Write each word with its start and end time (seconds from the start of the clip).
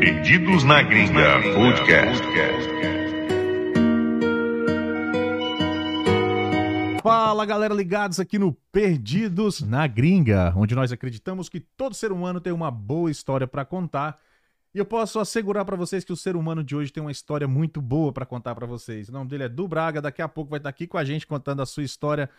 Perdidos 0.00 0.64
na 0.64 0.82
Gringa 0.82 1.42
Podcast. 1.54 2.26
Fala 7.02 7.44
galera, 7.44 7.74
ligados 7.74 8.18
aqui 8.18 8.38
no 8.38 8.54
Perdidos 8.72 9.60
na 9.60 9.86
Gringa, 9.86 10.54
onde 10.56 10.74
nós 10.74 10.90
acreditamos 10.90 11.50
que 11.50 11.60
todo 11.60 11.94
ser 11.94 12.12
humano 12.12 12.40
tem 12.40 12.50
uma 12.50 12.70
boa 12.70 13.10
história 13.10 13.46
para 13.46 13.62
contar. 13.62 14.18
E 14.74 14.78
eu 14.78 14.86
posso 14.86 15.20
assegurar 15.20 15.66
para 15.66 15.76
vocês 15.76 16.02
que 16.02 16.14
o 16.14 16.16
ser 16.16 16.34
humano 16.34 16.64
de 16.64 16.74
hoje 16.74 16.90
tem 16.90 17.02
uma 17.02 17.12
história 17.12 17.46
muito 17.46 17.82
boa 17.82 18.10
para 18.10 18.24
contar 18.24 18.54
para 18.54 18.66
vocês. 18.66 19.10
O 19.10 19.12
nome 19.12 19.28
dele 19.28 19.42
é 19.42 19.48
Du 19.50 19.68
Braga, 19.68 20.00
daqui 20.00 20.22
a 20.22 20.28
pouco 20.28 20.48
vai 20.48 20.60
estar 20.60 20.70
aqui 20.70 20.86
com 20.86 20.96
a 20.96 21.04
gente 21.04 21.26
contando 21.26 21.60
a 21.60 21.66
sua 21.66 21.82
história. 21.82 22.30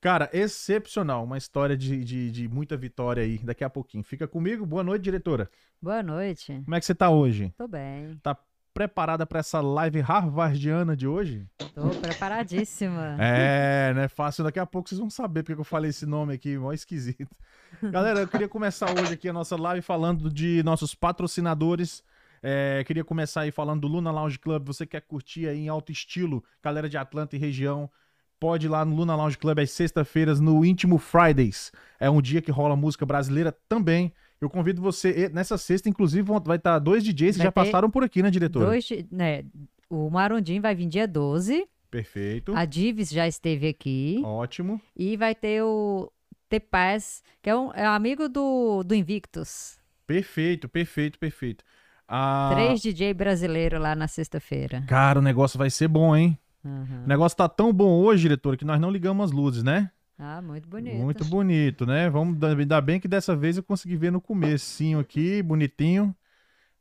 Cara, 0.00 0.28
excepcional, 0.32 1.24
uma 1.24 1.38
história 1.38 1.76
de, 1.76 2.04
de, 2.04 2.30
de 2.30 2.48
muita 2.48 2.76
vitória 2.76 3.22
aí, 3.22 3.38
daqui 3.38 3.64
a 3.64 3.70
pouquinho. 3.70 4.04
Fica 4.04 4.28
comigo, 4.28 4.64
boa 4.66 4.82
noite, 4.84 5.02
diretora. 5.02 5.50
Boa 5.80 6.02
noite. 6.02 6.60
Como 6.64 6.74
é 6.74 6.80
que 6.80 6.86
você 6.86 6.94
tá 6.94 7.10
hoje? 7.10 7.52
Tô 7.56 7.66
bem. 7.66 8.18
Tá 8.22 8.36
preparada 8.76 9.24
para 9.24 9.40
essa 9.40 9.58
live 9.62 10.00
harvardiana 10.00 10.94
de 10.94 11.08
hoje? 11.08 11.46
Tô 11.74 11.88
preparadíssima. 12.00 13.16
É, 13.18 13.92
não 13.94 14.02
é 14.02 14.08
fácil. 14.08 14.44
Daqui 14.44 14.58
a 14.58 14.66
pouco 14.66 14.88
vocês 14.88 14.98
vão 14.98 15.08
saber 15.08 15.42
porque 15.42 15.58
eu 15.58 15.64
falei 15.64 15.88
esse 15.88 16.04
nome 16.04 16.34
aqui, 16.34 16.58
mó 16.58 16.72
esquisito. 16.72 17.34
Galera, 17.90 18.20
eu 18.20 18.28
queria 18.28 18.48
começar 18.48 18.90
hoje 18.90 19.14
aqui 19.14 19.28
a 19.30 19.32
nossa 19.32 19.56
live 19.56 19.80
falando 19.80 20.30
de 20.30 20.62
nossos 20.62 20.94
patrocinadores. 20.94 22.04
É, 22.42 22.84
queria 22.84 23.02
começar 23.02 23.42
aí 23.42 23.50
falando 23.50 23.80
do 23.80 23.88
Luna 23.88 24.10
Lounge 24.10 24.38
Club. 24.38 24.66
Você 24.66 24.86
quer 24.86 25.00
curtir 25.00 25.48
aí 25.48 25.58
em 25.58 25.68
alto 25.68 25.90
estilo, 25.90 26.44
galera 26.62 26.88
de 26.88 26.98
Atlanta 26.98 27.34
e 27.34 27.38
região, 27.38 27.90
pode 28.38 28.66
ir 28.66 28.68
lá 28.68 28.84
no 28.84 28.94
Luna 28.94 29.14
Lounge 29.16 29.38
Club 29.38 29.58
às 29.58 29.70
sexta-feiras 29.70 30.40
no 30.40 30.64
Íntimo 30.64 30.98
Fridays. 30.98 31.72
É 31.98 32.08
um 32.10 32.20
dia 32.20 32.42
que 32.42 32.50
rola 32.50 32.76
música 32.76 33.06
brasileira 33.06 33.56
também. 33.68 34.12
Eu 34.40 34.50
convido 34.50 34.82
você, 34.82 35.30
nessa 35.32 35.56
sexta, 35.56 35.88
inclusive, 35.88 36.30
vai 36.44 36.56
estar 36.58 36.78
dois 36.78 37.02
DJs 37.02 37.36
que 37.36 37.42
já 37.42 37.52
passaram 37.52 37.90
por 37.90 38.04
aqui, 38.04 38.22
né, 38.22 38.30
diretora? 38.30 38.66
Dois, 38.66 38.86
né, 39.10 39.44
o 39.88 40.10
Marondim 40.10 40.60
vai 40.60 40.74
vir 40.74 40.86
dia 40.86 41.08
12, 41.08 41.66
Perfeito. 41.90 42.54
a 42.54 42.64
Divis 42.66 43.10
já 43.10 43.26
esteve 43.26 43.68
aqui, 43.68 44.20
Ótimo. 44.22 44.80
e 44.94 45.16
vai 45.16 45.34
ter 45.34 45.62
o 45.62 46.12
T-Pass, 46.50 47.22
que 47.40 47.48
é 47.48 47.56
um, 47.56 47.72
é 47.72 47.88
um 47.88 47.92
amigo 47.92 48.28
do, 48.28 48.82
do 48.82 48.94
Invictus. 48.94 49.78
Perfeito, 50.06 50.68
perfeito, 50.68 51.18
perfeito. 51.18 51.64
Ah, 52.06 52.50
Três 52.52 52.80
DJ 52.82 53.14
brasileiros 53.14 53.80
lá 53.80 53.94
na 53.96 54.06
sexta-feira. 54.06 54.84
Cara, 54.86 55.18
o 55.18 55.22
negócio 55.22 55.58
vai 55.58 55.70
ser 55.70 55.88
bom, 55.88 56.14
hein? 56.14 56.38
Uhum. 56.66 57.04
O 57.04 57.06
negócio 57.06 57.38
tá 57.38 57.48
tão 57.48 57.72
bom 57.72 58.02
hoje, 58.02 58.22
diretor, 58.22 58.56
que 58.56 58.64
nós 58.64 58.80
não 58.80 58.90
ligamos 58.90 59.26
as 59.26 59.30
luzes, 59.30 59.62
né? 59.62 59.90
Ah, 60.18 60.42
muito 60.42 60.68
bonito. 60.68 60.96
Muito 60.96 61.24
bonito, 61.24 61.86
né? 61.86 62.10
Vamos, 62.10 62.42
ainda 62.42 62.80
bem 62.80 62.98
que 62.98 63.06
dessa 63.06 63.36
vez 63.36 63.56
eu 63.56 63.62
consegui 63.62 63.96
ver 63.96 64.10
no 64.10 64.20
comecinho 64.20 64.98
aqui, 64.98 65.42
bonitinho. 65.42 66.14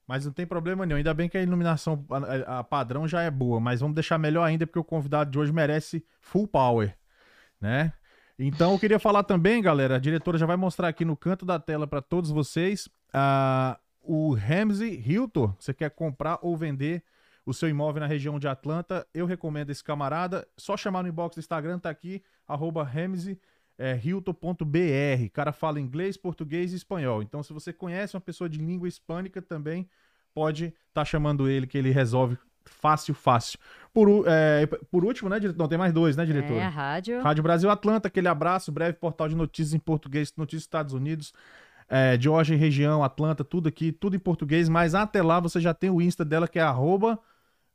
Mas 0.07 0.25
não 0.25 0.31
tem 0.31 0.45
problema 0.45 0.85
nenhum. 0.85 0.97
Ainda 0.97 1.13
bem 1.13 1.29
que 1.29 1.37
a 1.37 1.43
iluminação 1.43 2.03
a, 2.09 2.59
a 2.59 2.63
padrão 2.63 3.07
já 3.07 3.21
é 3.21 3.29
boa, 3.29 3.59
mas 3.59 3.81
vamos 3.81 3.95
deixar 3.95 4.17
melhor 4.17 4.43
ainda 4.43 4.65
porque 4.65 4.79
o 4.79 4.83
convidado 4.83 5.29
de 5.31 5.37
hoje 5.37 5.51
merece 5.51 6.03
full 6.19 6.47
power, 6.47 6.95
né? 7.59 7.91
Então 8.37 8.73
eu 8.73 8.79
queria 8.79 8.99
falar 8.99 9.23
também, 9.23 9.61
galera, 9.61 9.95
a 9.95 9.99
diretora 9.99 10.37
já 10.37 10.45
vai 10.45 10.57
mostrar 10.57 10.89
aqui 10.89 11.05
no 11.05 11.15
canto 11.15 11.45
da 11.45 11.57
tela 11.57 11.87
para 11.87 12.01
todos 12.01 12.29
vocês, 12.29 12.89
ah, 13.13 13.79
o 14.01 14.33
Ramsey 14.33 15.01
Hilton, 15.05 15.55
você 15.57 15.73
quer 15.73 15.89
comprar 15.89 16.37
ou 16.41 16.55
vender 16.55 17.01
o 17.45 17.53
seu 17.53 17.69
imóvel 17.69 18.01
na 18.01 18.07
região 18.07 18.39
de 18.39 18.47
Atlanta, 18.47 19.05
eu 19.13 19.25
recomendo 19.25 19.69
esse 19.69 19.83
camarada, 19.83 20.47
só 20.57 20.75
chamar 20.75 21.03
no 21.03 21.09
inbox 21.09 21.35
do 21.35 21.39
Instagram, 21.39 21.77
tá 21.77 21.89
aqui, 21.89 22.23
arroba 22.47 22.83
Ramsey, 22.83 23.39
é, 23.77 23.99
hilton.br. 24.03 25.29
Cara 25.31 25.51
fala 25.51 25.79
inglês, 25.79 26.17
português 26.17 26.73
e 26.73 26.75
espanhol. 26.75 27.21
Então, 27.21 27.43
se 27.43 27.53
você 27.53 27.71
conhece 27.71 28.15
uma 28.15 28.21
pessoa 28.21 28.49
de 28.49 28.57
língua 28.57 28.87
hispânica 28.87 29.41
também, 29.41 29.87
pode 30.33 30.65
estar 30.65 30.75
tá 30.93 31.05
chamando 31.05 31.47
ele, 31.47 31.67
que 31.67 31.77
ele 31.77 31.91
resolve 31.91 32.37
fácil, 32.65 33.13
fácil. 33.13 33.59
Por, 33.93 34.25
é, 34.27 34.65
por 34.89 35.05
último, 35.05 35.29
né, 35.29 35.39
diretor? 35.39 35.59
Não, 35.59 35.67
tem 35.67 35.77
mais 35.77 35.93
dois, 35.93 36.17
né, 36.17 36.25
diretor? 36.25 36.57
É, 36.57 36.63
a 36.63 36.69
rádio. 36.69 37.21
Rádio 37.21 37.43
Brasil 37.43 37.69
Atlanta, 37.69 38.07
aquele 38.07 38.27
abraço, 38.27 38.71
breve 38.71 38.93
portal 38.93 39.29
de 39.29 39.35
notícias 39.35 39.73
em 39.73 39.79
português, 39.79 40.33
notícias 40.35 40.61
dos 40.61 40.67
Estados 40.67 40.93
Unidos, 40.93 41.33
é, 41.87 42.17
Georgia 42.19 42.57
região, 42.57 43.03
Atlanta, 43.03 43.43
tudo 43.43 43.69
aqui, 43.69 43.91
tudo 43.91 44.15
em 44.15 44.19
português, 44.19 44.67
mas 44.67 44.95
até 44.95 45.21
lá 45.21 45.39
você 45.39 45.59
já 45.59 45.73
tem 45.73 45.91
o 45.91 46.01
Insta 46.01 46.25
dela, 46.25 46.47
que 46.47 46.57
é 46.57 46.63
arroba 46.63 47.19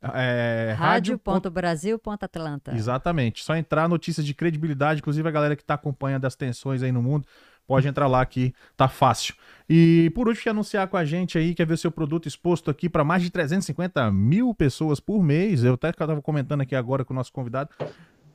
é, 0.03 0.75
Rádio.brasil.atlanta. 0.79 2.75
Exatamente. 2.75 3.45
Só 3.45 3.55
entrar 3.55 3.89
notícias 3.89 4.25
de 4.25 4.35
credibilidade, 4.35 5.01
inclusive 5.01 5.29
a 5.29 5.33
galera 5.33 5.55
que 5.55 5.63
está 5.63 5.75
acompanhando 5.75 6.25
as 6.25 6.35
tensões 6.35 6.83
aí 6.83 6.91
no 6.91 7.03
mundo, 7.03 7.27
pode 7.67 7.87
entrar 7.87 8.07
lá 8.07 8.25
que 8.25 8.55
tá 8.77 8.89
fácil. 8.89 9.35
E 9.69 10.11
por 10.15 10.27
último, 10.27 10.45
quer 10.45 10.51
anunciar 10.51 10.89
com 10.89 10.97
a 10.97 11.05
gente 11.05 11.37
aí, 11.37 11.55
quer 11.55 11.67
ver 11.67 11.77
seu 11.77 11.91
produto 11.91 12.27
exposto 12.27 12.71
aqui 12.71 12.89
para 12.89 13.05
mais 13.05 13.23
de 13.23 13.31
350 13.31 14.11
mil 14.11 14.55
pessoas 14.55 14.99
por 14.99 15.23
mês. 15.23 15.63
Eu 15.63 15.75
até 15.75 15.91
estava 15.91 16.21
comentando 16.23 16.63
aqui 16.63 16.75
agora 16.75 17.05
com 17.05 17.13
o 17.13 17.17
nosso 17.17 17.33
convidado. 17.33 17.71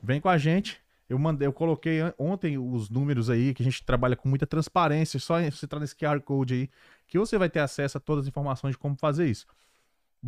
Vem 0.02 0.20
com 0.20 0.28
a 0.28 0.38
gente. 0.38 0.80
Eu 1.08 1.18
mandei, 1.18 1.46
eu 1.46 1.52
coloquei 1.52 1.98
ontem 2.18 2.58
os 2.58 2.90
números 2.90 3.30
aí, 3.30 3.54
que 3.54 3.62
a 3.62 3.64
gente 3.64 3.84
trabalha 3.84 4.16
com 4.16 4.28
muita 4.28 4.46
transparência. 4.46 5.20
Só 5.20 5.40
você 5.40 5.66
entrar 5.66 5.78
nesse 5.78 5.94
QR 5.94 6.20
Code 6.20 6.54
aí, 6.54 6.70
que 7.06 7.18
você 7.18 7.38
vai 7.38 7.48
ter 7.48 7.60
acesso 7.60 7.98
a 7.98 8.00
todas 8.00 8.24
as 8.24 8.28
informações 8.28 8.72
de 8.72 8.78
como 8.78 8.96
fazer 8.96 9.28
isso. 9.28 9.46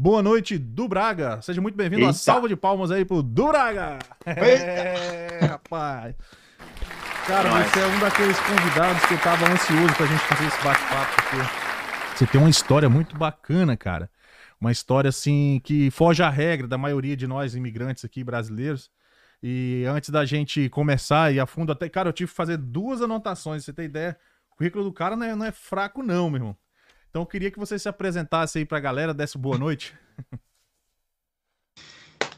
Boa 0.00 0.22
noite, 0.22 0.56
Du 0.56 0.86
Braga. 0.86 1.42
Seja 1.42 1.60
muito 1.60 1.75
bem-vindo. 1.75 2.04
Uma 2.04 2.12
salva 2.12 2.48
de 2.48 2.54
palmas 2.54 2.92
aí 2.92 3.04
pro 3.04 3.20
Du 3.20 3.48
Braga. 3.48 3.98
É, 4.25 5.41
rapaz. 5.44 6.14
Cara, 7.26 7.50
Nós. 7.50 7.66
você 7.66 7.81
é 7.81 7.86
um 7.86 7.98
daqueles 7.98 8.38
convidados 8.38 9.04
que 9.06 9.14
eu 9.14 9.19
tava 9.19 9.44
ansioso 9.50 9.92
pra 9.97 10.06
gente 10.06 10.20
fazer 10.20 10.47
esse 10.47 10.62
bate-papo, 10.62 11.14
porque 11.16 12.16
você 12.16 12.26
tem 12.28 12.41
uma 12.41 12.48
história 12.48 12.88
muito 12.88 13.19
bacana, 13.19 13.76
cara. 13.76 14.08
Uma 14.60 14.70
história, 14.70 15.08
assim, 15.08 15.60
que 15.64 15.91
foge 15.91 16.22
à 16.22 16.31
regra 16.31 16.69
da 16.69 16.78
maioria 16.78 17.16
de 17.16 17.26
nós 17.26 17.56
imigrantes 17.56 18.04
aqui 18.04 18.22
brasileiros. 18.22 18.92
E 19.42 19.84
antes 19.88 20.10
da 20.10 20.25
gente 20.25 20.69
começar 20.69 21.34
e 21.34 21.41
a 21.41 21.47
fundo, 21.47 21.72
até, 21.72 21.88
cara, 21.88 22.08
eu 22.08 22.12
tive 22.12 22.31
que 22.31 22.37
fazer 22.37 22.56
duas 22.56 23.03
anotações, 23.03 23.64
pra 23.64 23.72
você 23.72 23.72
ter 23.72 23.84
ideia. 23.87 24.16
O 24.53 24.56
currículo 24.58 24.84
do 24.84 24.92
cara 24.92 25.16
não 25.16 25.26
é, 25.26 25.34
não 25.34 25.44
é 25.44 25.50
fraco, 25.50 26.04
não, 26.04 26.31
meu 26.31 26.38
irmão. 26.38 26.56
Então 27.19 27.25
eu 27.25 27.27
queria 27.27 27.51
que 27.51 27.59
você 27.59 27.77
se 27.77 27.89
apresentasse 27.89 28.59
aí 28.59 28.65
pra 28.65 28.79
galera, 28.79 29.12
desse 29.12 29.37
boa 29.37 29.59
noite. 29.59 29.93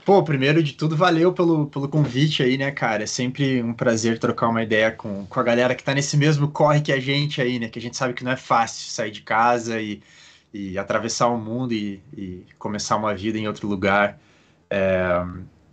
Pô, 0.07 0.25
primeiro 0.25 0.63
de 0.63 0.73
tudo, 0.73 0.97
valeu 0.97 1.35
pelo, 1.35 1.67
pelo 1.67 1.87
convite 1.87 2.43
aí, 2.43 2.57
né, 2.57 2.71
cara? 2.71 3.03
É 3.03 3.07
sempre 3.07 3.63
um 3.63 3.75
prazer 3.75 4.19
trocar 4.19 4.49
uma 4.49 4.63
ideia 4.63 4.91
com, 4.91 5.27
com 5.27 5.39
a 5.39 5.43
galera 5.43 5.75
que 5.75 5.85
tá 5.85 5.93
nesse 5.93 6.17
mesmo 6.17 6.51
corre 6.51 6.81
que 6.81 6.91
a 6.91 6.99
gente 6.99 7.43
aí, 7.43 7.59
né? 7.59 7.69
Que 7.69 7.79
a 7.79 7.83
gente 7.83 7.95
sabe 7.95 8.15
que 8.15 8.25
não 8.25 8.33
é 8.33 8.37
fácil 8.37 8.91
sair 8.91 9.11
de 9.11 9.21
casa 9.21 9.79
e, 9.79 10.03
e 10.51 10.79
atravessar 10.79 11.29
o 11.29 11.37
mundo 11.37 11.75
e, 11.75 12.03
e 12.17 12.47
começar 12.59 12.97
uma 12.97 13.15
vida 13.15 13.37
em 13.37 13.47
outro 13.47 13.69
lugar. 13.69 14.19
É, 14.71 15.11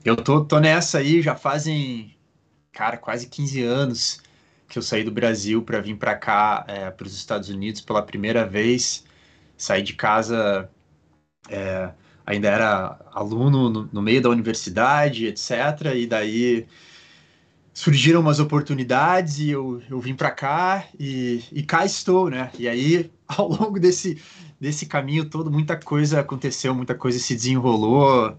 eu 0.03 0.17
tô, 0.17 0.43
tô 0.43 0.59
nessa 0.59 0.97
aí, 0.97 1.21
já 1.21 1.33
fazem, 1.37 2.13
cara, 2.73 2.97
quase 2.97 3.27
15 3.27 3.63
anos 3.63 4.26
que 4.67 4.77
eu 4.77 4.81
saí 4.83 5.03
do 5.03 5.11
Brasil 5.11 5.61
para 5.63 5.81
vir 5.81 5.95
para 5.97 6.15
cá, 6.15 6.65
é, 6.67 6.91
para 6.91 7.05
os 7.07 7.15
Estados 7.15 7.49
Unidos 7.49 7.81
pela 7.81 8.01
primeira 8.03 8.45
vez. 8.45 9.03
Saí 9.57 9.81
de 9.83 9.93
casa. 9.93 10.69
é, 11.49 11.93
ainda 12.25 12.49
era 12.49 12.99
aluno 13.13 13.69
no, 13.69 13.89
no 13.91 14.01
meio 14.01 14.21
da 14.21 14.29
universidade, 14.29 15.27
etc. 15.27 15.51
E 15.95 16.07
daí 16.07 16.67
surgiram 17.73 18.21
umas 18.21 18.39
oportunidades 18.39 19.39
e 19.39 19.49
eu, 19.51 19.81
eu 19.89 19.99
vim 19.99 20.15
para 20.15 20.31
cá 20.31 20.87
e, 20.99 21.43
e 21.51 21.63
cá 21.63 21.85
estou, 21.85 22.29
né? 22.29 22.51
E 22.57 22.67
aí, 22.67 23.11
ao 23.27 23.47
longo 23.49 23.79
desse, 23.79 24.21
desse 24.59 24.85
caminho 24.87 25.29
todo, 25.29 25.51
muita 25.51 25.77
coisa 25.77 26.19
aconteceu, 26.19 26.73
muita 26.73 26.95
coisa 26.95 27.19
se 27.19 27.35
desenrolou. 27.35 28.37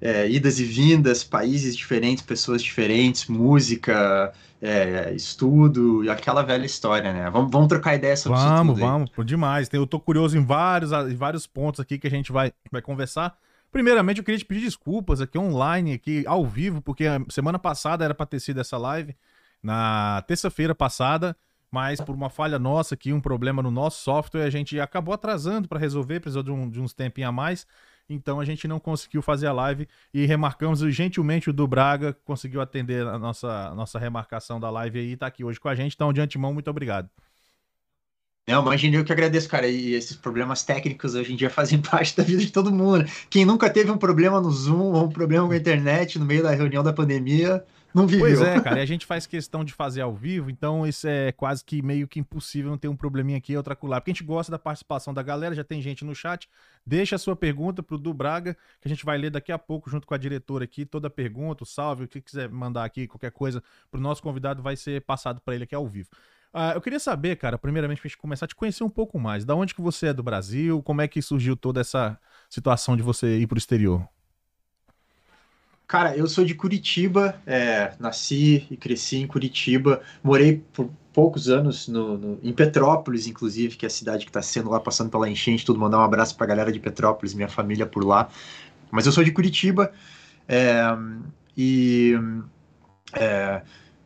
é, 0.00 0.28
idas 0.30 0.60
e 0.60 0.64
vindas, 0.64 1.24
países 1.24 1.76
diferentes, 1.76 2.24
pessoas 2.24 2.62
diferentes, 2.62 3.26
música, 3.26 4.32
é, 4.62 5.12
estudo, 5.12 6.04
e 6.04 6.08
aquela 6.08 6.42
velha 6.42 6.64
história, 6.64 7.12
né? 7.12 7.28
Vamos, 7.30 7.50
vamos 7.50 7.68
trocar 7.68 7.96
ideia 7.96 8.16
sobre 8.16 8.38
isso 8.38 8.48
Vamos, 8.48 8.76
aí. 8.78 8.80
vamos, 8.80 9.10
pô, 9.10 9.24
demais. 9.24 9.68
Eu 9.72 9.86
tô 9.86 9.98
curioso 9.98 10.38
em 10.38 10.44
vários, 10.44 10.92
em 10.92 11.16
vários 11.16 11.46
pontos 11.48 11.80
aqui 11.80 11.98
que 11.98 12.06
a 12.06 12.10
gente 12.10 12.30
vai, 12.30 12.52
vai 12.70 12.80
conversar. 12.80 13.36
Primeiramente, 13.72 14.18
eu 14.18 14.24
queria 14.24 14.38
te 14.38 14.44
pedir 14.44 14.60
desculpas 14.60 15.20
aqui 15.20 15.36
online, 15.36 15.94
aqui 15.94 16.24
ao 16.26 16.46
vivo, 16.46 16.80
porque 16.80 17.06
a 17.06 17.20
semana 17.28 17.58
passada 17.58 18.04
era 18.04 18.14
pra 18.14 18.24
ter 18.26 18.38
sido 18.38 18.60
essa 18.60 18.78
live, 18.78 19.16
na 19.62 20.22
terça-feira 20.28 20.74
passada, 20.74 21.36
mas 21.70 22.00
por 22.00 22.14
uma 22.14 22.28
falha 22.30 22.58
nossa 22.58 22.94
aqui, 22.94 23.12
um 23.12 23.20
problema 23.20 23.62
no 23.62 23.70
nosso 23.70 24.02
software, 24.02 24.44
a 24.44 24.50
gente 24.50 24.78
acabou 24.78 25.14
atrasando 25.14 25.66
pra 25.68 25.78
resolver, 25.78 26.20
precisou 26.20 26.42
de, 26.42 26.50
um- 26.50 26.68
de 26.70 26.80
uns 26.80 26.92
tempinhos 26.92 27.28
a 27.30 27.32
mais. 27.32 27.66
Então 28.08 28.40
a 28.40 28.44
gente 28.44 28.68
não 28.68 28.78
conseguiu 28.78 29.22
fazer 29.22 29.46
a 29.46 29.52
live 29.52 29.88
e 30.12 30.26
remarcamos 30.26 30.80
gentilmente 30.94 31.50
o 31.50 31.52
do 31.52 31.66
Braga, 31.66 32.12
conseguiu 32.24 32.60
atender 32.60 33.06
a 33.06 33.18
nossa, 33.18 33.74
nossa 33.74 33.98
remarcação 33.98 34.60
da 34.60 34.70
live 34.70 34.98
aí 34.98 35.12
e 35.12 35.16
tá 35.16 35.26
aqui 35.26 35.44
hoje 35.44 35.58
com 35.58 35.68
a 35.68 35.74
gente. 35.74 35.94
Então, 35.94 36.12
de 36.12 36.20
antemão, 36.20 36.52
muito 36.52 36.68
obrigado. 36.68 37.08
Não, 38.46 38.60
imagina 38.60 38.96
eu 38.96 39.04
que 39.04 39.12
agradeço, 39.12 39.48
cara. 39.48 39.68
E 39.68 39.94
esses 39.94 40.16
problemas 40.16 40.64
técnicos 40.64 41.14
hoje 41.14 41.32
em 41.32 41.36
dia 41.36 41.48
fazem 41.48 41.80
parte 41.82 42.16
da 42.16 42.22
vida 42.22 42.40
de 42.40 42.50
todo 42.50 42.72
mundo. 42.72 43.04
Quem 43.30 43.44
nunca 43.44 43.70
teve 43.70 43.90
um 43.90 43.96
problema 43.96 44.40
no 44.40 44.50
Zoom 44.50 44.92
ou 44.92 45.04
um 45.04 45.08
problema 45.08 45.46
com 45.46 45.52
a 45.52 45.56
internet 45.56 46.18
no 46.18 46.24
meio 46.24 46.42
da 46.42 46.50
reunião 46.50 46.82
da 46.82 46.92
pandemia, 46.92 47.64
não 47.94 48.06
viveu. 48.06 48.26
Pois 48.26 48.40
é, 48.40 48.60
cara, 48.60 48.78
e 48.78 48.82
a 48.82 48.86
gente 48.86 49.04
faz 49.04 49.26
questão 49.26 49.64
de 49.64 49.72
fazer 49.72 50.00
ao 50.00 50.14
vivo, 50.14 50.50
então 50.50 50.86
isso 50.86 51.06
é 51.06 51.32
quase 51.32 51.64
que 51.64 51.82
meio 51.82 52.08
que 52.08 52.20
impossível 52.20 52.70
não 52.70 52.78
ter 52.78 52.88
um 52.88 52.96
probleminha 52.96 53.38
aqui 53.38 53.56
outra 53.56 53.74
acolá. 53.74 54.00
Porque 54.00 54.10
a 54.10 54.14
gente 54.14 54.24
gosta 54.24 54.50
da 54.50 54.58
participação 54.58 55.12
da 55.12 55.22
galera, 55.22 55.54
já 55.54 55.64
tem 55.64 55.80
gente 55.80 56.04
no 56.04 56.14
chat. 56.14 56.48
Deixa 56.86 57.16
a 57.16 57.18
sua 57.18 57.36
pergunta 57.36 57.82
pro 57.82 57.98
Du 57.98 58.12
Braga, 58.14 58.54
que 58.80 58.86
a 58.86 58.90
gente 58.90 59.04
vai 59.04 59.18
ler 59.18 59.30
daqui 59.30 59.52
a 59.52 59.58
pouco 59.58 59.90
junto 59.90 60.06
com 60.06 60.14
a 60.14 60.18
diretora 60.18 60.64
aqui, 60.64 60.84
toda 60.84 61.08
a 61.08 61.10
pergunta, 61.10 61.64
o 61.64 61.66
salve, 61.66 62.04
o 62.04 62.08
que 62.08 62.20
quiser 62.20 62.48
mandar 62.48 62.84
aqui, 62.84 63.06
qualquer 63.06 63.30
coisa 63.30 63.62
pro 63.90 64.00
nosso 64.00 64.22
convidado 64.22 64.62
vai 64.62 64.76
ser 64.76 65.02
passado 65.02 65.40
para 65.40 65.54
ele 65.54 65.64
aqui 65.64 65.74
ao 65.74 65.86
vivo. 65.86 66.08
Ah, 66.54 66.72
eu 66.74 66.82
queria 66.82 67.00
saber, 67.00 67.36
cara, 67.36 67.56
primeiramente 67.56 68.00
pra 68.00 68.08
gente 68.08 68.18
começar 68.18 68.44
a 68.44 68.48
te 68.48 68.54
conhecer 68.54 68.84
um 68.84 68.90
pouco 68.90 69.18
mais. 69.18 69.44
Da 69.44 69.54
onde 69.54 69.74
que 69.74 69.80
você 69.80 70.08
é 70.08 70.12
do 70.12 70.22
Brasil? 70.22 70.82
Como 70.82 71.00
é 71.00 71.08
que 71.08 71.22
surgiu 71.22 71.56
toda 71.56 71.80
essa 71.80 72.18
situação 72.48 72.94
de 72.94 73.02
você 73.02 73.38
ir 73.38 73.46
pro 73.46 73.56
exterior? 73.56 74.06
Cara, 75.86 76.16
eu 76.16 76.26
sou 76.26 76.44
de 76.44 76.54
Curitiba, 76.54 77.42
é, 77.46 77.94
nasci 78.00 78.66
e 78.70 78.76
cresci 78.78 79.16
em 79.18 79.26
Curitiba, 79.26 80.00
morei 80.22 80.58
por 80.72 80.90
poucos 81.12 81.50
anos 81.50 81.86
no, 81.86 82.16
no- 82.16 82.38
em 82.42 82.52
Petrópolis, 82.52 83.26
inclusive, 83.26 83.76
que 83.76 83.84
é 83.84 83.88
a 83.88 83.90
cidade 83.90 84.24
que 84.24 84.30
está 84.30 84.40
sendo 84.40 84.70
lá, 84.70 84.80
passando 84.80 85.10
pela 85.10 85.28
enchente, 85.28 85.64
tudo, 85.66 85.78
mandar 85.78 85.98
um 85.98 86.02
abraço 86.02 86.34
pra 86.36 86.46
galera 86.46 86.72
de 86.72 86.80
Petrópolis, 86.80 87.34
minha 87.34 87.48
família 87.48 87.84
por 87.86 88.04
lá. 88.04 88.30
Mas 88.90 89.06
eu 89.06 89.12
sou 89.12 89.24
de 89.24 89.32
Curitiba, 89.32 89.92
é, 90.48 90.82
e 91.56 92.14
é, 93.14 93.62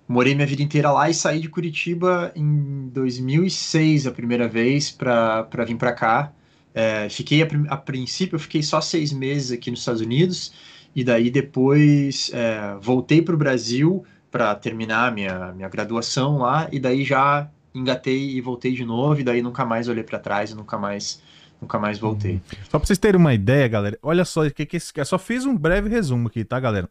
morei 0.09 0.35
minha 0.35 0.47
vida 0.47 0.63
inteira 0.63 0.91
lá 0.91 1.09
e 1.11 1.15
saí 1.15 1.41
de 1.41 1.49
Curitiba 1.49 2.33
em 2.37 2.89
2006, 2.89 4.07
a 4.07 4.13
primeira 4.13 4.49
vez, 4.49 4.91
para 4.91 5.45
para 5.45 5.65
vir 5.65 5.77
para 5.77 5.93
cá. 5.93 6.33
É, 6.75 7.09
fiquei, 7.09 7.43
a, 7.43 7.47
a 7.71 7.77
princípio, 7.77 8.37
eu 8.37 8.41
fiquei 8.41 8.63
só 8.63 8.81
seis 8.81 9.13
meses 9.13 9.51
aqui 9.53 9.71
nos 9.71 9.81
Estados 9.81 10.01
Unidos, 10.03 10.53
e 10.97 11.05
daí 11.05 11.31
depois 11.31 12.31
é, 12.33 12.75
voltei 12.81 13.21
para 13.21 13.35
o 13.35 13.39
Brasil 13.39 14.03
para 14.31 14.55
terminar 14.55 15.13
minha, 15.13 15.53
minha 15.53 15.69
graduação 15.69 16.39
lá, 16.39 16.69
e 16.73 16.81
daí 16.81 17.05
já 17.05 17.51
engatei 17.75 18.31
e 18.31 18.41
voltei 18.41 18.73
de 18.73 18.83
novo, 18.83 19.21
e 19.21 19.23
daí 19.23 19.43
nunca 19.43 19.67
mais 19.67 19.89
olhei 19.89 20.03
para 20.03 20.19
trás 20.19 20.53
e 20.53 20.55
nunca 20.55 20.79
mais, 20.79 21.23
nunca 21.61 21.79
mais 21.79 21.99
voltei. 21.99 22.41
Só 22.71 22.79
pra 22.79 22.87
vocês 22.87 22.99
terem 22.99 23.21
uma 23.21 23.35
ideia, 23.35 23.69
galera, 23.69 23.99
olha 24.03 24.25
só 24.25 24.49
que, 24.49 24.65
que 24.65 24.79
esse. 24.79 24.91
Só 25.05 25.19
fiz 25.19 25.45
um 25.45 25.55
breve 25.55 25.91
resumo 25.91 26.29
aqui, 26.29 26.43
tá, 26.43 26.59
galera? 26.59 26.89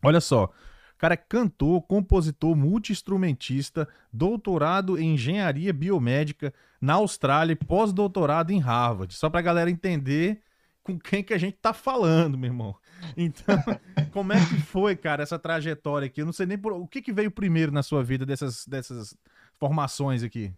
Olha 0.00 0.20
só. 0.20 0.52
Cara 0.96 1.14
é 1.14 1.16
cantor, 1.16 1.82
compositor, 1.82 2.54
multi-instrumentista, 2.54 3.88
doutorado 4.12 4.96
em 4.96 5.14
engenharia 5.14 5.72
biomédica 5.72 6.54
na 6.80 6.94
Austrália 6.94 7.52
e 7.52 7.56
pós-doutorado 7.56 8.52
em 8.52 8.60
Harvard. 8.60 9.12
Só 9.12 9.28
pra 9.28 9.42
galera 9.42 9.68
entender 9.68 10.40
com 10.84 10.96
quem 10.96 11.24
que 11.24 11.34
a 11.34 11.38
gente 11.38 11.56
tá 11.60 11.72
falando, 11.72 12.38
meu 12.38 12.48
irmão. 12.48 12.76
Então, 13.16 13.56
como 14.12 14.32
é 14.32 14.40
que 14.40 14.56
foi, 14.58 14.96
cara, 14.96 15.22
essa 15.22 15.38
trajetória 15.38 16.06
aqui? 16.06 16.22
Eu 16.22 16.26
não 16.26 16.32
sei 16.32 16.46
nem 16.46 16.58
por... 16.58 16.72
o 16.72 16.86
que, 16.86 17.02
que 17.02 17.12
veio 17.12 17.30
primeiro 17.30 17.72
na 17.72 17.82
sua 17.82 18.02
vida 18.02 18.24
dessas, 18.26 18.66
dessas 18.66 19.16
formações 19.58 20.22
aqui. 20.22 20.52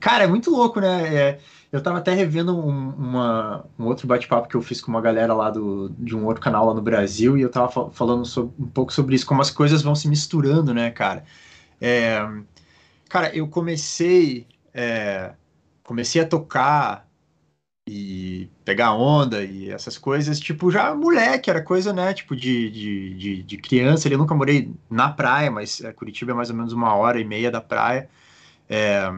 Cara, 0.00 0.24
é 0.24 0.26
muito 0.26 0.50
louco, 0.50 0.80
né? 0.80 1.14
É, 1.14 1.40
eu 1.70 1.82
tava 1.82 1.98
até 1.98 2.12
revendo 2.14 2.56
um, 2.56 2.90
uma- 2.90 3.64
um 3.78 3.84
outro 3.84 4.06
bate-papo 4.06 4.48
que 4.48 4.54
eu 4.54 4.62
fiz 4.62 4.80
com 4.80 4.90
uma 4.90 5.00
galera 5.00 5.32
lá 5.34 5.50
do, 5.50 5.88
de 5.98 6.16
um 6.16 6.24
outro 6.26 6.42
canal 6.42 6.66
lá 6.66 6.74
no 6.74 6.82
Brasil, 6.82 7.36
e 7.38 7.42
eu 7.42 7.50
tava 7.50 7.70
fa- 7.70 7.90
falando 7.90 8.24
so- 8.24 8.52
um 8.58 8.66
pouco 8.66 8.92
sobre 8.92 9.14
isso, 9.14 9.26
como 9.26 9.40
as 9.42 9.50
coisas 9.50 9.82
vão 9.82 9.94
se 9.94 10.08
misturando, 10.08 10.72
né, 10.74 10.90
cara? 10.90 11.24
É, 11.80 12.18
cara, 13.08 13.34
eu 13.36 13.48
comecei, 13.48 14.46
é, 14.72 15.34
comecei 15.82 16.20
a 16.22 16.26
tocar 16.28 17.08
e 17.86 18.48
pegar 18.64 18.94
onda 18.94 19.44
e 19.44 19.70
essas 19.70 19.98
coisas, 19.98 20.40
tipo, 20.40 20.70
já 20.70 20.94
moleque, 20.94 21.50
era 21.50 21.62
coisa, 21.62 21.92
né, 21.92 22.14
tipo, 22.14 22.34
de, 22.34 22.70
de, 22.70 23.14
de, 23.14 23.42
de 23.42 23.56
criança. 23.58 24.08
Eu 24.08 24.18
nunca 24.18 24.34
morei 24.34 24.72
na 24.88 25.10
praia, 25.10 25.50
mas 25.50 25.82
é, 25.82 25.92
Curitiba 25.92 26.32
é 26.32 26.34
mais 26.34 26.48
ou 26.48 26.56
menos 26.56 26.72
uma 26.72 26.94
hora 26.94 27.20
e 27.20 27.24
meia 27.24 27.50
da 27.50 27.60
praia. 27.60 28.08
É, 28.68 29.12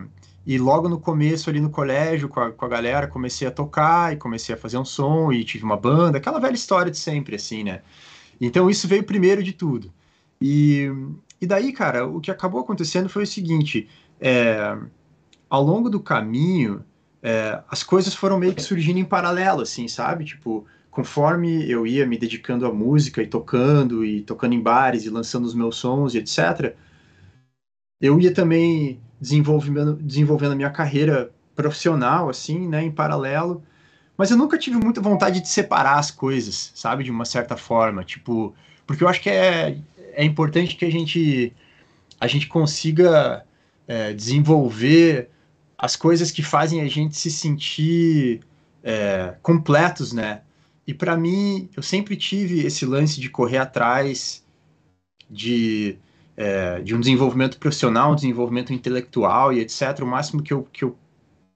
e 0.45 0.59
logo 0.59 0.89
no 0.89 0.99
começo, 0.99 1.49
ali 1.49 1.61
no 1.61 1.71
colégio, 1.71 2.29
com 2.29 2.41
a, 2.41 2.53
com 2.53 2.65
a 2.65 2.69
galera, 2.69 3.07
comecei 3.07 3.47
a 3.47 3.53
tocar 3.53 4.13
e 4.13 4.17
comecei 4.17 4.55
a 4.55 4.59
fazer 4.59 4.79
um 4.79 4.85
som 4.85 5.33
e 5.33 5.45
tive 5.45 5.65
uma 5.65 5.77
banda, 5.77 6.19
aquela 6.19 6.41
velha 6.41 6.55
história 6.55 6.91
de 6.91 6.99
sempre, 6.99 7.37
assim, 7.37 7.63
né? 7.65 7.83
Então 8.41 8.69
isso 8.69 8.89
veio 8.89 9.05
primeiro 9.05 9.43
de 9.43 9.53
tudo. 9.53 9.93
E, 10.41 10.91
e 11.41 11.47
daí, 11.47 11.73
cara, 11.73 12.07
o 12.07 12.21
que 12.21 12.31
acabou 12.31 12.61
acontecendo 12.61 13.09
foi 13.09 13.23
o 13.23 13.27
seguinte: 13.27 13.89
é, 14.21 14.77
ao 15.49 15.63
longo 15.63 15.89
do 15.89 16.01
caminho, 16.01 16.85
é, 17.27 17.61
as 17.69 17.83
coisas 17.83 18.15
foram 18.15 18.39
meio 18.39 18.55
que 18.55 18.63
surgindo 18.63 19.01
em 19.01 19.05
paralelo, 19.05 19.63
assim, 19.63 19.89
sabe? 19.89 20.25
Tipo, 20.25 20.65
conforme 20.93 21.69
eu 21.69 21.85
ia 21.85 22.07
me 22.07 22.17
dedicando 22.17 22.65
à 22.65 22.73
música 22.73 23.21
e 23.21 23.27
tocando, 23.27 24.05
e 24.05 24.23
tocando 24.23 24.53
em 24.55 24.61
bares 24.61 25.05
e 25.05 25.11
lançando 25.11 25.45
os 25.45 25.53
meus 25.53 25.75
sons 25.75 26.15
e 26.15 26.19
etc., 26.19 26.77
eu 28.01 28.21
ia 28.21 28.33
também 28.33 29.01
desenvolvendo, 29.21 29.95
desenvolvendo 29.95 30.53
a 30.53 30.55
minha 30.55 30.71
carreira 30.71 31.33
profissional, 31.57 32.29
assim, 32.29 32.69
né, 32.69 32.85
em 32.85 32.93
paralelo. 32.93 33.61
Mas 34.17 34.31
eu 34.31 34.37
nunca 34.37 34.57
tive 34.57 34.77
muita 34.77 35.01
vontade 35.01 35.41
de 35.41 35.49
separar 35.49 35.99
as 35.99 36.13
coisas, 36.13 36.71
sabe, 36.77 37.03
de 37.03 37.11
uma 37.11 37.25
certa 37.25 37.57
forma, 37.57 38.05
tipo, 38.05 38.55
porque 38.87 39.03
eu 39.03 39.09
acho 39.09 39.21
que 39.21 39.31
é, 39.31 39.79
é 40.13 40.25
importante 40.25 40.77
que 40.77 40.85
a 40.85 40.91
gente 40.93 41.53
a 42.21 42.29
gente 42.29 42.47
consiga 42.47 43.45
é, 43.89 44.13
desenvolver 44.13 45.29
as 45.79 45.97
coisas 45.97 46.31
que 46.31 46.43
fazem 46.43 46.81
a 46.81 46.89
gente 46.89 47.17
se 47.17 47.31
sentir 47.31 48.41
é, 48.83 49.35
completos, 49.43 50.13
né? 50.13 50.43
E 50.87 50.95
para 50.95 51.17
mim, 51.17 51.69
eu 51.77 51.83
sempre 51.83 52.17
tive 52.17 52.65
esse 52.65 52.87
lance 52.87 53.21
de 53.21 53.29
correr 53.29 53.59
atrás 53.59 54.45
de, 55.29 55.99
é, 56.37 56.81
de 56.81 56.95
um 56.95 57.01
desenvolvimento 57.01 57.59
profissional, 57.59 58.13
um 58.13 58.15
desenvolvimento 58.15 58.73
intelectual 58.73 59.53
e 59.53 59.59
etc. 59.59 60.01
O 60.01 60.07
máximo 60.07 60.43
que 60.43 60.53
eu, 60.53 60.63
que 60.73 60.85
eu 60.85 60.97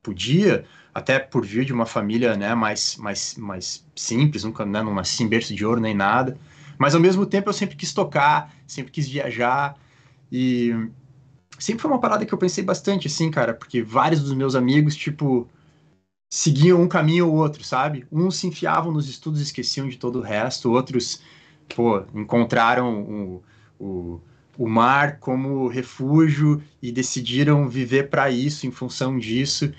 podia, 0.02 0.64
até 0.92 1.18
por 1.18 1.46
vir 1.46 1.64
de 1.64 1.72
uma 1.72 1.86
família 1.86 2.36
né, 2.36 2.54
mais, 2.54 2.96
mais, 2.96 3.36
mais 3.36 3.86
simples, 3.94 4.42
nunca 4.42 4.66
né, 4.66 4.82
não 4.82 4.94
nasci 4.94 5.24
berço 5.26 5.54
de 5.54 5.64
ouro 5.64 5.80
nem 5.80 5.94
nada. 5.94 6.36
Mas 6.76 6.94
ao 6.94 7.00
mesmo 7.00 7.24
tempo 7.24 7.48
eu 7.48 7.52
sempre 7.52 7.76
quis 7.76 7.92
tocar, 7.92 8.52
sempre 8.66 8.90
quis 8.90 9.06
viajar 9.08 9.76
e 10.32 10.74
sempre 11.60 11.82
foi 11.82 11.90
uma 11.90 12.00
parada 12.00 12.26
que 12.26 12.32
eu 12.32 12.38
pensei 12.38 12.64
bastante, 12.64 13.06
assim, 13.06 13.30
cara, 13.30 13.54
porque 13.54 13.82
vários 13.82 14.22
dos 14.22 14.32
meus 14.32 14.54
amigos, 14.54 14.96
tipo, 14.96 15.48
seguiam 16.32 16.80
um 16.80 16.88
caminho 16.88 17.28
ou 17.28 17.34
outro, 17.34 17.62
sabe? 17.64 18.06
Uns 18.10 18.36
se 18.36 18.46
enfiavam 18.46 18.92
nos 18.92 19.08
estudos 19.08 19.40
e 19.40 19.44
esqueciam 19.44 19.88
de 19.88 19.98
todo 19.98 20.20
o 20.20 20.22
resto, 20.22 20.70
outros, 20.70 21.20
pô, 21.74 22.02
encontraram 22.14 23.02
o, 23.02 23.42
o, 23.78 24.20
o 24.56 24.68
mar 24.68 25.18
como 25.18 25.68
refúgio 25.68 26.62
e 26.80 26.92
decidiram 26.92 27.68
viver 27.68 28.08
para 28.08 28.30
isso, 28.30 28.66
em 28.66 28.70
função 28.70 29.18
disso. 29.18 29.72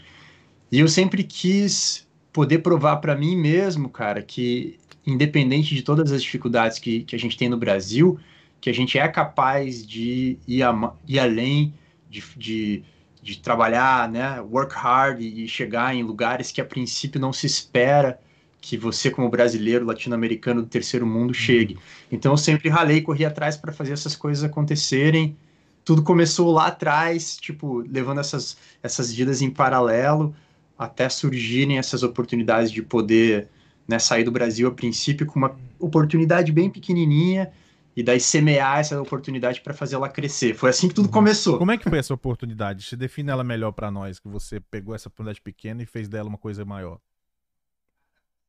E 0.72 0.80
eu 0.80 0.88
sempre 0.88 1.24
quis 1.24 2.07
poder 2.31 2.60
provar 2.60 2.98
para 2.98 3.15
mim 3.15 3.36
mesmo, 3.36 3.89
cara, 3.89 4.22
que 4.22 4.79
independente 5.05 5.75
de 5.75 5.82
todas 5.82 6.12
as 6.12 6.22
dificuldades 6.22 6.79
que, 6.79 7.03
que 7.03 7.15
a 7.15 7.20
gente 7.20 7.38
tem 7.38 7.50
no 7.50 7.58
Brasil, 7.58 8.20
que 8.60 8.70
a 8.70 8.74
gente 8.74 8.98
é 8.98 9.08
capaz 9.08 9.86
de 9.86 10.38
ir, 10.48 10.63
a, 10.63 10.94
ir 11.08 11.20
além, 11.20 11.74
de, 12.12 12.24
de, 12.36 12.84
de, 13.24 13.39
trabalhar, 13.39 14.10
né, 14.10 14.41
work 14.41 14.75
hard 14.75 15.22
e 15.22 15.48
chegar 15.48 15.96
em 15.96 16.03
lugares 16.03 16.51
que 16.51 16.60
a 16.60 16.65
princípio 16.65 17.20
não 17.20 17.32
se 17.32 17.48
espera 17.48 18.20
que 18.60 18.77
você, 18.77 19.10
como 19.10 19.27
brasileiro, 19.27 19.86
latino-americano 19.86 20.62
do 20.62 20.68
terceiro 20.68 21.08
mundo, 21.08 21.34
chegue. 21.34 21.80
Então 22.12 22.34
eu 22.34 22.38
sempre 22.38 22.70
ralei, 22.70 23.01
corri 23.01 23.25
atrás 23.25 23.58
para 23.58 23.74
fazer 23.74 23.94
essas 23.94 24.15
coisas 24.15 24.44
acontecerem. 24.44 25.36
Tudo 25.84 26.03
começou 26.03 26.51
lá 26.51 26.68
atrás, 26.68 27.38
tipo, 27.38 27.80
levando 27.80 28.20
essas, 28.20 28.56
essas 28.84 29.12
vidas 29.12 29.41
em 29.41 29.50
paralelo, 29.50 30.36
até 30.77 31.10
surgirem 31.10 31.80
essas 31.80 32.03
oportunidades 32.03 32.72
de 32.72 32.84
poder 32.84 33.48
né, 33.88 33.98
sair 33.98 34.24
do 34.24 34.32
Brasil 34.32 34.68
a 34.68 34.72
princípio 34.72 35.25
com 35.25 35.39
uma 35.39 35.56
oportunidade 35.80 36.51
bem 36.51 36.70
pequenininha 36.70 37.51
e 37.95 38.01
daí 38.01 38.19
semear 38.19 38.79
essa 38.79 39.01
oportunidade 39.01 39.62
para 39.62 39.74
fazer 39.74 39.95
ela 39.95 40.07
crescer. 40.07 40.53
Foi 40.53 40.69
assim 40.69 40.88
que 40.88 40.93
tudo 40.93 41.10
começou. 41.10 41.57
Como 41.57 41.71
é 41.71 41.77
que 41.77 41.89
foi 41.89 42.00
essa 42.00 42.13
oportunidade? 42.13 42.86
Se 42.86 42.95
define 42.95 43.31
ela 43.31 43.43
melhor 43.43 43.71
para 43.71 43.91
nós, 43.91 44.19
que 44.19 44.27
você 44.27 44.60
pegou 44.60 44.95
essa 44.95 45.10
oportunidade 45.10 45.41
pequena 45.41 45.83
e 45.83 45.86
fez 45.86 46.07
dela 46.07 46.29
uma 46.29 46.38
coisa 46.38 46.63
maior. 46.63 47.00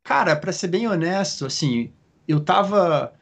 Cara, 0.05 0.37
para 0.37 0.53
ser 0.53 0.69
bem 0.69 0.87
honesto, 0.87 1.47
assim, 1.47 1.93
eu 2.27 2.41
tava 2.41 3.13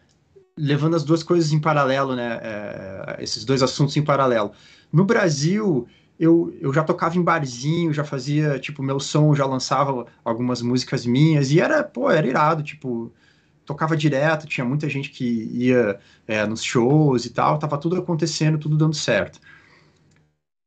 levando 0.56 0.96
as 0.96 1.04
duas 1.04 1.22
coisas 1.22 1.52
em 1.52 1.60
paralelo, 1.60 2.14
né? 2.14 2.38
É, 2.42 3.16
esses 3.20 3.44
dois 3.44 3.62
assuntos 3.62 3.96
em 3.96 4.02
paralelo. 4.02 4.52
No 4.92 5.04
Brasil, 5.04 5.86
eu, 6.18 6.54
eu 6.60 6.72
já 6.72 6.84
tocava 6.84 7.16
em 7.16 7.22
barzinho, 7.22 7.94
já 7.94 8.04
fazia, 8.04 8.58
tipo, 8.58 8.82
meu 8.82 9.00
som, 9.00 9.34
já 9.34 9.46
lançava 9.46 10.06
algumas 10.22 10.60
músicas 10.60 11.06
minhas, 11.06 11.50
e 11.50 11.60
era, 11.60 11.82
pô, 11.82 12.10
era 12.10 12.26
irado, 12.26 12.62
tipo, 12.62 13.10
tocava 13.70 13.96
direto, 13.96 14.48
tinha 14.48 14.64
muita 14.64 14.88
gente 14.88 15.10
que 15.10 15.24
ia 15.52 16.00
é, 16.26 16.44
nos 16.44 16.60
shows 16.60 17.24
e 17.24 17.30
tal, 17.30 17.56
tava 17.56 17.78
tudo 17.78 17.96
acontecendo, 17.96 18.58
tudo 18.58 18.76
dando 18.76 18.96
certo. 18.96 19.40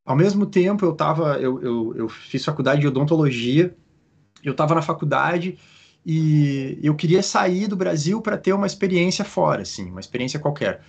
Ao 0.05 0.15
mesmo 0.15 0.45
tempo, 0.45 0.85
eu 0.85 0.93
tava, 0.93 1.37
eu, 1.37 1.61
eu, 1.61 1.95
eu 1.97 2.09
fiz 2.09 2.45
faculdade 2.45 2.79
de 2.79 2.87
odontologia, 2.87 3.75
eu 4.41 4.53
tava 4.53 4.73
na 4.73 4.81
faculdade 4.81 5.57
e 6.05 6.79
eu 6.81 6.95
queria 6.95 7.21
sair 7.21 7.67
do 7.67 7.75
Brasil 7.75 8.21
para 8.21 8.37
ter 8.37 8.53
uma 8.53 8.67
experiência 8.67 9.25
fora, 9.25 9.63
assim, 9.63 9.89
uma 9.91 9.99
experiência 9.99 10.39
qualquer. 10.39 10.81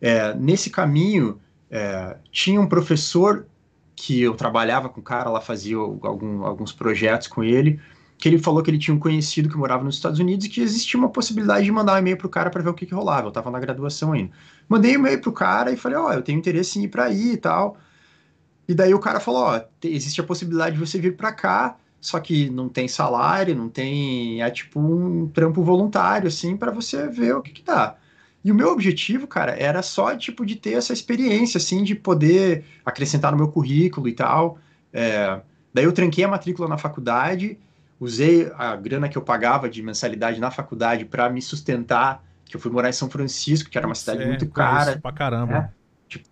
É, 0.00 0.34
nesse 0.34 0.70
caminho, 0.70 1.40
é, 1.70 2.16
tinha 2.30 2.60
um 2.60 2.66
professor 2.66 3.46
que 3.94 4.22
eu 4.22 4.34
trabalhava 4.34 4.88
com 4.88 5.00
o 5.00 5.04
cara, 5.04 5.28
lá 5.30 5.40
fazia 5.40 5.76
algum, 5.76 6.44
alguns 6.44 6.72
projetos 6.72 7.28
com 7.28 7.44
ele, 7.44 7.80
que 8.24 8.28
ele 8.30 8.38
falou 8.38 8.62
que 8.62 8.70
ele 8.70 8.78
tinha 8.78 8.94
um 8.94 8.98
conhecido 8.98 9.50
que 9.50 9.56
morava 9.58 9.84
nos 9.84 9.96
Estados 9.96 10.18
Unidos 10.18 10.46
e 10.46 10.48
que 10.48 10.62
existia 10.62 10.98
uma 10.98 11.10
possibilidade 11.10 11.66
de 11.66 11.70
mandar 11.70 11.92
um 11.92 11.98
e-mail 11.98 12.16
pro 12.16 12.26
cara 12.26 12.48
para 12.48 12.62
ver 12.62 12.70
o 12.70 12.72
que, 12.72 12.86
que 12.86 12.94
rolava. 12.94 13.26
Eu 13.26 13.28
estava 13.28 13.50
na 13.50 13.60
graduação 13.60 14.14
ainda. 14.14 14.32
Mandei 14.66 14.92
um 14.92 15.00
e-mail 15.00 15.20
pro 15.20 15.30
cara 15.30 15.70
e 15.70 15.76
falei, 15.76 15.98
ó, 15.98 16.08
oh, 16.08 16.12
eu 16.14 16.22
tenho 16.22 16.38
interesse 16.38 16.78
em 16.78 16.84
ir 16.84 16.88
para 16.88 17.04
aí 17.04 17.32
e 17.32 17.36
tal. 17.36 17.76
E 18.66 18.72
daí 18.72 18.94
o 18.94 18.98
cara 18.98 19.20
falou, 19.20 19.42
ó, 19.42 19.58
oh, 19.58 19.86
existe 19.86 20.22
a 20.22 20.24
possibilidade 20.24 20.74
de 20.74 20.80
você 20.80 20.98
vir 20.98 21.18
para 21.18 21.32
cá, 21.32 21.76
só 22.00 22.18
que 22.18 22.48
não 22.48 22.66
tem 22.66 22.88
salário, 22.88 23.54
não 23.54 23.68
tem, 23.68 24.42
é 24.42 24.50
tipo 24.50 24.80
um 24.80 25.28
trampo 25.28 25.62
voluntário 25.62 26.28
assim 26.28 26.56
para 26.56 26.70
você 26.70 27.06
ver 27.06 27.36
o 27.36 27.42
que 27.42 27.52
que 27.52 27.62
dá. 27.62 27.98
E 28.42 28.50
o 28.50 28.54
meu 28.54 28.70
objetivo, 28.70 29.26
cara, 29.26 29.52
era 29.52 29.82
só 29.82 30.16
tipo 30.16 30.46
de 30.46 30.56
ter 30.56 30.72
essa 30.72 30.94
experiência 30.94 31.58
assim 31.58 31.84
de 31.84 31.94
poder 31.94 32.64
acrescentar 32.86 33.32
no 33.32 33.36
meu 33.36 33.48
currículo 33.48 34.08
e 34.08 34.14
tal. 34.14 34.56
É, 34.94 35.42
daí 35.74 35.84
eu 35.84 35.92
tranquei 35.92 36.24
a 36.24 36.28
matrícula 36.28 36.66
na 36.66 36.78
faculdade 36.78 37.58
usei 37.98 38.50
a 38.56 38.76
grana 38.76 39.08
que 39.08 39.16
eu 39.16 39.22
pagava 39.22 39.68
de 39.68 39.82
mensalidade 39.82 40.40
na 40.40 40.50
faculdade 40.50 41.04
para 41.04 41.28
me 41.30 41.40
sustentar, 41.40 42.24
que 42.44 42.56
eu 42.56 42.60
fui 42.60 42.70
morar 42.70 42.88
em 42.88 42.92
São 42.92 43.08
Francisco, 43.08 43.70
que 43.70 43.78
era 43.78 43.86
uma 43.86 43.94
cidade 43.94 44.22
é, 44.22 44.26
muito 44.26 44.48
cara. 44.48 44.98
Pra 44.98 45.12
caramba. 45.12 45.52
Né? 45.52 45.70
Tipo, 46.08 46.28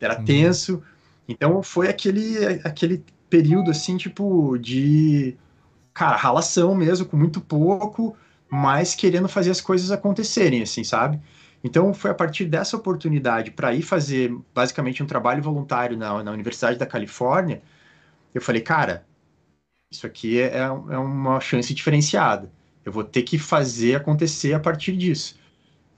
era 0.00 0.18
uhum. 0.18 0.24
tenso. 0.24 0.82
Então 1.28 1.62
foi 1.62 1.88
aquele, 1.88 2.60
aquele 2.64 3.04
período 3.30 3.70
assim, 3.70 3.96
tipo, 3.96 4.58
de 4.58 5.36
cara, 5.94 6.16
ralação 6.16 6.74
mesmo, 6.74 7.06
com 7.06 7.16
muito 7.16 7.40
pouco, 7.40 8.16
mas 8.48 8.94
querendo 8.94 9.28
fazer 9.28 9.50
as 9.50 9.60
coisas 9.60 9.90
acontecerem, 9.90 10.62
assim, 10.62 10.84
sabe? 10.84 11.20
Então 11.64 11.94
foi 11.94 12.10
a 12.10 12.14
partir 12.14 12.44
dessa 12.44 12.76
oportunidade 12.76 13.52
para 13.52 13.72
ir 13.72 13.82
fazer 13.82 14.34
basicamente 14.54 15.02
um 15.02 15.06
trabalho 15.06 15.42
voluntário 15.42 15.96
na, 15.96 16.22
na 16.22 16.32
Universidade 16.32 16.78
da 16.78 16.86
Califórnia, 16.86 17.62
eu 18.34 18.40
falei, 18.40 18.60
cara, 18.60 19.04
isso 19.92 20.06
aqui 20.06 20.40
é, 20.40 20.58
é 20.58 20.98
uma 20.98 21.40
chance 21.40 21.72
diferenciada. 21.74 22.50
Eu 22.84 22.90
vou 22.90 23.04
ter 23.04 23.22
que 23.22 23.38
fazer 23.38 23.94
acontecer 23.94 24.54
a 24.54 24.60
partir 24.60 24.96
disso. 24.96 25.36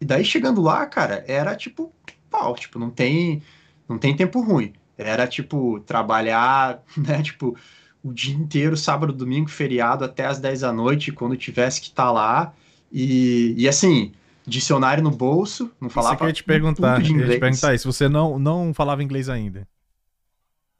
E 0.00 0.04
daí 0.04 0.24
chegando 0.24 0.60
lá, 0.60 0.84
cara, 0.86 1.24
era 1.26 1.54
tipo 1.56 1.92
pau, 2.30 2.54
tipo, 2.54 2.78
não 2.78 2.90
tem 2.90 3.42
não 3.88 3.98
tem 3.98 4.14
tempo 4.14 4.40
ruim. 4.40 4.72
Era 4.98 5.26
tipo 5.26 5.80
trabalhar, 5.80 6.82
né, 6.96 7.22
tipo, 7.22 7.56
o 8.02 8.12
dia 8.12 8.34
inteiro, 8.34 8.76
sábado, 8.76 9.12
domingo, 9.12 9.48
feriado 9.48 10.04
até 10.04 10.26
as 10.26 10.38
10 10.38 10.60
da 10.60 10.72
noite, 10.72 11.12
quando 11.12 11.36
tivesse 11.36 11.80
que 11.80 11.88
estar 11.88 12.04
tá 12.04 12.12
lá. 12.12 12.54
E, 12.92 13.54
e 13.56 13.68
assim, 13.68 14.12
dicionário 14.46 15.02
no 15.02 15.10
bolso, 15.10 15.70
não 15.80 15.88
falava 15.88 16.14
isso 16.14 16.18
que 16.18 16.24
eu 16.24 16.28
ia 16.28 16.32
te 16.34 16.44
perguntar. 16.44 17.00
Eu 17.00 17.16
ia 17.16 17.28
te 17.28 17.38
perguntar 17.38 17.74
isso, 17.74 17.90
você 17.90 18.08
não 18.08 18.38
não 18.38 18.74
falava 18.74 19.02
inglês 19.02 19.28
ainda 19.28 19.66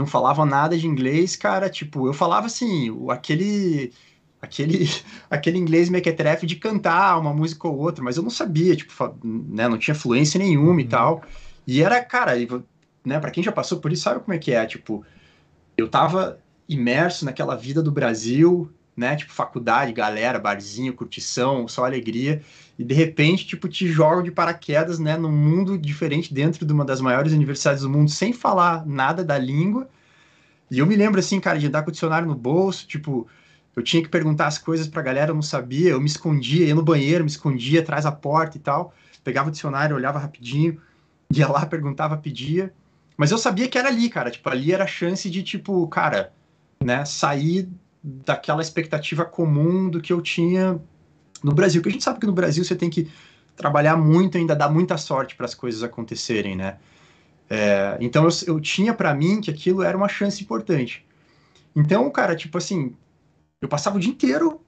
não 0.05 0.11
falava 0.11 0.45
nada 0.45 0.77
de 0.77 0.87
inglês, 0.87 1.35
cara, 1.35 1.71
tipo, 1.71 2.07
eu 2.07 2.13
falava 2.13 2.47
assim, 2.47 2.95
aquele 3.11 3.93
aquele 4.41 4.89
aquele 5.31 5.59
inglês 5.59 5.89
mequetrefe 5.89 6.47
de 6.47 6.57
cantar 6.57 7.19
uma 7.19 7.33
música 7.33 7.67
ou 7.67 7.79
outra, 7.79 8.05
mas 8.05 8.17
eu 8.17 8.23
não 8.23 8.31
sabia, 8.31 8.77
tipo, 8.77 8.93
né, 9.25 9.67
não 9.67 9.79
tinha 9.79 9.95
fluência 9.95 10.39
nenhuma 10.39 10.73
uhum. 10.73 10.81
e 10.81 10.85
tal. 10.85 11.23
E 11.67 11.83
era, 11.83 12.05
cara, 12.05 12.33
né, 13.05 13.19
para 13.19 13.31
quem 13.31 13.43
já 13.43 13.51
passou 13.51 13.81
por 13.81 13.93
isso 13.93 14.03
sabe 14.03 14.21
como 14.21 14.35
é 14.35 14.39
que 14.39 14.53
é, 14.53 14.67
tipo, 14.67 15.05
eu 15.77 15.89
tava 15.89 16.39
imerso 16.69 17.25
naquela 17.25 17.57
vida 17.57 17.83
do 17.83 17.91
Brasil, 17.91 18.71
né, 18.97 19.17
tipo 19.17 19.33
faculdade, 19.33 19.93
galera, 19.93 20.39
barzinho, 20.39 20.93
curtição, 20.95 21.67
só 21.67 21.85
alegria 21.85 22.43
e 22.79 22.85
de 22.85 22.95
repente, 22.95 23.47
tipo, 23.47 23.69
te 23.69 23.87
jogam 23.87 24.23
de 24.23 24.31
paraquedas, 24.31 24.99
né, 24.99 25.17
num 25.17 25.31
mundo 25.31 25.79
diferente 25.79 26.35
dentro 26.35 26.67
de 26.67 26.73
uma 26.73 26.85
das 26.85 27.01
maiores 27.01 27.33
universidades 27.33 27.83
do 27.83 27.91
mundo, 27.91 28.11
sem 28.11 28.33
falar 28.33 28.85
nada 28.85 29.25
da 29.25 29.39
língua. 29.39 29.89
E 30.71 30.81
eu 30.81 30.87
me 30.87 30.97
lembro, 30.97 31.21
assim, 31.21 31.39
cara, 31.39 31.59
de 31.59 31.69
andar 31.69 31.83
com 31.83 31.91
o 31.91 31.93
dicionário 31.93 32.27
no 32.27 32.35
bolso, 32.35 32.87
tipo, 32.87 33.29
eu 33.77 33.83
tinha 33.83 34.03
que 34.03 34.09
perguntar 34.09 34.49
as 34.49 34.59
coisas 34.59 34.89
pra 34.89 35.03
galera, 35.03 35.31
eu 35.31 35.35
não 35.35 35.43
sabia, 35.43 35.91
eu 35.91 36.01
me 36.01 36.07
escondia, 36.07 36.67
ia 36.67 36.75
no 36.75 36.83
banheiro, 36.83 37.23
me 37.23 37.31
escondia 37.31 37.81
atrás 37.81 38.05
da 38.05 38.13
porta 38.13 38.57
e 38.57 38.61
tal, 38.61 38.93
pegava 39.23 39.49
o 39.49 39.53
dicionário, 39.53 39.95
olhava 39.95 40.19
rapidinho, 40.19 40.81
ia 41.33 41.47
lá, 41.47 41.65
perguntava, 41.67 42.17
pedia. 42.17 42.73
Mas 43.17 43.31
eu 43.31 43.39
sabia 43.39 43.69
que 43.69 43.79
era 43.79 43.89
ali, 43.89 44.09
cara, 44.09 44.31
tipo, 44.31 44.49
ali 44.49 44.73
era 44.73 44.83
a 44.83 44.89
chance 44.89 45.31
de, 45.31 45.45
tipo, 45.45 45.87
cara, 45.87 46.33
né, 46.83 47.05
sair 47.05 47.69
daquela 48.03 48.61
expectativa 48.61 49.25
comum 49.25 49.89
do 49.89 50.01
que 50.01 50.13
eu 50.13 50.21
tinha 50.21 50.81
no 51.45 51.53
Brasil, 51.53 51.83
que 51.83 51.89
a 51.91 51.93
gente 51.93 52.03
sabe 52.03 52.19
que 52.19 52.27
no 52.27 52.33
Brasil 52.33 52.65
você 52.65 52.75
tem 52.75 52.89
que 52.89 53.07
trabalhar 53.55 53.97
muito, 53.97 54.39
ainda 54.39 54.57
dar 54.57 54.71
muita 54.71 54.97
sorte 54.97 55.37
para 55.37 55.45
as 55.45 55.55
coisas 55.55 55.83
acontecerem, 55.83 56.57
né? 56.57 56.79
É, 57.49 57.99
então 58.01 58.25
eu, 58.25 58.31
eu 58.47 58.61
tinha 58.61 58.95
para 58.95 59.15
mim 59.15 59.43
que 59.43 59.51
aquilo 59.51 59.83
era 59.83 59.97
uma 59.97 60.09
chance 60.09 60.43
importante. 60.43 61.05
Então, 61.77 62.11
cara, 62.11 62.35
tipo 62.35 62.57
assim, 62.57 62.97
eu 63.61 63.69
passava 63.69 63.99
o 63.99 64.01
dia 64.01 64.11
inteiro 64.11 64.61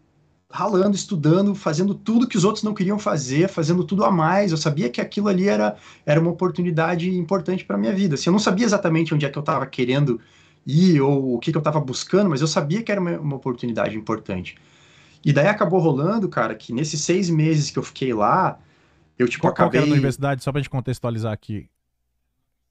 ralando, 0.51 0.95
estudando, 0.95 1.55
fazendo 1.55 1.95
tudo 1.95 2.29
que 2.29 2.37
os 2.37 2.45
outros 2.45 2.63
não 2.63 2.75
queriam 2.75 2.99
fazer, 2.99 3.49
fazendo 3.49 3.83
tudo 3.83 4.05
a 4.05 4.11
mais. 4.11 4.53
Eu 4.53 4.59
sabia 4.59 4.91
que 4.91 5.01
aquilo 5.01 5.29
ali 5.29 5.49
era, 5.49 5.77
era 6.05 6.21
uma 6.21 6.31
oportunidade 6.31 7.11
importante 7.11 7.65
para 7.65 7.79
minha 7.79 7.93
vida. 7.93 8.15
Assim, 8.15 8.29
eu 8.29 8.33
não 8.33 8.39
sabia 8.39 8.67
exatamente 8.67 9.15
onde 9.15 9.25
é 9.25 9.31
que 9.31 9.39
eu 9.39 9.41
estava 9.41 9.67
querendo 9.67 10.21
ir 10.67 11.01
ou 11.01 11.37
o 11.37 11.39
que, 11.39 11.51
que 11.51 11.57
eu 11.57 11.61
estava 11.61 11.81
buscando, 11.81 12.31
mas 12.31 12.41
eu 12.41 12.47
sabia 12.47 12.83
que 12.83 12.93
era 12.93 13.01
uma, 13.01 13.19
uma 13.19 13.37
oportunidade 13.37 13.97
importante. 13.97 14.57
E 15.27 15.33
daí 15.33 15.49
acabou 15.49 15.81
rolando, 15.81 16.29
cara, 16.29 16.55
que 16.55 16.73
nesses 16.73 17.01
seis 17.01 17.29
meses 17.29 17.69
que 17.69 17.77
eu 17.81 17.83
fiquei 17.83 18.15
lá, 18.15 18.61
eu, 19.19 19.27
tipo, 19.27 19.43
qual, 19.43 19.53
acabei... 19.53 19.81
Qual 19.81 19.83
era 19.83 19.91
a 19.91 19.93
universidade, 19.93 20.45
só 20.45 20.53
pra 20.53 20.61
gente 20.61 20.71
contextualizar 20.71 21.33
aqui? 21.33 21.69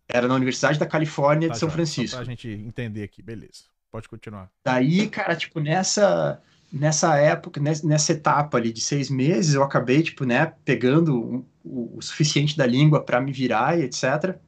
Era 0.08 0.26
na 0.26 0.36
Universidade 0.36 0.80
da 0.80 0.86
Califórnia 0.86 1.50
tá, 1.50 1.54
de 1.54 1.60
São 1.60 1.68
já, 1.68 1.76
Francisco. 1.76 2.12
Só 2.12 2.24
pra 2.24 2.26
gente 2.26 2.48
entender 2.48 3.04
aqui, 3.04 3.22
beleza. 3.22 3.66
Pode 3.92 4.08
continuar. 4.08 4.50
Daí, 4.64 5.06
cara, 5.10 5.36
tipo, 5.36 5.60
nessa, 5.60 6.42
nessa 6.72 7.18
época, 7.18 7.60
nessa 7.60 8.14
etapa 8.14 8.58
ali 8.58 8.72
de 8.72 8.80
seis 8.80 9.10
meses, 9.10 9.54
eu 9.54 9.62
acabei, 9.62 10.02
tipo, 10.02 10.24
né, 10.24 10.54
pegando 10.64 11.46
o, 11.62 11.98
o 11.98 12.02
suficiente 12.02 12.56
da 12.56 12.66
língua 12.66 13.04
para 13.04 13.20
me 13.20 13.34
virar 13.34 13.78
e 13.78 13.84
etc. 13.84 14.40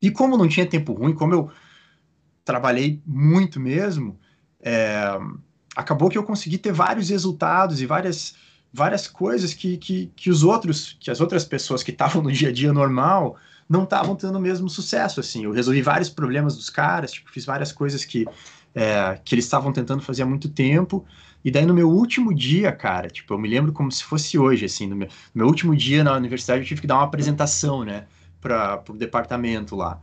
E 0.00 0.08
como 0.08 0.36
não 0.36 0.46
tinha 0.46 0.66
tempo 0.66 0.92
ruim, 0.92 1.12
como 1.12 1.34
eu 1.34 1.50
trabalhei 2.44 3.02
muito 3.04 3.58
mesmo, 3.58 4.20
é, 4.60 5.18
acabou 5.74 6.08
que 6.08 6.18
eu 6.18 6.24
consegui 6.24 6.58
ter 6.58 6.72
vários 6.72 7.08
resultados 7.08 7.80
e 7.80 7.86
várias, 7.86 8.34
várias 8.72 9.06
coisas 9.06 9.54
que, 9.54 9.76
que, 9.76 10.12
que 10.14 10.30
os 10.30 10.42
outros, 10.42 10.96
que 11.00 11.10
as 11.10 11.20
outras 11.20 11.44
pessoas 11.44 11.82
que 11.82 11.90
estavam 11.90 12.22
no 12.22 12.32
dia 12.32 12.48
a 12.48 12.52
dia 12.52 12.72
normal 12.72 13.36
não 13.68 13.84
estavam 13.84 14.14
tendo 14.14 14.36
o 14.36 14.40
mesmo 14.40 14.68
sucesso, 14.68 15.20
assim. 15.20 15.44
Eu 15.44 15.52
resolvi 15.52 15.80
vários 15.82 16.10
problemas 16.10 16.56
dos 16.56 16.68
caras, 16.68 17.12
tipo, 17.12 17.30
fiz 17.30 17.44
várias 17.44 17.72
coisas 17.72 18.04
que, 18.04 18.26
é, 18.74 19.18
que 19.24 19.34
eles 19.34 19.44
estavam 19.44 19.72
tentando 19.72 20.02
fazer 20.02 20.22
há 20.22 20.26
muito 20.26 20.48
tempo. 20.48 21.04
E 21.44 21.50
daí 21.50 21.66
no 21.66 21.74
meu 21.74 21.90
último 21.90 22.34
dia, 22.34 22.72
cara, 22.72 23.08
tipo, 23.08 23.34
eu 23.34 23.38
me 23.38 23.48
lembro 23.48 23.72
como 23.72 23.90
se 23.90 24.02
fosse 24.02 24.38
hoje, 24.38 24.64
assim, 24.64 24.86
no 24.86 24.96
meu, 24.96 25.08
no 25.08 25.12
meu 25.34 25.46
último 25.46 25.76
dia 25.76 26.02
na 26.02 26.14
universidade 26.14 26.60
eu 26.60 26.66
tive 26.66 26.80
que 26.80 26.86
dar 26.86 26.96
uma 26.96 27.04
apresentação, 27.04 27.84
né, 27.84 28.06
para 28.40 28.82
o 28.88 28.94
departamento 28.94 29.76
lá. 29.76 30.00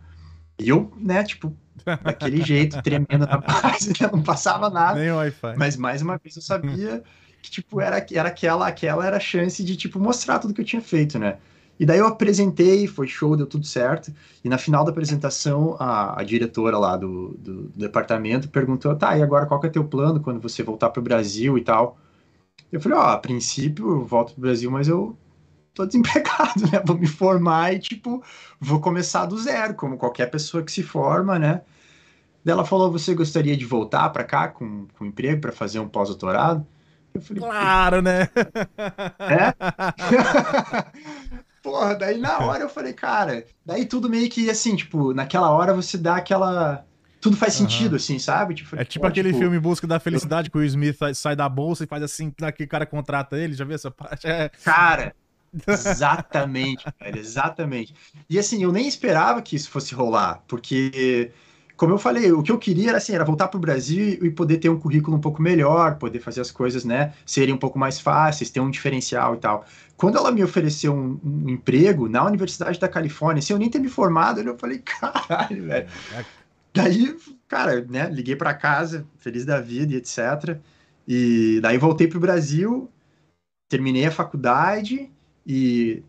E 0.59 0.69
eu, 0.69 0.91
né, 0.97 1.23
tipo, 1.23 1.55
daquele 2.03 2.41
jeito, 2.43 2.81
tremendo 2.81 3.25
na 3.25 3.41
página, 3.41 4.09
não 4.11 4.21
passava 4.21 4.69
nada. 4.69 4.99
Nem 4.99 5.11
Wi-Fi. 5.11 5.55
Mas 5.57 5.77
mais 5.77 6.01
uma 6.01 6.17
vez 6.17 6.35
eu 6.35 6.41
sabia 6.41 7.03
que, 7.41 7.49
tipo, 7.49 7.81
era, 7.81 8.05
era 8.11 8.29
aquela, 8.29 8.67
aquela 8.67 9.05
era 9.05 9.17
a 9.17 9.19
chance 9.19 9.63
de, 9.63 9.75
tipo, 9.75 9.99
mostrar 9.99 10.39
tudo 10.39 10.53
que 10.53 10.61
eu 10.61 10.65
tinha 10.65 10.81
feito, 10.81 11.17
né? 11.17 11.37
E 11.79 11.85
daí 11.85 11.97
eu 11.97 12.05
apresentei, 12.05 12.85
foi 12.85 13.07
show, 13.07 13.35
deu 13.35 13.47
tudo 13.47 13.65
certo. 13.65 14.13
E 14.43 14.49
na 14.49 14.59
final 14.59 14.85
da 14.85 14.91
apresentação, 14.91 15.75
a, 15.79 16.21
a 16.21 16.23
diretora 16.23 16.77
lá 16.77 16.95
do, 16.95 17.29
do, 17.39 17.63
do, 17.63 17.79
departamento 17.79 18.49
perguntou: 18.49 18.95
tá, 18.95 19.17
e 19.17 19.23
agora 19.23 19.47
qual 19.47 19.59
que 19.59 19.65
é 19.65 19.69
teu 19.69 19.83
plano 19.83 20.19
quando 20.19 20.39
você 20.39 20.61
voltar 20.61 20.91
para 20.91 20.99
o 20.99 21.03
Brasil 21.03 21.57
e 21.57 21.63
tal? 21.63 21.97
Eu 22.71 22.79
falei: 22.79 22.97
ó, 22.99 23.01
oh, 23.01 23.07
a 23.07 23.17
princípio 23.17 23.89
eu 23.89 24.05
volto 24.05 24.33
para 24.33 24.39
o 24.39 24.41
Brasil, 24.41 24.69
mas 24.69 24.87
eu 24.87 25.17
tô 25.73 25.85
desempregado, 25.85 26.61
né? 26.71 26.81
Vou 26.85 26.97
me 26.97 27.07
formar 27.07 27.73
e, 27.73 27.79
tipo, 27.79 28.23
vou 28.59 28.79
começar 28.79 29.25
do 29.25 29.37
zero, 29.37 29.73
como 29.73 29.97
qualquer 29.97 30.29
pessoa 30.29 30.63
que 30.63 30.71
se 30.71 30.83
forma, 30.83 31.37
né? 31.37 31.61
Ela 32.45 32.65
falou: 32.65 32.91
Você 32.91 33.13
gostaria 33.13 33.55
de 33.55 33.65
voltar 33.65 34.09
para 34.09 34.23
cá 34.23 34.47
com, 34.47 34.87
com 34.97 35.05
emprego 35.05 35.41
para 35.41 35.51
fazer 35.51 35.79
um 35.79 35.87
pós-doutorado? 35.87 36.65
Eu 37.13 37.21
falei: 37.21 37.43
Claro, 37.43 38.01
né? 38.01 38.29
É? 39.19 39.53
Porra, 41.61 41.95
daí 41.95 42.17
na 42.17 42.39
hora 42.39 42.63
eu 42.63 42.69
falei: 42.69 42.93
Cara, 42.93 43.45
daí 43.65 43.85
tudo 43.85 44.09
meio 44.09 44.29
que 44.29 44.49
assim, 44.49 44.75
tipo, 44.75 45.13
naquela 45.13 45.51
hora 45.51 45.73
você 45.73 45.97
dá 45.97 46.15
aquela. 46.15 46.85
Tudo 47.19 47.37
faz 47.37 47.53
sentido, 47.53 47.91
uhum. 47.91 47.97
assim, 47.97 48.17
sabe? 48.17 48.55
Tipo, 48.55 48.75
é 48.75 48.83
tipo 48.83 49.05
aquele 49.05 49.29
tipo... 49.29 49.39
filme 49.41 49.59
Busca 49.59 49.85
da 49.85 49.99
Felicidade 49.99 50.49
que 50.49 50.57
o 50.57 50.63
Smith 50.63 50.97
sai 51.13 51.35
da 51.35 51.47
bolsa 51.47 51.83
e 51.83 51.87
faz 51.87 52.01
assim, 52.01 52.33
que 52.57 52.63
o 52.63 52.67
cara 52.67 52.83
contrata 52.83 53.37
ele. 53.37 53.53
Já 53.53 53.63
viu 53.63 53.75
essa 53.75 53.91
parte? 53.91 54.25
É... 54.25 54.49
Cara, 54.63 55.13
Exatamente, 55.67 56.85
exatamente. 57.13 57.93
E 58.29 58.39
assim, 58.39 58.63
eu 58.63 58.71
nem 58.71 58.87
esperava 58.87 59.41
que 59.41 59.55
isso 59.55 59.69
fosse 59.69 59.93
rolar, 59.93 60.43
porque 60.47 61.31
como 61.81 61.93
eu 61.93 61.97
falei, 61.97 62.31
o 62.31 62.43
que 62.43 62.51
eu 62.51 62.59
queria 62.59 62.89
era 62.89 62.99
assim, 62.99 63.15
era 63.15 63.25
voltar 63.25 63.47
para 63.47 63.57
o 63.57 63.59
Brasil 63.59 64.23
e 64.23 64.29
poder 64.29 64.59
ter 64.59 64.69
um 64.69 64.79
currículo 64.79 65.17
um 65.17 65.19
pouco 65.19 65.41
melhor, 65.41 65.97
poder 65.97 66.19
fazer 66.19 66.39
as 66.39 66.51
coisas, 66.51 66.85
né, 66.85 67.11
serem 67.25 67.55
um 67.55 67.57
pouco 67.57 67.79
mais 67.79 67.99
fáceis, 67.99 68.51
ter 68.51 68.59
um 68.59 68.69
diferencial 68.69 69.33
e 69.33 69.39
tal. 69.39 69.65
Quando 69.97 70.15
ela 70.15 70.31
me 70.31 70.43
ofereceu 70.43 70.93
um, 70.93 71.19
um 71.23 71.49
emprego 71.49 72.07
na 72.07 72.23
Universidade 72.23 72.79
da 72.79 72.87
Califórnia, 72.87 73.41
sem 73.41 73.55
eu 73.55 73.59
nem 73.59 73.67
ter 73.67 73.79
me 73.79 73.89
formado, 73.89 74.41
eu 74.41 74.57
falei, 74.59 74.77
caralho, 74.85 75.65
velho. 75.65 75.87
Daí, 76.71 77.17
cara, 77.47 77.83
né, 77.89 78.07
liguei 78.11 78.35
para 78.35 78.53
casa, 78.53 79.03
feliz 79.17 79.43
da 79.43 79.59
vida 79.59 79.93
e 79.93 79.97
etc. 79.97 80.59
E 81.07 81.59
daí 81.63 81.79
voltei 81.79 82.07
para 82.07 82.17
o 82.17 82.21
Brasil, 82.21 82.91
terminei 83.67 84.05
a 84.05 84.11
faculdade 84.11 85.09
e 85.45 86.03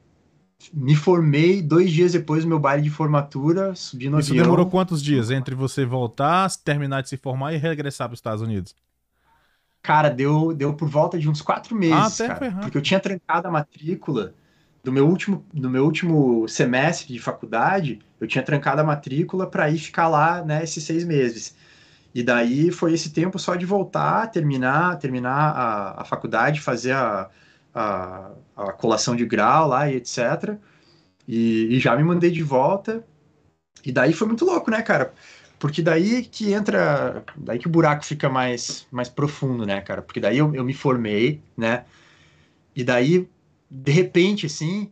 me 0.72 0.94
formei 0.96 1.62
dois 1.62 1.90
dias 1.90 2.12
depois 2.12 2.44
do 2.44 2.48
meu 2.48 2.58
baile 2.58 2.82
de 2.82 2.90
formatura, 2.90 3.74
subi 3.74 4.08
no 4.08 4.18
Isso 4.18 4.30
avião. 4.30 4.44
demorou 4.44 4.68
quantos 4.70 5.02
dias 5.02 5.30
entre 5.30 5.54
você 5.54 5.84
voltar, 5.84 6.50
terminar 6.64 7.02
de 7.02 7.08
se 7.08 7.16
formar 7.16 7.52
e 7.52 7.56
regressar 7.56 8.08
para 8.08 8.14
os 8.14 8.18
Estados 8.18 8.42
Unidos? 8.42 8.74
Cara, 9.82 10.08
deu, 10.10 10.54
deu 10.54 10.74
por 10.74 10.88
volta 10.88 11.18
de 11.18 11.28
uns 11.28 11.42
quatro 11.42 11.74
meses, 11.74 12.20
ah, 12.20 12.26
cara, 12.28 12.50
porque 12.60 12.78
eu 12.78 12.82
tinha 12.82 13.00
trancado 13.00 13.48
a 13.48 13.50
matrícula 13.50 14.32
do 14.82 14.92
meu 14.92 15.08
último, 15.08 15.44
do 15.52 15.68
meu 15.68 15.84
último 15.84 16.46
semestre 16.48 17.12
de 17.12 17.18
faculdade, 17.18 18.00
eu 18.20 18.26
tinha 18.28 18.44
trancado 18.44 18.80
a 18.80 18.84
matrícula 18.84 19.46
para 19.48 19.68
ir 19.70 19.78
ficar 19.78 20.08
lá, 20.08 20.44
né, 20.44 20.62
esses 20.62 20.84
seis 20.84 21.04
meses. 21.04 21.56
E 22.14 22.22
daí 22.22 22.70
foi 22.70 22.92
esse 22.94 23.10
tempo 23.12 23.38
só 23.38 23.56
de 23.56 23.66
voltar, 23.66 24.28
terminar, 24.30 24.98
terminar 24.98 25.52
a, 25.52 26.02
a 26.02 26.04
faculdade, 26.04 26.60
fazer 26.60 26.92
a, 26.92 27.30
a, 27.74 28.32
a 28.56 28.72
colação 28.72 29.16
de 29.16 29.24
grau 29.24 29.68
lá 29.68 29.90
e 29.90 29.96
etc. 29.96 30.56
E, 31.26 31.76
e, 31.76 31.80
já 31.80 31.96
me 31.96 32.04
mandei 32.04 32.30
de 32.30 32.42
volta. 32.42 33.04
E 33.84 33.92
daí 33.92 34.12
foi 34.12 34.26
muito 34.26 34.44
louco, 34.44 34.70
né, 34.70 34.82
cara? 34.82 35.12
Porque 35.58 35.82
daí 35.82 36.24
que 36.24 36.52
entra. 36.52 37.24
Daí 37.36 37.58
que 37.58 37.66
o 37.66 37.70
buraco 37.70 38.04
fica 38.04 38.28
mais, 38.28 38.86
mais 38.90 39.08
profundo, 39.08 39.64
né, 39.64 39.80
cara? 39.80 40.02
Porque 40.02 40.20
daí 40.20 40.38
eu, 40.38 40.54
eu 40.54 40.64
me 40.64 40.74
formei, 40.74 41.40
né? 41.56 41.84
E 42.74 42.82
daí, 42.82 43.28
de 43.70 43.92
repente, 43.92 44.46
assim, 44.46 44.90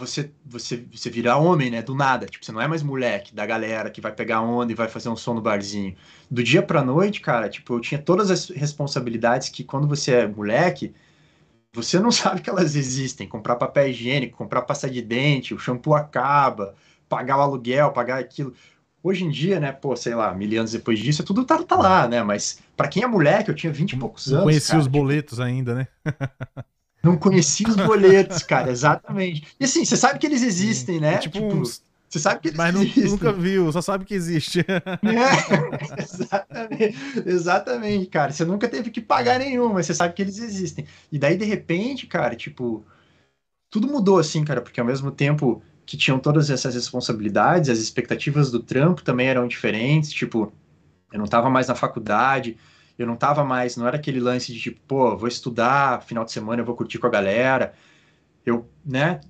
você, 0.00 0.30
você, 0.44 0.84
você 0.90 1.10
virar 1.10 1.38
homem, 1.38 1.70
né? 1.70 1.82
Do 1.82 1.94
nada. 1.94 2.26
Tipo, 2.26 2.44
você 2.44 2.52
não 2.52 2.60
é 2.60 2.66
mais 2.66 2.82
moleque 2.82 3.34
da 3.34 3.44
galera 3.44 3.90
que 3.90 4.00
vai 4.00 4.12
pegar 4.12 4.40
onda 4.40 4.72
e 4.72 4.74
vai 4.74 4.88
fazer 4.88 5.08
um 5.08 5.16
som 5.16 5.34
no 5.34 5.42
barzinho. 5.42 5.94
Do 6.30 6.42
dia 6.42 6.62
pra 6.62 6.82
noite, 6.82 7.20
cara, 7.20 7.48
tipo, 7.48 7.74
eu 7.74 7.80
tinha 7.80 8.00
todas 8.00 8.30
as 8.30 8.48
responsabilidades 8.48 9.48
que 9.48 9.62
quando 9.62 9.86
você 9.86 10.12
é 10.12 10.26
moleque, 10.26 10.94
você 11.72 11.98
não 11.98 12.10
sabe 12.12 12.40
que 12.40 12.50
elas 12.50 12.74
existem. 12.74 13.28
Comprar 13.28 13.56
papel 13.56 13.88
higiênico, 13.88 14.36
comprar 14.36 14.62
pasta 14.62 14.88
de 14.88 15.02
dente, 15.02 15.54
o 15.54 15.58
shampoo 15.58 15.94
acaba, 15.94 16.74
pagar 17.08 17.38
o 17.38 17.42
aluguel, 17.42 17.92
pagar 17.92 18.18
aquilo. 18.18 18.54
Hoje 19.02 19.24
em 19.24 19.30
dia, 19.30 19.58
né, 19.58 19.72
pô, 19.72 19.96
sei 19.96 20.14
lá, 20.14 20.34
mil 20.34 20.58
anos 20.58 20.72
depois 20.72 20.98
disso, 20.98 21.24
tudo 21.24 21.44
tá, 21.44 21.62
tá 21.62 21.76
lá, 21.76 22.06
né? 22.06 22.22
Mas 22.22 22.60
para 22.76 22.88
quem 22.88 23.02
é 23.02 23.06
moleque, 23.06 23.50
eu 23.50 23.54
tinha 23.54 23.72
20 23.72 23.92
e 23.92 23.96
poucos 23.96 24.26
anos. 24.28 24.38
Não 24.38 24.44
conhecia 24.44 24.70
cara, 24.70 24.80
os 24.80 24.86
boletos 24.86 25.38
tipo, 25.38 25.42
ainda, 25.42 25.74
né? 25.74 25.88
não 27.02 27.16
conhecia 27.16 27.66
os 27.66 27.76
boletos, 27.76 28.42
cara, 28.42 28.70
exatamente. 28.70 29.46
E 29.58 29.64
assim, 29.64 29.86
você 29.86 29.96
sabe 29.96 30.18
que 30.18 30.26
eles 30.26 30.42
existem, 30.42 30.96
Sim. 30.96 31.00
né? 31.00 31.14
É 31.14 31.18
tipo, 31.18 31.38
tipo 31.38 31.54
uns 31.54 31.82
você 32.10 32.18
sabe 32.18 32.40
que 32.40 32.48
eles 32.48 32.56
Mas 32.56 32.74
nunca 32.74 33.32
viu, 33.32 33.70
só 33.70 33.80
sabe 33.80 34.04
que 34.04 34.14
existe. 34.14 34.66
É, 35.02 36.02
exatamente, 36.02 36.96
exatamente, 37.24 38.06
cara. 38.06 38.32
Você 38.32 38.44
nunca 38.44 38.68
teve 38.68 38.90
que 38.90 39.00
pagar 39.00 39.38
nenhum, 39.38 39.72
mas 39.72 39.86
você 39.86 39.94
sabe 39.94 40.14
que 40.14 40.22
eles 40.22 40.38
existem. 40.38 40.86
E 41.12 41.18
daí, 41.18 41.36
de 41.36 41.44
repente, 41.44 42.08
cara, 42.08 42.34
tipo, 42.34 42.84
tudo 43.70 43.86
mudou 43.86 44.18
assim, 44.18 44.44
cara, 44.44 44.60
porque 44.60 44.80
ao 44.80 44.86
mesmo 44.86 45.12
tempo 45.12 45.62
que 45.86 45.96
tinham 45.96 46.18
todas 46.18 46.50
essas 46.50 46.74
responsabilidades, 46.74 47.70
as 47.70 47.78
expectativas 47.78 48.50
do 48.50 48.60
trampo 48.60 49.04
também 49.04 49.28
eram 49.28 49.46
diferentes, 49.46 50.12
tipo, 50.12 50.52
eu 51.12 51.18
não 51.18 51.26
tava 51.26 51.48
mais 51.48 51.68
na 51.68 51.76
faculdade, 51.76 52.56
eu 52.98 53.06
não 53.06 53.16
tava 53.16 53.44
mais, 53.44 53.76
não 53.76 53.86
era 53.86 53.96
aquele 53.96 54.18
lance 54.18 54.52
de 54.52 54.60
tipo, 54.60 54.80
pô, 54.86 55.16
vou 55.16 55.28
estudar, 55.28 56.02
final 56.02 56.24
de 56.24 56.32
semana 56.32 56.60
eu 56.60 56.66
vou 56.66 56.74
curtir 56.74 56.98
com 56.98 57.06
a 57.06 57.10
galera. 57.10 57.72
Eu, 58.44 58.68
né, 58.84 59.20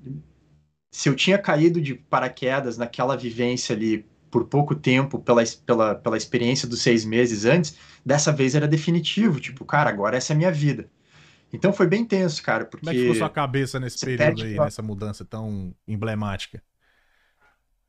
se 0.91 1.09
eu 1.09 1.15
tinha 1.15 1.39
caído 1.39 1.81
de 1.81 1.95
paraquedas 1.95 2.77
naquela 2.77 3.17
vivência 3.17 3.75
ali 3.75 4.07
por 4.31 4.45
pouco 4.47 4.75
tempo, 4.75 5.19
pela, 5.19 5.43
pela, 5.67 5.95
pela 5.95 6.17
experiência 6.17 6.69
dos 6.69 6.83
seis 6.83 7.05
meses 7.05 7.45
antes, 7.45 7.77
dessa 8.05 8.33
vez 8.33 8.55
era 8.55 8.67
definitivo. 8.67 9.41
Tipo, 9.41 9.65
cara, 9.65 9.91
agora 9.91 10.17
essa 10.17 10.33
é 10.33 10.35
a 10.35 10.37
minha 10.37 10.53
vida. 10.53 10.89
Então 11.53 11.73
foi 11.73 11.87
bem 11.87 12.05
tenso, 12.05 12.43
cara. 12.43 12.65
Porque 12.65 12.87
Como 12.87 12.91
é 12.91 12.95
que 12.95 13.01
ficou 13.01 13.17
sua 13.17 13.31
cabeça 13.31 13.81
nesse 13.81 14.05
período 14.05 14.43
aí, 14.45 14.59
nessa 14.59 14.83
mudança 14.83 15.25
tão 15.25 15.75
emblemática? 15.87 16.63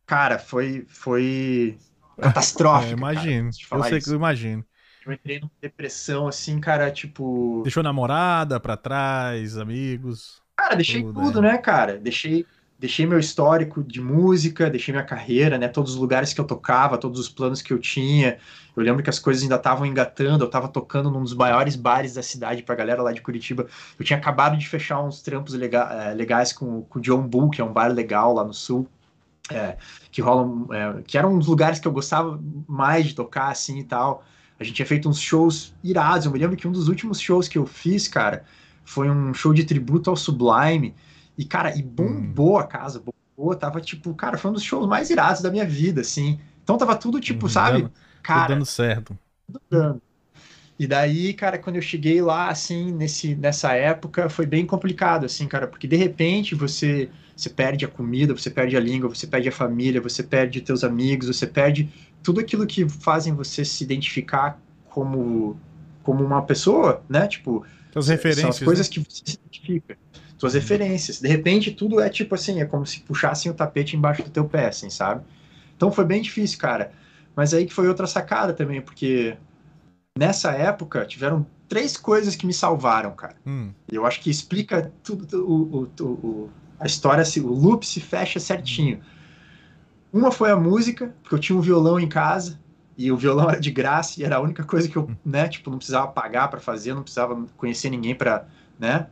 Cara, 0.06 0.39
foi, 0.39 0.86
foi 0.88 1.78
catastrófico. 2.19 2.93
é, 2.93 2.97
imagino. 2.97 3.49
Cara, 3.69 3.82
eu 3.82 3.84
sei 3.86 3.97
isso. 3.99 4.08
que 4.08 4.13
eu 4.13 4.17
imagino. 4.17 4.65
Eu 5.06 5.13
entrei 5.13 5.39
numa 5.39 5.52
depressão, 5.60 6.28
assim, 6.28 6.60
cara, 6.60 6.91
tipo. 6.91 7.62
Deixou 7.63 7.82
namorada 7.82 8.60
pra 8.60 8.78
trás, 8.78 9.58
amigos? 9.58 10.41
Cara, 10.56 10.76
deixei 10.76 11.02
tudo, 11.02 11.21
tudo 11.21 11.39
é. 11.39 11.41
né, 11.54 11.58
cara? 11.58 11.97
Deixei 11.97 12.45
deixei 12.82 13.06
meu 13.06 13.20
histórico 13.20 13.84
de 13.84 14.02
música, 14.02 14.67
deixei 14.67 14.91
minha 14.91 15.06
carreira, 15.06 15.56
né, 15.56 15.67
todos 15.67 15.94
os 15.94 15.98
lugares 15.98 16.34
que 16.34 16.41
eu 16.41 16.46
tocava, 16.46 16.98
todos 16.98 17.20
os 17.20 17.30
planos 17.30 17.62
que 17.62 17.72
eu 17.72 17.78
tinha. 17.78 18.39
Eu 18.76 18.82
lembro 18.82 19.04
que 19.04 19.10
as 19.10 19.20
coisas 19.20 19.44
ainda 19.44 19.58
estavam 19.58 19.86
engatando, 19.86 20.44
eu 20.44 20.48
estava 20.48 20.67
tocando 20.67 21.12
num 21.12 21.22
dos 21.22 21.36
maiores 21.36 21.76
bares 21.76 22.15
da 22.15 22.24
cidade 22.24 22.63
para 22.63 22.74
a 22.74 22.78
galera 22.80 23.04
lá 23.04 23.12
de 23.12 23.22
Curitiba. 23.22 23.67
Eu 24.00 24.04
tinha 24.04 24.17
acabado 24.17 24.58
de 24.58 24.67
fechar 24.67 25.00
uns 25.00 25.22
trampos 25.22 25.54
é, 25.54 26.13
legais 26.15 26.52
com, 26.52 26.82
com 26.82 26.98
o 26.98 27.02
John 27.04 27.22
Bull, 27.22 27.52
que 27.52 27.62
é 27.62 27.63
um 27.63 27.72
bar 27.72 27.94
legal 27.94 28.34
lá 28.34 28.44
no 28.44 28.54
sul. 28.54 28.88
É, 29.52 29.78
que 30.12 30.20
rolam, 30.20 30.67
é, 30.72 31.04
que 31.06 31.20
eram 31.20 31.36
uns 31.36 31.46
lugares 31.46 31.80
que 31.80 31.88
eu 31.88 31.91
gostava 31.91 32.39
mais 32.67 33.06
de 33.06 33.13
tocar 33.13 33.50
assim 33.50 33.78
e 33.78 33.84
tal. 33.84 34.24
A 34.60 34.63
gente 34.63 34.78
tinha 34.78 34.88
feito 34.88 35.08
uns 35.08 35.20
shows 35.20 35.72
irados. 35.84 36.26
Eu 36.26 36.32
me 36.32 36.39
lembro 36.39 36.58
que 36.58 36.67
um 36.67 36.72
dos 36.72 36.88
últimos 36.88 37.20
shows 37.20 37.48
que 37.48 37.60
eu 37.60 37.67
fiz, 37.67 38.08
cara, 38.08 38.44
foi 38.84 39.08
um 39.08 39.36
show 39.36 39.54
de 39.54 39.65
tributo 39.65 40.10
ao 40.10 40.15
Sublime. 40.15 40.96
E, 41.38 41.46
cara, 41.46 41.76
e 41.78 41.82
bombou 41.82 42.56
hum. 42.56 42.60
a 42.60 42.63
casa, 42.63 43.02
bombou, 43.38 43.56
tava 43.56 43.82
tipo, 43.82 44.13
cara, 44.13 44.38
foi 44.38 44.52
um 44.52 44.54
dos 44.54 44.63
shows 44.63 44.88
mais 44.88 45.10
irados 45.10 45.41
da 45.41 45.50
minha 45.50 45.65
vida, 45.65 46.02
assim. 46.02 46.39
Então 46.63 46.78
tava 46.78 46.96
tudo 46.96 47.20
tipo, 47.20 47.46
hum, 47.46 47.50
sabe? 47.50 47.82
Dando, 47.82 47.91
cara, 48.22 48.48
dando 48.54 48.65
certo. 48.65 49.17
Tudo 49.48 49.62
dando. 49.70 50.02
E 50.82 50.88
daí, 50.88 51.34
cara, 51.34 51.60
quando 51.60 51.76
eu 51.76 51.82
cheguei 51.82 52.22
lá, 52.24 52.50
assim, 52.50 52.91
nesse, 52.91 53.36
nessa 53.36 53.74
época, 53.74 54.28
foi 54.30 54.48
bem 54.48 54.65
complicado, 54.65 55.26
assim, 55.26 55.48
cara, 55.48 55.67
porque 55.67 55.88
de 55.88 55.96
repente 55.96 56.56
você, 56.56 57.08
você 57.36 57.52
perde 57.52 57.86
a 57.86 57.88
comida, 57.88 58.34
você 58.34 58.50
perde 58.50 58.76
a 58.76 58.80
língua, 58.80 59.08
você 59.08 59.28
perde 59.28 59.48
a 59.48 59.52
família, 59.52 60.02
você 60.02 60.24
perde 60.24 60.60
teus 60.60 60.84
amigos, 60.84 61.28
você 61.28 61.46
perde 61.46 61.88
tudo 62.24 62.39
aquilo 62.39 62.65
que 62.65 62.89
fazem 62.89 63.34
você 63.36 63.63
se 63.63 63.84
identificar 63.84 64.60
como, 64.89 65.56
como 66.02 66.24
uma 66.24 66.41
pessoa, 66.41 67.04
né? 67.08 67.28
Tipo, 67.28 67.63
as 67.94 68.08
referências. 68.08 68.56
São 68.56 68.62
as 68.62 68.63
coisas 68.65 68.89
né? 68.89 68.94
que 68.94 69.00
você 69.02 69.22
se 69.24 69.38
identifica 69.38 69.98
suas 70.41 70.56
referências. 70.56 71.21
De 71.21 71.27
repente, 71.27 71.69
tudo 71.69 72.01
é 72.01 72.10
tipo 72.10 72.34
assim, 72.34 72.62
é 72.62 72.65
como 72.65 72.84
se 72.84 72.99
puxassem 73.01 73.51
o 73.51 73.54
tapete 73.54 73.95
embaixo 73.95 74.23
do 74.23 74.32
teu 74.32 74.43
pé, 74.45 74.69
assim, 74.69 74.89
sabe? 74.89 75.23
Então 75.77 75.91
foi 75.91 76.04
bem 76.04 76.19
difícil, 76.19 76.58
cara. 76.58 76.91
Mas 77.36 77.54
aí 77.54 77.63
que 77.63 77.71
foi 77.71 77.88
outra 77.88 78.08
sacada 78.08 78.51
também, 78.51 78.82
porque 78.82 79.38
nessa 80.17 80.51
época 80.51 81.06
tiveram 81.06 81.45
três 81.69 81.95
coisas 81.95 82.36
que 82.36 82.47
me 82.47 82.56
salvaram, 82.56 83.12
cara. 83.12 83.36
Hum. 83.45 83.69
Eu 83.88 84.04
acho 84.04 84.19
que 84.19 84.32
explica 84.32 84.91
tudo, 85.04 85.45
o, 85.45 85.84
o, 85.84 86.04
o, 86.04 86.49
a 86.80 86.88
história, 86.88 87.23
o 87.43 87.54
loop 87.54 87.86
se 87.86 88.01
fecha 88.01 88.39
certinho. 88.39 88.99
Uma 90.12 90.32
foi 90.32 90.49
a 90.49 90.58
música, 90.58 91.13
porque 91.21 91.36
eu 91.36 91.39
tinha 91.39 91.56
um 91.56 91.62
violão 91.62 91.99
em 91.99 92.10
casa, 92.10 92.60
e 92.97 93.12
o 93.12 93.15
violão 93.15 93.47
era 93.47 93.60
de 93.60 93.69
graça, 93.69 94.19
e 94.19 94.23
era 94.23 94.38
a 94.38 94.41
única 94.41 94.63
coisa 94.63 94.89
que 94.89 94.97
eu, 94.97 95.08
né, 95.23 95.47
tipo, 95.47 95.69
não 95.69 95.77
precisava 95.77 96.08
pagar 96.08 96.47
para 96.47 96.60
fazer, 96.60 96.95
não 96.95 97.04
precisava 97.04 97.45
conhecer 97.56 97.91
ninguém 97.91 98.15
para, 98.15 98.47
né, 98.80 99.06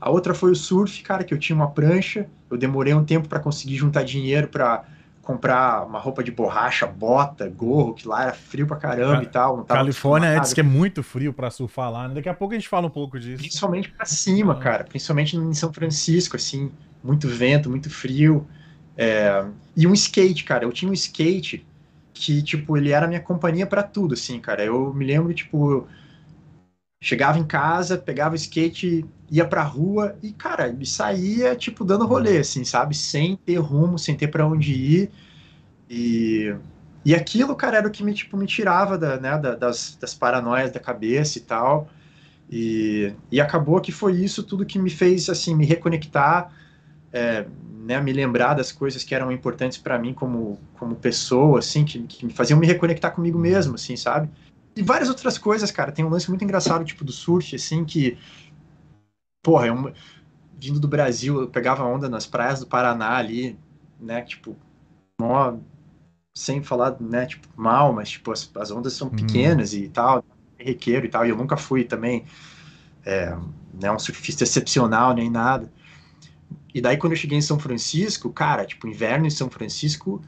a 0.00 0.08
outra 0.10 0.32
foi 0.32 0.50
o 0.50 0.56
surf, 0.56 1.02
cara, 1.02 1.22
que 1.22 1.34
eu 1.34 1.38
tinha 1.38 1.54
uma 1.54 1.70
prancha. 1.70 2.26
Eu 2.50 2.56
demorei 2.56 2.94
um 2.94 3.04
tempo 3.04 3.28
para 3.28 3.38
conseguir 3.38 3.76
juntar 3.76 4.02
dinheiro 4.02 4.48
para 4.48 4.84
comprar 5.22 5.86
uma 5.86 5.98
roupa 5.98 6.24
de 6.24 6.30
borracha, 6.30 6.86
bota, 6.86 7.48
gorro, 7.48 7.94
que 7.94 8.08
lá 8.08 8.22
era 8.22 8.32
frio 8.32 8.66
pra 8.66 8.76
caramba 8.76 9.22
e 9.22 9.26
tal. 9.26 9.58
Não 9.58 9.64
Califórnia 9.64 10.28
é, 10.28 10.40
diz 10.40 10.54
que 10.54 10.60
é 10.60 10.64
muito 10.64 11.02
frio 11.02 11.32
para 11.32 11.50
surfar 11.50 11.90
lá. 11.90 12.08
Né? 12.08 12.14
Daqui 12.14 12.28
a 12.28 12.34
pouco 12.34 12.54
a 12.54 12.56
gente 12.56 12.68
fala 12.68 12.86
um 12.86 12.90
pouco 12.90 13.20
disso. 13.20 13.38
Principalmente 13.38 13.90
para 13.90 14.06
cima, 14.06 14.54
ah. 14.54 14.56
cara. 14.56 14.84
Principalmente 14.84 15.36
em 15.36 15.54
São 15.54 15.72
Francisco, 15.72 16.36
assim. 16.36 16.72
Muito 17.04 17.28
vento, 17.28 17.68
muito 17.68 17.90
frio. 17.90 18.46
É... 18.96 19.44
E 19.76 19.86
um 19.86 19.92
skate, 19.92 20.44
cara. 20.44 20.64
Eu 20.64 20.72
tinha 20.72 20.90
um 20.90 20.94
skate 20.94 21.66
que, 22.14 22.42
tipo, 22.42 22.76
ele 22.76 22.90
era 22.90 23.06
minha 23.06 23.20
companhia 23.20 23.66
para 23.66 23.82
tudo, 23.82 24.14
assim, 24.14 24.40
cara. 24.40 24.64
Eu 24.64 24.92
me 24.94 25.04
lembro, 25.04 25.32
tipo, 25.32 25.86
chegava 27.02 27.38
em 27.38 27.44
casa, 27.44 27.96
pegava 27.96 28.34
o 28.34 28.36
skate, 28.36 29.04
ia 29.30 29.44
pra 29.44 29.62
rua 29.62 30.16
e, 30.22 30.32
cara, 30.32 30.74
saía, 30.84 31.54
tipo, 31.54 31.84
dando 31.84 32.06
rolê, 32.06 32.38
assim, 32.38 32.64
sabe? 32.64 32.96
Sem 32.96 33.36
ter 33.36 33.56
rumo, 33.56 33.98
sem 33.98 34.16
ter 34.16 34.28
para 34.28 34.46
onde 34.46 34.72
ir. 34.72 35.10
E, 35.88 36.54
e 37.04 37.14
aquilo, 37.14 37.54
cara, 37.54 37.78
era 37.78 37.86
o 37.88 37.90
que 37.90 38.02
me, 38.02 38.12
tipo, 38.12 38.36
me 38.36 38.46
tirava 38.46 38.98
da, 38.98 39.18
né, 39.18 39.38
da, 39.38 39.54
das, 39.54 39.96
das 40.00 40.14
paranoias 40.14 40.72
da 40.72 40.80
cabeça 40.80 41.38
e 41.38 41.42
tal. 41.42 41.88
E, 42.50 43.12
e 43.30 43.40
acabou 43.40 43.80
que 43.80 43.92
foi 43.92 44.14
isso 44.14 44.42
tudo 44.42 44.66
que 44.66 44.78
me 44.78 44.90
fez, 44.90 45.28
assim, 45.28 45.54
me 45.54 45.64
reconectar 45.64 46.52
é, 47.12 47.46
né, 47.84 48.00
me 48.00 48.12
lembrar 48.12 48.54
das 48.54 48.70
coisas 48.70 49.02
que 49.02 49.14
eram 49.14 49.32
importantes 49.32 49.78
para 49.78 49.98
mim 49.98 50.12
como, 50.12 50.58
como 50.78 50.94
pessoa, 50.94 51.58
assim, 51.58 51.84
que, 51.84 52.00
que 52.02 52.26
me 52.26 52.32
faziam 52.32 52.58
me 52.58 52.66
reconectar 52.66 53.12
comigo 53.12 53.38
mesmo, 53.38 53.74
assim, 53.74 53.96
sabe? 53.96 54.28
E 54.76 54.82
várias 54.82 55.08
outras 55.08 55.36
coisas, 55.36 55.70
cara. 55.70 55.90
Tem 55.90 56.04
um 56.04 56.08
lance 56.08 56.28
muito 56.28 56.44
engraçado, 56.44 56.84
tipo, 56.84 57.04
do 57.04 57.12
surf, 57.12 57.54
assim, 57.56 57.84
que. 57.84 58.16
Porra, 59.42 59.66
eu, 59.68 59.92
vindo 60.58 60.80
do 60.80 60.88
Brasil, 60.88 61.40
eu 61.42 61.48
pegava 61.50 61.84
onda 61.84 62.08
nas 62.08 62.26
praias 62.26 62.60
do 62.60 62.66
Paraná 62.66 63.16
ali, 63.16 63.58
né? 64.00 64.22
Tipo, 64.22 64.56
mó, 65.20 65.58
sem 66.34 66.62
falar, 66.62 67.00
né, 67.00 67.26
tipo, 67.26 67.48
mal, 67.56 67.92
mas, 67.94 68.10
tipo, 68.10 68.32
as, 68.32 68.50
as 68.56 68.70
ondas 68.70 68.94
são 68.94 69.10
Uhum. 69.10 69.10
pequenas 69.10 69.74
e 69.74 69.88
tal, 69.88 70.24
requeiro 70.58 71.06
e 71.06 71.10
tal, 71.10 71.26
e 71.26 71.30
eu 71.30 71.36
nunca 71.36 71.56
fui 71.56 71.84
também, 71.84 72.26
é, 73.06 73.36
né, 73.74 73.90
um 73.92 73.98
surfista 73.98 74.44
excepcional 74.44 75.14
nem 75.14 75.30
nada. 75.30 75.70
E 76.74 76.80
daí, 76.80 76.96
quando 76.96 77.12
eu 77.12 77.16
cheguei 77.16 77.38
em 77.38 77.42
São 77.42 77.58
Francisco, 77.58 78.32
cara, 78.32 78.64
tipo, 78.64 78.86
inverno 78.86 79.26
em 79.26 79.30
São 79.30 79.50
Francisco 79.50 80.22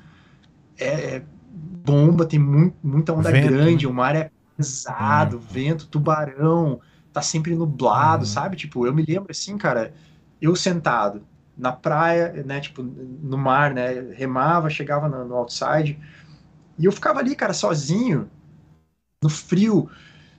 é 0.78 1.22
bomba, 1.50 2.26
tem 2.26 2.38
mu- 2.38 2.74
muita 2.82 3.12
onda 3.12 3.30
Vento, 3.30 3.64
grande, 3.70 3.86
né? 3.86 3.86
o 3.86 3.92
mar 3.94 4.16
é 4.16 4.30
pesado, 4.56 5.38
vento, 5.40 5.88
tubarão, 5.88 6.80
tá 7.12 7.22
sempre 7.22 7.54
nublado, 7.54 8.22
Uhum. 8.22 8.26
sabe? 8.26 8.56
Tipo, 8.56 8.86
eu 8.86 8.94
me 8.94 9.04
lembro 9.04 9.30
assim, 9.30 9.56
cara, 9.58 9.94
eu 10.40 10.56
sentado 10.56 11.22
na 11.56 11.72
praia, 11.72 12.42
né, 12.44 12.60
tipo, 12.60 12.82
no 12.82 13.36
mar, 13.38 13.74
né, 13.74 14.00
remava, 14.14 14.70
chegava 14.70 15.08
no, 15.08 15.24
no 15.26 15.36
outside, 15.36 15.98
e 16.78 16.84
eu 16.86 16.92
ficava 16.92 17.20
ali, 17.20 17.36
cara, 17.36 17.52
sozinho, 17.54 18.30
no 19.22 19.28
frio, 19.28 19.90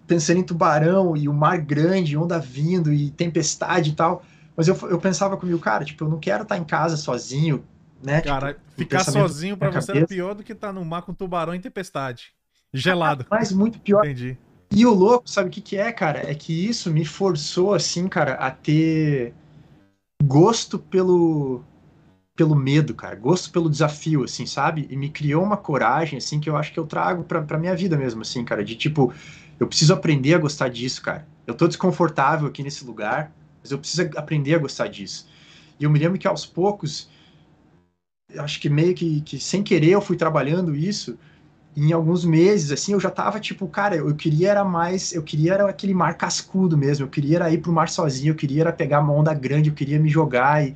pensando 0.07 0.39
em 0.39 0.43
tubarão 0.43 1.17
e 1.17 1.29
o 1.29 1.33
mar 1.33 1.59
grande, 1.59 2.17
onda 2.17 2.39
vindo 2.39 2.93
e 2.93 3.11
tempestade 3.11 3.91
e 3.91 3.95
tal. 3.95 4.23
Mas 4.55 4.67
eu, 4.67 4.75
eu 4.89 4.99
pensava 4.99 5.37
comigo, 5.37 5.59
cara, 5.59 5.85
tipo, 5.85 6.05
eu 6.05 6.09
não 6.09 6.19
quero 6.19 6.43
estar 6.43 6.57
em 6.57 6.65
casa 6.65 6.97
sozinho, 6.97 7.65
né? 8.03 8.21
Cara, 8.21 8.53
tipo, 8.53 8.63
ficar 8.77 9.03
sozinho 9.03 9.57
pra 9.57 9.69
na 9.69 9.71
você 9.71 9.91
cabeça. 9.91 10.07
pior 10.07 10.33
do 10.33 10.43
que 10.43 10.53
estar 10.53 10.71
no 10.73 10.83
mar 10.85 11.01
com 11.03 11.13
tubarão 11.13 11.53
em 11.53 11.61
tempestade. 11.61 12.33
Gelado. 12.73 13.25
Mas 13.29 13.51
muito 13.51 13.79
pior. 13.79 14.05
Entendi. 14.05 14.37
E 14.75 14.85
o 14.87 14.93
louco, 14.93 15.29
sabe 15.29 15.49
o 15.49 15.51
que 15.51 15.61
que 15.61 15.77
é, 15.77 15.91
cara? 15.91 16.29
É 16.29 16.33
que 16.33 16.67
isso 16.67 16.91
me 16.91 17.05
forçou, 17.05 17.73
assim, 17.75 18.07
cara, 18.07 18.33
a 18.33 18.49
ter 18.49 19.33
gosto 20.23 20.79
pelo 20.79 21.63
pelo 22.35 22.55
medo, 22.55 22.95
cara, 22.95 23.15
gosto 23.15 23.51
pelo 23.51 23.69
desafio, 23.69 24.23
assim, 24.23 24.47
sabe? 24.47 24.87
E 24.89 24.97
me 24.97 25.07
criou 25.09 25.43
uma 25.43 25.55
coragem, 25.55 26.17
assim, 26.17 26.39
que 26.39 26.49
eu 26.49 26.57
acho 26.57 26.73
que 26.73 26.79
eu 26.79 26.87
trago 26.87 27.23
pra, 27.23 27.43
pra 27.43 27.59
minha 27.59 27.75
vida 27.75 27.95
mesmo, 27.95 28.23
assim, 28.23 28.43
cara, 28.43 28.65
de 28.65 28.75
tipo, 28.75 29.13
eu 29.59 29.67
preciso 29.67 29.93
aprender 29.93 30.33
a 30.33 30.39
gostar 30.39 30.67
disso, 30.69 31.03
cara. 31.03 31.27
Eu 31.45 31.53
tô 31.53 31.67
desconfortável 31.67 32.47
aqui 32.47 32.63
nesse 32.63 32.83
lugar, 32.85 33.31
mas 33.61 33.71
eu 33.71 33.77
preciso 33.77 34.09
aprender 34.17 34.55
a 34.55 34.57
gostar 34.57 34.87
disso. 34.87 35.27
E 35.79 35.83
eu 35.83 35.91
me 35.91 35.99
lembro 35.99 36.17
que 36.17 36.27
aos 36.27 36.43
poucos, 36.43 37.07
acho 38.35 38.59
que 38.59 38.67
meio 38.67 38.95
que, 38.95 39.21
que 39.21 39.39
sem 39.39 39.61
querer 39.61 39.91
eu 39.91 40.01
fui 40.01 40.17
trabalhando 40.17 40.75
isso, 40.75 41.19
em 41.75 41.91
alguns 41.91 42.23
meses, 42.25 42.71
assim, 42.71 42.93
eu 42.93 42.99
já 42.99 43.09
tava 43.09 43.39
tipo, 43.39 43.67
cara, 43.67 43.95
eu 43.95 44.13
queria 44.15 44.51
era 44.51 44.63
mais, 44.63 45.11
eu 45.13 45.23
queria 45.23 45.53
era 45.53 45.69
aquele 45.69 45.93
mar 45.93 46.15
cascudo 46.17 46.77
mesmo, 46.77 47.05
eu 47.05 47.09
queria 47.09 47.37
era 47.37 47.51
ir 47.51 47.59
pro 47.61 47.71
mar 47.73 47.89
sozinho, 47.89 48.31
eu 48.31 48.35
queria 48.35 48.61
era 48.63 48.73
pegar 48.73 48.99
uma 49.01 49.13
onda 49.13 49.33
grande, 49.33 49.69
eu 49.69 49.75
queria 49.75 49.99
me 49.99 50.09
jogar 50.09 50.65
e, 50.65 50.75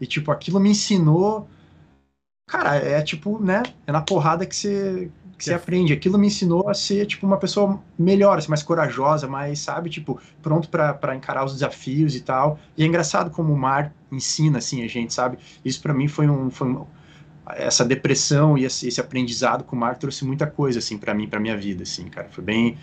e 0.00 0.06
tipo, 0.06 0.30
aquilo 0.30 0.60
me 0.60 0.70
ensinou, 0.70 1.48
cara, 2.46 2.76
é 2.76 3.02
tipo, 3.02 3.38
né, 3.42 3.62
é 3.86 3.92
na 3.92 4.00
porrada 4.02 4.46
que 4.46 4.54
você 4.56 5.10
que 5.38 5.44
você 5.44 5.52
É. 5.52 5.56
aprende, 5.56 5.92
aquilo 5.92 6.16
me 6.18 6.28
ensinou 6.28 6.66
a 6.66 6.72
ser, 6.72 7.04
tipo, 7.04 7.26
uma 7.26 7.36
pessoa 7.36 7.78
melhor, 7.98 8.38
assim, 8.38 8.48
mais 8.48 8.62
corajosa, 8.62 9.28
mais, 9.28 9.58
sabe, 9.58 9.90
tipo, 9.90 10.18
pronto 10.42 10.66
pra 10.70 11.14
encarar 11.14 11.44
os 11.44 11.52
desafios 11.52 12.16
e 12.16 12.22
tal, 12.22 12.58
e 12.74 12.82
é 12.82 12.86
engraçado 12.86 13.30
como 13.30 13.52
o 13.52 13.58
mar 13.58 13.92
ensina, 14.10 14.56
assim, 14.58 14.82
a 14.82 14.88
gente, 14.88 15.12
sabe, 15.12 15.38
isso 15.62 15.82
pra 15.82 15.92
mim 15.92 16.08
foi 16.08 16.26
um, 16.26 16.50
foi 16.50 16.68
um 16.68 16.86
essa 17.50 17.84
depressão 17.84 18.56
e 18.58 18.64
esse, 18.64 19.00
aprendizado 19.00 19.64
com 19.64 19.76
o 19.76 19.78
mar 19.78 19.96
trouxe 19.98 20.24
muita 20.24 20.46
coisa 20.46 20.78
assim 20.80 20.98
para 20.98 21.14
mim 21.14 21.28
para 21.28 21.38
minha 21.40 21.56
vida 21.56 21.82
assim 21.84 22.08
cara 22.08 22.28
foi 22.30 22.42
bem 22.44 22.78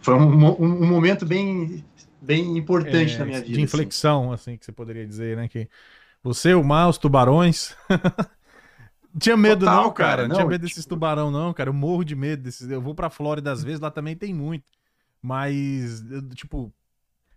foi 0.00 0.14
um, 0.14 0.20
um, 0.46 0.62
um 0.82 0.86
momento 0.86 1.24
bem 1.26 1.84
bem 2.20 2.56
importante 2.56 3.14
É, 3.14 3.18
na 3.18 3.24
minha 3.26 3.40
vida 3.40 3.58
De 3.58 3.62
assim. 3.62 3.62
inflexão, 3.62 4.32
assim. 4.32 4.56
que 4.56 4.64
você 4.64 4.72
poderia 4.72 5.06
dizer, 5.06 5.36
né? 5.36 5.46
Que 5.48 5.68
você, 6.22 6.54
o 6.54 6.64
mar, 6.64 6.88
os 6.88 6.96
tubarões. 6.98 7.76
Tinha 9.18 9.36
medo, 9.36 9.60
Total, 9.60 9.84
não, 9.84 9.92
cara. 9.92 10.10
cara, 10.16 10.22
Não, 10.22 10.28
não, 10.28 10.36
tinha 10.36 10.46
medo 10.46 10.66
tipo- 10.66 10.68
desses 10.70 10.86
tubarão, 10.86 11.30
não, 11.30 11.52
cara. 11.54 11.68
Eu 11.70 11.74
morro 11.74 12.02
de 12.04 12.16
medo 12.16 12.42
desses. 12.42 12.68
Eu 12.68 12.80
vou 12.80 12.94
pra 12.94 13.10
Flórida 13.10 13.52
às 13.52 13.62
vezes, 13.62 13.78
lá 13.80 13.90
também 13.90 14.16
tem 14.16 14.34
muito. 14.34 14.64
Mas, 15.22 16.02
tipo, 16.34 16.72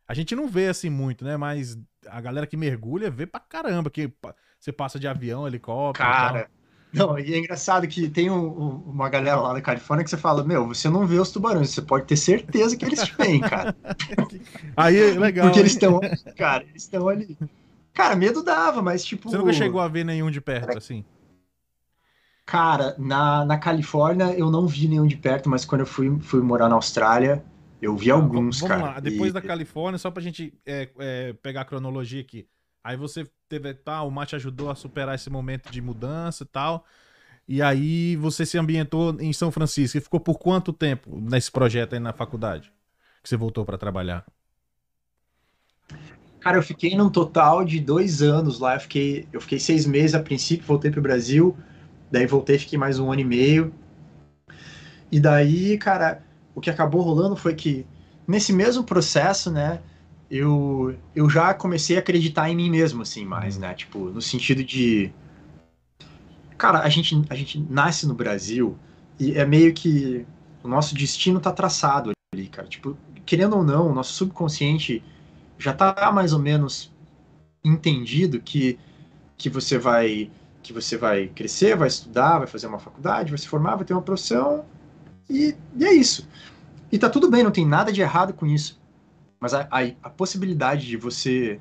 a 0.07 0.13
gente 0.13 0.35
não 0.35 0.47
vê 0.47 0.67
assim 0.69 0.89
muito, 0.89 1.23
né? 1.23 1.37
Mas 1.37 1.77
a 2.07 2.19
galera 2.21 2.47
que 2.47 2.57
mergulha 2.57 3.11
vê 3.11 3.27
pra 3.27 3.39
caramba. 3.39 3.89
Que 3.91 4.11
você 4.59 4.71
passa 4.71 4.99
de 4.99 5.07
avião, 5.07 5.47
helicóptero. 5.47 6.09
cara 6.09 6.49
não 6.93 7.17
e 7.19 7.33
é 7.33 7.37
engraçado 7.37 7.87
que 7.87 8.09
tem 8.09 8.29
um- 8.29 8.47
um- 8.47 8.83
uma 8.91 9.09
galera 9.09 9.39
lá 9.41 9.53
na 9.53 9.61
Califórnia 9.61 10.03
que 10.03 10.09
você 10.09 10.17
fala 10.17 10.43
meu 10.43 10.67
você 10.67 10.89
não 10.89 11.05
vê 11.05 11.19
os 11.19 11.31
tubarões 11.31 11.69
você 11.69 11.81
pode 11.81 12.05
ter 12.05 12.15
certeza 12.17 12.75
que 12.77 12.85
eles 12.85 13.03
te 13.03 13.13
veem 13.17 13.41
cara 13.41 13.75
Aí, 14.75 14.97
é 14.97 15.19
legal. 15.19 15.47
porque 15.47 15.59
eles 15.59 15.73
hein? 15.73 15.77
estão 15.77 15.99
cara 16.35 16.63
eles 16.63 16.83
estão 16.83 17.07
ali 17.09 17.37
cara 17.93 18.15
medo 18.15 18.43
dava 18.43 18.81
mas 18.81 19.03
tipo 19.03 19.29
Você 19.29 19.37
nunca 19.37 19.53
chegou 19.53 19.81
a 19.81 19.87
ver 19.87 20.05
nenhum 20.05 20.31
de 20.31 20.39
perto, 20.39 20.77
assim? 20.77 21.03
Cara, 22.45 22.95
na, 22.97 23.43
na 23.43 23.57
Califórnia 23.57 24.33
eu 24.37 24.49
não 24.49 24.65
vi 24.65 24.87
nenhum 24.87 25.05
de 25.05 25.17
perto, 25.17 25.49
mas 25.49 25.65
quando 25.65 25.81
eu 25.81 25.85
fui, 25.85 26.17
fui 26.21 26.41
morar 26.41 26.69
na 26.69 26.75
Austrália, 26.75 27.43
eu 27.81 27.95
vi 27.95 28.09
alguns, 28.09 28.61
Vamos 28.61 28.75
cara. 28.77 28.81
lá, 28.93 28.99
depois 29.01 29.31
E- 29.31 29.33
da 29.33 29.41
Califórnia, 29.41 29.97
só 29.97 30.09
pra 30.09 30.21
gente 30.23 30.53
é, 30.65 30.89
é, 30.97 31.33
pegar 31.33 31.61
a 31.61 31.65
cronologia 31.65 32.21
aqui. 32.21 32.47
Aí 32.81 32.95
você 32.95 33.29
teve, 33.47 33.73
tá, 33.73 34.01
o 34.03 34.11
Mar 34.11 34.25
te 34.25 34.35
ajudou 34.35 34.69
a 34.69 34.75
superar 34.75 35.15
esse 35.15 35.29
momento 35.29 35.71
de 35.71 35.81
mudança 35.81 36.43
e 36.43 36.47
tal. 36.47 36.85
E 37.47 37.61
aí 37.61 38.15
você 38.17 38.45
se 38.45 38.57
ambientou 38.57 39.15
em 39.19 39.31
São 39.31 39.51
Francisco. 39.51 39.97
E 39.97 40.01
ficou 40.01 40.19
por 40.19 40.37
quanto 40.37 40.73
tempo 40.73 41.19
nesse 41.19 41.51
projeto 41.51 41.93
aí 41.93 41.99
na 41.99 42.13
faculdade? 42.13 42.71
Que 43.23 43.29
você 43.29 43.37
voltou 43.37 43.65
pra 43.65 43.77
trabalhar? 43.77 44.25
Cara, 46.39 46.57
eu 46.57 46.63
fiquei 46.63 46.95
num 46.95 47.09
total 47.09 47.63
de 47.63 47.79
dois 47.79 48.21
anos 48.21 48.59
lá. 48.59 48.75
Eu 48.75 48.79
fiquei, 48.81 49.27
eu 49.31 49.39
fiquei 49.41 49.59
seis 49.59 49.85
meses 49.85 50.13
a 50.13 50.19
princípio, 50.19 50.67
voltei 50.67 50.91
pro 50.91 51.01
Brasil. 51.01 51.57
Daí 52.11 52.25
voltei, 52.25 52.59
fiquei 52.59 52.77
mais 52.77 52.99
um 52.99 53.11
ano 53.11 53.21
e 53.21 53.25
meio. 53.25 53.73
E 55.11 55.19
daí, 55.19 55.77
cara, 55.77 56.23
o 56.53 56.59
que 56.59 56.69
acabou 56.69 57.01
rolando 57.01 57.35
foi 57.35 57.55
que 57.55 57.85
nesse 58.27 58.51
mesmo 58.51 58.83
processo, 58.83 59.49
né, 59.49 59.81
eu, 60.29 60.95
eu 61.15 61.29
já 61.29 61.53
comecei 61.53 61.95
a 61.95 61.99
acreditar 61.99 62.49
em 62.49 62.55
mim 62.55 62.69
mesmo, 62.69 63.01
assim, 63.01 63.25
mais, 63.25 63.57
né? 63.57 63.73
Tipo, 63.73 64.09
no 64.09 64.21
sentido 64.21 64.63
de. 64.63 65.11
Cara, 66.57 66.81
a 66.81 66.89
gente, 66.89 67.23
a 67.29 67.35
gente 67.35 67.59
nasce 67.69 68.07
no 68.07 68.13
Brasil 68.13 68.77
e 69.19 69.33
é 69.33 69.45
meio 69.45 69.73
que 69.73 70.25
o 70.63 70.67
nosso 70.67 70.95
destino 70.95 71.39
tá 71.39 71.51
traçado 71.51 72.11
ali, 72.33 72.47
cara. 72.47 72.67
Tipo, 72.67 72.97
querendo 73.25 73.55
ou 73.55 73.63
não, 73.63 73.89
o 73.89 73.93
nosso 73.93 74.13
subconsciente 74.13 75.03
já 75.57 75.73
tá 75.73 76.11
mais 76.11 76.33
ou 76.33 76.39
menos 76.39 76.91
entendido 77.63 78.39
que, 78.39 78.77
que 79.37 79.49
você 79.49 79.77
vai 79.77 80.29
que 80.61 80.73
você 80.73 80.97
vai 80.97 81.27
crescer, 81.29 81.77
vai 81.77 81.87
estudar, 81.87 82.39
vai 82.39 82.47
fazer 82.47 82.67
uma 82.67 82.79
faculdade, 82.79 83.29
vai 83.29 83.37
se 83.37 83.47
formar, 83.47 83.77
vai 83.77 83.85
ter 83.85 83.93
uma 83.93 84.01
profissão 84.01 84.65
e, 85.29 85.55
e 85.77 85.85
é 85.85 85.93
isso. 85.93 86.27
E 86.91 86.97
tá 86.97 87.09
tudo 87.09 87.31
bem, 87.31 87.41
não 87.41 87.51
tem 87.51 87.65
nada 87.65 87.89
de 87.89 88.01
errado 88.01 88.33
com 88.33 88.45
isso. 88.45 88.77
Mas 89.39 89.53
a, 89.53 89.67
a, 89.71 89.81
a 90.03 90.09
possibilidade 90.09 90.87
de 90.87 90.97
você 90.97 91.59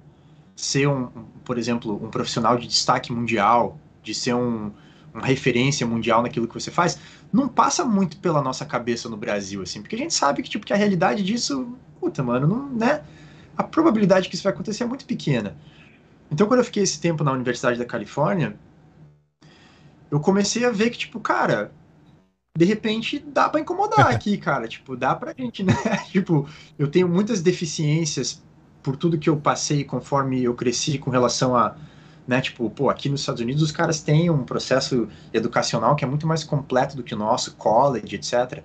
ser 0.55 0.89
um, 0.89 1.07
por 1.45 1.59
exemplo, 1.59 2.03
um 2.03 2.11
profissional 2.11 2.57
de 2.57 2.67
destaque 2.67 3.13
mundial, 3.13 3.79
de 4.03 4.15
ser 4.15 4.35
um, 4.35 4.73
uma 5.13 5.27
referência 5.27 5.87
mundial 5.87 6.23
naquilo 6.23 6.49
que 6.49 6.55
você 6.55 6.71
faz, 6.71 6.99
não 7.33 7.49
passa 7.49 7.85
muito 7.85 8.17
pela 8.19 8.41
nossa 8.41 8.65
cabeça 8.65 9.09
no 9.09 9.17
Brasil, 9.17 9.63
assim, 9.63 9.81
porque 9.83 9.95
a 9.95 9.99
gente 9.99 10.15
sabe 10.15 10.43
que, 10.43 10.49
tipo, 10.49 10.65
que 10.65 10.73
a 10.73 10.77
realidade 10.77 11.23
disso, 11.23 11.77
puta, 12.01 12.23
mano, 12.23 12.47
não, 12.47 12.69
né? 12.71 13.03
A 13.57 13.63
probabilidade 13.63 14.29
que 14.29 14.35
isso 14.35 14.45
vai 14.45 14.53
acontecer 14.53 14.85
é 14.85 14.87
muito 14.87 15.05
pequena. 15.05 15.57
Então, 16.31 16.47
quando 16.47 16.61
eu 16.61 16.65
fiquei 16.65 16.83
esse 16.83 17.01
tempo 17.01 17.23
na 17.23 17.33
Universidade 17.33 17.79
da 17.79 17.85
Califórnia, 17.85 18.57
eu 20.11 20.21
comecei 20.21 20.65
a 20.65 20.71
ver 20.71 20.91
que, 20.91 20.99
tipo, 20.99 21.21
cara, 21.21 21.73
de 22.57 22.65
repente 22.65 23.19
dá 23.19 23.49
pra 23.49 23.61
incomodar 23.61 24.09
aqui, 24.15 24.37
cara. 24.39 24.67
Tipo, 24.67 24.97
dá 24.97 25.15
pra 25.15 25.35
gente, 25.37 25.63
né? 25.63 25.75
tipo, 26.11 26.49
eu 26.79 26.89
tenho 26.89 27.09
muitas 27.09 27.41
deficiências 27.43 28.43
por 28.83 28.97
tudo 28.97 29.19
que 29.19 29.29
eu 29.29 29.37
passei 29.37 29.85
conforme 29.85 30.43
eu 30.43 30.55
cresci 30.55 30.99
com 30.99 31.11
relação 31.11 31.57
a, 31.57 31.77
né? 32.27 32.41
Tipo, 32.41 32.71
pô, 32.71 32.89
aqui 32.89 33.09
nos 33.09 33.21
Estados 33.21 33.41
Unidos 33.41 33.63
os 33.63 33.73
caras 33.73 34.01
têm 34.01 34.31
um 34.31 34.45
processo 34.45 35.09
educacional 35.33 35.95
que 35.95 36.05
é 36.05 36.09
muito 36.09 36.27
mais 36.27 36.43
completo 36.43 36.97
do 36.97 37.03
que 37.03 37.15
o 37.15 37.19
nosso, 37.19 37.55
college, 37.57 38.15
etc. 38.15 38.63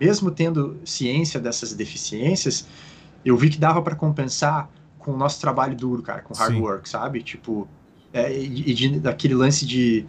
Mesmo 0.00 0.30
tendo 0.30 0.80
ciência 0.84 1.38
dessas 1.38 1.72
deficiências, 1.74 2.66
eu 3.24 3.36
vi 3.36 3.50
que 3.50 3.58
dava 3.58 3.82
para 3.82 3.94
compensar 3.94 4.70
com 4.98 5.12
o 5.12 5.16
nosso 5.16 5.40
trabalho 5.40 5.76
duro, 5.76 6.02
cara, 6.02 6.22
com 6.22 6.34
hard 6.34 6.54
Sim. 6.54 6.60
work, 6.60 6.88
sabe? 6.88 7.22
Tipo, 7.22 7.68
é, 8.12 8.32
e, 8.32 8.70
e 8.70 8.74
de, 8.74 9.00
daquele 9.00 9.34
lance 9.34 9.66
de 9.66 10.06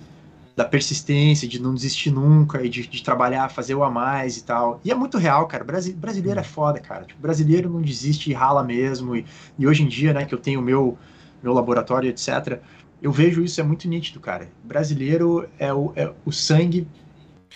da 0.59 0.65
persistência, 0.65 1.47
de 1.47 1.57
não 1.57 1.73
desistir 1.73 2.11
nunca, 2.11 2.61
e 2.61 2.67
de, 2.67 2.85
de 2.85 3.01
trabalhar, 3.01 3.47
fazer 3.47 3.75
o 3.75 3.81
a 3.81 3.89
mais 3.89 4.35
e 4.35 4.43
tal. 4.43 4.81
E 4.83 4.91
é 4.91 4.95
muito 4.95 5.17
real, 5.17 5.47
cara. 5.47 5.63
Brasi 5.63 5.93
brasileiro 5.93 6.37
é 6.37 6.43
foda, 6.43 6.81
cara. 6.81 7.05
Tipo, 7.05 7.21
brasileiro 7.21 7.69
não 7.69 7.81
desiste 7.81 8.29
e 8.29 8.33
rala 8.33 8.61
mesmo. 8.61 9.15
E, 9.15 9.25
e 9.57 9.65
hoje 9.65 9.83
em 9.83 9.87
dia, 9.87 10.11
né, 10.11 10.25
que 10.25 10.33
eu 10.35 10.37
tenho 10.37 10.59
o 10.59 10.63
meu, 10.63 10.97
meu 11.41 11.53
laboratório, 11.53 12.09
etc., 12.09 12.59
eu 13.01 13.09
vejo 13.09 13.41
isso, 13.41 13.61
é 13.61 13.63
muito 13.63 13.87
nítido, 13.87 14.19
cara. 14.19 14.49
Brasileiro 14.61 15.49
é 15.57 15.73
o, 15.73 15.93
é, 15.95 16.11
o 16.25 16.31
sangue 16.33 16.85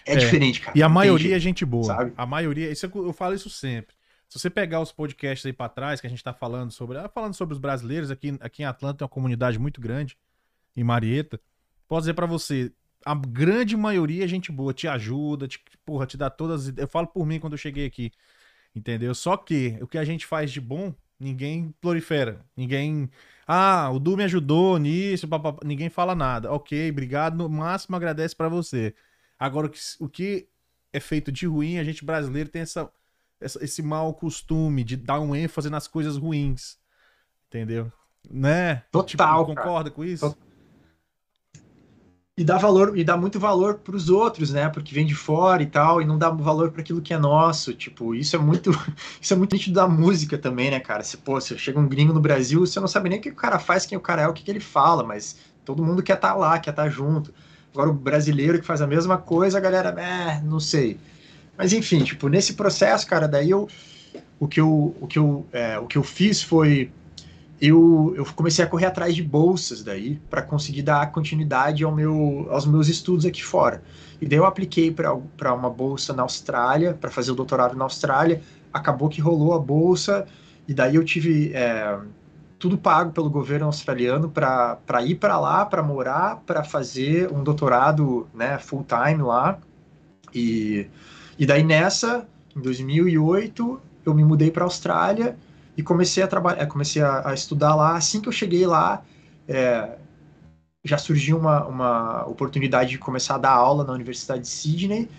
é, 0.05 0.13
É, 0.13 0.15
diferente, 0.15 0.61
cara. 0.61 0.77
E 0.77 0.81
a 0.81 0.87
maioria 0.87 1.35
é 1.35 1.39
gente 1.39 1.65
boa. 1.65 1.83
sabe? 1.83 2.13
A 2.15 2.25
maioria, 2.25 2.71
isso 2.71 2.85
eu 2.85 3.05
eu 3.07 3.11
falo 3.11 3.35
isso 3.35 3.49
sempre. 3.49 3.93
Se 4.29 4.39
você 4.39 4.49
pegar 4.49 4.79
os 4.79 4.93
podcasts 4.93 5.45
aí 5.45 5.51
pra 5.51 5.67
trás, 5.67 5.99
que 5.99 6.07
a 6.07 6.09
gente 6.09 6.23
tá 6.23 6.33
falando 6.33 6.71
sobre, 6.71 6.97
ah, 6.97 7.09
falando 7.09 7.33
sobre 7.33 7.53
os 7.53 7.59
brasileiros, 7.59 8.09
aqui, 8.09 8.37
aqui 8.39 8.63
em 8.63 8.65
Atlanta 8.65 8.99
tem 8.99 9.05
uma 9.05 9.09
comunidade 9.09 9.59
muito 9.59 9.81
grande, 9.81 10.17
em 10.75 10.83
Marieta. 10.85 11.37
Posso 11.89 12.03
dizer 12.03 12.13
pra 12.13 12.25
você, 12.25 12.71
a 13.05 13.15
grande 13.15 13.75
maioria 13.77 14.23
é 14.25 14.27
gente 14.27 14.51
boa, 14.51 14.73
te 14.73 14.87
ajuda, 14.87 15.47
te, 15.47 15.61
porra, 15.85 16.05
te 16.05 16.17
dá 16.17 16.29
todas 16.29 16.61
as 16.63 16.67
ideias. 16.69 16.87
Eu 16.87 16.91
falo 16.91 17.07
por 17.07 17.25
mim 17.25 17.39
quando 17.39 17.53
eu 17.53 17.57
cheguei 17.57 17.85
aqui, 17.85 18.11
entendeu? 18.75 19.13
Só 19.15 19.35
que 19.37 19.77
o 19.81 19.87
que 19.87 19.97
a 19.97 20.05
gente 20.05 20.25
faz 20.25 20.51
de 20.51 20.61
bom, 20.61 20.93
ninguém 21.19 21.73
prolifera. 21.81 22.45
Ninguém. 22.55 23.09
Ah, 23.47 23.89
o 23.91 23.99
Du 23.99 24.15
me 24.15 24.23
ajudou 24.23 24.77
nisso, 24.77 25.27
papapá. 25.27 25.59
ninguém 25.65 25.89
fala 25.89 26.15
nada. 26.15 26.51
Ok, 26.51 26.89
obrigado, 26.89 27.35
no 27.37 27.49
máximo 27.49 27.95
agradece 27.95 28.35
pra 28.35 28.47
você. 28.49 28.93
Agora, 29.37 29.67
o 29.67 29.69
que, 29.69 29.79
o 29.99 30.07
que 30.09 30.47
é 30.93 30.99
feito 30.99 31.31
de 31.31 31.45
ruim, 31.45 31.77
a 31.79 31.83
gente 31.83 32.05
brasileiro 32.05 32.47
tem 32.49 32.61
essa, 32.61 32.89
essa- 33.41 33.63
esse 33.63 33.81
mau 33.81 34.13
costume 34.13 34.83
de 34.83 34.95
dar 34.95 35.19
um 35.19 35.35
ênfase 35.35 35.69
nas 35.69 35.87
coisas 35.87 36.15
ruins. 36.17 36.77
Entendeu? 37.47 37.91
Né? 38.29 38.75
Total, 38.91 39.05
Tipo, 39.05 39.23
cara. 39.23 39.43
concorda 39.45 39.91
com 39.91 40.03
isso? 40.05 40.29
Total. 40.29 40.52
E 42.35 42.43
dá 42.43 42.57
valor, 42.57 42.97
e 42.97 43.03
dá 43.03 43.15
muito 43.15 43.39
valor 43.39 43.75
pros 43.75 44.09
outros, 44.09 44.51
né? 44.51 44.67
Porque 44.67 44.93
vem 44.93 45.05
de 45.05 45.13
fora 45.13 45.61
e 45.61 45.67
tal, 45.67 46.01
e 46.01 46.05
não 46.05 46.17
dá 46.17 46.31
valor 46.31 46.71
para 46.71 46.81
aquilo 46.81 46.99
que 46.99 47.13
é 47.13 47.17
nosso. 47.17 47.75
Tipo, 47.75 48.15
isso 48.15 48.35
é 48.35 48.39
muito, 48.39 48.71
isso 49.21 49.33
é 49.33 49.37
muito 49.37 49.53
nítido 49.53 49.75
da 49.75 49.87
música 49.87 50.35
também, 50.35 50.71
né, 50.71 50.79
cara? 50.79 51.03
Se, 51.03 51.15
pô, 51.15 51.39
você 51.39 51.55
chega 51.59 51.79
um 51.79 51.87
gringo 51.87 52.11
no 52.11 52.19
Brasil, 52.19 52.61
você 52.61 52.79
não 52.79 52.87
sabe 52.87 53.09
nem 53.09 53.19
o 53.19 53.21
que 53.21 53.29
o 53.29 53.35
cara 53.35 53.59
faz, 53.59 53.85
quem 53.85 53.95
o 53.95 54.01
cara 54.01 54.23
é, 54.23 54.27
o 54.27 54.33
que, 54.33 54.43
que 54.43 54.49
ele 54.49 54.59
fala, 54.59 55.03
mas 55.03 55.37
todo 55.63 55.83
mundo 55.83 56.01
quer 56.01 56.15
estar 56.15 56.33
lá, 56.33 56.57
quer 56.57 56.71
estar 56.71 56.89
junto. 56.89 57.31
Agora 57.71 57.91
o 57.91 57.93
brasileiro 57.93 58.59
que 58.59 58.65
faz 58.65 58.81
a 58.81 58.87
mesma 58.87 59.17
coisa, 59.19 59.59
a 59.59 59.61
galera, 59.61 59.89
é, 60.01 60.41
não 60.41 60.59
sei. 60.59 60.99
Mas 61.55 61.71
enfim, 61.71 62.03
tipo, 62.03 62.27
nesse 62.29 62.53
processo, 62.55 63.05
cara, 63.05 63.27
daí 63.27 63.51
eu 63.51 63.67
o 64.39 64.47
que 64.47 64.59
eu, 64.59 64.95
o 64.99 65.07
que 65.07 65.19
eu, 65.19 65.45
é, 65.51 65.77
o 65.79 65.87
que 65.87 65.97
eu 65.97 66.03
fiz 66.03 66.41
foi 66.41 66.91
eu, 67.65 68.13
eu 68.17 68.25
comecei 68.35 68.65
a 68.65 68.67
correr 68.67 68.87
atrás 68.87 69.15
de 69.15 69.23
bolsas 69.23 69.81
daí 69.81 70.19
para 70.29 70.41
conseguir 70.41 70.81
dar 70.81 71.09
continuidade 71.13 71.81
ao 71.85 71.95
meu, 71.95 72.45
aos 72.49 72.65
meus 72.65 72.89
estudos 72.89 73.25
aqui 73.25 73.41
fora. 73.41 73.81
E 74.19 74.27
daí 74.27 74.37
eu 74.37 74.45
apliquei 74.45 74.91
para 74.91 75.53
uma 75.53 75.69
bolsa 75.69 76.11
na 76.11 76.23
Austrália, 76.23 76.93
para 76.93 77.09
fazer 77.09 77.31
o 77.31 77.35
doutorado 77.35 77.73
na 77.73 77.85
Austrália. 77.85 78.41
Acabou 78.73 79.07
que 79.07 79.21
rolou 79.21 79.53
a 79.53 79.59
bolsa, 79.59 80.27
e 80.67 80.73
daí 80.73 80.95
eu 80.95 81.05
tive 81.05 81.53
é, 81.53 81.97
tudo 82.59 82.77
pago 82.77 83.13
pelo 83.13 83.29
governo 83.29 83.67
australiano 83.67 84.29
para 84.29 85.01
ir 85.05 85.15
para 85.15 85.39
lá, 85.39 85.65
para 85.65 85.81
morar, 85.81 86.41
para 86.45 86.65
fazer 86.65 87.31
um 87.31 87.45
doutorado 87.45 88.27
né, 88.33 88.57
full 88.57 88.85
time 88.85 89.23
lá. 89.23 89.57
E, 90.35 90.89
e 91.39 91.45
daí 91.45 91.63
nessa, 91.63 92.27
em 92.53 92.59
2008, 92.59 93.79
eu 94.05 94.13
me 94.13 94.25
mudei 94.25 94.51
para 94.51 94.63
a 94.63 94.67
Austrália 94.67 95.37
e 95.75 95.83
comecei 95.83 96.23
a 96.23 96.27
trabalhar, 96.27 96.65
comecei 96.67 97.01
a, 97.01 97.29
a, 97.29 97.33
estudar 97.33 97.75
lá. 97.75 97.95
Assim 97.95 98.21
que 98.21 98.27
eu 98.27 98.31
cheguei 98.31 98.65
lá, 98.65 99.03
é, 99.47 99.97
já 100.83 100.97
surgiu 100.97 101.37
uma, 101.37 101.65
uma 101.65 102.25
oportunidade 102.27 102.91
de 102.91 102.97
começar 102.97 103.35
a 103.35 103.39
dar 103.39 103.51
aula 103.51 103.83
na 103.83 103.93
Universidade 103.93 104.41
de 104.41 104.47
Sydney. 104.47 105.09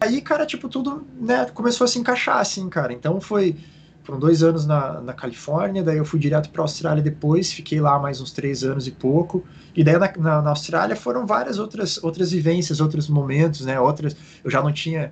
Aí, 0.00 0.20
cara, 0.20 0.44
tipo, 0.44 0.68
tudo 0.68 1.06
né, 1.20 1.46
começou 1.54 1.84
a 1.84 1.88
se 1.88 1.98
encaixar, 1.98 2.38
assim, 2.38 2.68
cara. 2.68 2.92
Então 2.92 3.20
foi. 3.20 3.56
Foram 4.02 4.18
dois 4.18 4.42
anos 4.42 4.66
na, 4.66 5.00
na 5.00 5.14
Califórnia, 5.14 5.82
daí 5.82 5.96
eu 5.96 6.04
fui 6.04 6.20
direto 6.20 6.50
para 6.50 6.60
a 6.60 6.64
Austrália 6.64 7.02
depois, 7.02 7.50
fiquei 7.50 7.80
lá 7.80 7.98
mais 7.98 8.20
uns 8.20 8.32
três 8.32 8.62
anos 8.62 8.86
e 8.86 8.90
pouco. 8.90 9.42
E 9.74 9.82
daí 9.82 9.96
na, 9.96 10.12
na, 10.18 10.42
na, 10.42 10.50
Austrália 10.50 10.94
foram 10.94 11.26
várias 11.26 11.58
outras, 11.58 12.04
outras 12.04 12.30
vivências, 12.30 12.82
outros 12.82 13.08
momentos, 13.08 13.62
né? 13.62 13.80
Outras. 13.80 14.14
Eu 14.44 14.50
já 14.50 14.62
não 14.62 14.70
tinha 14.70 15.10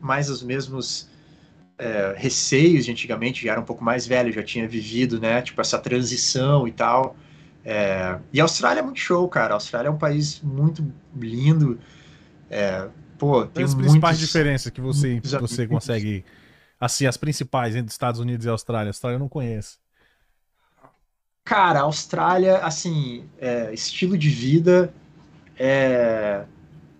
mais 0.00 0.30
os 0.30 0.42
mesmos 0.42 1.09
é, 1.80 2.14
receios 2.16 2.84
de 2.84 2.92
antigamente, 2.92 3.42
já 3.42 3.52
era 3.52 3.60
um 3.60 3.64
pouco 3.64 3.82
mais 3.82 4.06
velho, 4.06 4.30
já 4.32 4.42
tinha 4.42 4.68
vivido, 4.68 5.18
né, 5.18 5.40
tipo, 5.40 5.60
essa 5.60 5.78
transição 5.78 6.68
e 6.68 6.72
tal. 6.72 7.16
É, 7.64 8.18
e 8.32 8.40
a 8.40 8.44
Austrália 8.44 8.80
é 8.80 8.82
muito 8.82 9.00
show, 9.00 9.26
cara. 9.28 9.54
A 9.54 9.56
Austrália 9.56 9.88
é 9.88 9.90
um 9.90 9.98
país 9.98 10.40
muito 10.42 10.84
lindo. 11.16 11.78
É, 12.50 12.88
pô, 13.18 13.46
tem 13.46 13.64
as 13.64 13.74
muitos, 13.74 13.92
principais 13.92 14.18
diferenças 14.18 14.70
que 14.70 14.80
você, 14.80 15.20
você 15.40 15.66
consegue. 15.66 16.24
Assim, 16.78 17.06
as 17.06 17.16
principais 17.16 17.76
entre 17.76 17.90
Estados 17.90 18.20
Unidos 18.20 18.46
e 18.46 18.48
Austrália. 18.48 18.88
A 18.88 18.90
Austrália 18.90 19.16
eu 19.16 19.20
não 19.20 19.28
conheço. 19.28 19.78
Cara, 21.44 21.80
a 21.80 21.82
Austrália, 21.82 22.58
assim, 22.58 23.28
é, 23.38 23.72
estilo 23.74 24.16
de 24.16 24.30
vida 24.30 24.92
é, 25.58 26.44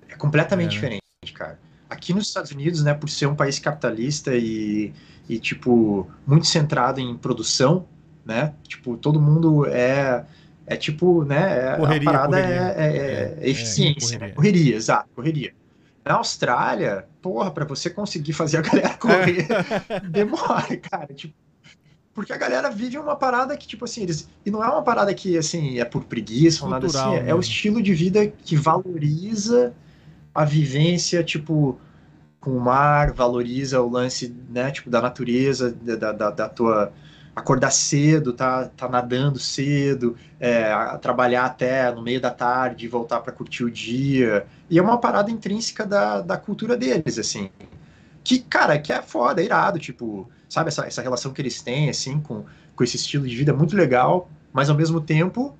é 0.09 0.16
completamente 0.16 0.77
É, 0.77 0.81
né? 0.83 0.99
diferente, 0.99 1.33
cara. 1.33 1.59
Aqui 1.90 2.14
nos 2.14 2.29
Estados 2.29 2.53
Unidos, 2.53 2.85
né, 2.85 2.94
por 2.94 3.11
ser 3.11 3.26
um 3.26 3.35
país 3.35 3.59
capitalista 3.59 4.35
e, 4.35 4.92
e, 5.29 5.38
tipo, 5.38 6.09
muito 6.24 6.46
centrado 6.46 7.00
em 7.00 7.16
produção, 7.16 7.87
né? 8.24 8.55
Tipo, 8.68 8.96
todo 8.96 9.20
mundo 9.20 9.66
é, 9.66 10.24
é 10.66 10.76
tipo, 10.76 11.24
né? 11.24 11.72
É, 11.72 11.76
Correria, 11.76 12.09
a 12.09 12.12
parada 12.12 12.29
correria. 12.37 12.55
É, 12.55 12.87
é- 12.87 12.96
É, 12.96 13.38
é 13.40 13.50
eficiência, 13.50 14.16
é, 14.16 14.18
né? 14.20 14.31
correria. 14.31 14.35
Correria, 14.37 14.76
exato, 14.76 15.09
correria. 15.14 15.55
Na 16.05 16.14
Austrália, 16.14 17.07
porra, 17.20 17.50
pra 17.50 17.64
você 17.64 17.90
conseguir 17.90 18.33
fazer 18.33 18.59
a 18.59 18.62
galera 18.62 18.94
correr, 18.94 19.46
demora, 20.09 20.76
cara. 20.79 21.12
Tipo, 21.12 21.35
porque 22.14 22.33
a 22.33 22.37
galera 22.37 22.70
vive 22.70 22.98
uma 22.98 23.16
parada 23.16 23.57
que, 23.57 23.66
tipo 23.66 23.85
assim, 23.85 24.03
eles. 24.03 24.29
E 24.44 24.50
não 24.50 24.62
é 24.62 24.68
uma 24.68 24.83
parada 24.83 25.12
que, 25.14 25.37
assim, 25.37 25.79
é 25.79 25.85
por 25.85 26.05
preguiça 26.05 26.64
ou 26.64 26.70
nada 26.70 26.87
assim. 26.87 27.14
É, 27.16 27.31
é 27.31 27.35
o 27.35 27.40
estilo 27.40 27.83
de 27.83 27.94
vida 27.94 28.26
que 28.26 28.57
valoriza 28.57 29.72
a 30.35 30.45
vivência, 30.45 31.23
tipo, 31.25 31.79
com 32.40 32.53
o 32.53 32.61
mar, 32.61 33.12
valoriza 33.12 33.81
o 33.83 33.88
lance, 33.90 34.29
né, 34.51 34.71
tipo, 34.71 34.90
da 34.90 35.01
natureza, 35.03 35.73
da, 35.73 36.12
da, 36.12 36.31
da 36.31 36.49
tua. 36.49 36.93
Acordar 37.35 37.71
cedo, 37.71 38.33
tá, 38.33 38.69
tá 38.71 38.88
nadando 38.88 39.38
cedo, 39.38 40.16
é, 40.40 40.73
a- 40.73 40.99
trabalhar 40.99 41.47
até 41.47 41.90
no 41.95 42.03
meio 42.03 42.21
da 42.21 42.31
tarde, 42.31 42.88
voltar 42.88 43.21
para 43.21 43.33
curtir 43.33 43.64
o 43.64 43.71
dia. 43.71 44.47
E 44.69 44.79
é 44.79 44.83
uma 44.83 44.99
parada 44.99 45.31
intrínseca 45.31 45.87
da, 45.87 46.21
da 46.23 46.37
cultura 46.37 46.77
deles, 46.77 47.19
assim 47.19 47.51
que, 48.23 48.40
cara, 48.40 48.79
que 48.79 48.93
é 48.93 49.03
foda, 49.03 49.40
é 49.43 49.45
irado, 49.45 49.79
tipo, 49.79 50.29
sabe, 50.49 50.69
essa, 50.69 50.87
essa 50.87 51.03
relação 51.03 51.33
que 51.33 51.40
eles 51.40 51.62
têm, 51.62 51.88
assim, 51.90 52.21
com, 52.21 52.45
com 52.77 52.85
esse 52.85 52.97
estilo 52.97 53.27
de 53.27 53.35
vida 53.37 53.53
muito 53.53 53.77
legal, 53.77 54.31
mas 54.53 54.69
ao 54.71 54.77
mesmo 54.77 55.01
tempo, 55.01 55.57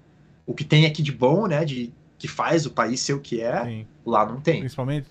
o 0.47 0.55
que 0.55 0.65
tem 0.65 0.87
aqui 0.87 1.03
de 1.03 1.13
bom, 1.13 1.47
né, 1.47 1.65
de 1.65 1.93
que 2.21 2.29
faz 2.29 2.67
o 2.67 2.71
país 2.71 3.01
ser 3.01 3.15
o 3.15 3.21
que 3.21 3.41
é, 3.41 3.65
Sim. 3.65 3.87
lá 4.07 4.27
não 4.27 4.41
tem. 4.41 4.61
Principalmente. 4.61 5.09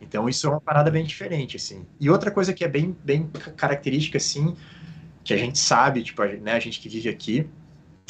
Então 0.00 0.28
isso 0.28 0.46
é 0.46 0.50
uma 0.50 0.60
parada 0.60 0.90
bem 0.90 1.04
diferente, 1.04 1.56
assim. 1.56 1.84
E 2.00 2.08
outra 2.08 2.30
coisa 2.30 2.52
que 2.54 2.64
é 2.64 2.68
bem, 2.68 2.96
bem 3.04 3.26
ca- 3.28 3.50
característica, 3.52 4.16
assim, 4.16 4.56
que 5.24 5.34
a 5.34 5.36
gente 5.36 5.58
sabe, 5.58 6.02
tipo, 6.02 6.22
a, 6.22 6.28
né, 6.28 6.52
a 6.52 6.60
gente 6.60 6.80
que 6.80 6.88
vive 6.88 7.08
aqui, 7.08 7.48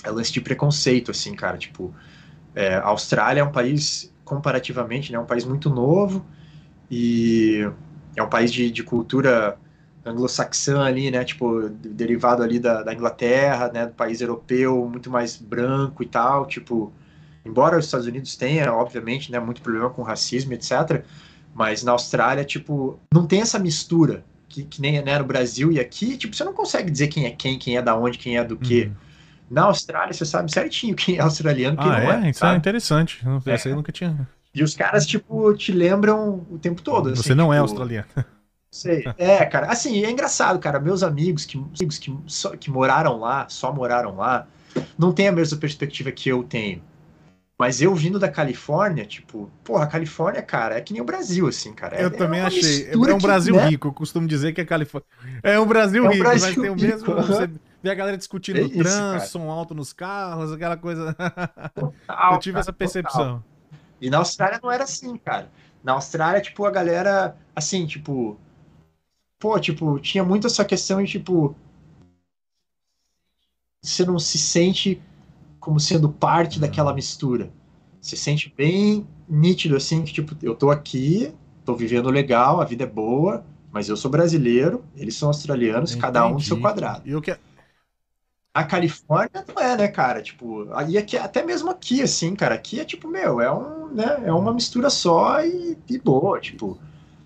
é 0.05 0.11
o 0.11 0.15
lance 0.15 0.33
de 0.33 0.41
preconceito, 0.41 1.11
assim, 1.11 1.35
cara, 1.35 1.59
tipo, 1.59 1.95
é, 2.55 2.77
a 2.77 2.87
Austrália 2.87 3.41
é 3.43 3.45
um 3.45 3.53
país, 3.53 4.13
comparativamente, 4.25 5.13
né, 5.13 5.19
um 5.19 5.27
país 5.27 5.45
muito 5.45 5.71
novo 5.71 6.27
e 6.91 7.69
é 8.17 8.23
um 8.23 8.29
país 8.29 8.53
de, 8.53 8.71
de 8.71 8.83
cultura 8.83 9.59
anglo-saxã 10.05 10.83
ali, 10.85 11.11
né, 11.11 11.25
tipo, 11.25 11.69
de- 11.71 11.91
derivado 11.91 12.43
ali 12.43 12.59
da, 12.59 12.83
da 12.83 12.95
Inglaterra, 12.95 13.71
né, 13.73 13.87
do 13.87 13.95
país 13.95 14.21
europeu, 14.21 14.89
muito 14.89 15.11
mais 15.11 15.37
branco 15.37 16.03
e 16.03 16.07
tal, 16.07 16.47
tipo, 16.47 16.93
embora 17.45 17.79
os 17.79 17.87
Estados 17.87 18.07
Unidos 18.07 18.37
tenha, 18.37 18.73
obviamente, 18.73 19.31
né, 19.31 19.39
muito 19.39 19.63
problema 19.63 19.91
com 19.91 20.03
racismo, 20.03 20.53
etc., 20.53 21.05
mas 21.55 21.83
na 21.83 21.93
Austrália, 21.93 22.45
tipo, 22.45 22.99
não 23.13 23.27
tem 23.27 23.41
essa 23.41 23.59
mistura 23.59 24.25
que, 24.49 24.65
que 24.65 24.81
nem 24.81 25.03
né, 25.03 25.19
no 25.19 25.25
Brasil 25.25 25.73
e 25.73 25.81
aqui, 25.81 26.17
tipo, 26.17 26.35
você 26.35 26.45
não 26.45 26.53
consegue 26.53 26.91
dizer 26.91 27.09
quem 27.09 27.27
é 27.27 27.31
quem, 27.31 27.59
quem 27.59 27.77
é 27.77 27.83
da 27.83 27.97
onde, 27.97 28.19
quem 28.19 28.37
é 28.37 28.45
do 28.45 28.57
quê. 28.57 28.91
Uhum. 28.91 28.97
Na 29.51 29.65
Austrália, 29.65 30.13
você 30.13 30.25
sabe 30.25 30.51
certinho 30.53 30.95
quem 30.95 31.17
é 31.17 31.21
australiano, 31.21 31.77
quem 31.77 31.87
Ah, 31.87 32.01
não 32.01 32.13
é? 32.13 32.27
é. 32.27 32.31
Isso 32.31 32.45
é 32.45 32.55
interessante. 32.55 33.21
É. 33.47 33.53
Essa 33.53 33.69
aí 33.69 33.73
eu 33.73 33.77
nunca 33.77 33.91
tinha. 33.91 34.29
E 34.55 34.63
os 34.63 34.75
caras, 34.75 35.07
tipo, 35.07 35.53
te 35.55 35.73
lembram 35.73 36.47
o 36.51 36.59
tempo 36.59 36.83
todo. 36.83 37.11
Você 37.11 37.21
assim, 37.21 37.35
não 37.35 37.53
é 37.53 37.57
tipo, 37.57 37.63
australiano. 37.63 38.07
Sei. 38.71 39.05
É, 39.19 39.45
cara, 39.47 39.67
assim, 39.67 40.05
é 40.05 40.11
engraçado, 40.11 40.59
cara. 40.61 40.79
Meus 40.79 41.03
amigos 41.03 41.45
que, 41.45 41.59
amigos 41.59 41.99
que, 41.99 42.17
só, 42.27 42.57
que 42.57 42.71
moraram 42.71 43.19
lá, 43.19 43.49
só 43.49 43.73
moraram 43.73 44.17
lá, 44.17 44.47
não 44.97 45.13
tem 45.13 45.27
a 45.27 45.33
mesma 45.33 45.59
perspectiva 45.59 46.13
que 46.13 46.29
eu 46.29 46.45
tenho. 46.45 46.81
Mas 47.61 47.83
eu 47.83 47.95
vindo 47.95 48.19
da 48.19 48.27
Califórnia, 48.31 49.05
tipo, 49.05 49.51
porra, 49.63 49.85
a 49.85 49.87
Califórnia, 49.87 50.41
cara, 50.41 50.79
é 50.79 50.81
que 50.81 50.95
nem 50.95 51.03
o 51.03 51.05
Brasil, 51.05 51.47
assim, 51.47 51.75
cara. 51.75 51.95
É- 51.95 52.05
Eu 52.05 52.07
é 52.07 52.11
também 52.11 52.41
achei. 52.41 52.89
É 52.91 52.97
um 52.97 53.19
que, 53.19 53.23
Brasil 53.23 53.55
né? 53.55 53.69
rico. 53.69 53.89
Eu 53.89 53.93
costumo 53.93 54.27
dizer 54.27 54.55
que 54.55 54.63
é 54.63 54.65
Califórnia. 54.65 55.07
É 55.43 55.61
um 55.61 55.67
Brasil 55.67 56.07
É 56.07 56.09
um 56.09 56.11
rico, 56.11 56.25
Brasil 56.25 56.47
mas 56.47 56.57
tem 56.57 56.71
o 56.71 56.75
mesmo. 56.75 57.15
Você 57.17 57.51
vê 57.83 57.91
a 57.91 57.95
galera 57.95 58.17
discutindo 58.17 58.57
É 58.61 58.63
isso, 58.63 58.79
trânsito, 58.79 59.03
cara. 59.11 59.27
som 59.27 59.51
alto 59.51 59.75
nos 59.75 59.93
carros, 59.93 60.53
aquela 60.53 60.79
coisa. 60.79 61.15
Total, 61.75 62.33
eu 62.33 62.39
tive 62.39 62.55
cara, 62.55 62.61
essa 62.61 62.73
total. 62.73 62.79
percepção. 62.79 63.45
E 64.01 64.09
na 64.09 64.17
Austrália 64.17 64.59
não 64.63 64.73
era 64.73 64.85
assim, 64.85 65.19
cara. 65.19 65.51
Na 65.85 65.93
Austrália, 65.93 66.41
tipo, 66.41 66.65
a 66.65 66.71
galera, 66.71 67.37
assim, 67.55 67.87
tipo. 67.87 68.39
Pô, 69.39 69.61
tipo, 69.61 69.99
tinha 70.01 70.25
muito 70.25 70.47
essa 70.47 70.65
questão 70.65 71.03
de, 71.05 71.11
tipo. 71.11 71.55
Você 73.83 74.07
não 74.07 74.19
se 74.19 74.39
sente 74.39 75.03
como 75.61 75.79
sendo 75.79 76.09
parte 76.09 76.59
daquela 76.59 76.95
mistura. 76.95 77.53
Você 78.01 78.17
sente 78.17 78.53
bem 78.57 79.07
nítido 79.29 79.77
assim 79.77 80.03
que 80.03 80.13
tipo, 80.13 80.35
eu 80.43 80.55
tô 80.55 80.71
aqui, 80.71 81.33
tô 81.65 81.75
vivendo 81.75 82.11
legal, 82.11 82.61
a 82.61 82.65
vida 82.65 82.85
é 82.85 82.87
boa, 82.87 83.45
mas 83.71 83.89
eu 83.89 83.97
sou 83.97 84.11
brasileiro, 84.11 84.85
eles 84.97 85.15
são 85.17 85.29
australianos, 85.29 85.95
cada 85.95 86.27
um 86.27 86.35
no 86.35 86.41
seu 86.41 86.57
Entendi. 86.57 86.63
quadrado. 86.63 87.09
E 87.09 87.15
o 87.15 87.21
que 87.23 87.33
A 88.55 88.65
Califórnia 88.65 89.45
não 89.47 89.63
é, 89.63 89.77
né, 89.77 89.89
cara? 89.89 90.23
Tipo, 90.23 90.69
aí 90.75 90.99
aqui, 90.99 91.17
até 91.17 91.43
mesmo 91.45 91.71
aqui, 91.71 92.03
assim, 92.03 92.35
cara, 92.35 92.55
aqui 92.55 92.81
é 92.81 92.85
tipo, 92.85 93.09
meu, 93.09 93.41
é 93.41 93.53
um, 93.53 93.89
né, 93.95 94.23
é 94.25 94.33
uma 94.33 94.53
mistura 94.53 94.91
só 94.91 95.41
e, 95.45 95.77
e 95.89 95.99
boa, 95.99 96.41
tipo. 96.41 96.79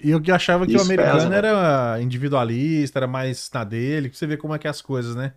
E 0.03 0.11
eu 0.11 0.21
que 0.21 0.31
achava 0.31 0.67
que 0.67 0.77
o 0.77 0.81
Isso 0.81 0.83
americano 0.83 0.99
pesa, 1.13 1.31
né? 1.31 1.39
era 1.39 2.01
individualista, 2.01 2.99
era 2.99 3.07
mais 3.07 3.51
na 3.53 3.65
dele, 3.65 4.11
que 4.11 4.17
você 4.17 4.27
vê 4.27 4.37
como 4.37 4.55
é 4.55 4.59
que 4.59 4.67
é 4.67 4.71
as 4.71 4.83
coisas, 4.83 5.15
né? 5.15 5.35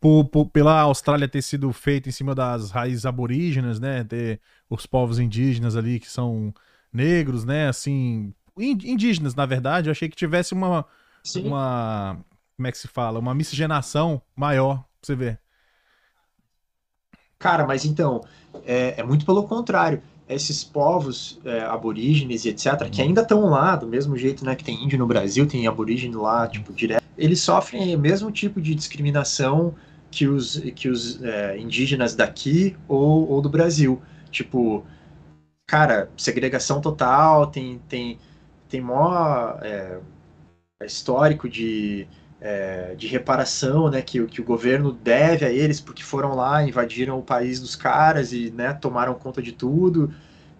Por, 0.00 0.26
por- 0.26 0.46
pela 0.46 0.80
Austrália 0.82 1.28
ter 1.28 1.42
sido 1.42 1.72
feita 1.72 2.08
em 2.08 2.12
cima 2.12 2.34
das 2.34 2.70
raízes 2.70 3.04
aborígenas, 3.06 3.80
né? 3.80 4.04
Ter 4.04 4.40
os 4.70 4.86
povos 4.86 5.18
indígenas 5.18 5.76
ali 5.76 5.98
que 5.98 6.08
são 6.10 6.54
negros, 6.92 7.44
né? 7.44 7.68
Assim, 7.68 8.32
in- 8.58 8.78
indígenas, 8.84 9.34
na 9.34 9.46
verdade, 9.46 9.88
eu 9.88 9.92
achei 9.92 10.08
que 10.08 10.16
tivesse 10.16 10.54
uma, 10.54 10.84
Sim. 11.22 11.48
uma 11.48 12.18
como 12.56 12.66
é 12.68 12.72
que 12.72 12.78
se 12.78 12.88
fala? 12.88 13.18
Uma 13.18 13.34
miscigenação 13.34 14.22
maior, 14.36 14.78
pra 14.78 14.86
você 15.02 15.14
ver. 15.16 15.40
Cara, 17.38 17.66
mas 17.66 17.84
então, 17.84 18.22
é, 18.64 19.00
é 19.00 19.02
muito 19.02 19.24
pelo 19.24 19.44
contrário. 19.44 20.02
Esses 20.28 20.62
povos 20.62 21.38
é, 21.44 21.60
aborígenes 21.62 22.44
e 22.44 22.50
etc., 22.50 22.90
que 22.90 23.00
ainda 23.00 23.22
estão 23.22 23.46
lá, 23.48 23.76
do 23.76 23.86
mesmo 23.86 24.16
jeito 24.16 24.44
né, 24.44 24.54
que 24.54 24.64
tem 24.64 24.84
índio 24.84 24.98
no 24.98 25.06
Brasil, 25.06 25.46
tem 25.46 25.66
aborígene 25.66 26.14
lá, 26.16 26.46
tipo, 26.46 26.72
direto, 26.72 27.02
eles 27.16 27.40
sofrem 27.40 27.96
o 27.96 27.98
mesmo 27.98 28.30
tipo 28.30 28.60
de 28.60 28.74
discriminação 28.74 29.74
que 30.10 30.26
os, 30.26 30.58
que 30.76 30.88
os 30.88 31.22
é, 31.22 31.58
indígenas 31.58 32.14
daqui 32.14 32.76
ou, 32.88 33.28
ou 33.30 33.40
do 33.42 33.48
Brasil. 33.48 34.02
Tipo, 34.30 34.84
cara, 35.66 36.10
segregação 36.16 36.80
total, 36.80 37.48
tem, 37.48 37.80
tem, 37.88 38.18
tem 38.68 38.80
maior 38.80 39.60
é, 39.62 40.00
histórico 40.84 41.48
de, 41.48 42.06
é, 42.40 42.94
de 42.94 43.06
reparação, 43.06 43.90
né, 43.90 44.02
que, 44.02 44.24
que 44.26 44.40
o 44.40 44.44
governo 44.44 44.92
deve 44.92 45.44
a 45.44 45.50
eles 45.50 45.80
porque 45.80 46.02
foram 46.02 46.34
lá, 46.34 46.62
invadiram 46.62 47.18
o 47.18 47.22
país 47.22 47.60
dos 47.60 47.74
caras 47.76 48.32
e, 48.32 48.50
né, 48.50 48.72
tomaram 48.74 49.14
conta 49.14 49.42
de 49.42 49.52
tudo 49.52 50.12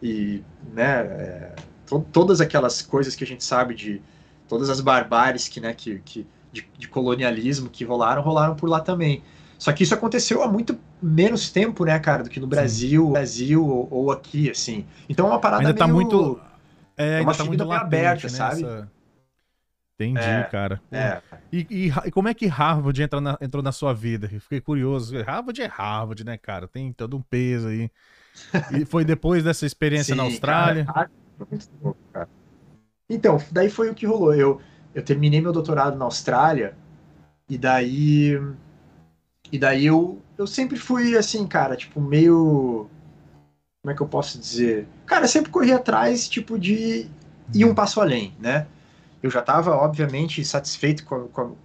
e, 0.02 0.42
né, 0.74 1.00
é, 1.02 1.54
to- 1.86 2.04
todas 2.12 2.40
aquelas 2.40 2.82
coisas 2.82 3.14
que 3.14 3.24
a 3.24 3.26
gente 3.26 3.44
sabe 3.44 3.74
de 3.74 4.02
todas 4.48 4.68
as 4.70 4.80
barbáries 4.80 5.48
que, 5.48 5.60
né, 5.60 5.72
que, 5.74 6.00
que 6.00 6.26
de, 6.62 6.68
de 6.78 6.88
colonialismo 6.88 7.68
que 7.70 7.84
rolaram, 7.84 8.22
rolaram 8.22 8.54
por 8.54 8.68
lá 8.68 8.80
também. 8.80 9.22
Só 9.58 9.72
que 9.72 9.82
isso 9.82 9.94
aconteceu 9.94 10.42
há 10.42 10.48
muito 10.48 10.78
menos 11.02 11.50
tempo, 11.50 11.84
né, 11.84 11.98
cara, 11.98 12.22
do 12.22 12.30
que 12.30 12.38
no 12.38 12.46
Brasil, 12.46 13.10
Brasil 13.10 13.66
ou, 13.66 13.88
ou 13.90 14.10
aqui, 14.12 14.50
assim. 14.50 14.86
Então 15.08 15.26
é 15.26 15.30
uma 15.30 15.40
parada 15.40 15.62
Ainda 15.64 15.74
tá 15.74 15.86
meio- 15.86 15.96
muito. 15.96 16.40
É, 16.96 17.18
ainda 17.18 17.24
uma 17.30 17.34
tá 17.36 17.44
muito 17.44 17.64
latente, 17.64 17.86
aberta, 17.86 18.28
né, 18.28 18.38
sabe? 18.38 18.62
essa- 18.62 18.92
Entendi, 19.94 20.20
É, 20.20 20.42
cara. 20.44 20.80
É, 20.92 21.20
E, 21.52 21.66
e 21.70 21.88
e 22.06 22.10
como 22.12 22.28
é 22.28 22.34
que 22.34 22.46
Harvard 22.46 23.02
entra 23.02 23.20
na- 23.20 23.38
entrou 23.40 23.62
na 23.62 23.72
sua 23.72 23.92
vida? 23.94 24.28
Eu 24.32 24.40
fiquei 24.40 24.60
curioso. 24.60 25.16
Harvard 25.24 25.60
é 25.60 25.66
Harvard, 25.66 26.24
né, 26.24 26.38
cara? 26.38 26.68
Tem 26.68 26.92
todo 26.92 27.16
um 27.16 27.22
peso 27.22 27.68
aí. 27.68 27.90
E 28.70 28.84
foi 28.84 29.04
depois 29.04 29.42
dessa 29.44 29.66
experiência 29.66 30.14
na 30.16 30.22
Sim, 30.22 30.24
Austrália? 30.24 30.84
cara, 30.86 31.10
muito 31.50 31.68
louco, 31.82 31.98
cara. 32.12 32.28
Então, 33.08 33.38
daí 33.52 33.70
foi 33.70 33.90
o 33.90 33.94
que 33.94 34.06
rolou. 34.06 34.34
Eu, 34.34 34.60
eu 34.94 35.02
terminei 35.02 35.40
meu 35.40 35.52
doutorado 35.52 35.96
na 35.96 36.04
Austrália 36.04 36.74
e 37.48 37.56
daí 37.56 38.40
e 39.50 39.58
daí 39.58 39.86
eu, 39.86 40.20
eu 40.36 40.46
sempre 40.46 40.76
fui 40.76 41.16
assim, 41.16 41.46
cara, 41.46 41.76
tipo 41.76 42.00
meio 42.00 42.88
como 43.82 43.92
é 43.92 43.94
que 43.94 44.02
eu 44.02 44.08
posso 44.08 44.38
dizer? 44.38 44.86
Cara, 45.06 45.24
eu 45.24 45.28
sempre 45.28 45.50
corri 45.50 45.72
atrás, 45.72 46.28
tipo 46.28 46.58
de 46.58 47.08
ir 47.54 47.64
um 47.64 47.74
passo 47.74 48.00
além, 48.00 48.34
né? 48.38 48.66
Eu 49.22 49.30
já 49.30 49.40
estava 49.40 49.74
obviamente 49.74 50.44
satisfeito 50.44 51.04
com, 51.04 51.28
com 51.28 51.56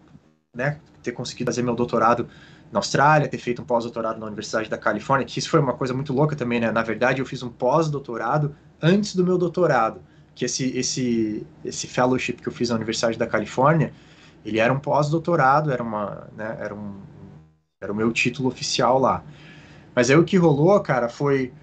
né, 0.55 0.79
ter 1.01 1.12
conseguido 1.12 1.51
fazer 1.51 1.62
meu 1.62 1.75
doutorado 1.75 2.27
na 2.71 2.79
Austrália, 2.79 3.27
ter 3.27 3.38
feito 3.38 3.62
um 3.62 3.65
pós-doutorado 3.65 4.19
na 4.19 4.25
Universidade 4.25 4.69
da 4.69 4.77
Califórnia, 4.77 5.25
que 5.25 5.38
isso 5.38 5.49
foi 5.49 5.59
uma 5.59 5.73
coisa 5.73 5.93
muito 5.93 6.13
louca 6.13 6.36
também, 6.36 6.59
né? 6.59 6.71
Na 6.71 6.81
verdade, 6.81 7.21
eu 7.21 7.25
fiz 7.25 7.43
um 7.43 7.49
pós-doutorado 7.49 8.55
antes 8.81 9.15
do 9.15 9.23
meu 9.23 9.38
doutorado, 9.38 10.01
que 10.36 10.46
esse 10.46 10.76
esse 10.78 11.46
esse 11.63 11.88
fellowship 11.88 12.34
que 12.34 12.48
eu 12.48 12.54
fiz 12.54 12.69
na 12.69 12.76
Universidade 12.76 13.17
da 13.17 13.28
Califórnia, 13.28 13.93
ele 14.46 14.60
era 14.60 14.74
um 14.74 14.80
pós-doutorado, 14.80 15.72
era 15.72 15.84
uma, 15.84 16.28
né, 16.36 16.58
era 16.60 16.74
um 16.74 16.96
era 17.82 17.91
o 17.91 17.96
meu 17.96 18.12
título 18.12 18.48
oficial 18.48 18.98
lá. 19.00 19.24
Mas 19.96 20.10
aí 20.10 20.15
o 20.17 20.24
que 20.24 20.38
rolou, 20.38 20.80
cara, 20.80 21.10
foi 21.10 21.54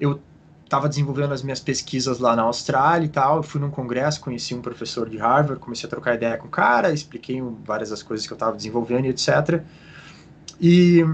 eu 0.00 0.20
estava 0.64 0.88
desenvolvendo 0.88 1.32
as 1.32 1.42
minhas 1.42 1.60
pesquisas 1.60 2.18
lá 2.18 2.34
na 2.34 2.42
Austrália 2.42 3.04
e 3.04 3.08
tal, 3.08 3.36
eu 3.36 3.42
fui 3.42 3.60
num 3.60 3.70
congresso, 3.70 4.18
conheci 4.20 4.54
um 4.54 4.62
professor 4.62 5.06
de 5.06 5.18
Harvard, 5.18 5.60
comecei 5.60 5.86
a 5.86 5.90
trocar 5.90 6.14
ideia 6.14 6.38
com 6.38 6.46
o 6.46 6.50
cara, 6.50 6.90
expliquei 6.90 7.42
várias 7.62 7.90
das 7.90 8.02
coisas 8.02 8.26
que 8.26 8.32
eu 8.32 8.36
estava 8.36 8.56
desenvolvendo 8.56 9.04
e 9.04 9.08
etc. 9.10 9.62
E, 10.58 11.04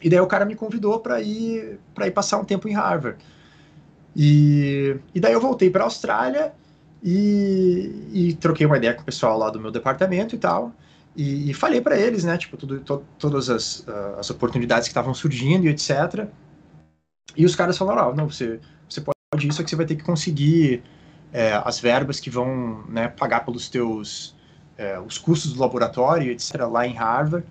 e 0.00 0.08
daí 0.08 0.20
o 0.20 0.26
cara 0.28 0.44
me 0.44 0.54
convidou 0.54 1.00
para 1.00 1.20
ir 1.20 1.80
ir 1.98 2.10
passar 2.12 2.38
um 2.38 2.44
tempo 2.44 2.68
em 2.68 2.74
Harvard. 2.74 3.18
E, 4.16 4.96
e 5.14 5.20
daí 5.20 5.34
eu 5.34 5.40
voltei 5.40 5.68
para 5.68 5.82
a 5.82 5.86
Austrália 5.86 6.54
e, 7.02 8.08
e 8.12 8.34
troquei 8.34 8.64
uma 8.64 8.78
ideia 8.78 8.94
com 8.94 9.02
o 9.02 9.04
pessoal 9.04 9.36
lá 9.36 9.50
do 9.50 9.60
meu 9.60 9.70
departamento 9.70 10.34
e 10.34 10.38
tal. 10.38 10.72
E, 11.14 11.50
e 11.50 11.54
falei 11.54 11.82
para 11.82 11.98
eles, 11.98 12.24
né, 12.24 12.38
tipo, 12.38 12.56
tudo, 12.56 12.80
to, 12.80 13.04
todas 13.18 13.50
as, 13.50 13.84
ah, 13.86 14.16
as 14.18 14.30
oportunidades 14.30 14.88
que 14.88 14.92
estavam 14.92 15.12
surgindo 15.12 15.66
e 15.66 15.68
etc. 15.68 16.26
E 17.36 17.44
os 17.44 17.54
caras 17.54 17.76
falaram, 17.76 18.08
ó, 18.08 18.14
não, 18.14 18.30
você, 18.30 18.58
você 18.88 19.02
pode 19.02 19.46
isso, 19.46 19.60
é 19.60 19.64
que 19.64 19.68
você 19.68 19.76
vai 19.76 19.84
ter 19.84 19.96
que 19.96 20.02
conseguir 20.02 20.82
é, 21.30 21.60
as 21.62 21.78
verbas 21.78 22.18
que 22.18 22.30
vão 22.30 22.84
né, 22.88 23.08
pagar 23.08 23.44
pelos 23.44 23.68
teus 23.68 24.34
é, 24.78 24.98
os 24.98 25.18
custos 25.18 25.52
do 25.52 25.60
laboratório, 25.60 26.32
etc., 26.32 26.62
lá 26.70 26.86
em 26.86 26.94
Harvard. 26.94 27.46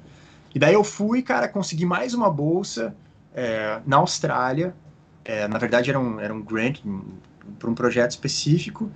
E 0.53 0.59
daí 0.59 0.73
eu 0.73 0.83
fui, 0.83 1.21
cara, 1.21 1.47
consegui 1.47 1.85
mais 1.85 2.13
uma 2.13 2.29
bolsa 2.29 2.95
é, 3.33 3.81
na 3.85 3.97
Austrália. 3.97 4.75
É, 5.25 5.47
na 5.47 5.57
verdade, 5.59 5.89
era 5.89 5.99
um, 5.99 6.19
era 6.19 6.33
um 6.33 6.41
grant 6.43 6.79
para 7.59 7.69
um 7.69 7.75
projeto 7.75 8.11
específico. 8.11 8.91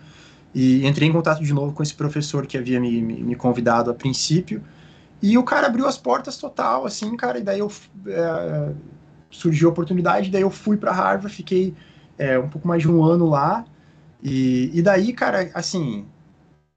E 0.55 0.85
entrei 0.87 1.07
em 1.09 1.13
contato 1.13 1.43
de 1.43 1.53
novo 1.53 1.73
com 1.73 1.83
esse 1.83 1.93
professor 1.95 2.47
que 2.47 2.57
havia 2.57 2.79
me, 2.79 3.01
me, 3.01 3.23
me 3.23 3.35
convidado 3.35 3.91
a 3.91 3.93
princípio. 3.95 4.63
E 5.21 5.37
o 5.37 5.43
cara 5.43 5.67
abriu 5.67 5.87
as 5.87 5.97
portas 5.97 6.37
total, 6.37 6.85
assim, 6.85 7.15
cara. 7.17 7.39
E 7.39 7.43
daí 7.43 7.59
eu 7.59 7.71
é, 8.07 8.73
surgiu 9.31 9.69
a 9.69 9.71
oportunidade. 9.71 10.31
Daí 10.31 10.41
eu 10.41 10.49
fui 10.51 10.77
para 10.77 10.91
Harvard, 10.91 11.35
fiquei 11.35 11.75
é, 12.17 12.39
um 12.39 12.49
pouco 12.49 12.67
mais 12.67 12.81
de 12.81 12.89
um 12.91 13.03
ano 13.03 13.27
lá. 13.29 13.65
E, 14.23 14.71
e 14.73 14.81
daí, 14.81 15.13
cara, 15.13 15.49
assim, 15.53 16.05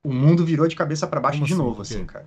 o 0.04 0.12
mundo 0.12 0.44
virou 0.44 0.68
de 0.68 0.76
cabeça 0.76 1.06
para 1.06 1.20
baixo 1.20 1.38
Como 1.38 1.46
de 1.46 1.54
assim? 1.54 1.62
novo, 1.62 1.82
assim, 1.82 2.04
cara. 2.06 2.26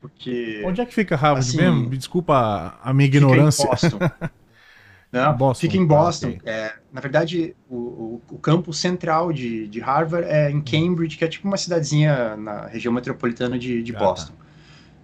Porque. 0.00 0.62
Onde 0.62 0.80
é 0.80 0.86
que 0.86 0.94
fica 0.94 1.16
Harvard 1.16 1.40
Assim, 1.40 1.56
mesmo? 1.56 1.88
Me 1.88 1.96
desculpa 1.96 2.78
a- 2.82 2.92
minha 2.94 3.06
Fica 3.10 3.36
ignorância. 3.36 3.64
em 3.66 3.66
Boston. 3.66 3.98
Não, 5.12 5.36
Boston, 5.36 5.60
fica 5.60 5.76
em 5.76 5.86
tá, 5.88 5.94
Boston. 5.94 6.38
É, 6.44 6.72
na 6.92 7.00
verdade, 7.00 7.56
o, 7.68 7.76
o, 7.76 8.22
o 8.30 8.38
campus 8.38 8.78
central 8.78 9.32
de, 9.32 9.66
de 9.66 9.80
Harvard 9.80 10.28
é 10.28 10.50
em 10.50 10.60
Cambridge, 10.60 11.16
que 11.16 11.24
é 11.24 11.28
tipo 11.28 11.48
uma 11.48 11.56
cidadezinha 11.56 12.36
na 12.36 12.66
região 12.66 12.92
metropolitana 12.92 13.58
de, 13.58 13.82
de 13.82 13.94
Ah, 13.96 13.98
Boston. 13.98 14.34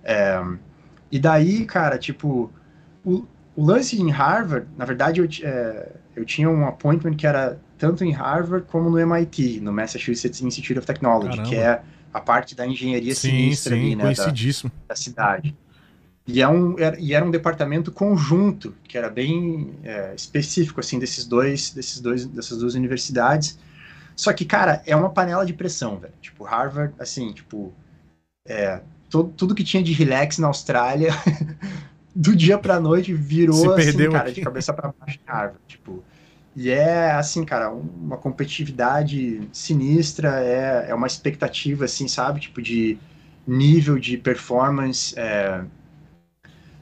É, 0.04 0.40
e 1.10 1.18
daí, 1.18 1.64
cara, 1.64 1.98
tipo, 1.98 2.52
o, 3.04 3.26
o 3.56 3.64
lance 3.64 4.00
em 4.00 4.10
Harvard, 4.10 4.68
na 4.76 4.84
verdade, 4.84 5.20
eu, 5.20 5.28
é, 5.42 5.92
eu 6.14 6.24
tinha 6.24 6.48
um 6.48 6.66
appointment 6.66 7.16
que 7.16 7.26
era 7.26 7.60
tanto 7.76 8.04
em 8.04 8.12
Harvard 8.12 8.66
como 8.68 8.88
no 8.88 8.98
MIT, 8.98 9.60
no 9.60 9.72
Massachusetts 9.72 10.40
Institute 10.40 10.78
of 10.78 10.86
Technology, 10.86 11.30
Caramba. 11.30 11.48
que 11.48 11.56
é 11.56 11.82
a 12.12 12.20
parte 12.20 12.54
da 12.54 12.66
engenharia 12.66 13.14
Sim, 13.14 13.30
sinistra 13.30 13.74
sim, 13.74 13.80
ali, 13.82 13.96
né, 13.96 14.14
da, 14.14 14.32
da 14.88 14.96
cidade. 14.96 15.56
E, 16.26 16.42
é 16.42 16.48
um, 16.48 16.76
era, 16.78 16.98
e 16.98 17.14
era 17.14 17.24
um 17.24 17.30
departamento 17.30 17.92
conjunto, 17.92 18.74
que 18.84 18.98
era 18.98 19.08
bem 19.08 19.74
é, 19.84 20.12
específico, 20.14 20.80
assim, 20.80 20.98
desses 20.98 21.24
dois, 21.24 21.70
desses 21.70 22.00
dois, 22.00 22.26
dessas 22.26 22.58
duas 22.58 22.74
universidades. 22.74 23.58
Só 24.16 24.32
que, 24.32 24.44
cara, 24.44 24.82
é 24.86 24.96
uma 24.96 25.10
panela 25.10 25.46
de 25.46 25.52
pressão, 25.52 25.98
velho. 25.98 26.14
Tipo, 26.20 26.42
Harvard, 26.42 26.94
assim, 26.98 27.32
tipo, 27.32 27.72
é, 28.44 28.80
to, 29.08 29.32
tudo 29.36 29.54
que 29.54 29.62
tinha 29.62 29.82
de 29.82 29.92
relax 29.92 30.38
na 30.38 30.48
Austrália, 30.48 31.12
do 32.14 32.34
dia 32.34 32.58
pra 32.58 32.80
noite, 32.80 33.14
virou, 33.14 33.54
Se 33.54 33.66
assim, 33.68 33.76
perdeu 33.76 34.10
cara, 34.10 34.24
aqui. 34.24 34.40
de 34.40 34.40
cabeça 34.40 34.72
pra 34.72 34.92
baixo 34.98 35.18
em 35.22 35.30
Harvard, 35.30 35.60
tipo... 35.68 36.02
E 36.58 36.70
é, 36.70 37.12
assim, 37.12 37.44
cara, 37.44 37.70
uma 37.70 38.16
competitividade 38.16 39.46
sinistra, 39.52 40.40
é, 40.40 40.86
é 40.88 40.94
uma 40.94 41.06
expectativa, 41.06 41.84
assim, 41.84 42.08
sabe? 42.08 42.40
Tipo, 42.40 42.62
de 42.62 42.98
nível 43.46 43.98
de 43.98 44.16
performance 44.16 45.14
é, 45.18 45.62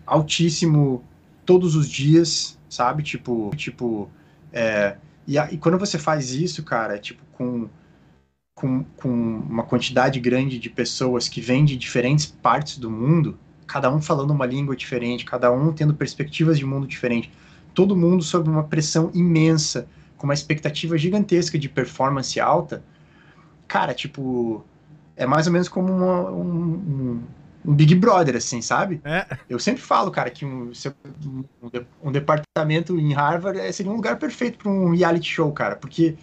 altíssimo 0.06 1.02
todos 1.44 1.74
os 1.76 1.88
dias, 1.88 2.58
sabe? 2.68 3.02
Tipo, 3.02 3.50
tipo 3.56 4.10
é, 4.52 4.96
e, 5.26 5.38
a- 5.38 5.50
e 5.52 5.58
quando 5.58 5.78
você 5.78 5.98
faz 5.98 6.32
isso, 6.32 6.62
cara, 6.62 6.98
tipo, 6.98 7.22
com, 7.32 7.68
com, 8.54 8.84
com 8.96 9.08
uma 9.10 9.64
quantidade 9.64 10.20
grande 10.20 10.58
de 10.58 10.70
pessoas 10.70 11.28
que 11.28 11.40
vêm 11.40 11.64
de 11.64 11.76
diferentes 11.76 12.26
partes 12.26 12.78
do 12.78 12.90
mundo, 12.90 13.38
cada 13.66 13.92
um 13.92 14.00
falando 14.00 14.30
uma 14.30 14.46
língua 14.46 14.76
diferente, 14.76 15.24
cada 15.24 15.50
um 15.50 15.72
tendo 15.72 15.94
perspectivas 15.94 16.58
de 16.58 16.64
mundo 16.64 16.86
diferente, 16.86 17.30
todo 17.74 17.96
mundo 17.96 18.22
sob 18.22 18.48
uma 18.48 18.64
pressão 18.64 19.10
imensa, 19.14 19.88
com 20.16 20.26
uma 20.26 20.34
expectativa 20.34 20.96
gigantesca 20.96 21.58
de 21.58 21.68
performance 21.68 22.38
alta, 22.40 22.82
cara, 23.66 23.94
tipo, 23.94 24.64
é 25.16 25.26
mais 25.26 25.46
ou 25.46 25.52
menos 25.52 25.68
como 25.68 25.92
uma, 25.92 26.30
um, 26.30 26.44
um, 26.74 27.22
Big 27.64 27.94
Brother, 27.94 28.36
assim, 28.36 28.60
sabe? 28.60 29.00
É. 29.04 29.26
Eu 29.48 29.58
sempre 29.58 29.80
falo, 29.80 30.10
cara, 30.10 30.30
que 30.30 30.44
um, 30.44 30.70
um, 31.26 31.44
um 32.02 32.12
departamento 32.12 32.98
em 32.98 33.12
Harvard 33.14 33.58
é, 33.58 33.72
seria 33.72 33.90
um 33.90 33.96
lugar 33.96 34.18
perfeito 34.18 34.58
para 34.58 34.70
um 34.70 34.94
reality 34.94 35.30
show, 35.30 35.50
cara, 35.50 35.74
porque 35.74 36.16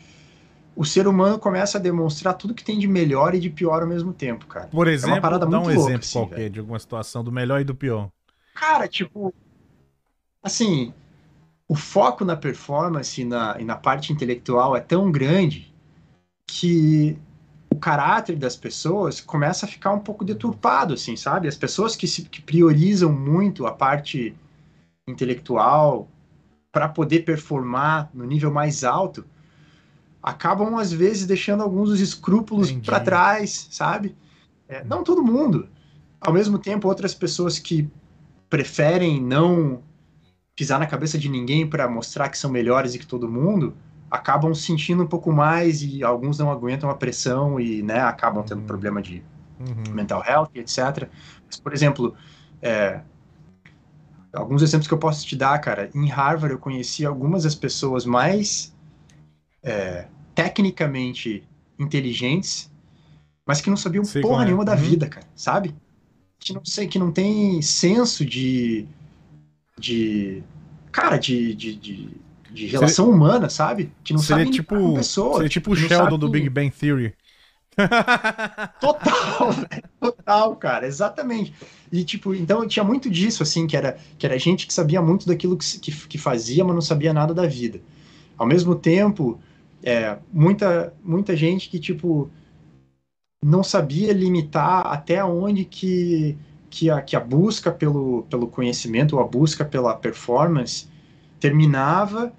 o 0.75 0.85
ser 0.85 1.07
humano 1.07 1.39
começa 1.39 1.77
a 1.77 1.81
demonstrar 1.81 2.35
tudo 2.35 2.53
que 2.53 2.63
tem 2.63 2.77
de 2.77 2.87
melhor 2.87 3.33
e 3.33 3.39
de 3.39 3.49
pior 3.49 3.81
ao 3.81 3.87
mesmo 3.87 4.13
tempo, 4.13 4.45
cara. 4.45 4.67
Por 4.67 4.87
exemplo, 4.87 5.15
é 5.15 5.15
uma 5.15 5.21
parada 5.21 5.45
dá 5.45 5.59
muito 5.59 5.63
um 5.63 5.73
louca, 5.73 5.81
exemplo 5.81 5.99
assim, 5.99 6.19
qualquer 6.19 6.35
velho. 6.35 6.49
de 6.51 6.59
alguma 6.59 6.79
situação 6.79 7.23
do 7.23 7.31
melhor 7.31 7.59
e 7.59 7.63
do 7.63 7.75
pior. 7.75 8.09
Cara, 8.53 8.87
tipo, 8.87 9.33
assim, 10.43 10.93
o 11.67 11.75
foco 11.75 12.23
na 12.23 12.35
performance 12.35 13.21
e 13.21 13.25
na, 13.25 13.57
e 13.59 13.65
na 13.65 13.75
parte 13.75 14.13
intelectual 14.13 14.75
é 14.75 14.79
tão 14.79 15.11
grande 15.11 15.73
que 16.45 17.17
caráter 17.81 18.37
das 18.37 18.55
pessoas 18.55 19.19
começa 19.19 19.65
a 19.65 19.69
ficar 19.69 19.91
um 19.91 19.99
pouco 19.99 20.23
deturpado, 20.23 20.93
assim, 20.93 21.15
sabe? 21.17 21.47
As 21.47 21.57
pessoas 21.57 21.95
que, 21.95 22.07
se, 22.07 22.21
que 22.23 22.41
priorizam 22.41 23.11
muito 23.11 23.65
a 23.65 23.73
parte 23.73 24.33
intelectual 25.07 26.07
para 26.71 26.87
poder 26.87 27.25
performar 27.25 28.09
no 28.13 28.23
nível 28.23 28.51
mais 28.51 28.83
alto 28.83 29.25
acabam 30.21 30.77
às 30.77 30.93
vezes 30.93 31.25
deixando 31.25 31.63
alguns 31.63 31.89
dos 31.89 31.99
escrúpulos 31.99 32.71
para 32.71 32.99
trás, 32.99 33.67
sabe? 33.71 34.15
É, 34.69 34.83
não 34.83 35.03
todo 35.03 35.23
mundo. 35.23 35.67
Ao 36.19 36.31
mesmo 36.31 36.59
tempo, 36.59 36.87
outras 36.87 37.15
pessoas 37.15 37.57
que 37.57 37.89
preferem 38.47 39.19
não 39.19 39.81
pisar 40.55 40.79
na 40.79 40.85
cabeça 40.85 41.17
de 41.17 41.27
ninguém 41.27 41.67
para 41.67 41.89
mostrar 41.89 42.29
que 42.29 42.37
são 42.37 42.51
melhores 42.51 42.93
e 42.93 42.99
que 42.99 43.07
todo 43.07 43.27
mundo 43.27 43.75
acabam 44.11 44.53
sentindo 44.53 45.03
um 45.03 45.07
pouco 45.07 45.31
mais 45.31 45.81
e 45.81 46.03
alguns 46.03 46.37
não 46.37 46.51
aguentam 46.51 46.89
a 46.89 46.95
pressão 46.95 47.59
e 47.59 47.81
né, 47.81 48.01
acabam 48.01 48.43
tendo 48.43 48.59
Uhum. 48.59 48.67
problema 48.67 49.01
de 49.01 49.23
Uhum. 49.59 49.93
mental 49.93 50.23
health, 50.27 50.49
etc. 50.55 51.09
Mas, 51.47 51.59
por 51.59 51.71
exemplo, 51.73 52.15
é, 52.61 53.01
alguns 54.33 54.61
exemplos 54.61 54.87
que 54.87 54.93
eu 54.93 54.97
posso 54.97 55.25
te 55.25 55.35
dar, 55.35 55.59
cara. 55.59 55.89
Em 55.93 56.07
Harvard 56.09 56.53
eu 56.53 56.59
conheci 56.59 57.05
algumas 57.05 57.43
das 57.43 57.55
pessoas 57.55 58.05
mais 58.05 58.75
é, 59.63 60.07
tecnicamente 60.35 61.43
inteligentes, 61.79 62.71
mas 63.45 63.61
que 63.61 63.69
não 63.69 63.77
sabiam 63.77 64.03
Sei 64.03 64.21
porra 64.21 64.43
é. 64.43 64.45
nenhuma 64.45 64.65
da 64.65 64.73
Uhum. 64.73 64.79
vida, 64.79 65.07
cara. 65.07 65.27
Sabe? 65.35 65.75
Que 66.39 66.53
não 66.53 66.65
sei, 66.65 66.87
que 66.87 66.97
não 66.97 67.11
tem 67.11 67.61
senso 67.61 68.25
de, 68.25 68.87
de, 69.77 70.43
cara, 70.91 71.17
de, 71.17 71.53
de, 71.53 71.75
de, 71.75 72.20
de 72.51 72.67
relação 72.67 73.09
humana, 73.09 73.49
sabe? 73.49 73.91
Que 74.03 74.13
não 74.13 74.19
seria 74.19 74.45
sabe 74.45 74.55
tipo, 74.55 74.75
com 74.75 74.93
pessoas. 74.93 75.35
seria 75.35 75.49
tipo 75.49 75.71
o 75.71 75.75
Sheldon 75.75 76.17
do 76.17 76.29
Big 76.29 76.49
Bang 76.49 76.69
Theory. 76.71 77.13
Total, 78.79 79.49
total, 79.99 80.55
cara, 80.57 80.85
exatamente. 80.85 81.53
E, 81.91 82.03
tipo, 82.03 82.33
então 82.33 82.67
tinha 82.67 82.83
muito 82.83 83.09
disso, 83.09 83.43
assim, 83.43 83.65
que 83.67 83.75
era, 83.75 83.97
que 84.17 84.25
era 84.25 84.37
gente 84.37 84.67
que 84.67 84.73
sabia 84.73 85.01
muito 85.01 85.25
daquilo 85.25 85.57
que, 85.57 85.79
que, 85.79 85.91
que 86.07 86.17
fazia, 86.17 86.63
mas 86.63 86.75
não 86.75 86.81
sabia 86.81 87.13
nada 87.13 87.33
da 87.33 87.47
vida. 87.47 87.81
Ao 88.37 88.45
mesmo 88.45 88.75
tempo, 88.75 89.39
é, 89.83 90.17
muita, 90.31 90.93
muita 91.03 91.35
gente 91.35 91.69
que, 91.69 91.79
tipo, 91.79 92.29
não 93.43 93.63
sabia 93.63 94.13
limitar 94.13 94.85
até 94.87 95.23
onde 95.23 95.65
que, 95.65 96.37
que, 96.69 96.89
a, 96.89 97.01
que 97.01 97.15
a 97.15 97.19
busca 97.19 97.71
pelo, 97.71 98.23
pelo 98.29 98.47
conhecimento 98.47 99.15
ou 99.15 99.21
a 99.21 99.27
busca 99.27 99.65
pela 99.65 99.95
performance 99.95 100.87
terminava 101.39 102.31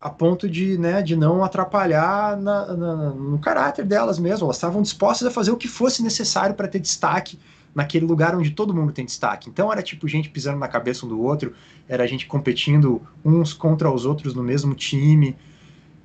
a 0.00 0.08
ponto 0.10 0.48
de, 0.48 0.78
né, 0.78 1.02
de 1.02 1.16
não 1.16 1.42
atrapalhar 1.44 2.36
na, 2.36 2.76
na- 2.76 3.10
no 3.10 3.38
caráter 3.38 3.84
delas 3.84 4.18
mesmo. 4.18 4.44
Elas 4.46 4.56
estavam 4.56 4.80
dispostas 4.82 5.26
a 5.26 5.30
fazer 5.30 5.50
o 5.50 5.56
que 5.56 5.66
fosse 5.68 6.02
necessário 6.02 6.54
para 6.54 6.68
ter 6.68 6.78
destaque 6.78 7.38
naquele 7.74 8.06
lugar 8.06 8.34
onde 8.34 8.50
todo 8.52 8.74
mundo 8.74 8.92
tem 8.92 9.04
destaque. 9.04 9.50
Então 9.50 9.72
era 9.72 9.82
tipo 9.82 10.06
gente 10.08 10.28
pisando 10.30 10.58
na 10.58 10.68
cabeça 10.68 11.04
um 11.04 11.08
do 11.08 11.20
outro, 11.20 11.54
era 11.88 12.06
gente 12.06 12.26
competindo 12.26 13.02
uns 13.24 13.52
contra 13.52 13.90
os 13.90 14.04
outros 14.06 14.34
no 14.34 14.42
mesmo 14.42 14.74
time. 14.74 15.36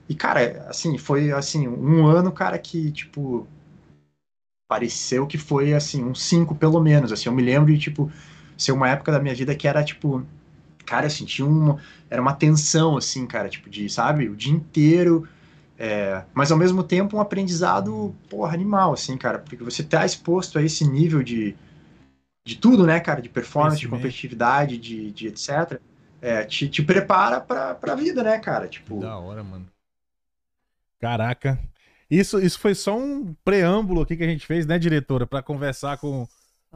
E 0.10 0.16
cara, 0.16 0.66
assim, 0.70 0.98
foi 0.98 1.32
assim, 1.32 1.68
um 1.68 2.06
ano, 2.08 2.32
cara, 2.32 2.60
que 2.60 2.92
tipo 2.92 3.48
pareceu 4.68 5.28
que 5.28 5.38
foi 5.38 5.74
assim, 5.74 6.04
um 6.04 6.16
cinco 6.16 6.56
pelo 6.56 6.80
menos, 6.82 7.12
assim, 7.12 7.30
eu 7.30 7.34
me 7.34 7.44
lembro 7.44 7.72
de 7.72 7.80
tipo 7.80 8.12
ser 8.58 8.72
uma 8.72 8.90
época 8.90 9.12
da 9.12 9.20
minha 9.20 9.36
vida 9.36 9.56
que 9.56 9.68
era 9.68 9.84
tipo 9.84 10.26
cara, 10.86 11.06
eu 11.06 11.10
senti 11.10 11.42
um 11.44 11.78
era 12.10 12.22
uma 12.22 12.34
tensão 12.34 12.98
assim, 12.98 13.26
cara, 13.26 13.50
tipo 13.50 13.70
de, 13.70 13.90
sabe, 13.90 14.30
o 14.30 14.36
dia 14.36 14.54
inteiro 14.54 15.28
é, 15.78 16.24
mas 16.34 16.52
ao 16.52 16.58
mesmo 16.58 16.84
tempo 16.84 17.18
um 17.18 17.20
aprendizado, 17.20 18.16
porra, 18.30 18.54
animal, 18.54 18.94
assim, 18.94 19.18
cara, 19.18 19.40
porque 19.40 19.64
você 19.64 19.84
tá 19.84 20.06
exposto 20.06 20.60
a 20.60 20.64
esse 20.64 20.88
nível 20.88 21.24
de, 21.24 21.56
de 22.46 22.56
tudo, 22.56 22.86
né, 22.86 23.00
cara, 23.00 23.22
de 23.22 23.30
performance, 23.30 23.80
de 23.80 23.88
competitividade, 23.88 24.78
de, 24.78 25.12
de 25.12 25.28
etc. 25.28 25.80
É, 26.22 26.44
te, 26.44 26.70
te 26.70 26.82
prepara 26.84 27.42
pra, 27.42 27.76
pra 27.76 27.96
vida, 27.96 28.24
né, 28.24 28.40
cara? 28.40 28.68
Tipo, 28.68 29.00
Da 29.00 29.18
hora, 29.18 29.44
mano. 29.44 29.66
Caraca. 31.02 31.60
Isso, 32.10 32.40
isso 32.40 32.60
foi 32.60 32.76
só 32.76 32.98
um 32.98 33.34
preâmbulo 33.44 34.02
aqui 34.02 34.16
que 34.16 34.24
a 34.24 34.28
gente 34.28 34.46
fez, 34.46 34.66
né, 34.66 34.78
diretora? 34.78 35.26
Pra 35.26 35.42
conversar 35.42 35.98
com, 35.98 36.28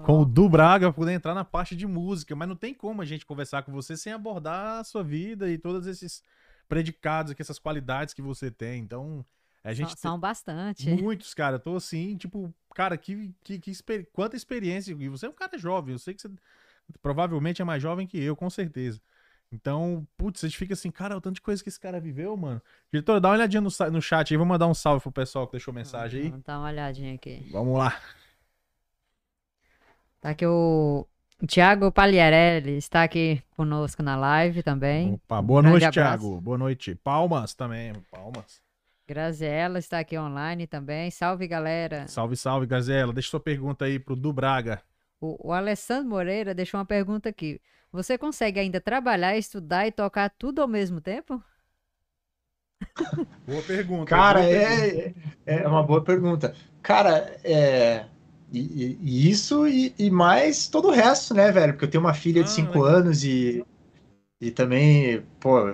com 0.04 0.22
o 0.22 0.26
Du 0.26 0.48
Braga, 0.48 0.92
poder 0.94 1.14
entrar 1.14 1.34
na 1.34 1.44
parte 1.44 1.76
de 1.76 1.88
música. 1.88 2.36
Mas 2.36 2.48
não 2.48 2.56
tem 2.56 2.74
como 2.74 3.02
a 3.02 3.06
gente 3.06 3.26
conversar 3.26 3.64
com 3.64 3.72
você 3.72 3.98
sem 3.98 4.14
abordar 4.14 4.80
a 4.80 4.84
sua 4.84 5.04
vida 5.04 5.50
e 5.50 5.58
todos 5.58 5.88
esses 5.88 6.24
predicados 6.68 7.32
aqui, 7.32 7.42
essas 7.42 7.60
qualidades 7.60 8.14
que 8.14 8.22
você 8.22 8.52
tem. 8.52 8.82
Então, 8.82 9.26
a 9.64 9.74
gente 9.74 9.90
São, 9.92 10.12
são 10.12 10.20
bastante. 10.20 10.90
muitos, 10.90 11.34
cara. 11.34 11.56
Eu 11.56 11.60
tô 11.60 11.76
assim, 11.76 12.16
tipo, 12.16 12.54
cara, 12.74 12.98
que, 12.98 13.34
que, 13.44 13.60
que 13.60 13.72
exper- 13.72 14.08
quanta 14.14 14.36
experiência. 14.36 14.92
E 14.92 15.10
você 15.10 15.26
é 15.26 15.30
um 15.30 15.34
cara 15.34 15.58
jovem, 15.58 15.94
eu 15.94 16.00
sei 16.00 16.14
que 16.14 16.22
você 16.22 16.30
provavelmente 17.02 17.62
é 17.62 17.66
mais 17.66 17.82
jovem 17.82 18.08
que 18.08 18.18
eu, 18.18 18.36
com 18.36 18.50
certeza. 18.50 19.02
Então, 19.52 20.06
putz, 20.18 20.44
a 20.44 20.48
gente 20.48 20.58
fica 20.58 20.74
assim, 20.74 20.92
cara, 20.92 21.16
o 21.16 21.22
tanto 21.22 21.36
de 21.36 21.42
coisa 21.42 21.64
que 21.64 21.70
esse 21.70 21.80
cara 21.80 22.02
viveu, 22.02 22.36
mano. 22.36 22.62
Diretora, 22.92 23.22
dá 23.22 23.30
uma 23.30 23.36
olhadinha 23.36 23.62
no, 23.62 23.70
no 23.92 24.02
chat 24.02 24.34
aí, 24.34 24.38
vou 24.38 24.46
mandar 24.46 24.68
um 24.68 24.74
salve 24.74 25.02
pro 25.02 25.12
pessoal 25.12 25.46
que 25.48 25.54
deixou 25.54 25.74
mensagem 25.74 26.22
aí. 26.22 26.30
Vamos 26.30 26.44
dar 26.46 26.60
uma 26.60 26.68
olhadinha 26.68 27.16
aqui. 27.16 27.48
Vamos 27.52 27.78
lá. 27.78 27.98
Tá 30.20 30.32
aqui 30.32 30.46
o 30.46 31.06
Tiago 31.46 31.92
Pagliarelli 31.92 32.78
está 32.78 33.04
aqui 33.04 33.44
conosco 33.56 34.02
na 34.02 34.16
live 34.16 34.64
também. 34.64 35.14
Opa, 35.14 35.42
boa 35.42 35.62
Grande 35.62 35.80
noite. 35.82 35.94
Thiago. 35.94 36.42
Boa 36.42 36.58
noite. 36.58 36.96
Palmas 36.96 37.54
também, 37.54 37.94
palmas. 38.10 38.60
Graziela 39.08 39.78
está 39.78 40.00
aqui 40.00 40.18
online 40.18 40.66
também. 40.66 41.12
Salve, 41.12 41.48
galera. 41.48 42.08
Salve, 42.08 42.36
salve, 42.36 42.66
Gazela. 42.66 43.14
Deixa 43.14 43.30
sua 43.30 43.40
pergunta 43.40 43.86
aí 43.86 44.00
pro 44.00 44.16
Du 44.16 44.34
Braga. 44.34 44.82
O, 45.22 45.50
o 45.50 45.54
Alessandro 45.54 46.10
Moreira 46.10 46.54
deixou 46.54 46.80
uma 46.80 46.86
pergunta 46.86 47.30
aqui. 47.30 47.62
Você 47.92 48.18
consegue 48.18 48.60
ainda 48.60 48.82
trabalhar, 48.82 49.38
estudar 49.38 49.88
e 49.88 49.92
tocar 49.92 50.30
tudo 50.32 50.62
ao 50.62 50.68
mesmo 50.68 51.00
tempo? 51.00 51.42
Boa 53.48 53.62
pergunta. 53.64 54.06
Cara, 54.06 54.42
boa 54.42 54.52
pergunta. 54.52 55.20
é, 55.46 55.56
é 55.64 55.68
uma 55.68 55.84
boa 55.84 56.04
pergunta. 56.04 56.56
Cara, 56.82 57.40
é. 57.44 58.06
E, 58.52 58.60
e- 59.02 59.30
isso 59.30 59.68
e, 59.68 59.94
e 60.00 60.10
mais 60.10 60.68
todo 60.68 60.88
o 60.90 60.92
resto, 60.92 61.34
né, 61.34 61.52
velho? 61.52 61.74
Porque 61.74 61.86
eu 61.86 61.90
tenho 61.92 62.04
uma 62.04 62.14
filha 62.14 62.44
de 62.44 62.50
Ah, 62.50 62.52
5 62.52 62.84
legal. 62.84 62.84
anos 62.84 63.24
e, 63.24 63.64
e 64.42 64.52
também, 64.52 65.24
pô, 65.40 65.66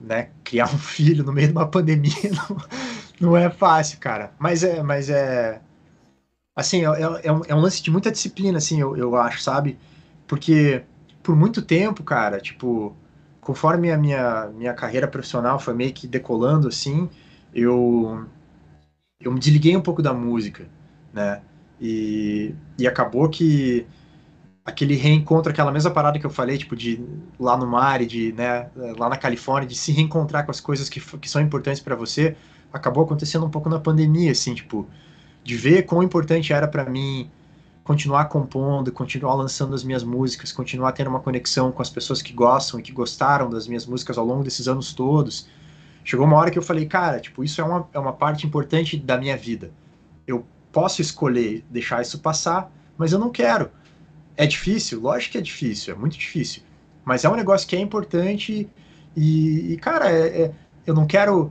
né, 0.00 0.30
criar 0.44 0.66
um 0.66 0.78
filho 0.78 1.24
no 1.24 1.32
meio 1.32 1.48
de 1.48 1.54
uma 1.54 1.68
pandemia 1.70 2.12
não, 3.20 3.30
não 3.32 3.36
é 3.36 3.50
fácil, 3.50 3.98
cara. 4.00 4.34
Mas 4.38 4.64
é, 4.64 4.82
mas 4.82 5.10
é. 5.10 5.60
Assim, 6.54 6.82
é, 6.82 6.84
é, 7.24 7.32
um, 7.32 7.42
é 7.48 7.54
um 7.54 7.60
lance 7.60 7.82
de 7.82 7.90
muita 7.90 8.10
disciplina, 8.10 8.58
assim, 8.58 8.80
eu, 8.80 8.96
eu 8.96 9.16
acho, 9.16 9.42
sabe? 9.42 9.78
Porque 10.26 10.84
por 11.22 11.36
muito 11.36 11.62
tempo, 11.62 12.02
cara, 12.04 12.40
tipo, 12.40 12.96
conforme 13.40 13.90
a 13.92 13.98
minha, 13.98 14.46
minha 14.48 14.74
carreira 14.74 15.08
profissional 15.08 15.58
foi 15.60 15.74
meio 15.74 15.92
que 15.92 16.06
decolando, 16.08 16.68
assim, 16.68 17.10
eu, 17.54 18.26
eu 19.20 19.32
me 19.32 19.38
desliguei 19.40 19.76
um 19.76 19.82
pouco 19.82 20.02
da 20.02 20.12
música, 20.14 20.68
né? 21.12 21.42
E, 21.80 22.54
e 22.78 22.86
acabou 22.86 23.28
que 23.28 23.86
aquele 24.64 24.96
reencontro, 24.96 25.52
aquela 25.52 25.70
mesma 25.70 25.90
parada 25.92 26.18
que 26.18 26.26
eu 26.26 26.30
falei, 26.30 26.58
tipo, 26.58 26.74
de 26.74 27.00
lá 27.38 27.56
no 27.56 27.66
mar 27.66 28.02
e 28.02 28.06
de, 28.06 28.32
né, 28.32 28.68
lá 28.98 29.08
na 29.08 29.16
Califórnia, 29.16 29.68
de 29.68 29.76
se 29.76 29.92
reencontrar 29.92 30.44
com 30.44 30.50
as 30.50 30.60
coisas 30.60 30.88
que, 30.88 31.00
que 31.00 31.30
são 31.30 31.40
importantes 31.40 31.80
para 31.80 31.94
você, 31.94 32.36
acabou 32.72 33.04
acontecendo 33.04 33.46
um 33.46 33.50
pouco 33.50 33.68
na 33.68 33.78
pandemia, 33.78 34.32
assim, 34.32 34.54
tipo, 34.54 34.86
de 35.44 35.56
ver 35.56 35.84
quão 35.84 36.02
importante 36.02 36.52
era 36.52 36.66
para 36.66 36.84
mim 36.84 37.30
continuar 37.84 38.24
compondo, 38.24 38.90
continuar 38.90 39.34
lançando 39.34 39.72
as 39.72 39.84
minhas 39.84 40.02
músicas, 40.02 40.50
continuar 40.50 40.90
tendo 40.90 41.08
uma 41.08 41.20
conexão 41.20 41.70
com 41.70 41.80
as 41.80 41.88
pessoas 41.88 42.20
que 42.20 42.32
gostam 42.32 42.80
e 42.80 42.82
que 42.82 42.90
gostaram 42.90 43.48
das 43.48 43.68
minhas 43.68 43.86
músicas 43.86 44.18
ao 44.18 44.26
longo 44.26 44.42
desses 44.42 44.66
anos 44.66 44.92
todos. 44.92 45.46
Chegou 46.02 46.26
uma 46.26 46.36
hora 46.36 46.50
que 46.50 46.58
eu 46.58 46.62
falei, 46.62 46.86
cara, 46.86 47.20
tipo, 47.20 47.44
isso 47.44 47.60
é 47.60 47.64
uma, 47.64 47.88
é 47.92 47.98
uma 48.00 48.12
parte 48.12 48.44
importante 48.44 48.96
da 48.96 49.16
minha 49.16 49.36
vida. 49.36 49.70
Eu 50.26 50.44
posso 50.76 51.00
escolher 51.00 51.64
deixar 51.70 52.02
isso 52.02 52.18
passar, 52.18 52.70
mas 52.98 53.10
eu 53.10 53.18
não 53.18 53.30
quero. 53.30 53.70
É 54.36 54.46
difícil? 54.46 55.00
Lógico 55.00 55.32
que 55.32 55.38
é 55.38 55.40
difícil, 55.40 55.94
é 55.94 55.96
muito 55.96 56.18
difícil. 56.18 56.62
Mas 57.02 57.24
é 57.24 57.30
um 57.30 57.34
negócio 57.34 57.66
que 57.66 57.74
é 57.74 57.80
importante 57.80 58.68
E, 59.16 59.72
e 59.72 59.76
cara, 59.78 60.10
é, 60.10 60.42
é, 60.42 60.52
eu 60.86 60.92
não 60.92 61.06
quero, 61.06 61.50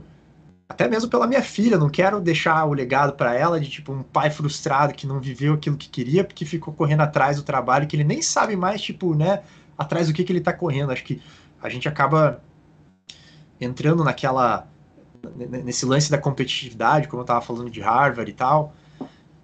até 0.68 0.86
mesmo 0.86 1.10
pela 1.10 1.26
minha 1.26 1.42
filha, 1.42 1.76
não 1.76 1.90
quero 1.90 2.20
deixar 2.20 2.64
o 2.66 2.72
legado 2.72 3.14
para 3.14 3.34
ela 3.34 3.58
de 3.58 3.68
tipo 3.68 3.92
um 3.92 4.04
pai 4.04 4.30
frustrado 4.30 4.94
que 4.94 5.08
não 5.08 5.18
viveu 5.18 5.54
aquilo 5.54 5.76
que 5.76 5.88
queria 5.88 6.22
porque 6.22 6.44
ficou 6.44 6.72
correndo 6.72 7.00
atrás 7.00 7.36
do 7.36 7.42
trabalho 7.42 7.88
que 7.88 7.96
ele 7.96 8.04
nem 8.04 8.22
sabe 8.22 8.54
mais, 8.54 8.80
tipo, 8.80 9.12
né, 9.16 9.42
atrás 9.76 10.06
do 10.06 10.14
que, 10.14 10.22
que 10.22 10.32
ele 10.32 10.40
tá 10.40 10.52
correndo. 10.52 10.92
Acho 10.92 11.02
que 11.02 11.20
a 11.60 11.68
gente 11.68 11.88
acaba 11.88 12.40
entrando 13.60 14.04
naquela 14.04 14.68
nesse 15.64 15.84
lance 15.84 16.08
da 16.12 16.18
competitividade, 16.18 17.08
como 17.08 17.22
eu 17.22 17.24
estava 17.24 17.40
falando 17.40 17.68
de 17.68 17.80
Harvard 17.80 18.30
e 18.30 18.34
tal, 18.34 18.72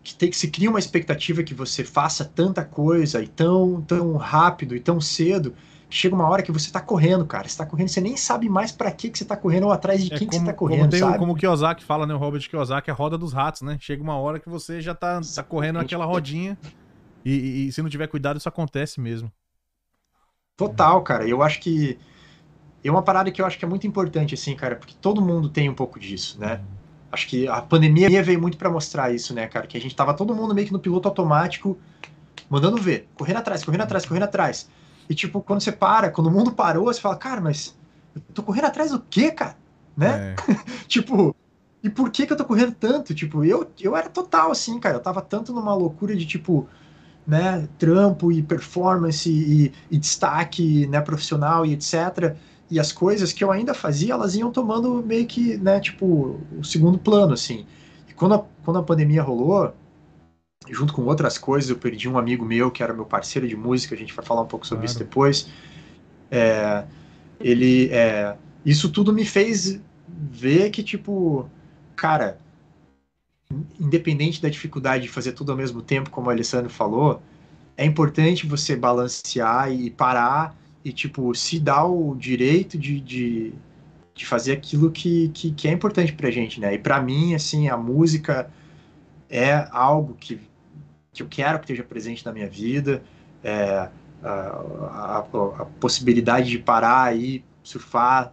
que 0.03 0.15
tem 0.15 0.31
que 0.31 0.37
se 0.37 0.51
cria 0.51 0.71
uma 0.71 0.79
expectativa 0.79 1.43
que 1.43 1.55
você 1.55 1.85
faça 1.85 2.25
tanta 2.25 2.65
coisa 2.65 3.23
e 3.23 3.29
tão 3.29 3.83
tão 3.83 4.17
rápido 4.17 4.75
e 4.77 4.81
tão 4.81 5.01
cedo 5.01 5.53
que 5.89 5.97
chega 5.97 6.15
uma 6.15 6.29
hora 6.29 6.43
que 6.43 6.53
você 6.53 6.67
está 6.67 6.81
correndo, 6.81 7.27
cara. 7.27 7.49
Você 7.49 7.57
tá 7.59 7.67
correndo, 7.67 7.89
você 7.89 8.01
nem 8.01 8.17
sabe 8.17 8.49
mais 8.49 8.73
para 8.73 8.91
que 8.93 9.11
que 9.11 9.19
você 9.19 9.25
está 9.25 9.37
correndo 9.37 9.65
ou 9.67 9.73
atrás 9.73 10.03
de 10.05 10.11
É 10.11 10.15
quem 10.15 10.29
que 10.29 10.35
como, 10.35 10.41
você 10.45 10.45
tá 10.45 10.53
como, 10.65 10.87
correndo, 10.87 10.89
tem 10.89 11.03
o- 11.03 11.15
sabe? 11.15 11.17
como 11.17 11.33
o 11.33 11.37
Kiyosaki 11.37 11.83
fala, 11.85 12.07
né? 12.07 12.15
O 12.15 12.19
Robert 12.19 12.49
Kiyosaki 12.49 12.91
é 12.91 12.93
a 12.93 12.97
roda 12.97 13.17
dos 13.17 13.33
ratos, 13.33 13.63
né? 13.63 13.79
Chega 13.81 14.03
uma 14.03 14.17
hora 14.17 14.39
que 14.41 14.49
você 14.49 14.81
já 14.81 14.95
tá, 14.95 15.25
tá 15.35 15.43
correndo 15.43 15.79
Exatamente. 15.79 15.79
aquela 15.79 16.05
rodinha 16.05 16.59
e, 17.25 17.33
e- 17.33 17.69
e 17.69 17.73
se 17.73 17.83
não 17.83 17.91
tiver 17.91 18.09
cuidado, 18.09 18.39
isso 18.39 18.49
acontece 18.49 19.01
mesmo. 19.01 19.33
Total, 20.57 21.03
cara. 21.03 21.27
Eu 21.29 21.43
acho 21.43 21.61
que 21.61 21.99
é 22.85 22.91
uma 22.91 23.03
parada 23.05 23.31
que 23.33 23.43
eu 23.43 23.47
acho 23.47 23.59
que 23.59 23.65
é 23.65 23.69
muito 23.69 23.87
importante, 23.87 24.35
assim, 24.35 24.57
cara, 24.57 24.77
porque 24.77 24.95
todo 25.01 25.23
mundo 25.23 25.51
tem 25.51 25.69
um 25.71 25.75
pouco 25.75 26.01
disso, 26.01 26.41
né? 26.41 26.63
Acho 27.13 27.29
que 27.29 27.47
a 27.47 27.61
pandemia 27.61 28.23
veio 28.23 28.41
muito 28.41 28.57
pra 28.57 28.71
mostrar 28.71 29.15
isso, 29.15 29.35
né, 29.35 29.47
cara? 29.47 29.67
Que 29.67 29.77
a 29.77 29.81
gente 29.81 29.95
tava 29.95 30.15
todo 30.15 30.35
mundo 30.35 30.55
meio 30.55 30.67
que 30.67 30.73
no 30.73 30.79
piloto 30.79 31.07
automático, 31.07 31.79
mandando 32.49 32.79
ver, 32.79 33.07
correndo 33.15 33.37
atrás, 33.37 33.63
correndo 33.63 33.83
atrás, 33.83 34.07
correndo 34.07 34.23
atrás. 34.23 34.69
E, 35.09 35.15
tipo, 35.15 35.43
quando 35.43 35.61
você 35.61 35.71
para, 35.71 36.11
quando 36.11 36.29
o 36.29 36.31
mundo 36.31 36.53
parou, 36.53 36.87
você 36.87 37.01
fala, 37.01 37.17
cara, 37.17 37.41
mas 37.41 37.77
eu 38.15 38.23
tô 38.33 38.43
correndo 38.43 38.65
atrás 38.65 38.91
do 38.91 38.99
quê, 38.99 39.31
cara? 39.31 39.57
Né? 39.95 40.35
É. 40.49 40.63
Tipo, 40.89 41.37
e 41.83 41.91
por 41.91 42.11
que 42.11 42.27
que 42.27 42.33
eu 42.33 42.37
tô 42.37 42.45
correndo 42.45 42.73
tanto? 42.73 43.15
Tipo, 43.15 43.45
eu, 43.45 43.71
eu 43.81 43.97
era 43.97 44.09
total 44.09 44.51
assim, 44.51 44.79
cara. 44.79 44.97
Eu 44.97 45.01
tava 45.01 45.21
tanto 45.21 45.53
numa 45.53 45.75
loucura 45.75 46.17
de, 46.17 46.25
tipo, 46.25 46.69
né, 47.27 47.69
trampo 47.79 48.31
e 48.31 48.43
performance 48.43 49.29
e, 49.29 49.73
e 49.91 49.99
destaque, 49.99 50.87
né, 50.87 51.01
profissional 51.01 51.67
e 51.67 51.73
etc. 51.73 52.37
E 52.73 52.81
as 52.81 52.91
coisas 52.91 53.35
que 53.35 53.45
eu 53.45 53.53
ainda 53.53 53.75
fazia, 53.75 54.15
elas 54.15 54.35
iam 54.35 54.51
tomando 54.51 55.03
meio 55.03 55.27
que, 55.27 55.59
né, 55.59 55.79
tipo, 55.79 56.41
o 56.59 56.65
segundo 56.65 56.99
plano, 56.99 57.35
assim. 57.35 57.67
E 58.09 58.15
quando 58.15 58.35
a, 58.35 58.45
quando 58.65 58.79
a 58.79 58.83
pandemia 58.83 59.23
rolou, 59.23 59.75
junto 60.71 60.95
com 60.95 61.03
outras 61.03 61.37
coisas, 61.37 61.69
eu 61.69 61.77
perdi 61.77 62.09
um 62.09 62.17
amigo 62.17 62.47
meu 62.47 62.71
que 62.71 62.83
era 62.83 62.95
meu 62.95 63.05
parceiro 63.05 63.47
de 63.47 63.55
música, 63.55 63.95
a 63.95 63.99
gente 63.99 64.15
vai 64.15 64.25
falar 64.25 64.41
um 64.41 64.47
pouco 64.47 64.67
sobre 64.67 64.87
Claro. 64.87 64.91
isso 64.91 64.99
depois. 64.99 65.49
É, 66.31 66.87
ele, 67.39 67.91
é, 67.91 68.35
isso 68.65 68.89
tudo 68.89 69.13
me 69.13 69.27
fez 69.27 69.79
ver 70.09 70.71
que, 70.71 70.83
tipo, 70.83 71.47
cara, 71.95 72.39
independente 73.79 74.41
da 74.41 74.49
dificuldade 74.49 75.03
de 75.03 75.11
fazer 75.11 75.33
tudo 75.33 75.53
ao 75.53 75.59
mesmo 75.59 75.83
tempo, 75.83 76.09
como 76.09 76.29
o 76.29 76.31
Alessandro 76.31 76.71
falou, 76.71 77.21
é 77.77 77.85
importante 77.85 78.47
você 78.47 78.75
balancear 78.75 79.71
e 79.71 79.91
parar 79.91 80.57
e, 80.85 80.93
tipo, 80.93 81.35
se 81.35 81.61
dar 81.61 81.85
o 81.85 82.15
direito 82.15 82.77
de, 82.79 83.01
de, 83.01 83.55
de 84.15 84.27
fazer 84.27 84.53
aquilo 84.53 84.91
que, 84.91 85.29
que, 85.29 85.53
que 85.53 85.69
é 85.69 85.73
importante 85.73 86.13
pra 86.13 86.31
gente, 86.31 86.61
né? 86.61 86.75
E 86.75 86.79
pra 86.79 87.01
mim, 87.01 87.35
assim, 87.35 87.69
a 87.69 87.77
música 87.77 88.51
é 89.31 89.67
algo 89.71 90.15
que, 90.15 90.41
que 91.13 91.23
eu 91.23 91.29
quero 91.29 91.59
que 91.59 91.65
esteja 91.65 91.85
presente 91.85 92.25
na 92.25 92.33
minha 92.33 92.49
vida, 92.49 93.03
é, 93.43 93.89
a, 94.23 94.29
a, 94.29 95.19
a 95.19 95.65
possibilidade 95.81 96.51
de 96.51 96.59
parar 96.59 97.05
aí, 97.05 97.45
surfar, 97.63 98.33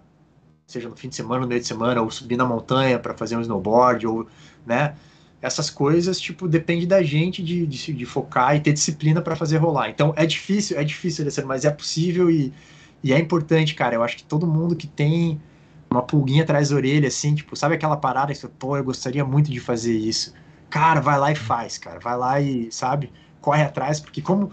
seja 0.66 0.88
no 0.88 0.96
fim 0.96 1.10
de 1.10 1.16
semana, 1.16 1.42
no 1.42 1.48
meio 1.48 1.62
de 1.62 1.68
semana, 1.68 2.02
ou 2.02 2.12
subir 2.12 2.38
na 2.38 2.46
montanha 2.46 3.00
para 3.00 3.16
fazer 3.16 3.36
um 3.38 3.42
snowboard, 3.42 4.06
ou, 4.06 4.28
né? 4.66 4.96
Essas 5.42 5.70
coisas, 5.70 6.20
tipo, 6.20 6.48
depende 6.48 6.86
da 6.86 7.02
gente 7.02 7.42
de, 7.42 7.66
de, 7.66 7.94
de 7.94 8.06
focar 8.06 8.56
e 8.56 8.60
ter 8.60 8.74
disciplina 8.74 9.22
para 9.22 9.36
fazer 9.36 9.58
rolar. 9.58 9.90
Então, 9.90 10.14
é 10.18 10.26
difícil, 10.26 10.78
é 10.78 10.84
difícil, 10.84 11.24
Alessandro, 11.24 11.48
mas 11.48 11.64
é 11.66 11.72
possível 11.72 12.30
e, 12.30 12.54
e 13.04 13.14
é 13.14 13.20
importante, 13.20 13.74
cara. 13.74 13.96
Eu 13.96 14.04
acho 14.04 14.18
que 14.18 14.24
todo 14.24 14.46
mundo 14.46 14.76
que 14.76 14.86
tem 14.88 15.40
uma 15.90 16.02
pulguinha 16.04 16.44
atrás 16.44 16.70
da 16.70 16.76
orelha, 16.76 17.08
assim, 17.08 17.36
tipo, 17.36 17.56
sabe 17.56 17.76
aquela 17.76 17.96
parada 17.98 18.34
que 18.34 18.40
você, 18.40 18.48
pô, 18.50 18.78
eu 18.78 18.84
gostaria 18.84 19.24
muito 19.26 19.50
de 19.50 19.60
fazer 19.60 19.96
isso. 19.98 20.34
Cara, 20.70 21.00
vai 21.02 21.18
lá 21.18 21.32
e 21.32 21.36
faz, 21.36 21.78
cara. 21.78 22.00
Vai 22.00 22.18
lá 22.18 22.42
e, 22.42 22.72
sabe, 22.72 23.12
corre 23.42 23.64
atrás, 23.64 24.00
porque 24.00 24.22
como, 24.22 24.52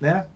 né? 0.00 0.28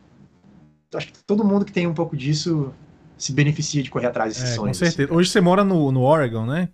Acho 0.95 1.09
que 1.13 1.25
todo 1.25 1.45
mundo 1.45 1.65
que 1.65 1.73
tem 1.73 1.87
um 1.87 1.95
pouco 1.95 2.17
disso 2.17 2.73
se 3.17 3.33
beneficia 3.33 3.83
de 3.83 3.91
correr 3.91 4.07
atrás 4.07 4.35
desses 4.35 4.51
É, 4.55 4.59
com 4.59 4.73
sonhos. 4.73 4.73
certeza. 4.73 5.09
assim. 5.09 5.15
Hoje 5.15 5.31
você 5.31 5.41
mora 5.41 5.63
no, 5.65 5.93
no 5.93 6.03
Oregon, 6.03 6.47
né? 6.47 6.73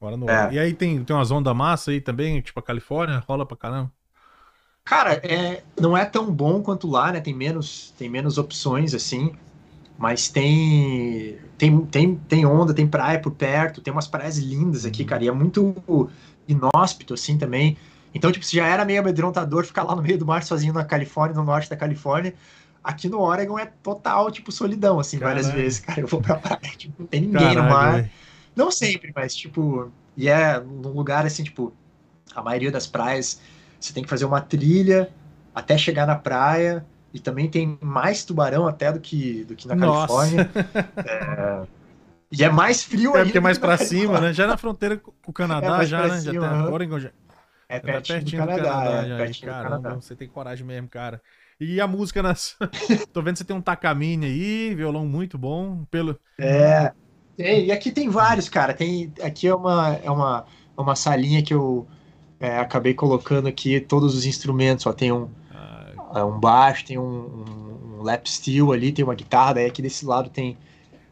Mora 0.00 0.16
no 0.16 0.28
É. 0.28 0.52
E 0.52 0.58
aí 0.58 0.74
tem, 0.74 1.02
tem 1.04 1.14
uma 1.14 1.24
zona 1.24 1.42
da 1.42 1.54
massa 1.54 1.90
aí 1.90 2.00
também, 2.00 2.40
tipo 2.40 2.58
a 2.60 2.62
Califórnia, 2.62 3.22
rola 3.26 3.44
pra 3.44 3.56
caramba. 3.56 3.92
Cara, 4.84 5.14
é, 5.14 5.62
não 5.78 5.96
é 5.96 6.04
tão 6.04 6.32
bom 6.32 6.62
quanto 6.62 6.88
lá, 6.88 7.12
né? 7.12 7.20
Tem 7.20 7.34
menos, 7.34 7.92
tem 7.98 8.08
menos 8.08 8.38
opções, 8.38 8.94
assim. 8.94 9.32
Mas 9.98 10.28
tem, 10.28 11.38
tem, 11.58 11.84
tem, 11.86 12.16
tem 12.16 12.46
onda, 12.46 12.72
tem 12.72 12.86
praia 12.86 13.20
por 13.20 13.32
perto, 13.32 13.80
tem 13.82 13.92
umas 13.92 14.06
praias 14.06 14.38
lindas 14.38 14.86
aqui, 14.86 15.04
cara. 15.04 15.24
E 15.24 15.28
é 15.28 15.32
muito 15.32 15.74
inóspito, 16.46 17.14
assim, 17.14 17.36
também. 17.36 17.76
Então, 18.14 18.32
tipo, 18.32 18.44
se 18.44 18.56
já 18.56 18.66
era 18.66 18.84
meio 18.84 19.00
amedrontador 19.00 19.64
ficar 19.64 19.82
lá 19.82 19.94
no 19.94 20.02
meio 20.02 20.18
do 20.18 20.24
mar 20.24 20.42
sozinho 20.42 20.72
na 20.72 20.84
Califórnia, 20.84 21.36
no 21.36 21.44
norte 21.44 21.68
da 21.68 21.76
Califórnia, 21.76 22.34
aqui 22.82 23.08
no 23.08 23.20
Oregon 23.20 23.58
é 23.58 23.66
total, 23.66 24.30
tipo, 24.30 24.50
solidão, 24.50 24.98
assim, 24.98 25.18
várias 25.18 25.46
Caralho. 25.46 25.62
vezes, 25.62 25.80
cara. 25.80 26.00
Eu 26.00 26.06
vou 26.06 26.20
pra 26.22 26.36
praia, 26.36 26.60
tipo, 26.76 26.94
não 26.98 27.06
tem 27.06 27.20
ninguém 27.20 27.48
no 27.56 27.64
Caralho, 27.64 27.68
mar. 27.68 28.10
Não 28.58 28.70
sempre, 28.72 29.12
mas 29.14 29.36
tipo, 29.36 29.92
e 30.16 30.28
é 30.28 30.58
num 30.60 30.90
lugar 30.90 31.24
assim, 31.24 31.44
tipo, 31.44 31.72
a 32.34 32.42
maioria 32.42 32.72
das 32.72 32.86
praias 32.88 33.40
você 33.80 33.92
tem 33.92 34.02
que 34.02 34.08
fazer 34.10 34.24
uma 34.24 34.40
trilha 34.40 35.14
até 35.54 35.78
chegar 35.78 36.06
na 36.06 36.16
praia 36.16 36.84
e 37.14 37.20
também 37.20 37.48
tem 37.48 37.78
mais 37.80 38.24
tubarão 38.24 38.66
até 38.66 38.92
do 38.92 39.00
que, 39.00 39.44
do 39.44 39.54
que 39.56 39.68
na 39.68 39.76
Nossa. 39.76 40.18
Califórnia. 40.18 40.50
É, 41.04 41.66
e 42.32 42.44
é 42.44 42.50
mais 42.50 42.82
frio 42.82 43.16
É 43.16 43.22
ainda. 43.22 43.24
porque 43.24 43.38
é 43.38 43.40
mais 43.40 43.58
do 43.58 43.60
que 43.60 43.66
na 43.66 43.76
pra 43.76 43.78
cima, 43.78 44.20
né? 44.20 44.32
Já 44.32 44.46
na 44.46 44.56
fronteira 44.56 44.98
com 44.98 45.12
o 45.26 45.32
Canadá, 45.32 45.66
É 45.66 45.70
mais 45.70 45.88
já, 45.88 46.06
né? 46.08 46.20
Já 46.20 46.32
cima, 46.32 46.48
tá. 46.48 46.68
Oregon 46.70 46.98
já, 47.00 47.12
É 47.68 47.80
já 47.82 47.92
tá 47.92 48.00
pertinho, 48.02 48.02
pertinho 48.02 48.42
do 48.46 48.56
Canadá, 48.56 48.84
é, 48.84 49.06
já. 49.06 49.16
pertinho 49.16 49.52
do 49.52 49.54
Caramba, 49.54 49.80
Canadá. 49.82 49.94
você 49.94 50.16
tem 50.16 50.28
coragem 50.28 50.66
mesmo, 50.66 50.88
cara. 50.88 51.22
E 51.60 51.80
a 51.80 51.86
música 51.86 52.22
nas. 52.22 52.56
Tô 53.12 53.22
vendo 53.22 53.34
que 53.34 53.38
você 53.38 53.44
tem 53.44 53.56
um 53.56 53.60
Takamine 53.62 54.26
aí, 54.26 54.74
violão 54.74 55.06
muito 55.06 55.36
bom. 55.38 55.84
Pelo... 55.90 56.18
É, 56.38 56.92
tem, 57.38 57.66
e 57.66 57.72
aqui 57.72 57.92
tem 57.92 58.08
vários, 58.08 58.48
cara. 58.48 58.74
Tem, 58.74 59.12
aqui 59.22 59.46
é 59.46 59.54
uma, 59.54 59.94
é 60.02 60.10
uma, 60.10 60.44
uma 60.76 60.96
salinha 60.96 61.40
que 61.40 61.54
eu 61.54 61.86
é, 62.40 62.58
acabei 62.58 62.94
colocando 62.94 63.46
aqui 63.46 63.80
todos 63.80 64.16
os 64.16 64.26
instrumentos. 64.26 64.84
Ó, 64.86 64.92
tem 64.92 65.12
um, 65.12 65.28
Ah, 65.52 65.92
é, 66.16 66.24
um 66.24 66.40
baixo, 66.40 66.84
tem 66.84 66.98
um, 66.98 67.04
um, 67.04 67.98
um 68.00 68.02
lap 68.02 68.28
steel 68.28 68.72
ali, 68.72 68.90
tem 68.90 69.04
uma 69.04 69.14
guitarra, 69.14 69.54
daí 69.54 69.66
aqui 69.66 69.80
desse 69.80 70.04
lado 70.04 70.28
tem, 70.30 70.58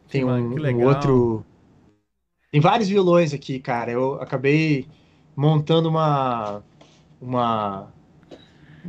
tem 0.09 0.21
Que 0.21 0.25
um, 0.25 0.77
um 0.77 0.85
outro. 0.85 1.45
Tem 2.51 2.59
vários 2.59 2.89
violões 2.89 3.33
aqui, 3.33 3.57
cara. 3.57 3.89
Eu 3.89 4.21
acabei 4.21 4.85
montando 5.33 5.87
uma. 5.87 6.61
uma 7.21 7.87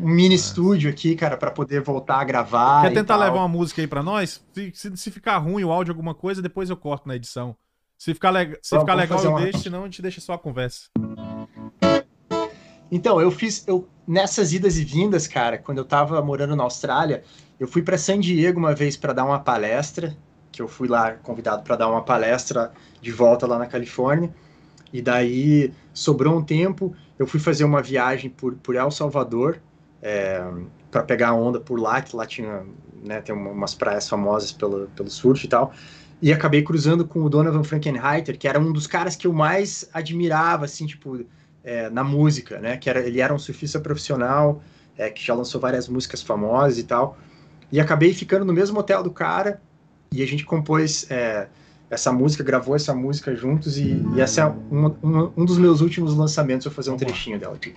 um 0.00 0.08
mini 0.08 0.34
estúdio 0.34 0.88
aqui, 0.90 1.14
cara, 1.16 1.36
para 1.36 1.50
poder 1.50 1.80
voltar 1.82 2.20
a 2.20 2.24
gravar. 2.24 2.82
Quer 2.82 2.92
e 2.92 2.94
tentar 2.94 3.14
tal. 3.16 3.24
levar 3.26 3.38
uma 3.38 3.48
música 3.48 3.80
aí 3.80 3.86
pra 3.86 4.02
nós? 4.02 4.44
Se, 4.52 4.72
se, 4.74 4.96
se 4.96 5.10
ficar 5.10 5.38
ruim 5.38 5.64
o 5.64 5.72
áudio, 5.72 5.92
alguma 5.92 6.14
coisa, 6.14 6.40
depois 6.40 6.70
eu 6.70 6.76
corto 6.76 7.08
na 7.08 7.16
edição. 7.16 7.56
Se 7.96 8.14
ficar, 8.14 8.30
leg... 8.30 8.56
se 8.62 8.70
Vamos- 8.70 8.84
ficar 8.84 8.94
legal, 8.94 9.22
eu 9.24 9.30
uma- 9.30 9.40
deixo, 9.40 9.58
senão 9.58 9.82
a 9.82 9.84
gente 9.86 10.00
deixa 10.00 10.20
só 10.20 10.34
a 10.34 10.38
conversa. 10.38 10.88
Então, 12.90 13.20
eu 13.20 13.30
fiz. 13.30 13.66
Eu, 13.66 13.86
nessas 14.06 14.52
idas 14.52 14.78
e 14.78 14.84
vindas, 14.84 15.26
cara, 15.26 15.58
quando 15.58 15.78
eu 15.78 15.84
tava 15.84 16.20
morando 16.22 16.56
na 16.56 16.62
Austrália, 16.62 17.22
eu 17.60 17.68
fui 17.68 17.82
para 17.82 17.98
San 17.98 18.18
Diego 18.20 18.58
uma 18.58 18.74
vez 18.74 18.96
para 18.96 19.12
dar 19.12 19.24
uma 19.24 19.38
palestra, 19.40 20.16
que 20.50 20.62
eu 20.62 20.68
fui 20.68 20.88
lá 20.88 21.12
convidado 21.12 21.62
para 21.62 21.76
dar 21.76 21.88
uma 21.88 22.02
palestra 22.02 22.72
de 23.02 23.12
volta 23.12 23.46
lá 23.46 23.58
na 23.58 23.66
Califórnia. 23.66 24.34
E 24.90 25.02
daí 25.02 25.70
sobrou 25.92 26.38
um 26.38 26.42
tempo, 26.42 26.94
eu 27.18 27.26
fui 27.26 27.38
fazer 27.38 27.64
uma 27.64 27.82
viagem 27.82 28.30
por, 28.30 28.54
por 28.54 28.74
El 28.74 28.90
Salvador 28.90 29.60
para 30.90 31.02
pegar 31.02 31.28
a 31.28 31.34
onda 31.34 31.60
por 31.60 31.78
lá, 31.78 32.00
que 32.00 32.14
lá 32.16 32.24
tinha, 32.26 32.64
né, 33.04 33.20
tem 33.20 33.34
uma- 33.34 33.50
umas 33.50 33.74
praias 33.74 34.08
famosas 34.08 34.52
pelo, 34.52 34.88
pelo 34.88 35.10
surf 35.10 35.44
e 35.44 35.48
tal. 35.48 35.72
E 36.20 36.32
acabei 36.32 36.62
cruzando 36.62 37.06
com 37.06 37.22
o 37.22 37.28
Donovan 37.28 37.62
Frankenheiter, 37.62 38.36
que 38.38 38.48
era 38.48 38.58
um 38.58 38.72
dos 38.72 38.86
caras 38.86 39.14
que 39.14 39.26
eu 39.26 39.32
mais 39.32 39.88
admirava, 39.92 40.64
assim, 40.64 40.86
tipo, 40.86 41.24
é, 41.62 41.88
na 41.90 42.02
música, 42.02 42.58
né? 42.58 42.76
Que 42.76 42.90
era, 42.90 43.00
ele 43.00 43.20
era 43.20 43.32
um 43.32 43.38
surfista 43.38 43.78
profissional, 43.78 44.62
é, 44.96 45.10
que 45.10 45.24
já 45.24 45.34
lançou 45.34 45.60
várias 45.60 45.88
músicas 45.88 46.22
famosas 46.22 46.78
e 46.78 46.84
tal. 46.84 47.16
E 47.70 47.78
acabei 47.78 48.12
ficando 48.12 48.44
no 48.44 48.52
mesmo 48.52 48.80
hotel 48.80 49.02
do 49.02 49.10
cara 49.10 49.60
e 50.12 50.22
a 50.22 50.26
gente 50.26 50.44
compôs 50.44 51.06
é, 51.10 51.48
essa 51.90 52.10
música, 52.12 52.42
gravou 52.42 52.74
essa 52.74 52.94
música 52.94 53.34
juntos 53.36 53.78
e, 53.78 54.02
e 54.16 54.20
essa 54.20 54.40
é 54.40 54.46
um, 54.46 54.86
um, 55.02 55.32
um 55.36 55.44
dos 55.44 55.58
meus 55.58 55.80
últimos 55.80 56.16
lançamentos. 56.16 56.66
Eu 56.66 56.72
vou 56.72 56.76
fazer 56.76 56.90
um 56.90 56.96
trechinho 56.96 57.38
dela 57.38 57.54
aqui. 57.54 57.74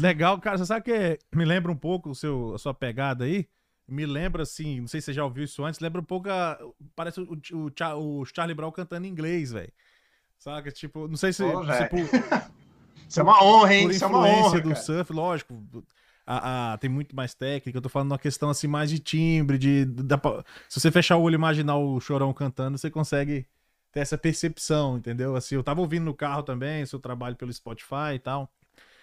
Legal, 0.00 0.38
cara. 0.40 0.58
Você 0.58 0.66
sabe 0.66 0.84
que 0.84 1.18
me 1.36 1.44
lembra 1.44 1.70
um 1.70 1.76
pouco 1.76 2.10
o 2.10 2.14
seu, 2.14 2.54
a 2.54 2.58
sua 2.58 2.74
pegada 2.74 3.24
aí? 3.24 3.48
Me 3.88 4.06
lembra, 4.06 4.44
assim, 4.44 4.80
não 4.80 4.86
sei 4.86 5.00
se 5.00 5.06
você 5.06 5.12
já 5.12 5.24
ouviu 5.24 5.42
isso 5.44 5.64
antes, 5.64 5.80
lembra 5.80 6.00
um 6.00 6.04
pouco 6.04 6.30
a, 6.30 6.56
Parece 6.94 7.20
o, 7.20 7.24
o, 7.52 8.20
o 8.20 8.24
Charlie 8.24 8.54
Brown 8.54 8.70
cantando 8.70 9.06
em 9.06 9.10
inglês, 9.10 9.50
velho. 9.50 9.72
Saca? 10.38 10.70
Tipo, 10.70 11.08
não 11.08 11.16
sei 11.16 11.32
se, 11.32 11.42
Ô, 11.42 11.64
se 11.64 11.84
por, 11.86 11.98
Isso 13.08 13.20
é 13.20 13.22
uma 13.22 13.42
honra, 13.42 13.74
hein? 13.74 13.82
por 13.84 13.90
Isso 13.90 14.04
é 14.04 14.06
uma 14.06 14.18
influência 14.18 14.46
honra. 14.48 14.60
do 14.60 14.68
cara. 14.70 14.80
surf, 14.80 15.12
lógico. 15.12 15.62
a- 16.26 16.72
a- 16.74 16.78
tem 16.78 16.88
muito 16.88 17.14
mais 17.16 17.34
técnica. 17.34 17.76
Eu 17.78 17.82
tô 17.82 17.88
falando 17.88 18.12
uma 18.12 18.18
questão 18.18 18.48
assim 18.50 18.68
mais 18.68 18.88
de 18.88 19.00
timbre, 19.00 19.58
de. 19.58 19.86
pra- 20.22 20.44
se 20.68 20.78
você 20.80 20.90
fechar 20.92 21.16
o 21.16 21.22
olho 21.22 21.34
e 21.34 21.36
imaginar 21.36 21.76
o 21.76 22.00
chorão 22.00 22.32
cantando, 22.32 22.78
você 22.78 22.88
consegue 22.90 23.46
ter 23.92 24.00
essa 24.00 24.16
percepção, 24.16 24.96
entendeu? 24.96 25.34
Assim, 25.34 25.56
eu 25.56 25.64
tava 25.64 25.80
ouvindo 25.80 26.04
no 26.04 26.14
carro 26.14 26.44
também, 26.44 26.86
seu 26.86 27.00
trabalho 27.00 27.34
pelo 27.36 27.52
Spotify 27.52 28.14
e 28.14 28.18
tal. 28.20 28.48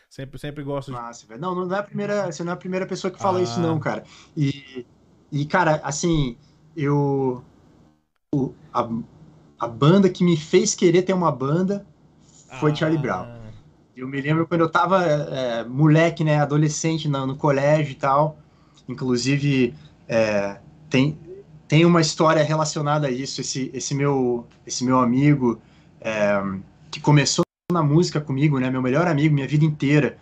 Sempre, 0.10 0.40
sempre 0.40 0.64
gosto 0.64 0.88
de. 0.92 0.98
Massa, 0.98 1.28
velho. 1.28 1.40
Não, 1.40 1.54
não 1.54 1.76
é 1.76 1.80
a 1.80 1.84
primeira, 1.84 2.32
você 2.32 2.44
não 2.44 2.52
é 2.52 2.56
a 2.56 2.58
primeira 2.58 2.86
pessoa 2.88 3.12
que 3.12 3.20
fala 3.20 3.40
Ah. 3.40 3.44
isso, 3.44 3.60
não, 3.60 3.80
cara. 3.80 4.04
E, 4.36 4.86
e 5.32 5.46
cara, 5.46 5.82
assim, 5.84 6.38
eu. 6.76 7.44
o- 8.34 8.54
a, 8.74 8.88
a 9.60 9.68
banda 9.68 10.10
que 10.10 10.24
me 10.24 10.38
fez 10.38 10.76
querer 10.76 11.04
ter 11.04 11.14
uma 11.14 11.32
banda 11.32 11.86
foi 12.60 12.76
Charlie 12.76 13.00
Brown. 13.00 13.26
Ah, 13.26 13.38
Eu 13.96 14.08
me 14.08 14.22
lembro 14.22 14.48
quando 14.48 14.62
eu 14.62 14.70
tava 14.70 15.04
é, 15.04 15.64
moleque, 15.66 16.24
né, 16.24 16.40
adolescente 16.40 17.08
no, 17.10 17.26
no 17.28 17.36
colégio 17.36 17.92
e 17.94 17.96
tal. 17.96 18.38
Inclusive, 18.88 19.74
é, 20.08 20.60
tem, 20.90 21.18
tem 21.68 21.86
uma 21.86 22.00
história 22.02 22.44
relacionada 22.44 23.08
a 23.08 23.12
isso. 23.12 23.42
Esse, 23.42 23.72
esse, 23.74 23.96
meu, 23.96 24.48
esse 24.66 24.84
meu 24.86 25.00
amigo 25.00 25.60
é, 26.00 26.36
que 26.92 27.00
começou 27.02 27.44
na 27.70 27.84
música 27.84 28.22
comigo, 28.22 28.60
né, 28.60 28.70
meu 28.70 28.82
melhor 28.82 29.08
amigo, 29.08 29.36
minha 29.36 29.48
vida 29.48 29.66
inteira. 29.66 30.18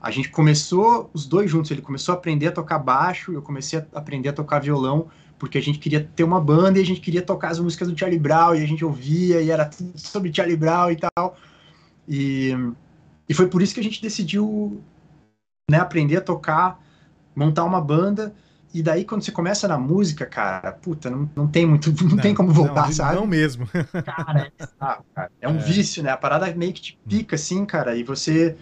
A 0.00 0.12
gente 0.12 0.30
começou 0.30 1.10
os 1.12 1.26
dois 1.26 1.50
juntos. 1.50 1.72
Ele 1.72 1.82
começou 1.82 2.14
a 2.14 2.18
aprender 2.18 2.46
a 2.46 2.52
tocar 2.52 2.78
baixo, 2.78 3.32
eu 3.32 3.42
comecei 3.42 3.80
a 3.80 3.86
aprender 3.98 4.28
a 4.28 4.32
tocar 4.32 4.60
violão, 4.60 5.08
porque 5.40 5.58
a 5.58 5.60
gente 5.60 5.80
queria 5.80 6.08
ter 6.14 6.22
uma 6.22 6.40
banda 6.40 6.78
e 6.78 6.82
a 6.82 6.86
gente 6.86 7.00
queria 7.00 7.20
tocar 7.20 7.48
as 7.48 7.58
músicas 7.58 7.88
do 7.88 7.98
Charlie 7.98 8.20
Brown 8.20 8.54
e 8.54 8.62
a 8.62 8.66
gente 8.66 8.84
ouvia 8.84 9.42
e 9.42 9.50
era 9.50 9.64
tudo 9.64 9.98
sobre 9.98 10.32
Charlie 10.32 10.56
Brown 10.56 10.92
e 10.92 10.96
tal. 10.96 11.36
E 12.06 12.52
e 13.28 13.34
foi 13.34 13.48
por 13.48 13.60
isso 13.60 13.74
que 13.74 13.80
a 13.80 13.82
gente 13.82 14.00
decidiu 14.00 14.80
né, 15.70 15.78
aprender 15.78 16.16
a 16.16 16.20
tocar, 16.20 16.80
montar 17.36 17.64
uma 17.64 17.80
banda. 17.80 18.34
E 18.72 18.82
daí, 18.82 19.04
quando 19.04 19.22
você 19.22 19.32
começa 19.32 19.66
na 19.66 19.78
música, 19.78 20.26
cara, 20.26 20.72
puta, 20.72 21.08
não, 21.10 21.30
não 21.34 21.48
tem 21.48 21.66
muito, 21.66 21.90
não, 22.04 22.18
tem 22.18 22.34
como 22.34 22.52
voltar, 22.52 22.86
não, 22.86 22.92
sabe? 22.92 23.14
Não 23.16 23.26
mesmo. 23.26 23.66
Cara, 24.04 24.40
é, 24.46 24.52
bizarro, 24.58 25.04
cara. 25.14 25.30
é 25.40 25.48
um 25.48 25.56
É. 25.56 25.58
vício, 25.58 26.02
né? 26.02 26.10
A 26.10 26.16
parada 26.16 26.54
meio 26.54 26.72
que 26.72 26.80
te 26.80 26.98
pica, 27.08 27.36
assim, 27.36 27.64
cara. 27.66 27.96
E 27.96 28.02
você. 28.04 28.56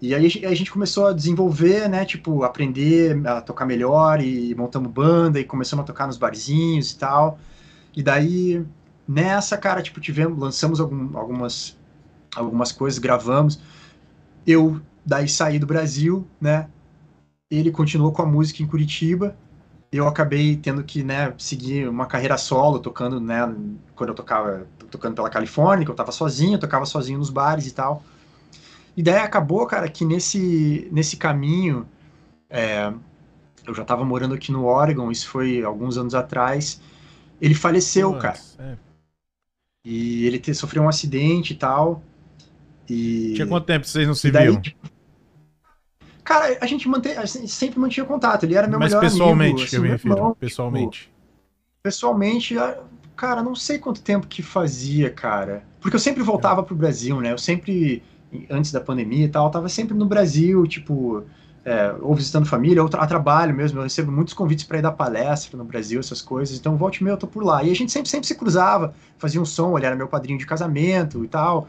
E 0.00 0.14
aí 0.14 0.26
a 0.46 0.54
gente 0.54 0.70
começou 0.70 1.08
a 1.08 1.12
desenvolver, 1.12 1.88
né? 1.88 2.04
Tipo, 2.04 2.44
aprender 2.44 3.26
a 3.26 3.40
tocar 3.40 3.66
melhor 3.66 4.20
e 4.20 4.54
montamos 4.54 4.90
banda 4.92 5.40
e 5.40 5.44
começamos 5.44 5.82
a 5.84 5.86
tocar 5.86 6.06
nos 6.06 6.16
barzinhos 6.18 6.92
e 6.92 6.98
tal. 6.98 7.38
E 7.96 8.02
daí, 8.02 8.64
nessa, 9.08 9.58
cara, 9.58 9.82
tipo, 9.82 10.00
tivemos, 10.00 10.38
lançamos 10.38 10.80
algum- 10.80 11.16
algumas, 11.18 11.76
algumas 12.36 12.72
coisas, 12.72 12.98
gravamos. 12.98 13.60
Eu 14.46 14.80
daí 15.04 15.28
saí 15.28 15.58
do 15.58 15.66
Brasil, 15.66 16.26
né? 16.40 16.68
Ele 17.50 17.70
continuou 17.70 18.12
com 18.12 18.22
a 18.22 18.26
música 18.26 18.62
em 18.62 18.66
Curitiba. 18.66 19.36
Eu 19.90 20.06
acabei 20.06 20.56
tendo 20.56 20.84
que, 20.84 21.02
né, 21.02 21.32
seguir 21.38 21.88
uma 21.88 22.04
carreira 22.06 22.36
solo, 22.36 22.78
tocando, 22.78 23.18
né, 23.20 23.40
quando 23.96 24.10
eu 24.10 24.14
tocava, 24.14 24.66
tocando 24.90 25.14
pela 25.14 25.30
Califórnia, 25.30 25.84
que 25.84 25.90
eu 25.90 25.94
tava 25.94 26.12
sozinho, 26.12 26.54
eu 26.54 26.60
tocava 26.60 26.84
sozinho 26.84 27.18
nos 27.18 27.30
bares 27.30 27.66
e 27.66 27.72
tal. 27.72 28.02
E 28.94 29.02
daí 29.02 29.16
acabou, 29.16 29.66
cara, 29.66 29.88
que 29.88 30.04
nesse, 30.04 30.88
nesse 30.92 31.16
caminho, 31.16 31.86
é, 32.50 32.92
eu 33.66 33.74
já 33.74 33.84
tava 33.84 34.04
morando 34.04 34.34
aqui 34.34 34.52
no 34.52 34.66
Oregon, 34.66 35.10
isso 35.10 35.28
foi 35.28 35.62
alguns 35.62 35.96
anos 35.96 36.14
atrás, 36.14 36.80
ele 37.40 37.54
faleceu, 37.54 38.10
Putz, 38.12 38.22
cara. 38.22 38.38
é. 38.58 38.76
E 39.84 40.26
ele 40.26 40.38
te- 40.38 40.54
sofreu 40.54 40.82
um 40.82 40.88
acidente 40.88 41.54
e 41.54 41.56
tal. 41.56 42.02
E... 42.90 43.32
Tinha 43.34 43.46
quanto 43.46 43.64
tempo 43.64 43.86
vocês 43.86 44.06
não 44.06 44.14
se 44.14 44.30
daí, 44.30 44.48
viam? 44.48 44.60
tipo, 44.60 44.90
Cara, 46.28 46.58
a 46.60 46.66
gente 46.66 46.86
mantém, 46.86 47.16
a 47.16 47.24
gente 47.24 47.48
sempre 47.48 47.78
mantinha 47.80 48.04
contato. 48.04 48.44
Ele 48.44 48.54
era 48.54 48.68
meu 48.68 48.78
Mas 48.78 48.90
melhor 48.90 49.00
pessoalmente, 49.02 49.54
amigo. 49.54 49.70
que 49.70 49.76
eu 49.76 49.80
assim, 49.80 49.80
me 49.80 49.88
meu 49.88 49.92
refiro. 49.96 50.14
irmão. 50.16 50.36
pessoalmente. 50.38 51.10
Pessoalmente, 51.82 52.58
a- 52.58 52.76
cara, 53.16 53.42
não 53.42 53.54
sei 53.54 53.78
quanto 53.78 54.02
tempo 54.02 54.26
que 54.26 54.42
fazia, 54.42 55.10
cara. 55.10 55.62
Porque 55.80 55.96
eu 55.96 56.00
sempre 56.00 56.22
voltava 56.22 56.62
pro 56.62 56.74
Brasil, 56.76 57.18
né? 57.22 57.32
Eu 57.32 57.38
sempre, 57.38 58.02
antes 58.50 58.70
da 58.72 58.80
pandemia 58.80 59.24
e 59.24 59.28
tal, 59.28 59.46
eu 59.46 59.50
tava 59.50 59.70
sempre 59.70 59.94
no 59.96 60.04
Brasil, 60.04 60.66
tipo, 60.66 61.24
é, 61.64 61.94
ou 62.02 62.14
visitando 62.14 62.44
família, 62.46 62.82
ou 62.82 62.90
tra- 62.90 63.02
a 63.02 63.06
trabalho 63.06 63.54
mesmo. 63.54 63.78
Eu 63.78 63.84
recebo 63.84 64.12
muitos 64.12 64.34
convites 64.34 64.64
para 64.66 64.78
ir 64.78 64.82
dar 64.82 64.92
palestra 64.92 65.56
no 65.56 65.64
Brasil, 65.64 65.98
essas 65.98 66.20
coisas. 66.20 66.58
Então, 66.58 66.76
volte 66.76 66.98
e 66.98 67.04
meia 67.04 67.14
eu 67.14 67.18
tô 67.18 67.26
por 67.26 67.42
lá. 67.42 67.62
E 67.64 67.70
a 67.70 67.74
gente 67.74 67.90
sempre, 67.90 68.10
sempre 68.10 68.26
se 68.26 68.34
cruzava, 68.34 68.94
fazia 69.16 69.40
um 69.40 69.46
som. 69.46 69.78
Ele 69.78 69.86
era 69.86 69.96
meu 69.96 70.08
padrinho 70.08 70.38
de 70.38 70.44
casamento 70.46 71.24
e 71.24 71.28
tal. 71.28 71.68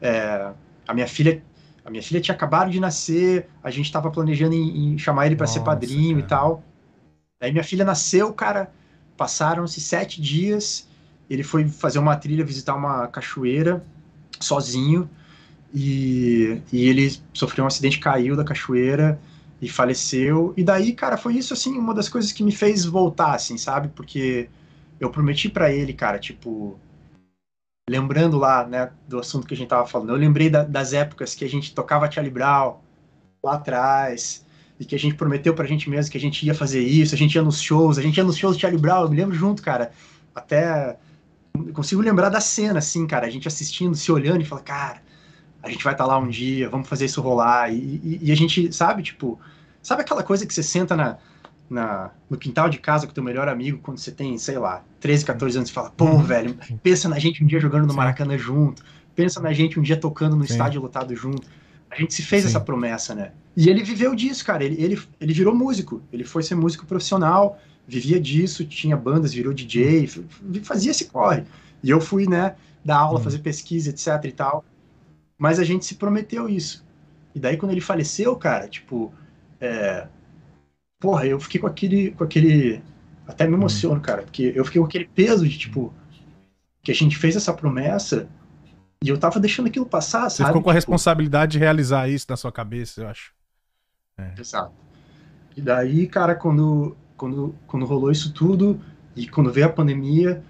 É, 0.00 0.50
a 0.86 0.94
minha 0.94 1.06
filha. 1.08 1.42
A 1.88 1.90
minha 1.90 2.02
filha 2.02 2.20
tinha 2.20 2.34
acabado 2.34 2.70
de 2.70 2.78
nascer, 2.78 3.48
a 3.64 3.70
gente 3.70 3.90
tava 3.90 4.10
planejando 4.10 4.54
em, 4.54 4.92
em 4.92 4.98
chamar 4.98 5.24
ele 5.24 5.34
para 5.34 5.46
ser 5.46 5.60
padrinho 5.60 6.18
e 6.18 6.22
cara. 6.22 6.28
tal. 6.28 6.62
Aí 7.40 7.50
minha 7.50 7.64
filha 7.64 7.82
nasceu, 7.82 8.30
cara, 8.34 8.70
passaram-se 9.16 9.80
sete 9.80 10.20
dias, 10.20 10.86
ele 11.30 11.42
foi 11.42 11.66
fazer 11.66 11.98
uma 11.98 12.14
trilha, 12.14 12.44
visitar 12.44 12.74
uma 12.74 13.06
cachoeira, 13.08 13.82
sozinho, 14.38 15.08
e, 15.72 16.60
e 16.70 16.86
ele 16.86 17.10
sofreu 17.32 17.64
um 17.64 17.68
acidente, 17.68 17.98
caiu 17.98 18.36
da 18.36 18.44
cachoeira 18.44 19.18
e 19.58 19.66
faleceu. 19.66 20.52
E 20.58 20.62
daí, 20.62 20.92
cara, 20.92 21.16
foi 21.16 21.36
isso, 21.38 21.54
assim, 21.54 21.78
uma 21.78 21.94
das 21.94 22.10
coisas 22.10 22.32
que 22.32 22.42
me 22.42 22.52
fez 22.52 22.84
voltar, 22.84 23.34
assim, 23.34 23.56
sabe? 23.56 23.88
Porque 23.88 24.50
eu 25.00 25.08
prometi 25.08 25.48
pra 25.48 25.72
ele, 25.72 25.94
cara, 25.94 26.18
tipo, 26.18 26.78
lembrando 27.88 28.38
lá, 28.38 28.66
né, 28.66 28.90
do 29.06 29.18
assunto 29.18 29.46
que 29.46 29.54
a 29.54 29.56
gente 29.56 29.68
tava 29.68 29.86
falando, 29.86 30.10
eu 30.10 30.16
lembrei 30.16 30.50
da- 30.50 30.64
das 30.64 30.92
épocas 30.92 31.34
que 31.34 31.44
a 31.44 31.48
gente 31.48 31.74
tocava 31.74 32.10
Charlie 32.10 32.32
Brown 32.32 32.76
lá 33.42 33.54
atrás, 33.54 34.44
e 34.78 34.84
que 34.84 34.94
a 34.94 34.98
gente 34.98 35.14
prometeu 35.16 35.54
pra 35.54 35.66
gente 35.66 35.90
mesmo 35.90 36.10
que 36.12 36.18
a 36.18 36.20
gente 36.20 36.46
ia 36.46 36.54
fazer 36.54 36.82
isso, 36.82 37.14
a 37.14 37.18
gente 37.18 37.34
ia 37.34 37.42
nos 37.42 37.60
shows, 37.60 37.98
a 37.98 38.02
gente 38.02 38.16
ia 38.16 38.24
nos 38.24 38.36
shows 38.36 38.56
de 38.56 38.62
Charlie 38.62 38.80
Brown, 38.80 39.02
eu 39.04 39.10
me 39.10 39.16
lembro 39.16 39.34
junto, 39.34 39.62
cara, 39.62 39.90
até 40.34 40.96
consigo 41.74 42.00
lembrar 42.00 42.28
da 42.28 42.40
cena, 42.40 42.78
assim, 42.78 43.06
cara, 43.06 43.26
a 43.26 43.30
gente 43.30 43.48
assistindo, 43.48 43.94
se 43.96 44.10
olhando 44.12 44.42
e 44.42 44.44
falar, 44.44 44.62
cara, 44.62 45.02
a 45.62 45.68
gente 45.70 45.82
vai 45.82 45.94
estar 45.94 46.06
lá 46.06 46.18
um 46.18 46.28
dia, 46.28 46.68
vamos 46.70 46.88
fazer 46.88 47.06
isso 47.06 47.20
rolar, 47.20 47.72
e, 47.72 47.76
e- 47.76 48.18
e 48.22 48.32
a 48.32 48.36
gente, 48.36 48.72
sabe, 48.72 49.02
tipo, 49.02 49.40
sabe 49.82 50.02
aquela 50.02 50.22
coisa 50.22 50.46
que 50.46 50.54
você 50.54 50.62
senta 50.62 50.96
na, 50.96 51.18
na, 51.68 52.10
no 52.28 52.36
quintal 52.36 52.68
de 52.68 52.78
casa 52.78 53.06
com 53.06 53.12
teu 53.12 53.22
melhor 53.22 53.48
amigo 53.48 53.78
quando 53.82 53.98
você 53.98 54.10
tem, 54.10 54.36
sei 54.38 54.58
lá, 54.58 54.82
13, 55.00 55.24
14 55.24 55.58
anos 55.58 55.70
e 55.70 55.72
fala, 55.72 55.90
pô, 55.90 56.18
velho, 56.18 56.56
pensa 56.82 57.08
na 57.08 57.18
gente 57.18 57.42
um 57.42 57.46
dia 57.46 57.60
jogando 57.60 57.84
no 57.84 57.90
Sim. 57.90 57.96
Maracanã 57.96 58.38
junto, 58.38 58.82
pensa 59.14 59.40
na 59.40 59.52
gente 59.52 59.78
um 59.78 59.82
dia 59.82 59.96
tocando 59.96 60.36
no 60.36 60.46
Sim. 60.46 60.52
estádio 60.52 60.80
lotado 60.80 61.14
junto. 61.14 61.46
A 61.90 61.96
gente 61.96 62.14
se 62.14 62.22
fez 62.22 62.42
Sim. 62.42 62.48
essa 62.48 62.60
promessa, 62.60 63.14
né? 63.14 63.32
E 63.56 63.68
ele 63.68 63.82
viveu 63.82 64.14
disso, 64.14 64.44
cara. 64.44 64.62
Ele, 64.62 64.80
ele, 64.82 65.02
ele 65.20 65.32
virou 65.32 65.54
músico. 65.54 66.02
Ele 66.12 66.24
foi 66.24 66.42
ser 66.42 66.54
músico 66.54 66.86
profissional. 66.86 67.58
vivia 67.86 68.20
disso, 68.20 68.64
tinha 68.64 68.96
bandas, 68.96 69.32
virou 69.32 69.52
DJ, 69.52 70.08
fazia 70.62 70.90
esse 70.90 71.06
corre. 71.06 71.44
E 71.82 71.90
eu 71.90 72.00
fui, 72.00 72.28
né, 72.28 72.54
dar 72.84 72.98
aula, 72.98 73.18
hum. 73.18 73.22
fazer 73.22 73.38
pesquisa, 73.38 73.90
etc 73.90 74.24
e 74.24 74.32
tal. 74.32 74.64
Mas 75.36 75.58
a 75.58 75.64
gente 75.64 75.84
se 75.84 75.94
prometeu 75.94 76.48
isso. 76.48 76.84
E 77.34 77.40
daí 77.40 77.56
quando 77.56 77.72
ele 77.72 77.80
faleceu, 77.80 78.34
cara, 78.36 78.68
tipo, 78.68 79.12
é... 79.60 80.06
porra, 80.98 81.26
eu 81.26 81.38
fiquei 81.40 81.60
com 81.60 81.66
aquele, 81.66 82.10
com 82.12 82.24
aquele, 82.24 82.82
até 83.26 83.46
me 83.46 83.54
hum. 83.54 83.58
emociono, 83.58 84.00
cara, 84.00 84.22
porque 84.22 84.52
eu 84.54 84.64
fiquei 84.64 84.80
com 84.80 84.86
aquele 84.86 85.06
peso 85.06 85.46
de 85.46 85.58
tipo 85.58 85.92
que 86.82 86.90
a 86.90 86.94
gente 86.94 87.16
fez 87.16 87.36
essa 87.36 87.52
promessa 87.52 88.28
e 89.02 89.08
eu 89.08 89.18
tava 89.18 89.38
deixando 89.38 89.66
aquilo 89.66 89.86
passar, 89.86 90.28
Você 90.28 90.38
sabe? 90.38 90.48
ficou 90.48 90.62
com 90.62 90.70
a 90.70 90.72
tipo... 90.72 90.76
responsabilidade 90.76 91.52
de 91.52 91.58
realizar 91.58 92.08
isso 92.08 92.26
na 92.28 92.36
sua 92.36 92.50
cabeça, 92.50 93.02
eu 93.02 93.08
acho. 93.08 93.32
É. 94.16 94.34
Exato. 94.38 94.72
E 95.56 95.60
daí, 95.60 96.06
cara, 96.06 96.34
quando, 96.34 96.96
quando, 97.16 97.54
quando 97.66 97.86
rolou 97.86 98.10
isso 98.10 98.32
tudo 98.32 98.80
e 99.14 99.28
quando 99.28 99.52
veio 99.52 99.66
a 99.66 99.72
pandemia, 99.72 100.42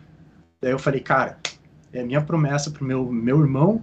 daí 0.61 0.73
eu 0.73 0.79
falei, 0.79 1.01
cara, 1.01 1.39
é 1.93 2.03
minha 2.03 2.23
promessa 2.23 2.71
pro 2.71 2.85
meu, 2.85 3.11
meu 3.11 3.41
irmão 3.41 3.83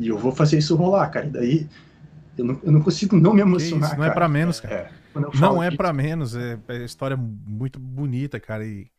e 0.00 0.08
eu 0.08 0.18
vou 0.18 0.32
fazer 0.32 0.58
isso 0.58 0.76
rolar, 0.76 1.08
cara. 1.08 1.26
E 1.26 1.30
daí 1.30 1.68
eu 2.36 2.44
não, 2.44 2.60
eu 2.62 2.72
não 2.72 2.80
consigo 2.82 3.16
não 3.16 3.34
me 3.34 3.40
emocionar. 3.40 3.90
Isso, 3.90 3.96
não 3.96 4.02
cara. 4.02 4.10
é 4.10 4.14
para 4.14 4.28
menos, 4.28 4.60
cara. 4.60 4.74
É, 4.74 4.90
não 5.40 5.62
é 5.62 5.70
para 5.70 5.92
menos, 5.92 6.34
é, 6.34 6.58
é 6.68 6.84
história 6.84 7.16
muito 7.16 7.78
bonita, 7.78 8.38
cara. 8.40 8.64
E 8.64 8.90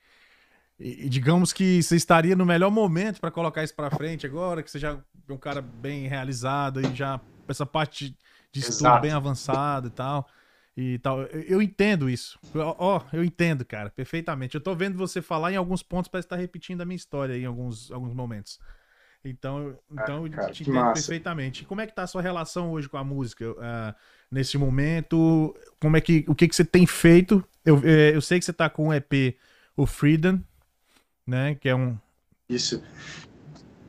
e, 0.79 1.09
digamos 1.09 1.51
que 1.51 1.81
você 1.81 1.95
estaria 1.95 2.35
no 2.35 2.45
melhor 2.45 2.69
momento 2.69 3.19
para 3.19 3.31
colocar 3.31 3.63
isso 3.63 3.73
para 3.73 3.89
frente 3.89 4.25
agora, 4.25 4.61
que 4.61 4.69
você 4.69 4.77
já 4.77 4.91
é 5.27 5.33
um 5.33 5.37
cara 5.37 5.61
bem 5.61 6.07
realizado 6.07 6.79
e 6.81 6.95
já 6.95 7.19
essa 7.47 7.65
parte 7.65 8.15
de 8.51 8.59
estudo 8.59 8.87
Exato. 8.87 9.01
bem 9.01 9.11
avançada 9.11 9.87
e 9.87 9.91
tal. 9.91 10.27
E 10.75 10.99
tal. 10.99 11.23
Eu 11.23 11.61
entendo 11.61 12.07
isso. 12.07 12.39
Ó, 12.53 12.97
oh, 12.97 13.15
eu 13.15 13.23
entendo, 13.23 13.65
cara, 13.65 13.89
perfeitamente. 13.89 14.53
Eu 14.53 14.61
tô 14.61 14.75
vendo 14.75 14.95
você 14.95 15.21
falar 15.23 15.51
em 15.51 15.55
alguns 15.55 15.81
pontos 15.81 16.07
para 16.07 16.19
estar 16.19 16.35
repetindo 16.35 16.81
a 16.81 16.85
minha 16.85 16.95
história 16.95 17.35
em 17.35 17.45
alguns, 17.45 17.91
alguns 17.91 18.13
momentos. 18.13 18.59
Então, 19.29 19.75
então 19.91 20.25
ah, 20.25 20.29
cara, 20.29 20.49
eu 20.49 20.53
te 20.53 20.63
entendo 20.63 20.75
massa. 20.75 20.93
perfeitamente. 20.93 21.65
Como 21.65 21.81
é 21.81 21.87
que 21.87 21.93
tá 21.93 22.03
a 22.03 22.07
sua 22.07 22.21
relação 22.21 22.71
hoje 22.71 22.87
com 22.87 22.97
a 22.97 23.03
música? 23.03 23.51
Uh, 23.51 23.95
nesse 24.31 24.57
momento, 24.57 25.55
como 25.79 25.97
é 25.97 26.01
que 26.01 26.25
o 26.27 26.35
que 26.35 26.47
que 26.47 26.55
você 26.55 26.65
tem 26.65 26.85
feito? 26.85 27.43
Eu, 27.65 27.81
eh, 27.83 28.15
eu 28.15 28.21
sei 28.21 28.39
que 28.39 28.45
você 28.45 28.53
tá 28.53 28.69
com 28.69 28.89
o 28.89 28.93
EP, 28.93 29.35
o 29.75 29.85
Freedom, 29.85 30.39
né? 31.25 31.55
Que 31.55 31.69
é 31.69 31.75
um. 31.75 31.97
Isso. 32.49 32.81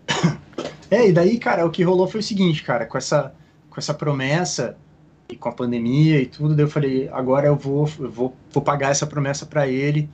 É, 0.91 1.07
e 1.07 1.13
daí, 1.13 1.39
cara, 1.39 1.67
o 1.67 1.71
que 1.71 1.83
rolou 1.83 2.09
foi 2.09 2.21
o 2.21 2.23
seguinte, 2.23 2.65
cara, 2.65 2.87
com 2.87 2.97
essa, 2.97 3.35
com 3.69 3.79
essa 3.79 3.93
promessa 3.93 4.75
e 5.29 5.37
com 5.37 5.51
a 5.51 5.53
pandemia 5.53 6.19
e 6.19 6.25
tudo, 6.25 6.55
daí 6.57 6.65
eu 6.65 6.71
falei, 6.71 7.11
agora 7.13 7.47
eu 7.47 7.57
vou, 7.57 7.87
eu 8.01 8.11
vou, 8.11 8.35
vou 8.51 8.63
pagar 8.63 8.91
essa 8.91 9.07
promessa 9.07 9.45
para 9.45 9.69
ele. 9.69 10.09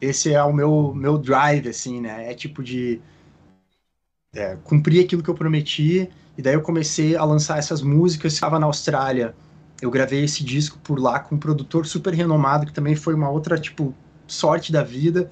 Esse 0.00 0.34
é 0.34 0.42
o 0.42 0.52
meu, 0.52 0.92
meu 0.92 1.18
drive, 1.18 1.68
assim, 1.68 2.00
né? 2.00 2.28
É 2.28 2.34
tipo 2.34 2.64
de 2.64 3.00
é, 4.38 4.56
cumprir 4.62 5.04
aquilo 5.04 5.22
que 5.22 5.28
eu 5.28 5.34
prometi. 5.34 6.08
E 6.36 6.42
daí 6.42 6.54
eu 6.54 6.62
comecei 6.62 7.16
a 7.16 7.24
lançar 7.24 7.58
essas 7.58 7.82
músicas. 7.82 8.32
Estava 8.32 8.58
na 8.58 8.66
Austrália, 8.66 9.34
eu 9.82 9.90
gravei 9.90 10.24
esse 10.24 10.44
disco 10.44 10.78
por 10.78 11.00
lá 11.00 11.18
com 11.18 11.34
um 11.34 11.38
produtor 11.38 11.86
super 11.86 12.14
renomado, 12.14 12.64
que 12.64 12.72
também 12.72 12.94
foi 12.94 13.14
uma 13.14 13.28
outra, 13.28 13.58
tipo, 13.58 13.92
sorte 14.26 14.70
da 14.70 14.82
vida. 14.84 15.30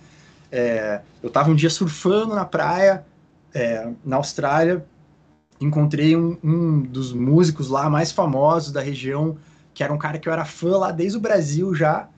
É, 0.50 1.00
eu 1.22 1.28
estava 1.28 1.50
um 1.50 1.54
dia 1.54 1.70
surfando 1.70 2.34
na 2.34 2.44
praia, 2.44 3.06
é, 3.54 3.88
na 4.04 4.16
Austrália, 4.16 4.84
encontrei 5.60 6.16
um, 6.16 6.36
um, 6.42 6.80
dos 6.80 7.12
músicos 7.12 7.68
lá 7.68 7.88
mais 7.88 8.10
famosos 8.10 8.72
da 8.72 8.80
região, 8.80 9.38
que 9.72 9.84
era 9.84 9.92
um 9.92 9.98
cara 9.98 10.18
que 10.18 10.28
eu 10.28 10.32
era 10.32 10.44
fã 10.44 10.76
lá 10.76 10.90
desde 10.90 11.16
o 11.16 11.20
Brasil 11.20 11.74
já. 11.74 12.08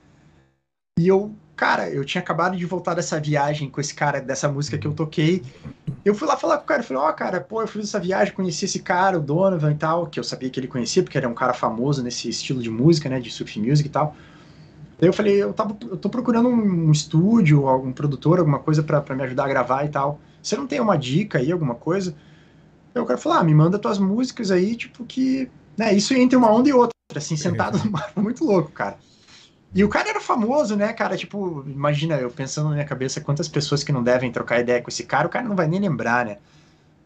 E 0.97 1.07
eu, 1.07 1.33
cara, 1.59 1.89
eu 1.89 2.05
tinha 2.05 2.21
acabado 2.21 2.55
de 2.55 2.65
voltar 2.65 2.93
dessa 2.93 3.19
viagem 3.19 3.69
com 3.69 3.81
esse 3.81 3.93
cara, 3.93 4.21
dessa 4.21 4.47
música 4.47 4.77
que 4.77 4.87
eu 4.87 4.93
toquei. 4.93 5.43
Eu 6.05 6.15
fui 6.15 6.25
lá 6.25 6.37
falar 6.37 6.55
com 6.57 6.63
o 6.63 6.65
cara, 6.65 6.81
falei, 6.81 7.03
ó, 7.03 7.09
oh, 7.09 7.13
cara, 7.13 7.41
pô, 7.41 7.61
eu 7.61 7.67
fiz 7.67 7.83
essa 7.83 7.99
viagem, 7.99 8.33
conheci 8.33 8.63
esse 8.63 8.79
cara, 8.79 9.17
o 9.17 9.21
Donovan 9.21 9.73
e 9.73 9.75
tal, 9.75 10.07
que 10.07 10.17
eu 10.17 10.23
sabia 10.23 10.49
que 10.49 10.57
ele 10.57 10.69
conhecia, 10.69 11.03
porque 11.03 11.17
ele 11.17 11.25
é 11.25 11.29
um 11.29 11.33
cara 11.33 11.53
famoso 11.53 12.01
nesse 12.01 12.29
estilo 12.29 12.61
de 12.61 12.69
música, 12.69 13.09
né, 13.09 13.19
de 13.19 13.29
surf 13.29 13.59
music 13.59 13.89
e 13.89 13.91
tal. 13.91 14.15
Daí 14.97 15.09
eu 15.09 15.11
falei, 15.11 15.35
eu, 15.43 15.51
tava, 15.51 15.75
eu 15.81 15.97
tô 15.97 16.09
procurando 16.09 16.47
um, 16.47 16.93
estúdio, 16.93 17.67
algum 17.67 17.91
produtor, 17.91 18.39
alguma 18.39 18.59
coisa 18.59 18.81
para 18.81 19.13
me 19.13 19.23
ajudar 19.23 19.43
a 19.43 19.49
gravar 19.49 19.83
e 19.83 19.89
tal. 19.89 20.21
Você 20.41 20.55
não 20.55 20.65
tem 20.65 20.79
uma 20.79 20.95
dica 20.95 21.39
aí, 21.39 21.51
alguma 21.51 21.75
coisa? 21.75 22.15
Aí 22.95 23.01
o 23.01 23.05
cara 23.05 23.19
falou, 23.19 23.37
ah, 23.37 23.43
me 23.43 23.53
manda 23.53 23.77
tuas 23.77 23.99
músicas 23.99 24.49
aí, 24.49 24.77
tipo 24.77 25.03
que... 25.03 25.51
Né, 25.77 25.93
isso 25.93 26.13
entre 26.13 26.37
uma 26.37 26.49
onda 26.49 26.69
e 26.69 26.73
outra, 26.73 26.95
assim, 27.17 27.35
sentado 27.35 27.77
no 27.83 27.91
mar. 27.91 28.13
Muito 28.15 28.45
louco, 28.45 28.71
cara. 28.71 28.97
E 29.73 29.83
o 29.83 29.89
cara 29.89 30.09
era 30.09 30.19
famoso, 30.19 30.75
né, 30.75 30.91
cara? 30.93 31.15
Tipo, 31.15 31.63
imagina, 31.67 32.15
eu 32.15 32.31
pensando 32.31 32.69
na 32.69 32.75
minha 32.75 32.85
cabeça 32.85 33.21
quantas 33.21 33.47
pessoas 33.47 33.83
que 33.83 33.91
não 33.91 34.01
devem 34.01 34.31
trocar 34.31 34.59
ideia 34.59 34.81
com 34.81 34.89
esse 34.89 35.03
cara, 35.03 35.27
o 35.27 35.29
cara 35.29 35.47
não 35.47 35.55
vai 35.55 35.67
nem 35.67 35.79
lembrar, 35.79 36.25
né? 36.25 36.37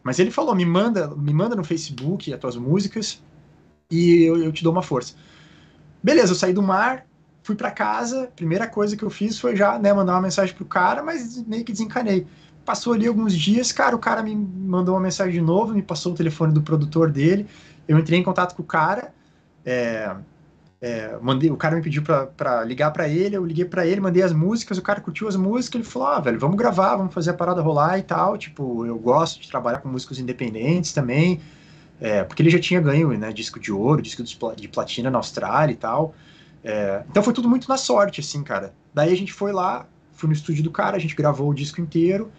Mas 0.02 0.18
ele 0.18 0.30
falou, 0.30 0.54
me 0.54 0.64
manda, 0.64 1.08
me 1.14 1.32
manda 1.32 1.54
no 1.56 1.64
Facebook 1.64 2.32
as 2.32 2.40
tuas 2.40 2.56
músicas 2.56 3.22
e 3.90 4.22
eu, 4.22 4.42
eu 4.42 4.52
te 4.52 4.62
dou 4.62 4.72
uma 4.72 4.82
força. 4.82 5.14
Beleza, 6.02 6.32
eu 6.32 6.36
saí 6.36 6.52
do 6.52 6.62
mar, 6.62 7.06
fui 7.42 7.54
para 7.54 7.70
casa, 7.70 8.30
primeira 8.34 8.66
coisa 8.66 8.96
que 8.96 9.02
eu 9.02 9.10
fiz 9.10 9.38
foi 9.38 9.54
já, 9.54 9.78
né, 9.78 9.92
mandar 9.92 10.12
uma 10.14 10.22
mensagem 10.22 10.54
pro 10.54 10.64
cara, 10.64 11.02
mas 11.02 11.42
meio 11.46 11.64
que 11.64 11.72
desencanei. 11.72 12.26
Passou 12.64 12.94
ali 12.94 13.06
alguns 13.06 13.34
dias, 13.34 13.72
cara, 13.72 13.94
o 13.94 13.98
cara 13.98 14.22
me 14.22 14.34
mandou 14.34 14.94
uma 14.94 15.00
mensagem 15.00 15.34
de 15.34 15.40
novo, 15.40 15.74
me 15.74 15.82
passou 15.82 16.12
o 16.12 16.14
telefone 16.14 16.52
do 16.52 16.62
produtor 16.62 17.10
dele, 17.10 17.46
eu 17.86 17.98
entrei 17.98 18.18
em 18.18 18.22
contato 18.22 18.54
com 18.54 18.62
o 18.62 18.66
cara, 18.66 19.12
é, 19.64 20.14
é, 20.84 21.16
mandei, 21.22 21.50
o 21.50 21.56
cara 21.56 21.76
me 21.76 21.80
pediu 21.80 22.02
para 22.02 22.62
ligar 22.62 22.90
para 22.90 23.08
ele, 23.08 23.34
eu 23.34 23.42
liguei 23.46 23.64
para 23.64 23.86
ele, 23.86 24.02
mandei 24.02 24.22
as 24.22 24.34
músicas, 24.34 24.76
o 24.76 24.82
cara 24.82 25.00
curtiu 25.00 25.26
as 25.26 25.34
músicas, 25.34 25.76
ele 25.80 25.84
falou, 25.84 26.08
ah, 26.08 26.20
velho, 26.20 26.38
vamos 26.38 26.58
gravar, 26.58 26.94
vamos 26.96 27.14
fazer 27.14 27.30
a 27.30 27.32
parada 27.34 27.62
rolar 27.62 27.98
e 27.98 28.02
tal, 28.02 28.36
tipo, 28.36 28.84
eu 28.84 28.98
gosto 28.98 29.40
de 29.40 29.48
trabalhar 29.48 29.78
com 29.78 29.88
músicos 29.88 30.18
independentes 30.18 30.92
também, 30.92 31.40
é, 31.98 32.22
porque 32.22 32.42
ele 32.42 32.50
já 32.50 32.58
tinha 32.58 32.82
ganho, 32.82 33.08
né, 33.16 33.32
disco 33.32 33.58
de 33.58 33.72
ouro, 33.72 34.02
disco 34.02 34.22
de 34.22 34.68
platina 34.68 35.10
na 35.10 35.16
Austrália 35.16 35.72
e 35.72 35.76
tal, 35.76 36.14
é, 36.62 37.02
então 37.08 37.22
foi 37.22 37.32
tudo 37.32 37.48
muito 37.48 37.66
na 37.66 37.78
sorte, 37.78 38.20
assim, 38.20 38.42
cara. 38.42 38.74
Daí 38.92 39.10
a 39.10 39.16
gente 39.16 39.32
foi 39.32 39.52
lá, 39.52 39.86
fui 40.12 40.28
no 40.28 40.34
estúdio 40.34 40.62
do 40.62 40.70
cara, 40.70 40.98
a 40.98 41.00
gente 41.00 41.16
gravou 41.16 41.48
o 41.48 41.54
disco 41.54 41.80
inteiro. 41.80 42.30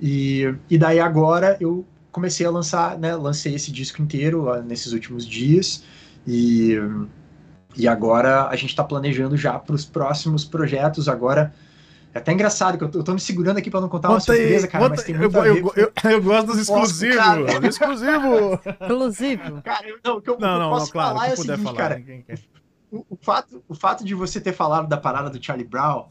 E, 0.00 0.52
e 0.68 0.76
daí 0.76 0.98
agora 0.98 1.56
eu 1.60 1.86
comecei 2.10 2.44
a 2.44 2.50
lançar, 2.50 2.98
né? 2.98 3.14
Lancei 3.14 3.54
esse 3.54 3.70
disco 3.70 4.02
inteiro 4.02 4.50
uh, 4.50 4.62
nesses 4.62 4.92
últimos 4.92 5.24
dias. 5.24 5.84
E, 6.26 6.76
e 7.76 7.88
agora 7.88 8.48
a 8.48 8.56
gente 8.56 8.70
está 8.70 8.84
planejando 8.84 9.36
já 9.36 9.58
para 9.58 9.74
os 9.74 9.84
próximos 9.84 10.44
projetos. 10.44 11.08
Agora 11.08 11.52
é 12.12 12.18
até 12.18 12.32
engraçado 12.32 12.78
que 12.78 12.84
eu 12.84 12.88
tô, 12.88 12.98
eu 13.00 13.04
tô 13.04 13.12
me 13.12 13.20
segurando 13.20 13.58
aqui 13.58 13.70
para 13.70 13.80
não 13.80 13.88
contar 13.88 14.10
uma 14.10 14.20
surpresa, 14.20 14.68
cara, 14.68 14.88
mas 14.88 15.02
tem 15.02 15.16
muito 15.16 15.36
eu, 15.36 15.44
eu, 15.44 15.72
eu, 16.04 16.10
eu, 16.10 16.22
gosto 16.22 16.46
dos 16.46 16.58
exclusivos. 16.58 17.16
Exclusivo! 17.64 18.60
Exclusivo. 18.80 19.62
Cara, 19.64 19.88
eu, 19.88 19.98
não, 20.04 20.16
o 20.16 20.22
que 20.22 20.30
eu, 20.30 20.38
não, 20.38 20.58
não, 20.58 20.70
posso 20.70 20.86
não, 20.86 20.92
claro, 20.92 21.14
falar 21.14 21.28
é 21.28 21.32
o 21.32 21.36
seguinte, 21.36 21.62
falar, 21.62 21.76
cara 21.76 22.02
o, 23.10 23.16
fato, 23.20 23.64
o 23.68 23.74
fato 23.74 24.04
de 24.04 24.14
você 24.14 24.40
ter 24.40 24.52
falado 24.52 24.88
da 24.88 24.96
parada 24.96 25.28
do 25.28 25.42
Charlie 25.42 25.66
Brown 25.66 26.08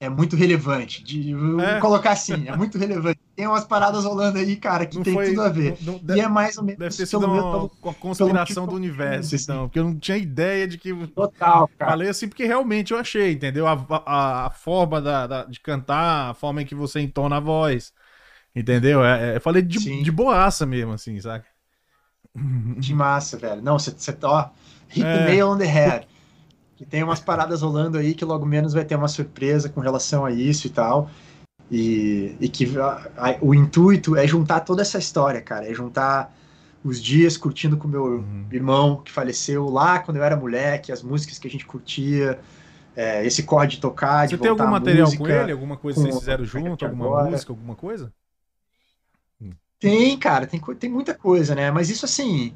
é 0.00 0.08
muito 0.08 0.36
relevante. 0.36 1.02
De 1.02 1.34
é. 1.62 1.80
colocar 1.80 2.10
assim, 2.10 2.48
é 2.48 2.56
muito 2.56 2.78
relevante. 2.78 3.20
Tem 3.38 3.46
umas 3.46 3.64
paradas 3.64 4.04
rolando 4.04 4.36
aí, 4.36 4.56
cara, 4.56 4.84
que 4.84 4.96
não 4.96 5.04
tem 5.04 5.14
foi, 5.14 5.28
tudo 5.28 5.42
a 5.42 5.48
ver. 5.48 5.78
Não, 5.82 6.00
não, 6.02 6.16
e 6.16 6.18
é 6.18 6.26
mais 6.26 6.58
ou 6.58 6.64
menos. 6.64 6.80
Deve 6.80 6.96
ter 6.96 7.06
sido 7.06 7.24
uma, 7.24 7.70
uma 7.80 7.94
conspiração 7.94 8.66
do 8.66 8.74
universo, 8.74 9.36
então. 9.36 9.68
Porque 9.68 9.78
eu 9.78 9.84
não 9.84 9.96
tinha 9.96 10.16
ideia 10.16 10.66
de 10.66 10.76
que. 10.76 10.92
Total, 11.06 11.70
cara. 11.78 11.92
Falei 11.92 12.08
assim, 12.08 12.26
porque 12.26 12.44
realmente 12.44 12.92
eu 12.92 12.98
achei, 12.98 13.30
entendeu? 13.30 13.68
A, 13.68 13.74
a, 14.04 14.46
a 14.46 14.50
forma 14.50 15.00
da, 15.00 15.28
da, 15.28 15.44
de 15.44 15.60
cantar, 15.60 16.30
a 16.30 16.34
forma 16.34 16.62
em 16.62 16.66
que 16.66 16.74
você 16.74 16.98
entona 16.98 17.36
a 17.36 17.40
voz. 17.40 17.92
Entendeu? 18.56 19.04
É, 19.04 19.34
é, 19.34 19.36
eu 19.36 19.40
falei 19.40 19.62
de, 19.62 20.02
de 20.02 20.10
boaça 20.10 20.66
mesmo, 20.66 20.94
assim, 20.94 21.20
sabe? 21.20 21.44
De 22.34 22.92
massa, 22.92 23.36
velho. 23.36 23.62
Não, 23.62 23.78
você, 23.78 23.94
ó, 24.24 24.48
hit 24.88 25.06
é. 25.06 25.26
nail 25.26 25.50
on 25.50 25.58
the 25.58 25.64
head. 25.64 26.08
Que 26.76 26.84
tem 26.84 27.04
umas 27.04 27.20
paradas 27.20 27.62
rolando 27.62 27.98
aí 27.98 28.14
que 28.14 28.24
logo 28.24 28.44
menos 28.44 28.72
vai 28.72 28.84
ter 28.84 28.96
uma 28.96 29.06
surpresa 29.06 29.68
com 29.68 29.80
relação 29.80 30.24
a 30.24 30.32
isso 30.32 30.66
e 30.66 30.70
tal. 30.70 31.08
E, 31.70 32.34
e 32.40 32.48
que 32.48 32.78
a, 32.78 33.10
a, 33.16 33.36
o 33.40 33.54
intuito 33.54 34.16
é 34.16 34.26
juntar 34.26 34.60
toda 34.60 34.82
essa 34.82 34.98
história, 34.98 35.40
cara. 35.40 35.70
É 35.70 35.74
juntar 35.74 36.34
os 36.82 37.02
dias 37.02 37.36
curtindo 37.36 37.76
com 37.76 37.88
meu 37.88 38.04
uhum. 38.04 38.46
irmão 38.50 39.02
que 39.02 39.12
faleceu 39.12 39.68
lá 39.68 39.98
quando 39.98 40.16
eu 40.16 40.24
era 40.24 40.36
moleque, 40.36 40.92
as 40.92 41.02
músicas 41.02 41.38
que 41.38 41.46
a 41.46 41.50
gente 41.50 41.66
curtia, 41.66 42.38
é, 42.96 43.24
esse 43.26 43.42
corre 43.42 43.66
de 43.66 43.80
tocar, 43.80 44.28
Você 44.28 44.36
de 44.36 44.42
tem 44.42 44.50
algum 44.50 44.66
material 44.66 45.14
com 45.16 45.28
ele? 45.28 45.52
Alguma 45.52 45.76
coisa 45.76 46.00
que 46.00 46.06
vocês 46.06 46.18
fizeram 46.18 46.44
junto? 46.44 46.84
Alguma 46.84 47.06
agora. 47.06 47.30
música, 47.30 47.52
alguma 47.52 47.74
coisa? 47.74 48.12
Tem, 49.78 50.18
cara, 50.18 50.46
tem, 50.46 50.60
tem 50.60 50.90
muita 50.90 51.14
coisa, 51.14 51.54
né? 51.54 51.70
Mas 51.70 51.88
isso 51.88 52.04
assim, 52.04 52.52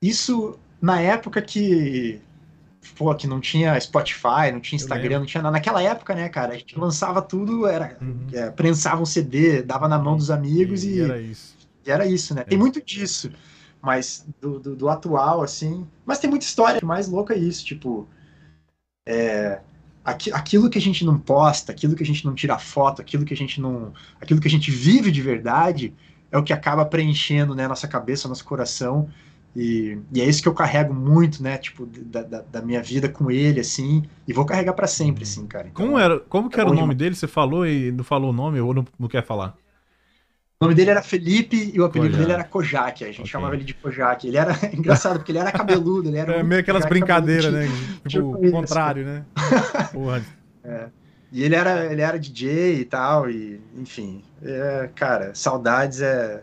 isso 0.00 0.58
na 0.80 1.00
época 1.00 1.40
que 1.40 2.20
pô, 2.96 3.14
que 3.14 3.26
não 3.26 3.40
tinha 3.40 3.78
Spotify, 3.80 4.52
não 4.52 4.60
tinha 4.60 4.76
Instagram, 4.76 5.20
não 5.20 5.26
tinha 5.26 5.42
nada. 5.42 5.52
Naquela 5.52 5.82
época, 5.82 6.14
né, 6.14 6.28
cara, 6.28 6.54
a 6.54 6.58
gente 6.58 6.78
lançava 6.78 7.22
tudo, 7.22 7.66
era 7.66 7.96
uhum. 8.00 8.26
é, 8.32 8.50
prensava 8.50 9.00
um 9.00 9.06
CD, 9.06 9.62
dava 9.62 9.88
na 9.88 9.98
mão 9.98 10.16
dos 10.16 10.30
amigos 10.30 10.84
e, 10.84 10.96
e 10.96 11.00
era 11.00 11.20
isso. 11.20 11.56
E 11.84 11.90
era 11.90 12.06
isso, 12.06 12.34
né? 12.34 12.42
É. 12.42 12.44
Tem 12.44 12.58
muito 12.58 12.82
disso, 12.84 13.30
mas 13.80 14.26
do, 14.40 14.58
do, 14.58 14.76
do, 14.76 14.88
atual, 14.88 15.42
assim. 15.42 15.86
Mas 16.04 16.18
tem 16.18 16.30
muita 16.30 16.44
história. 16.44 16.80
O 16.82 16.86
mais 16.86 17.08
louco 17.08 17.32
é 17.32 17.38
isso, 17.38 17.64
tipo. 17.64 18.08
É, 19.06 19.60
aqui, 20.04 20.32
aquilo 20.32 20.70
que 20.70 20.78
a 20.78 20.80
gente 20.80 21.04
não 21.04 21.18
posta, 21.18 21.72
aquilo 21.72 21.96
que 21.96 22.02
a 22.02 22.06
gente 22.06 22.24
não 22.24 22.34
tira 22.34 22.58
foto, 22.58 23.02
aquilo 23.02 23.24
que 23.24 23.34
a 23.34 23.36
gente 23.36 23.60
não. 23.60 23.92
aquilo 24.20 24.40
que 24.40 24.48
a 24.48 24.50
gente 24.50 24.70
vive 24.70 25.10
de 25.10 25.22
verdade 25.22 25.94
é 26.30 26.38
o 26.38 26.42
que 26.42 26.52
acaba 26.52 26.84
preenchendo 26.84 27.54
né, 27.54 27.68
nossa 27.68 27.86
cabeça, 27.86 28.28
nosso 28.28 28.44
coração. 28.44 29.08
E, 29.54 29.98
e 30.12 30.20
é 30.20 30.24
isso 30.24 30.42
que 30.42 30.48
eu 30.48 30.54
carrego 30.54 30.94
muito, 30.94 31.42
né? 31.42 31.58
Tipo, 31.58 31.86
da, 31.86 32.22
da, 32.22 32.40
da 32.40 32.62
minha 32.62 32.82
vida 32.82 33.08
com 33.08 33.30
ele, 33.30 33.60
assim. 33.60 34.02
E 34.26 34.32
vou 34.32 34.46
carregar 34.46 34.72
para 34.72 34.86
sempre, 34.86 35.24
assim, 35.24 35.46
cara. 35.46 35.68
Então, 35.68 35.86
como, 35.86 35.98
era, 35.98 36.20
como 36.20 36.48
que 36.48 36.58
era 36.58 36.70
o 36.70 36.74
nome 36.74 36.94
dele? 36.94 37.14
Você 37.14 37.26
falou 37.26 37.66
e 37.66 37.92
não 37.92 38.02
falou 38.02 38.30
o 38.30 38.32
nome 38.32 38.60
ou 38.60 38.72
não, 38.72 38.86
não 38.98 39.08
quer 39.08 39.22
falar? 39.24 39.54
O 40.58 40.64
nome 40.64 40.74
dele 40.74 40.90
era 40.90 41.02
Felipe 41.02 41.72
e 41.74 41.80
o 41.80 41.84
apelido 41.84 42.12
Kojak. 42.12 42.22
dele 42.22 42.32
era 42.32 42.44
Kojak. 42.44 43.04
A 43.04 43.06
gente 43.08 43.20
okay. 43.20 43.30
chamava 43.30 43.54
ele 43.54 43.64
de 43.64 43.74
Kojak. 43.74 44.26
Ele 44.26 44.36
era 44.36 44.56
engraçado, 44.72 45.18
porque 45.18 45.32
ele 45.32 45.38
era 45.38 45.52
cabeludo. 45.52 46.08
Ele 46.08 46.18
era 46.18 46.34
é 46.34 46.42
meio 46.42 46.60
aquelas 46.60 46.86
brincadeiras, 46.86 47.52
né? 47.52 47.68
Tipo, 48.06 48.36
o 48.36 48.50
contrário, 48.50 49.04
né? 49.04 49.24
Porra. 49.92 50.24
É. 50.64 50.86
E 51.32 51.42
ele 51.42 51.54
era, 51.54 51.92
ele 51.92 52.00
era 52.00 52.18
DJ 52.18 52.80
e 52.80 52.84
tal, 52.84 53.28
e 53.28 53.60
enfim. 53.76 54.22
É, 54.42 54.88
cara, 54.94 55.34
saudades 55.34 56.00
é 56.00 56.42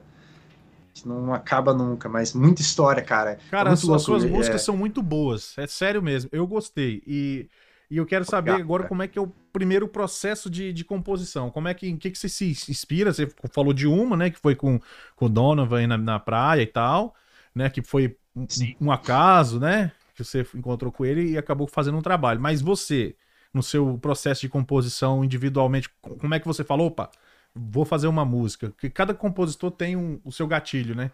não 1.08 1.34
acaba 1.34 1.74
nunca, 1.74 2.10
mas 2.10 2.34
muita 2.34 2.62
história, 2.62 3.02
cara. 3.02 3.32
É 3.32 3.39
cara, 3.50 3.70
é 3.70 3.74
as, 3.74 3.88
as 3.88 4.02
suas 4.02 4.26
músicas 4.26 4.62
é... 4.62 4.66
são 4.66 4.76
muito 4.76 5.02
boas, 5.02 5.58
é 5.58 5.68
sério 5.68 6.02
mesmo. 6.02 6.30
Eu 6.34 6.45
gostei. 6.47 7.02
E, 7.06 7.50
e 7.89 7.97
eu 7.97 8.06
quero 8.06 8.26
saber 8.26 8.52
Obrigado, 8.52 8.66
agora 8.66 8.84
cara. 8.84 8.89
como 8.89 9.04
é 9.04 9.08
que 9.08 9.18
é 9.18 9.22
o 9.22 9.32
primeiro 9.52 9.88
processo 9.88 10.50
de, 10.50 10.72
de 10.72 10.84
composição. 10.84 11.50
Como 11.50 11.68
é 11.68 11.74
que, 11.74 11.88
em 11.88 11.97
que, 11.97 12.12
que 12.12 12.18
você 12.18 12.30
se 12.30 12.45
inspira? 12.70 13.12
Você 13.12 13.32
falou 13.52 13.74
de 13.74 13.88
uma, 13.88 14.16
né? 14.16 14.30
Que 14.30 14.39
foi 14.39 14.56
com, 14.56 14.80
com 15.16 15.26
o 15.26 15.30
Donovan 15.30 15.88
na, 15.88 15.97
na 15.97 16.20
praia 16.20 16.62
e 16.62 16.68
tal, 16.68 17.16
né? 17.54 17.70
Que 17.70 17.82
foi 17.82 18.18
um, 18.36 18.45
um 18.80 18.91
acaso, 18.91 19.60
né? 19.60 19.91
Que 20.16 20.24
você 20.24 20.45
encontrou 20.56 20.91
com 20.91 21.06
ele 21.06 21.32
e 21.32 21.38
acabou 21.38 21.68
fazendo 21.68 21.97
um 21.97 22.02
trabalho. 22.02 22.39
Mas 22.39 22.62
você, 22.62 23.16
no 23.54 23.64
seu 23.64 23.97
processo 23.97 24.41
de 24.41 24.50
composição 24.50 25.24
individualmente, 25.24 25.89
como 26.02 26.34
é 26.34 26.39
que 26.39 26.47
você 26.47 26.64
falou? 26.64 26.88
Opa, 26.88 27.10
vou 27.56 27.86
fazer 27.86 28.08
uma 28.08 28.26
música. 28.26 28.70
Porque 28.70 28.89
cada 28.89 29.14
compositor 29.14 29.72
tem 29.72 29.95
um, 29.95 30.20
o 30.24 30.32
seu 30.32 30.47
gatilho, 30.47 30.95
né? 30.95 31.12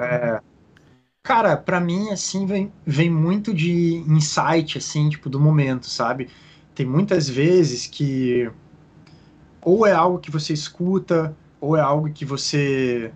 É, 0.00 0.40
cara, 1.22 1.56
para 1.56 1.80
mim, 1.80 2.10
assim, 2.10 2.46
vem, 2.46 2.72
vem 2.86 3.10
muito 3.10 3.52
de 3.52 3.96
insight, 4.06 4.78
assim, 4.78 5.08
tipo, 5.08 5.28
do 5.28 5.40
momento, 5.40 5.86
sabe? 5.86 6.28
Tem 6.74 6.86
muitas 6.86 7.28
vezes 7.28 7.86
que 7.86 8.50
ou 9.60 9.86
é 9.86 9.92
algo 9.92 10.18
que 10.18 10.30
você 10.30 10.52
escuta, 10.52 11.36
ou 11.60 11.76
é 11.76 11.80
algo 11.80 12.10
que 12.10 12.24
você 12.24 13.12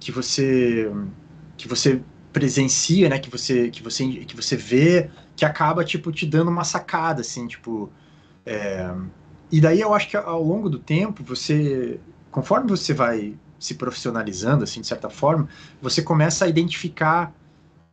que 0.00 0.10
você 0.12 0.90
que 1.56 1.68
você 1.68 2.02
presencia, 2.32 3.08
né, 3.08 3.18
que 3.18 3.30
você 3.30 3.70
que 3.70 3.82
você 3.82 4.06
que 4.24 4.36
você 4.36 4.56
vê, 4.56 5.10
que 5.36 5.44
acaba 5.44 5.84
tipo 5.84 6.12
te 6.12 6.26
dando 6.26 6.50
uma 6.50 6.64
sacada 6.64 7.20
assim, 7.20 7.46
tipo, 7.46 7.90
é, 8.44 8.92
e 9.50 9.60
daí 9.60 9.80
eu 9.80 9.94
acho 9.94 10.08
que 10.08 10.16
ao 10.16 10.42
longo 10.42 10.68
do 10.68 10.78
tempo, 10.78 11.22
você, 11.22 12.00
conforme 12.30 12.68
você 12.68 12.92
vai 12.92 13.34
se 13.58 13.74
profissionalizando, 13.74 14.64
assim, 14.64 14.80
de 14.80 14.86
certa 14.86 15.08
forma, 15.08 15.48
você 15.80 16.02
começa 16.02 16.44
a 16.44 16.48
identificar 16.48 17.32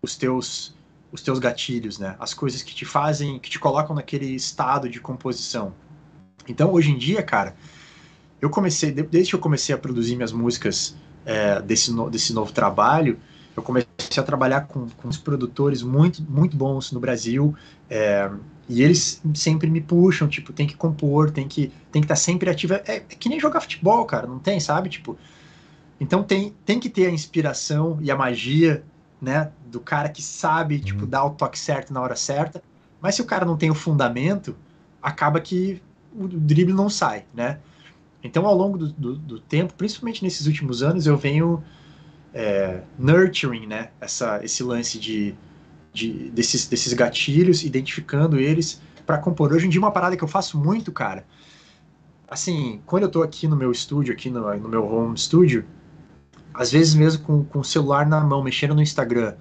os 0.01 0.15
teus, 0.17 0.75
os 1.11 1.21
teus 1.21 1.39
gatilhos, 1.39 1.99
né? 1.99 2.15
As 2.19 2.33
coisas 2.33 2.63
que 2.63 2.73
te 2.73 2.83
fazem, 2.83 3.39
que 3.39 3.49
te 3.49 3.59
colocam 3.59 3.95
naquele 3.95 4.35
estado 4.35 4.89
de 4.89 4.99
composição. 4.99 5.73
Então, 6.47 6.71
hoje 6.73 6.91
em 6.91 6.97
dia, 6.97 7.21
cara, 7.21 7.55
eu 8.41 8.49
comecei, 8.49 8.91
desde 8.91 9.29
que 9.29 9.35
eu 9.35 9.39
comecei 9.39 9.73
a 9.73 9.77
produzir 9.77 10.15
minhas 10.15 10.31
músicas 10.31 10.95
é, 11.25 11.61
desse, 11.61 11.91
no, 11.91 12.09
desse 12.09 12.33
novo 12.33 12.51
trabalho, 12.51 13.19
eu 13.55 13.61
comecei 13.61 13.87
a 14.17 14.23
trabalhar 14.23 14.61
com, 14.61 14.89
com 14.89 15.09
produtores 15.09 15.83
muito, 15.83 16.23
muito 16.23 16.57
bons 16.57 16.91
no 16.91 16.99
Brasil. 16.99 17.55
É, 17.89 18.29
e 18.69 18.81
eles 18.81 19.21
sempre 19.33 19.69
me 19.69 19.81
puxam, 19.81 20.27
tipo, 20.27 20.53
tem 20.53 20.65
que 20.67 20.75
compor, 20.75 21.31
tem 21.31 21.47
que 21.47 21.71
tem 21.91 22.01
que 22.01 22.05
estar 22.05 22.15
tá 22.15 22.15
sempre 22.15 22.49
ativo. 22.49 22.73
É, 22.73 22.83
é, 22.85 22.99
que 22.99 23.27
nem 23.27 23.39
jogar 23.39 23.61
futebol, 23.61 24.05
cara, 24.05 24.27
não 24.27 24.39
tem, 24.39 24.59
sabe? 24.59 24.89
Tipo, 24.89 25.17
então 25.99 26.23
tem, 26.23 26.53
tem 26.65 26.79
que 26.79 26.89
ter 26.89 27.07
a 27.07 27.11
inspiração 27.11 27.97
e 28.01 28.09
a 28.09 28.15
magia, 28.15 28.83
né, 29.21 29.51
do 29.67 29.79
cara 29.79 30.09
que 30.09 30.21
sabe, 30.21 30.75
uhum. 30.75 30.81
tipo, 30.81 31.05
dar 31.05 31.25
o 31.25 31.31
toque 31.31 31.59
certo 31.59 31.93
na 31.93 32.01
hora 32.01 32.15
certa. 32.15 32.63
Mas 33.01 33.15
se 33.15 33.21
o 33.21 33.25
cara 33.25 33.45
não 33.45 33.57
tem 33.57 33.69
o 33.69 33.75
fundamento, 33.75 34.55
acaba 35.01 35.39
que 35.41 35.81
o 36.15 36.27
drible 36.27 36.73
não 36.73 36.89
sai, 36.89 37.25
né? 37.33 37.59
Então, 38.23 38.45
ao 38.45 38.55
longo 38.55 38.77
do, 38.77 38.91
do, 38.91 39.15
do 39.15 39.39
tempo, 39.39 39.73
principalmente 39.73 40.23
nesses 40.23 40.45
últimos 40.45 40.83
anos, 40.83 41.07
eu 41.07 41.17
venho 41.17 41.63
é, 42.33 42.81
nurturing, 42.97 43.65
né, 43.65 43.89
essa, 43.99 44.43
esse 44.43 44.63
lance 44.63 44.99
de 44.99 45.35
de, 45.93 46.29
desses, 46.31 46.67
desses 46.67 46.93
gatilhos, 46.93 47.63
identificando 47.63 48.39
eles 48.39 48.81
para 49.05 49.17
compor. 49.17 49.51
Hoje 49.51 49.67
em 49.67 49.69
dia, 49.69 49.79
uma 49.79 49.91
parada 49.91 50.15
que 50.15 50.23
eu 50.23 50.27
faço 50.27 50.57
muito, 50.57 50.91
cara. 50.91 51.25
Assim, 52.29 52.81
quando 52.85 53.03
eu 53.03 53.09
tô 53.09 53.23
aqui 53.23 53.47
no 53.47 53.55
meu 53.55 53.71
estúdio, 53.71 54.13
aqui 54.13 54.29
no, 54.29 54.57
no 54.57 54.69
meu 54.69 54.85
home 54.85 55.17
studio, 55.17 55.65
às 56.53 56.71
vezes 56.71 56.95
mesmo 56.95 57.23
com, 57.23 57.43
com 57.43 57.59
o 57.59 57.63
celular 57.63 58.05
na 58.07 58.21
mão, 58.21 58.41
mexendo 58.41 58.73
no 58.73 58.81
Instagram, 58.81 59.35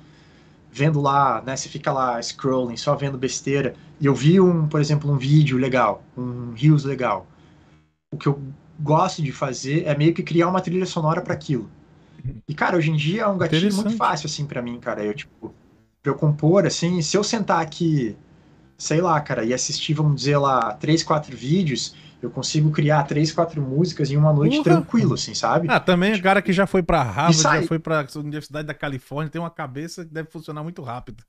vendo 0.72 1.00
lá, 1.00 1.42
né? 1.42 1.56
Você 1.56 1.68
fica 1.68 1.92
lá 1.92 2.20
scrolling, 2.20 2.76
só 2.76 2.94
vendo 2.96 3.16
besteira. 3.16 3.74
E 4.00 4.06
eu 4.06 4.14
vi 4.14 4.40
um, 4.40 4.66
por 4.66 4.80
exemplo, 4.80 5.10
um 5.10 5.16
vídeo 5.16 5.56
legal, 5.58 6.02
um 6.16 6.52
Reels 6.54 6.84
legal. 6.84 7.26
O 8.12 8.16
que 8.16 8.26
eu 8.26 8.40
gosto 8.78 9.22
de 9.22 9.30
fazer 9.30 9.84
é 9.86 9.96
meio 9.96 10.14
que 10.14 10.22
criar 10.22 10.48
uma 10.48 10.60
trilha 10.60 10.86
sonora 10.86 11.20
para 11.20 11.34
aquilo. 11.34 11.70
E, 12.46 12.54
cara, 12.54 12.76
hoje 12.76 12.90
em 12.90 12.96
dia 12.96 13.22
é 13.22 13.26
um 13.26 13.38
gatilho 13.38 13.74
muito 13.74 13.96
fácil, 13.96 14.26
assim, 14.26 14.44
para 14.44 14.60
mim, 14.60 14.78
cara. 14.78 15.04
Eu, 15.04 15.14
tipo, 15.14 15.54
pra 16.02 16.12
eu 16.12 16.16
compor, 16.16 16.66
assim, 16.66 17.02
se 17.02 17.16
eu 17.16 17.24
sentar 17.24 17.60
aqui, 17.60 18.16
sei 18.76 19.00
lá, 19.00 19.20
cara, 19.20 19.44
e 19.44 19.52
assistir, 19.52 19.94
vamos 19.94 20.16
dizer 20.16 20.38
lá, 20.38 20.72
três, 20.74 21.02
quatro 21.02 21.36
vídeos, 21.36 21.94
eu 22.22 22.30
consigo 22.30 22.70
criar 22.70 23.04
três, 23.04 23.32
quatro 23.32 23.62
músicas 23.62 24.10
em 24.10 24.16
uma 24.16 24.32
noite 24.32 24.58
uhum. 24.58 24.62
tranquilo, 24.62 25.14
assim, 25.14 25.34
sabe? 25.34 25.68
Ah, 25.70 25.80
também 25.80 26.14
o 26.14 26.22
cara 26.22 26.42
que 26.42 26.52
já 26.52 26.66
foi 26.66 26.82
pra 26.82 27.02
Harvard, 27.02 27.42
já 27.42 27.62
foi 27.62 27.78
pra 27.78 28.06
Universidade 28.16 28.66
da 28.66 28.74
Califórnia, 28.74 29.30
tem 29.30 29.40
uma 29.40 29.50
cabeça 29.50 30.04
que 30.04 30.12
deve 30.12 30.30
funcionar 30.30 30.62
muito 30.62 30.82
rápido. 30.82 31.24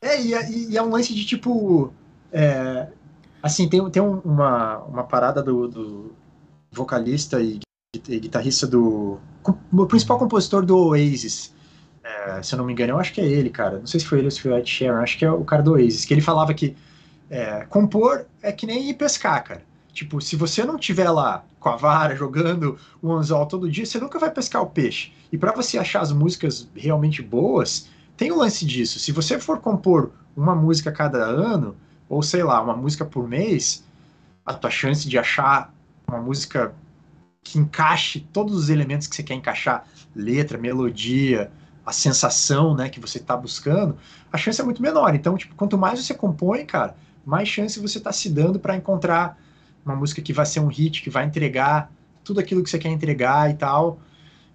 É, 0.00 0.20
e 0.20 0.34
é, 0.34 0.50
e 0.50 0.76
é 0.76 0.82
um 0.82 0.90
lance 0.90 1.14
de 1.14 1.24
tipo. 1.24 1.92
É, 2.30 2.88
assim, 3.42 3.68
tem, 3.68 3.88
tem 3.90 4.02
uma, 4.02 4.78
uma 4.78 5.04
parada 5.04 5.42
do, 5.42 5.68
do 5.68 6.12
vocalista 6.70 7.40
e, 7.40 7.60
e 8.08 8.20
guitarrista 8.20 8.66
do. 8.66 9.18
O 9.72 9.86
principal 9.86 10.18
compositor 10.18 10.64
do 10.64 10.76
Oasis, 10.76 11.54
é, 12.04 12.42
se 12.42 12.54
eu 12.54 12.58
não 12.58 12.64
me 12.64 12.72
engano, 12.72 12.92
eu 12.92 12.98
acho 12.98 13.12
que 13.12 13.20
é 13.20 13.26
ele, 13.26 13.50
cara. 13.50 13.78
Não 13.78 13.86
sei 13.86 14.00
se 14.00 14.06
foi 14.06 14.18
ele 14.18 14.26
ou 14.26 14.30
se 14.30 14.40
foi 14.40 14.50
o 14.50 14.58
Ed 14.58 14.68
Sheeran, 14.68 15.00
acho 15.00 15.18
que 15.18 15.24
é 15.24 15.30
o 15.30 15.44
cara 15.44 15.62
do 15.62 15.72
Oasis, 15.72 16.04
que 16.04 16.12
ele 16.12 16.20
falava 16.20 16.52
que 16.52 16.76
é, 17.30 17.64
compor 17.68 18.26
é 18.42 18.52
que 18.52 18.66
nem 18.66 18.90
ir 18.90 18.94
pescar, 18.94 19.42
cara. 19.44 19.62
Tipo, 19.92 20.20
se 20.20 20.36
você 20.36 20.64
não 20.64 20.78
tiver 20.78 21.10
lá 21.10 21.44
com 21.60 21.68
a 21.68 21.76
vara 21.76 22.16
jogando 22.16 22.78
o 23.00 23.12
anzol 23.12 23.46
todo 23.46 23.70
dia, 23.70 23.86
você 23.86 23.98
nunca 23.98 24.18
vai 24.18 24.30
pescar 24.30 24.62
o 24.62 24.66
peixe. 24.66 25.12
E 25.30 25.38
para 25.38 25.52
você 25.52 25.78
achar 25.78 26.00
as 26.00 26.12
músicas 26.12 26.68
realmente 26.74 27.22
boas, 27.22 27.88
tem 28.16 28.32
o 28.32 28.36
um 28.36 28.38
lance 28.38 28.64
disso. 28.64 28.98
Se 28.98 29.12
você 29.12 29.38
for 29.38 29.60
compor 29.60 30.10
uma 30.36 30.54
música 30.54 30.90
cada 30.90 31.18
ano, 31.18 31.76
ou 32.08 32.22
sei 32.22 32.42
lá, 32.42 32.60
uma 32.60 32.76
música 32.76 33.04
por 33.04 33.28
mês, 33.28 33.84
a 34.44 34.54
tua 34.54 34.70
chance 34.70 35.08
de 35.08 35.18
achar 35.18 35.72
uma 36.06 36.20
música 36.20 36.74
que 37.42 37.58
encaixe 37.58 38.20
todos 38.32 38.54
os 38.54 38.68
elementos 38.68 39.06
que 39.06 39.16
você 39.16 39.22
quer 39.22 39.34
encaixar, 39.34 39.86
letra, 40.14 40.58
melodia, 40.58 41.50
a 41.84 41.92
sensação, 41.92 42.74
né, 42.74 42.88
que 42.88 43.00
você 43.00 43.18
está 43.18 43.36
buscando, 43.36 43.96
a 44.32 44.38
chance 44.38 44.60
é 44.60 44.64
muito 44.64 44.80
menor. 44.80 45.14
Então, 45.14 45.36
tipo, 45.36 45.54
quanto 45.54 45.76
mais 45.76 46.04
você 46.04 46.14
compõe, 46.14 46.64
cara, 46.64 46.94
mais 47.24 47.48
chance 47.48 47.78
você 47.80 47.98
está 47.98 48.12
se 48.12 48.28
dando 48.28 48.58
para 48.58 48.76
encontrar 48.76 49.38
uma 49.84 49.96
música 49.96 50.22
que 50.22 50.32
vai 50.32 50.46
ser 50.46 50.60
um 50.60 50.68
hit, 50.68 51.02
que 51.02 51.10
vai 51.10 51.24
entregar 51.24 51.90
tudo 52.22 52.40
aquilo 52.40 52.62
que 52.62 52.70
você 52.70 52.78
quer 52.78 52.88
entregar 52.88 53.50
e 53.50 53.54
tal. 53.54 53.98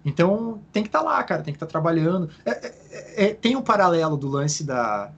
Então, 0.04 0.62
tem 0.72 0.82
que 0.82 0.88
estar 0.88 1.00
tá 1.00 1.04
lá, 1.04 1.22
cara, 1.22 1.42
tem 1.42 1.52
que 1.52 1.56
estar 1.56 1.66
tá 1.66 1.70
trabalhando. 1.70 2.30
É, 2.44 2.50
é, 2.50 3.24
é, 3.26 3.34
tem 3.34 3.56
um 3.56 3.62
paralelo 3.62 4.16
do 4.16 4.28
lance 4.28 4.64
da 4.64 5.12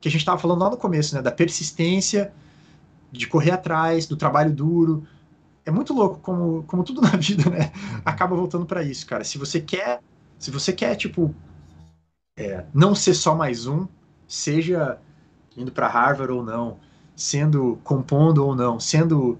que 0.00 0.08
a 0.08 0.10
gente 0.10 0.22
estava 0.22 0.36
falando 0.36 0.60
lá 0.60 0.68
no 0.70 0.76
começo, 0.76 1.14
né, 1.14 1.22
da 1.22 1.30
persistência, 1.30 2.32
de 3.12 3.24
correr 3.28 3.52
atrás, 3.52 4.04
do 4.04 4.16
trabalho 4.16 4.52
duro. 4.52 5.06
É 5.64 5.70
muito 5.70 5.94
louco 5.94 6.18
como, 6.18 6.64
como 6.64 6.82
tudo 6.82 7.00
na 7.02 7.10
vida, 7.10 7.48
né, 7.48 7.70
acaba 8.04 8.34
voltando 8.34 8.66
para 8.66 8.82
isso, 8.82 9.06
cara. 9.06 9.22
Se 9.22 9.38
você 9.38 9.60
quer, 9.60 10.00
se 10.40 10.50
você 10.50 10.72
quer 10.72 10.96
tipo 10.96 11.32
é, 12.46 12.66
não 12.72 12.94
ser 12.94 13.14
só 13.14 13.34
mais 13.34 13.66
um, 13.66 13.86
seja 14.26 14.98
indo 15.56 15.70
para 15.70 15.88
Harvard 15.88 16.32
ou 16.32 16.42
não, 16.42 16.78
sendo 17.14 17.78
compondo 17.84 18.44
ou 18.44 18.54
não, 18.56 18.80
sendo 18.80 19.38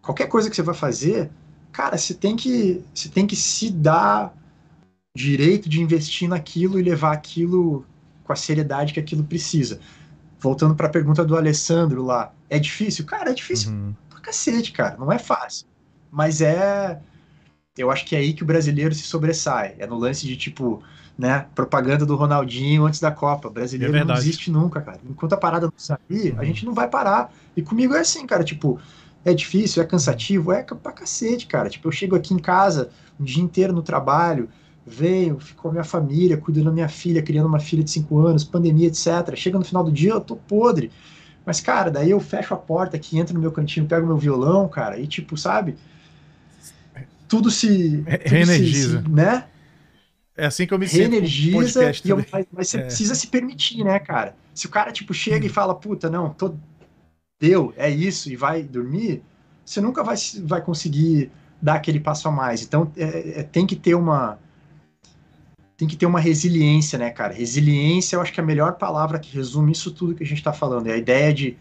qualquer 0.00 0.26
coisa 0.26 0.48
que 0.48 0.56
você 0.56 0.62
vai 0.62 0.74
fazer, 0.74 1.30
cara, 1.72 1.98
você 1.98 2.14
tem 2.14 2.36
que 2.36 2.84
você 2.94 3.08
tem 3.08 3.26
que 3.26 3.36
se 3.36 3.70
dar 3.70 4.34
direito 5.14 5.68
de 5.68 5.80
investir 5.80 6.28
naquilo 6.28 6.78
e 6.78 6.82
levar 6.82 7.12
aquilo 7.12 7.84
com 8.24 8.32
a 8.32 8.36
seriedade 8.36 8.92
que 8.92 9.00
aquilo 9.00 9.24
precisa. 9.24 9.80
Voltando 10.38 10.74
para 10.74 10.86
a 10.86 10.90
pergunta 10.90 11.24
do 11.24 11.36
Alessandro 11.36 12.04
lá, 12.04 12.32
é 12.48 12.58
difícil? 12.58 13.04
Cara, 13.04 13.30
é 13.30 13.34
difícil 13.34 13.72
uhum. 13.72 13.94
pra 14.08 14.20
cacete, 14.20 14.70
cara, 14.70 14.96
não 14.96 15.10
é 15.10 15.18
fácil. 15.18 15.66
Mas 16.10 16.40
é 16.40 17.00
eu 17.78 17.90
acho 17.90 18.04
que 18.04 18.16
é 18.16 18.18
aí 18.18 18.32
que 18.32 18.42
o 18.42 18.46
brasileiro 18.46 18.94
se 18.94 19.02
sobressai. 19.02 19.74
É 19.78 19.86
no 19.86 19.96
lance 19.96 20.26
de 20.26 20.36
tipo, 20.36 20.82
né, 21.16 21.46
propaganda 21.54 22.04
do 22.04 22.16
Ronaldinho 22.16 22.84
antes 22.84 23.00
da 23.00 23.10
Copa. 23.10 23.48
Brasileiro 23.48 23.96
É 23.96 24.04
não 24.04 24.14
existe 24.14 24.50
nunca, 24.50 24.80
cara. 24.80 25.00
Enquanto 25.08 25.32
a 25.32 25.36
parada 25.36 25.66
não 25.66 25.72
sair, 25.76 26.34
a 26.38 26.44
gente 26.44 26.64
não 26.66 26.74
vai 26.74 26.88
parar. 26.88 27.32
E 27.56 27.62
comigo 27.62 27.94
é 27.94 28.00
assim, 28.00 28.26
cara, 28.26 28.44
tipo, 28.44 28.80
é 29.24 29.34
difícil, 29.34 29.82
é 29.82 29.86
cansativo, 29.86 30.52
é 30.52 30.62
pra 30.62 30.92
cacete, 30.92 31.46
cara. 31.46 31.68
Tipo, 31.68 31.88
eu 31.88 31.92
chego 31.92 32.16
aqui 32.16 32.34
em 32.34 32.38
casa 32.38 32.90
um 33.18 33.24
dia 33.24 33.42
inteiro 33.42 33.72
no 33.72 33.82
trabalho, 33.82 34.48
venho, 34.86 35.38
fico 35.38 35.62
com 35.62 35.68
a 35.68 35.72
minha 35.72 35.84
família, 35.84 36.36
cuido 36.36 36.62
da 36.64 36.70
minha 36.70 36.88
filha, 36.88 37.22
criando 37.22 37.46
uma 37.46 37.60
filha 37.60 37.82
de 37.82 37.90
5 37.90 38.18
anos, 38.18 38.44
pandemia, 38.44 38.88
etc. 38.88 39.34
Chega 39.34 39.58
no 39.58 39.64
final 39.64 39.84
do 39.84 39.92
dia, 39.92 40.12
eu 40.12 40.20
tô 40.20 40.36
podre. 40.36 40.90
Mas, 41.44 41.60
cara, 41.60 41.90
daí 41.90 42.10
eu 42.10 42.20
fecho 42.20 42.54
a 42.54 42.56
porta 42.56 42.96
aqui, 42.96 43.18
entro 43.18 43.34
no 43.34 43.40
meu 43.40 43.50
cantinho, 43.50 43.86
pego 43.86 44.06
meu 44.06 44.16
violão, 44.16 44.68
cara, 44.68 44.98
e 44.98 45.06
tipo, 45.06 45.36
sabe? 45.36 45.76
Tudo 47.28 47.50
se. 47.50 47.98
Tudo 47.98 48.08
reenergiza. 48.28 49.02
se- 49.02 49.08
né? 49.08 49.44
É 50.36 50.46
assim 50.46 50.66
que 50.66 50.72
eu 50.72 50.78
me 50.78 50.86
sinto 50.88 51.00
Reenergiza, 51.10 51.84
e 51.84 52.08
eu- 52.08 52.16
também. 52.16 52.26
mas, 52.32 52.46
mas 52.52 52.68
você 52.68 52.78
É. 52.78 52.82
precisa 52.82 53.14
se 53.14 53.26
permitir, 53.26 53.82
né, 53.84 53.98
cara? 53.98 54.36
Se 54.54 54.66
o 54.66 54.70
cara, 54.70 54.92
tipo, 54.92 55.12
chega 55.12 55.44
e 55.44 55.48
fala, 55.48 55.74
puta, 55.74 56.08
não, 56.08 56.30
tô... 56.30 56.54
deu, 57.40 57.72
é 57.76 57.88
isso, 57.90 58.30
e 58.30 58.36
vai 58.36 58.62
dormir, 58.62 59.22
você 59.64 59.80
nunca 59.80 60.02
vai, 60.02 60.16
vai 60.44 60.60
conseguir 60.62 61.30
dar 61.60 61.74
aquele 61.74 62.00
passo 62.00 62.26
a 62.28 62.30
mais. 62.32 62.62
Então, 62.62 62.90
é- 62.96 63.40
é- 63.40 63.42
tem 63.42 63.66
que 63.66 63.76
ter 63.76 63.94
uma. 63.94 64.38
Tem 65.76 65.86
que 65.86 65.96
ter 65.96 66.06
uma 66.06 66.18
resiliência, 66.20 66.98
né, 66.98 67.10
cara? 67.10 67.32
Resiliência, 67.32 68.16
eu 68.16 68.20
acho 68.20 68.32
que 68.32 68.40
é 68.40 68.42
a 68.42 68.46
melhor 68.46 68.72
palavra 68.74 69.18
que 69.20 69.32
resume 69.36 69.70
isso 69.72 69.92
tudo 69.92 70.14
que 70.14 70.24
a 70.24 70.26
gente 70.26 70.42
tá 70.42 70.52
falando. 70.52 70.88
É 70.88 70.92
a 70.94 70.96
ideia 70.96 71.32
de 71.32 71.56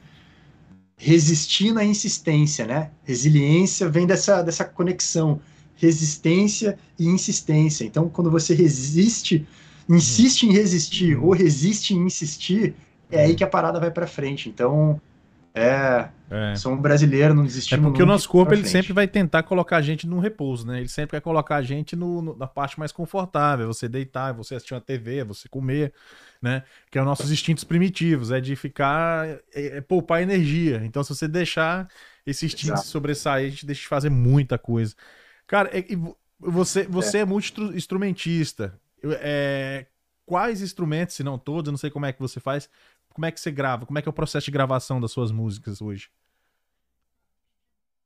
resistir 0.97 1.72
na 1.72 1.84
insistência, 1.84 2.65
né? 2.65 2.89
Resiliência 3.03 3.88
vem 3.88 4.07
dessa, 4.07 4.41
dessa 4.41 4.65
conexão 4.65 5.39
resistência 5.78 6.78
e 7.00 7.06
insistência. 7.08 7.86
Então, 7.86 8.10
quando 8.10 8.32
você 8.32 8.54
resiste, 8.54 9.46
insiste 9.88 10.44
em 10.44 10.52
resistir 10.52 11.16
ou 11.18 11.32
resiste 11.32 11.94
em 11.94 12.06
insistir, 12.06 12.76
é 13.12 13.22
aí 13.24 13.36
que 13.36 13.44
a 13.44 13.48
parada 13.48 13.80
vai 13.80 13.92
para 13.92 14.08
frente. 14.08 14.50
Então, 14.50 15.00
é, 15.56 16.10
É. 16.30 16.54
sou 16.56 16.74
um 16.74 16.78
brasileiro, 16.78 17.34
não 17.34 17.44
É 17.44 17.48
desistimos 17.48 17.92
porque 17.92 18.02
o 18.02 18.06
nosso 18.06 18.30
corpo 18.30 18.54
ele 18.54 18.62
frente. 18.62 18.72
sempre 18.72 18.94
vai 18.94 19.08
tentar 19.08 19.44
colocar 19.44 19.78
a 19.78 19.82
gente 19.82 20.08
num 20.08 20.20
repouso, 20.20 20.66
né? 20.66 20.80
Ele 20.80 20.88
sempre 20.88 21.18
quer 21.18 21.22
colocar 21.22 21.58
a 21.58 21.62
gente 21.62 21.96
no, 21.96 22.22
no- 22.22 22.38
na 22.38 22.48
parte 22.48 22.80
mais 22.80 22.92
confortável, 22.94 23.66
é 23.66 23.68
você 23.68 23.90
deitar, 23.90 24.32
é 24.32 24.34
você 24.34 24.56
assistir 24.56 24.74
uma 24.74 24.80
TV, 24.82 25.18
é 25.20 25.24
você 25.26 25.50
comer, 25.50 25.94
né? 26.42 26.64
Que 26.90 26.98
é 26.98 27.02
os 27.02 27.06
nossos 27.08 27.30
instintos 27.32 27.64
primitivos, 27.66 28.32
é 28.32 28.40
de 28.40 28.56
ficar, 28.56 29.28
é, 29.54 29.78
é 29.78 29.82
poupar 29.82 30.22
energia. 30.22 30.82
Então, 30.86 31.04
se 31.04 31.10
você 31.14 31.28
deixar 31.28 31.90
esse 32.26 32.46
instinto 32.46 32.66
Exato. 32.66 32.82
se 32.86 32.88
sobressair, 32.88 33.48
a 33.48 33.50
gente 33.50 33.66
deixa 33.66 33.82
de 33.82 33.88
fazer 33.88 34.10
muita 34.10 34.58
coisa. 34.58 34.96
Cara, 35.48 35.70
é- 35.76 35.95
vo- 35.95 36.18
você, 36.39 36.84
você 36.84 37.20
é, 37.20 37.26
multi-instrumentista. 37.26 38.80
É, 39.04 39.86
quais 40.26 40.62
instrumentos, 40.62 41.16
se 41.16 41.24
não 41.24 41.38
todos, 41.39 41.68
eu 41.68 41.72
não 41.72 41.78
sei 41.78 41.89
como 41.89 42.06
é 42.06 42.12
que 42.14 42.20
você 42.20 42.39
faz, 42.39 42.70
como 43.14 43.26
é 43.26 43.32
que 43.32 43.39
você 43.39 43.50
grava? 43.50 43.86
Como 43.86 43.98
é 43.98 44.02
que 44.02 44.10
é 44.10 44.12
o 44.12 44.14
processo 44.14 44.45
de 44.45 44.52
gravação 44.52 45.00
das 45.00 45.12
suas 45.12 45.32
músicas 45.32 45.82
hoje? 45.82 46.10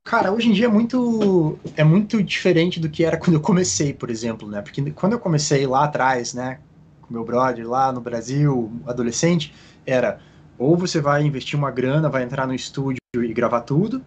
Cara, 0.04 0.32
hoje 0.32 0.48
em 0.48 0.52
dia 0.52 0.66
é 0.66 0.68
muito, 0.68 1.58
é 1.76 1.84
muito 1.84 2.22
diferente 2.22 2.80
do 2.80 2.88
que 2.88 3.04
era 3.04 3.16
quando 3.16 3.34
eu 3.34 3.40
comecei, 3.40 3.94
por 3.94 4.10
exemplo, 4.10 4.48
né? 4.48 4.60
Porque 4.60 4.90
quando 4.90 5.12
eu 5.12 5.18
comecei 5.18 5.66
lá 5.66 5.84
atrás, 5.84 6.34
né, 6.34 6.60
com 7.00 7.14
meu 7.14 7.24
brother 7.24 7.68
lá 7.68 7.92
no 7.92 8.00
Brasil, 8.00 8.72
adolescente, 8.86 9.54
era 9.86 10.20
ou 10.58 10.76
você 10.76 11.00
vai 11.00 11.22
investir 11.22 11.58
uma 11.58 11.70
grana, 11.70 12.08
vai 12.08 12.24
entrar 12.24 12.46
no 12.46 12.54
estúdio 12.54 12.98
e 13.14 13.32
gravar 13.32 13.60
tudo, 13.62 14.04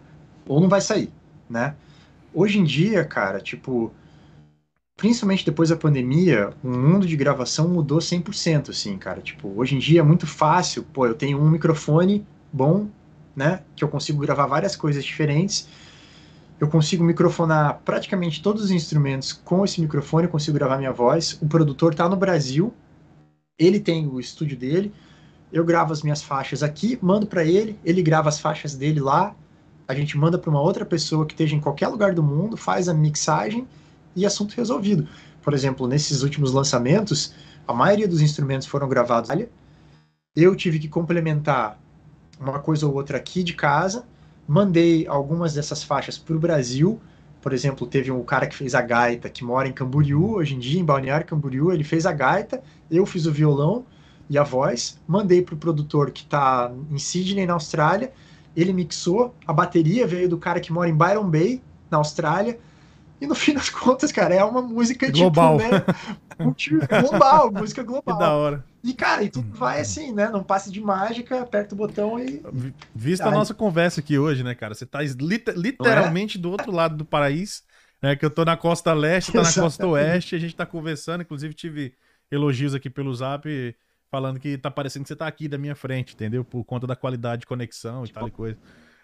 ou 0.47 0.59
não 0.59 0.67
vai 0.69 0.81
sair, 0.81 1.11
né? 1.49 1.75
Hoje 2.36 2.59
em 2.59 2.65
dia, 2.65 3.05
cara, 3.05 3.39
tipo, 3.39 3.93
principalmente 4.97 5.45
depois 5.45 5.69
da 5.69 5.77
pandemia, 5.77 6.51
o 6.61 6.67
mundo 6.67 7.07
de 7.07 7.15
gravação 7.15 7.69
mudou 7.69 7.99
100%, 7.99 8.71
assim, 8.71 8.97
cara. 8.97 9.21
Tipo, 9.21 9.53
hoje 9.55 9.75
em 9.75 9.79
dia 9.79 10.01
é 10.01 10.03
muito 10.03 10.27
fácil, 10.27 10.83
pô, 10.83 11.07
eu 11.07 11.15
tenho 11.15 11.41
um 11.41 11.49
microfone 11.49 12.27
bom, 12.51 12.89
né, 13.33 13.61
que 13.73 13.86
eu 13.86 13.88
consigo 13.88 14.19
gravar 14.19 14.47
várias 14.47 14.75
coisas 14.75 15.05
diferentes. 15.05 15.69
Eu 16.59 16.67
consigo 16.67 17.05
microfonar 17.05 17.79
praticamente 17.86 18.41
todos 18.41 18.65
os 18.65 18.71
instrumentos 18.71 19.31
com 19.31 19.63
esse 19.63 19.79
microfone, 19.79 20.25
eu 20.25 20.31
consigo 20.31 20.57
gravar 20.57 20.77
minha 20.77 20.91
voz. 20.91 21.38
O 21.41 21.47
produtor 21.47 21.95
tá 21.95 22.09
no 22.09 22.17
Brasil, 22.17 22.73
ele 23.57 23.79
tem 23.79 24.07
o 24.07 24.19
estúdio 24.19 24.57
dele. 24.57 24.93
Eu 25.53 25.63
gravo 25.63 25.93
as 25.93 26.01
minhas 26.01 26.21
faixas 26.21 26.61
aqui, 26.61 26.99
mando 27.01 27.27
para 27.27 27.45
ele, 27.45 27.79
ele 27.86 28.03
grava 28.03 28.27
as 28.27 28.41
faixas 28.41 28.75
dele 28.75 28.99
lá. 28.99 29.33
A 29.88 29.93
gente 29.93 30.17
manda 30.17 30.38
para 30.38 30.49
uma 30.49 30.61
outra 30.61 30.86
pessoa 30.86 31.25
que 31.25 31.33
esteja 31.33 31.55
em 31.55 31.59
qualquer 31.59 31.88
lugar 31.88 32.13
do 32.13 32.23
mundo, 32.23 32.57
faz 32.57 32.89
a 32.89 32.93
mixagem 32.93 33.67
e 34.15 34.25
assunto 34.25 34.53
resolvido. 34.55 35.07
Por 35.41 35.53
exemplo, 35.53 35.88
nesses 35.88 36.23
últimos 36.23 36.51
lançamentos, 36.51 37.33
a 37.67 37.73
maioria 37.73 38.07
dos 38.07 38.21
instrumentos 38.21 38.67
foram 38.67 38.89
gravados. 38.89 39.29
Eu 40.36 40.55
tive 40.55 40.79
que 40.79 40.88
complementar 40.88 41.79
uma 42.39 42.59
coisa 42.59 42.88
ou 42.88 42.93
outra 42.93 43.17
aqui 43.17 43.43
de 43.43 43.53
casa, 43.53 44.05
mandei 44.47 45.07
algumas 45.07 45.53
dessas 45.53 45.83
faixas 45.83 46.17
para 46.17 46.36
o 46.36 46.39
Brasil. 46.39 46.99
Por 47.41 47.53
exemplo, 47.53 47.86
teve 47.86 48.11
um 48.11 48.23
cara 48.23 48.47
que 48.47 48.55
fez 48.55 48.73
a 48.73 48.81
gaita, 48.81 49.29
que 49.29 49.43
mora 49.43 49.67
em 49.67 49.71
Camboriú, 49.71 50.36
hoje 50.36 50.55
em 50.55 50.59
dia, 50.59 50.79
em 50.79 50.83
Balneário 50.83 51.27
Camboriú, 51.27 51.71
ele 51.71 51.83
fez 51.83 52.05
a 52.05 52.11
gaita, 52.11 52.61
eu 52.89 53.05
fiz 53.05 53.25
o 53.27 53.31
violão 53.31 53.86
e 54.27 54.38
a 54.38 54.43
voz, 54.43 54.99
mandei 55.07 55.43
para 55.43 55.53
o 55.53 55.57
produtor 55.57 56.09
que 56.09 56.23
está 56.23 56.71
em 56.89 56.97
Sydney, 56.97 57.45
na 57.45 57.53
Austrália, 57.53 58.11
ele 58.55 58.73
mixou, 58.73 59.35
a 59.45 59.53
bateria 59.53 60.07
veio 60.07 60.29
do 60.29 60.37
cara 60.37 60.59
que 60.59 60.71
mora 60.71 60.89
em 60.89 60.95
Byron 60.95 61.29
Bay, 61.29 61.61
na 61.89 61.97
Austrália, 61.97 62.59
e 63.19 63.27
no 63.27 63.35
fim 63.35 63.53
das 63.53 63.69
contas, 63.69 64.11
cara, 64.11 64.35
é 64.35 64.43
uma 64.43 64.61
música 64.61 65.11
Global. 65.11 65.57
tipo, 65.57 65.73
né, 65.73 67.01
global, 67.01 67.51
música 67.51 67.81
Que 67.83 67.87
global. 67.87 68.17
da 68.19 68.33
hora. 68.33 68.65
E, 68.83 68.93
cara, 68.93 69.23
e 69.23 69.29
tudo 69.29 69.47
vai 69.57 69.81
assim, 69.81 70.13
né? 70.13 70.29
Não 70.29 70.43
passe 70.43 70.71
de 70.71 70.79
mágica, 70.79 71.41
aperta 71.41 71.73
o 71.73 71.77
botão 71.77 72.19
e. 72.19 72.41
Vi- 72.53 72.73
Vista 72.93 73.27
a 73.27 73.31
nossa 73.31 73.53
conversa 73.53 73.99
aqui 73.99 74.17
hoje, 74.17 74.43
né, 74.43 74.53
cara? 74.53 74.73
Você 74.75 74.85
tá 74.85 75.01
lit- 75.01 75.49
literalmente 75.55 76.37
do 76.37 76.51
outro 76.51 76.71
lado 76.71 76.95
do 76.95 77.05
país, 77.05 77.63
né? 78.01 78.15
Que 78.15 78.25
eu 78.25 78.29
tô 78.29 78.45
na 78.45 78.55
costa 78.55 78.93
leste, 78.93 79.31
tá 79.31 79.41
na 79.41 79.51
costa 79.53 79.87
oeste, 79.87 80.35
a 80.35 80.39
gente 80.39 80.55
tá 80.55 80.65
conversando, 80.65 81.21
inclusive 81.21 81.53
tive 81.53 81.93
elogios 82.29 82.75
aqui 82.75 82.89
pelo 82.89 83.13
zap 83.13 83.47
falando 84.16 84.39
que 84.39 84.57
tá 84.57 84.72
parecendo 84.72 85.03
que 85.03 85.09
você 85.09 85.16
tá 85.16 85.28
aqui 85.28 85.49
da 85.49 85.57
minha 85.57 85.76
frente, 85.76 86.13
entendeu? 86.13 86.45
Por 86.45 86.63
conta 86.63 86.88
da 86.88 86.95
qualidade 86.95 87.41
de 87.41 87.45
conexão 87.45 88.05
e 88.05 88.09
tal 88.09 88.30
e 88.30 88.32
coisa. 88.32 88.57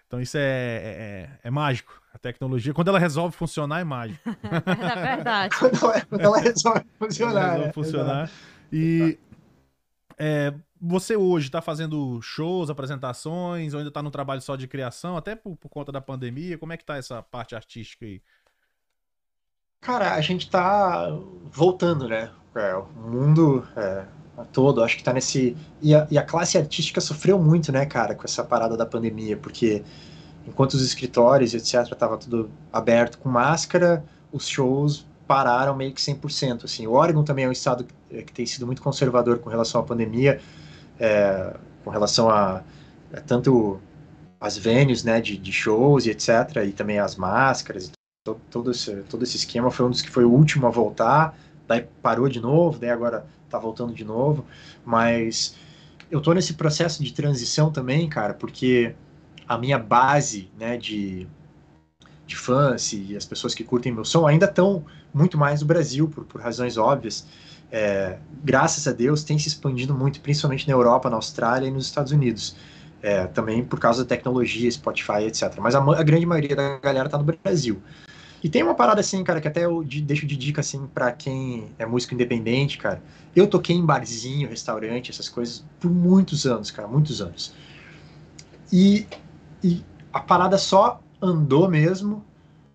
Então 0.08 0.22
isso 0.22 0.38
é, 0.38 0.42
é, 0.42 1.30
é 1.44 1.52
mágico. 1.52 2.02
A 2.14 2.18
tecnologia, 2.18 2.74
quando 2.74 2.88
ela 2.88 3.00
resolve 3.00 3.36
funcionar, 3.36 3.82
é 3.82 3.84
mágico. 3.84 4.22
É 4.26 5.16
verdade. 5.16 5.56
Quando 5.58 5.76
ela, 5.84 6.02
quando 6.06 6.22
ela 6.22 6.40
resolve 6.40 6.86
funcionar. 6.98 7.42
resolve 7.42 7.66
né? 7.66 7.74
funcionar. 7.74 8.32
E 8.72 9.20
é, 10.18 10.54
você 10.80 11.18
hoje 11.18 11.48
está 11.48 11.62
fazendo 11.62 12.22
shows, 12.22 12.70
apresentações, 12.70 13.74
ou 13.74 13.80
ainda 13.80 13.90
está 13.90 14.02
no 14.02 14.12
trabalho 14.12 14.42
só 14.42 14.56
de 14.56 14.68
criação, 14.68 15.18
até 15.18 15.36
por, 15.36 15.58
por 15.58 15.68
conta 15.68 15.92
da 15.92 16.00
pandemia? 16.00 16.58
Como 16.58 16.72
é 16.72 16.78
que 16.78 16.86
tá 16.86 16.96
essa 16.96 17.22
parte 17.22 17.54
artística 17.54 18.06
aí? 18.06 18.22
Cara, 19.82 20.14
a 20.14 20.22
gente 20.22 20.50
tá 20.50 21.10
voltando, 21.52 22.08
né? 22.08 22.32
É, 22.56 22.76
o 22.76 22.86
mundo 22.86 23.68
é, 23.76 24.06
todo, 24.52 24.84
acho 24.84 24.98
que 24.98 25.04
tá 25.04 25.14
nesse. 25.14 25.56
E 25.82 25.94
a, 25.94 26.08
e 26.10 26.18
a 26.18 26.24
classe 26.24 26.58
artística 26.58 27.00
sofreu 27.02 27.40
muito, 27.40 27.72
né, 27.72 27.86
cara, 27.86 28.16
com 28.16 28.24
essa 28.24 28.44
parada 28.44 28.76
da 28.76 28.86
pandemia, 28.86 29.38
porque 29.38 29.84
enquanto 30.48 30.74
os 30.74 30.84
escritórios, 30.84 31.54
etc., 31.54 31.96
tava 31.96 32.18
tudo 32.18 32.50
aberto 32.72 33.18
com 33.20 33.30
máscara, 33.30 34.04
os 34.32 34.48
shows 34.48 35.06
pararam 35.28 35.76
meio 35.76 35.94
que 35.94 36.02
100%. 36.02 36.66
Assim. 36.66 36.88
O 36.88 36.94
Oregon 36.94 37.24
também 37.24 37.46
é 37.46 37.48
um 37.48 37.52
estado 37.52 37.86
que, 38.10 38.24
que 38.24 38.34
tem 38.34 38.46
sido 38.46 38.66
muito 38.66 38.82
conservador 38.82 39.40
com 39.40 39.50
relação 39.50 39.82
à 39.82 39.84
pandemia, 39.84 40.40
é, 41.00 41.56
com 41.84 41.90
relação 41.90 42.30
a, 42.30 42.64
a 43.14 43.22
tanto 43.22 43.80
as 44.40 44.58
venues, 44.58 45.04
né, 45.04 45.22
de, 45.22 45.38
de 45.38 45.52
shows 45.52 46.06
e 46.06 46.10
etc., 46.10 46.66
e 46.68 46.72
também 46.72 47.00
as 47.00 47.16
máscaras 47.16 47.92
todo, 48.24 48.40
todo, 48.50 48.72
esse, 48.72 48.96
todo 49.10 49.24
esse 49.24 49.38
esquema 49.38 49.72
foi 49.72 49.86
um 49.86 49.90
dos 49.90 50.02
que 50.02 50.10
foi 50.10 50.24
o 50.24 50.32
último 50.32 50.68
a 50.68 50.70
voltar, 50.70 51.36
daí 51.68 51.88
parou 52.02 52.30
de 52.30 52.40
novo, 52.40 52.78
daí 52.80 52.90
agora 52.90 53.26
tá 53.52 53.60
voltando 53.60 53.94
de 53.94 54.04
novo, 54.04 54.46
mas 54.86 55.56
eu 56.10 56.20
tô 56.20 56.34
nesse 56.34 56.54
processo 56.54 57.04
de 57.04 57.14
transição 57.14 57.72
também, 57.72 58.10
cara, 58.10 58.34
porque 58.34 58.96
a 59.48 59.58
minha 59.58 59.78
base, 59.78 60.50
né, 60.58 60.78
de, 60.78 61.28
de 62.26 62.36
fãs 62.36 62.94
e 62.94 63.16
as 63.16 63.26
pessoas 63.26 63.54
que 63.54 63.64
curtem 63.64 63.92
meu 63.92 64.06
som 64.06 64.28
ainda 64.28 64.46
estão 64.46 64.86
muito 65.14 65.38
mais 65.38 65.62
no 65.62 65.68
Brasil, 65.68 66.08
por, 66.08 66.26
por 66.26 66.42
razões 66.42 66.78
óbvias. 66.78 67.26
É, 67.72 68.18
graças 68.44 68.88
a 68.88 68.92
Deus 68.92 69.24
tem 69.24 69.40
se 69.40 69.48
expandido 69.48 69.94
muito, 69.94 70.20
principalmente 70.20 70.68
na 70.68 70.74
Europa, 70.74 71.10
na 71.10 71.16
Austrália 71.16 71.68
e 71.68 71.72
nos 71.72 71.86
Estados 71.86 72.12
Unidos. 72.12 72.56
É, 73.02 73.26
também 73.26 73.66
por 73.66 73.80
causa 73.80 74.04
da 74.04 74.08
tecnologia, 74.08 74.70
Spotify, 74.70 75.24
etc. 75.26 75.58
Mas 75.60 75.74
a, 75.74 75.80
a 75.80 76.04
grande 76.04 76.26
maioria 76.26 76.56
da 76.56 76.78
galera 76.78 77.10
tá 77.10 77.18
no 77.18 77.24
Brasil. 77.24 77.82
E 78.44 78.50
tem 78.50 78.64
uma 78.64 78.74
parada 78.74 79.02
assim, 79.02 79.24
cara, 79.24 79.40
que 79.40 79.48
até 79.48 79.66
eu 79.66 79.84
de- 79.84 80.02
deixo 80.02 80.26
de 80.26 80.36
dica 80.36 80.62
assim 80.62 80.88
para 80.88 81.12
quem 81.12 81.68
é 81.78 81.86
músico 81.86 82.14
independente, 82.14 82.78
cara. 82.78 83.02
Eu 83.36 83.48
toquei 83.48 83.76
em 83.76 83.86
barzinho, 83.86 84.50
restaurante, 84.50 85.12
essas 85.12 85.30
coisas 85.30 85.64
por 85.80 85.92
muitos 85.92 86.46
anos, 86.46 86.72
cara, 86.72 86.88
muitos 86.88 87.22
anos. 87.22 87.54
E, 88.72 89.06
e 89.64 89.84
a 90.12 90.20
parada 90.20 90.58
só 90.58 91.02
andou 91.22 91.70
mesmo 91.70 92.26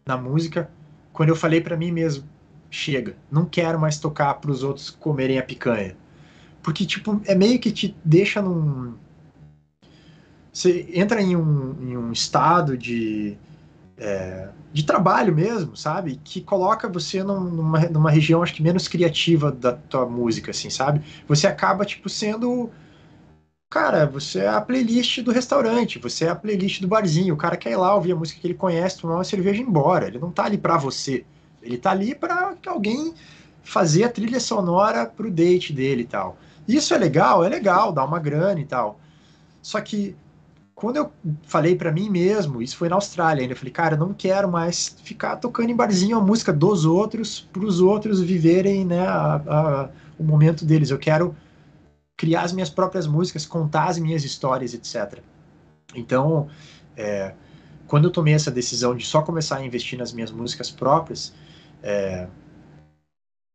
na 0.06 0.16
música 0.16 0.70
quando 1.12 1.30
eu 1.30 1.36
falei 1.36 1.60
para 1.60 1.76
mim 1.76 1.90
mesmo, 1.90 2.24
chega, 2.70 3.16
não 3.30 3.46
quero 3.46 3.80
mais 3.80 3.98
tocar 3.98 4.34
para 4.34 4.50
os 4.50 4.62
outros 4.62 4.90
comerem 4.90 5.38
a 5.38 5.42
picanha. 5.42 5.96
Porque, 6.62 6.84
tipo, 6.84 7.20
é 7.24 7.34
meio 7.34 7.58
que 7.58 7.70
te 7.72 7.96
deixa 8.04 8.42
num. 8.42 8.94
Você 10.52 10.88
entra 10.92 11.22
em 11.22 11.36
um, 11.36 11.76
em 11.80 11.96
um 11.96 12.12
estado 12.12 12.76
de. 12.76 13.36
É, 13.98 14.48
de 14.72 14.84
trabalho 14.84 15.34
mesmo, 15.34 15.74
sabe? 15.74 16.20
Que 16.22 16.42
coloca 16.42 16.86
você 16.88 17.22
numa, 17.22 17.80
numa 17.88 18.10
região, 18.10 18.42
acho 18.42 18.54
que 18.54 18.62
menos 18.62 18.88
criativa 18.88 19.50
da 19.50 19.72
tua 19.72 20.04
música, 20.04 20.50
assim, 20.50 20.68
sabe? 20.68 21.00
Você 21.26 21.46
acaba, 21.46 21.84
tipo, 21.84 22.08
sendo. 22.08 22.70
Cara, 23.70 24.06
você 24.06 24.40
é 24.40 24.48
a 24.48 24.60
playlist 24.60 25.20
do 25.22 25.32
restaurante, 25.32 25.98
você 25.98 26.26
é 26.26 26.28
a 26.28 26.36
playlist 26.36 26.80
do 26.80 26.88
barzinho. 26.88 27.34
O 27.34 27.36
cara 27.36 27.56
quer 27.56 27.72
ir 27.72 27.76
lá 27.76 27.94
ouvir 27.94 28.12
a 28.12 28.16
música 28.16 28.40
que 28.40 28.46
ele 28.46 28.54
conhece, 28.54 29.00
tomar 29.00 29.14
uma 29.16 29.24
cerveja 29.24 29.60
e 29.60 29.64
ir 29.64 29.68
embora. 29.68 30.06
Ele 30.06 30.18
não 30.18 30.30
tá 30.30 30.44
ali 30.44 30.58
pra 30.58 30.76
você. 30.76 31.24
Ele 31.62 31.76
tá 31.78 31.90
ali 31.90 32.14
para 32.14 32.54
alguém 32.66 33.14
fazer 33.62 34.04
a 34.04 34.08
trilha 34.08 34.38
sonora 34.38 35.06
pro 35.06 35.30
date 35.30 35.72
dele 35.72 36.02
e 36.02 36.06
tal. 36.06 36.38
Isso 36.68 36.94
é 36.94 36.98
legal, 36.98 37.44
é 37.44 37.48
legal, 37.48 37.92
dá 37.92 38.04
uma 38.04 38.20
grana 38.20 38.60
e 38.60 38.64
tal. 38.64 39.00
Só 39.62 39.80
que 39.80 40.14
quando 40.76 40.96
eu 40.98 41.10
falei 41.44 41.74
para 41.74 41.90
mim 41.90 42.10
mesmo, 42.10 42.60
isso 42.60 42.76
foi 42.76 42.90
na 42.90 42.96
Austrália 42.96 43.40
ainda, 43.40 43.54
eu 43.54 43.56
falei, 43.56 43.72
cara, 43.72 43.94
eu 43.94 43.98
não 43.98 44.12
quero 44.12 44.46
mais 44.46 44.94
ficar 45.02 45.36
tocando 45.36 45.70
em 45.70 45.74
barzinho 45.74 46.18
a 46.18 46.20
música 46.20 46.52
dos 46.52 46.84
outros, 46.84 47.48
para 47.50 47.64
os 47.64 47.80
outros 47.80 48.20
viverem 48.20 48.84
né, 48.84 49.00
a, 49.00 49.36
a, 49.36 49.88
o 50.18 50.22
momento 50.22 50.66
deles. 50.66 50.90
Eu 50.90 50.98
quero 50.98 51.34
criar 52.14 52.42
as 52.42 52.52
minhas 52.52 52.68
próprias 52.68 53.06
músicas, 53.06 53.46
contar 53.46 53.86
as 53.86 53.98
minhas 53.98 54.22
histórias, 54.22 54.74
etc. 54.74 55.20
Então, 55.94 56.46
é, 56.94 57.32
quando 57.86 58.04
eu 58.04 58.10
tomei 58.10 58.34
essa 58.34 58.50
decisão 58.50 58.94
de 58.94 59.06
só 59.06 59.22
começar 59.22 59.56
a 59.56 59.64
investir 59.64 59.98
nas 59.98 60.12
minhas 60.12 60.30
músicas 60.30 60.70
próprias, 60.70 61.32
é, 61.82 62.28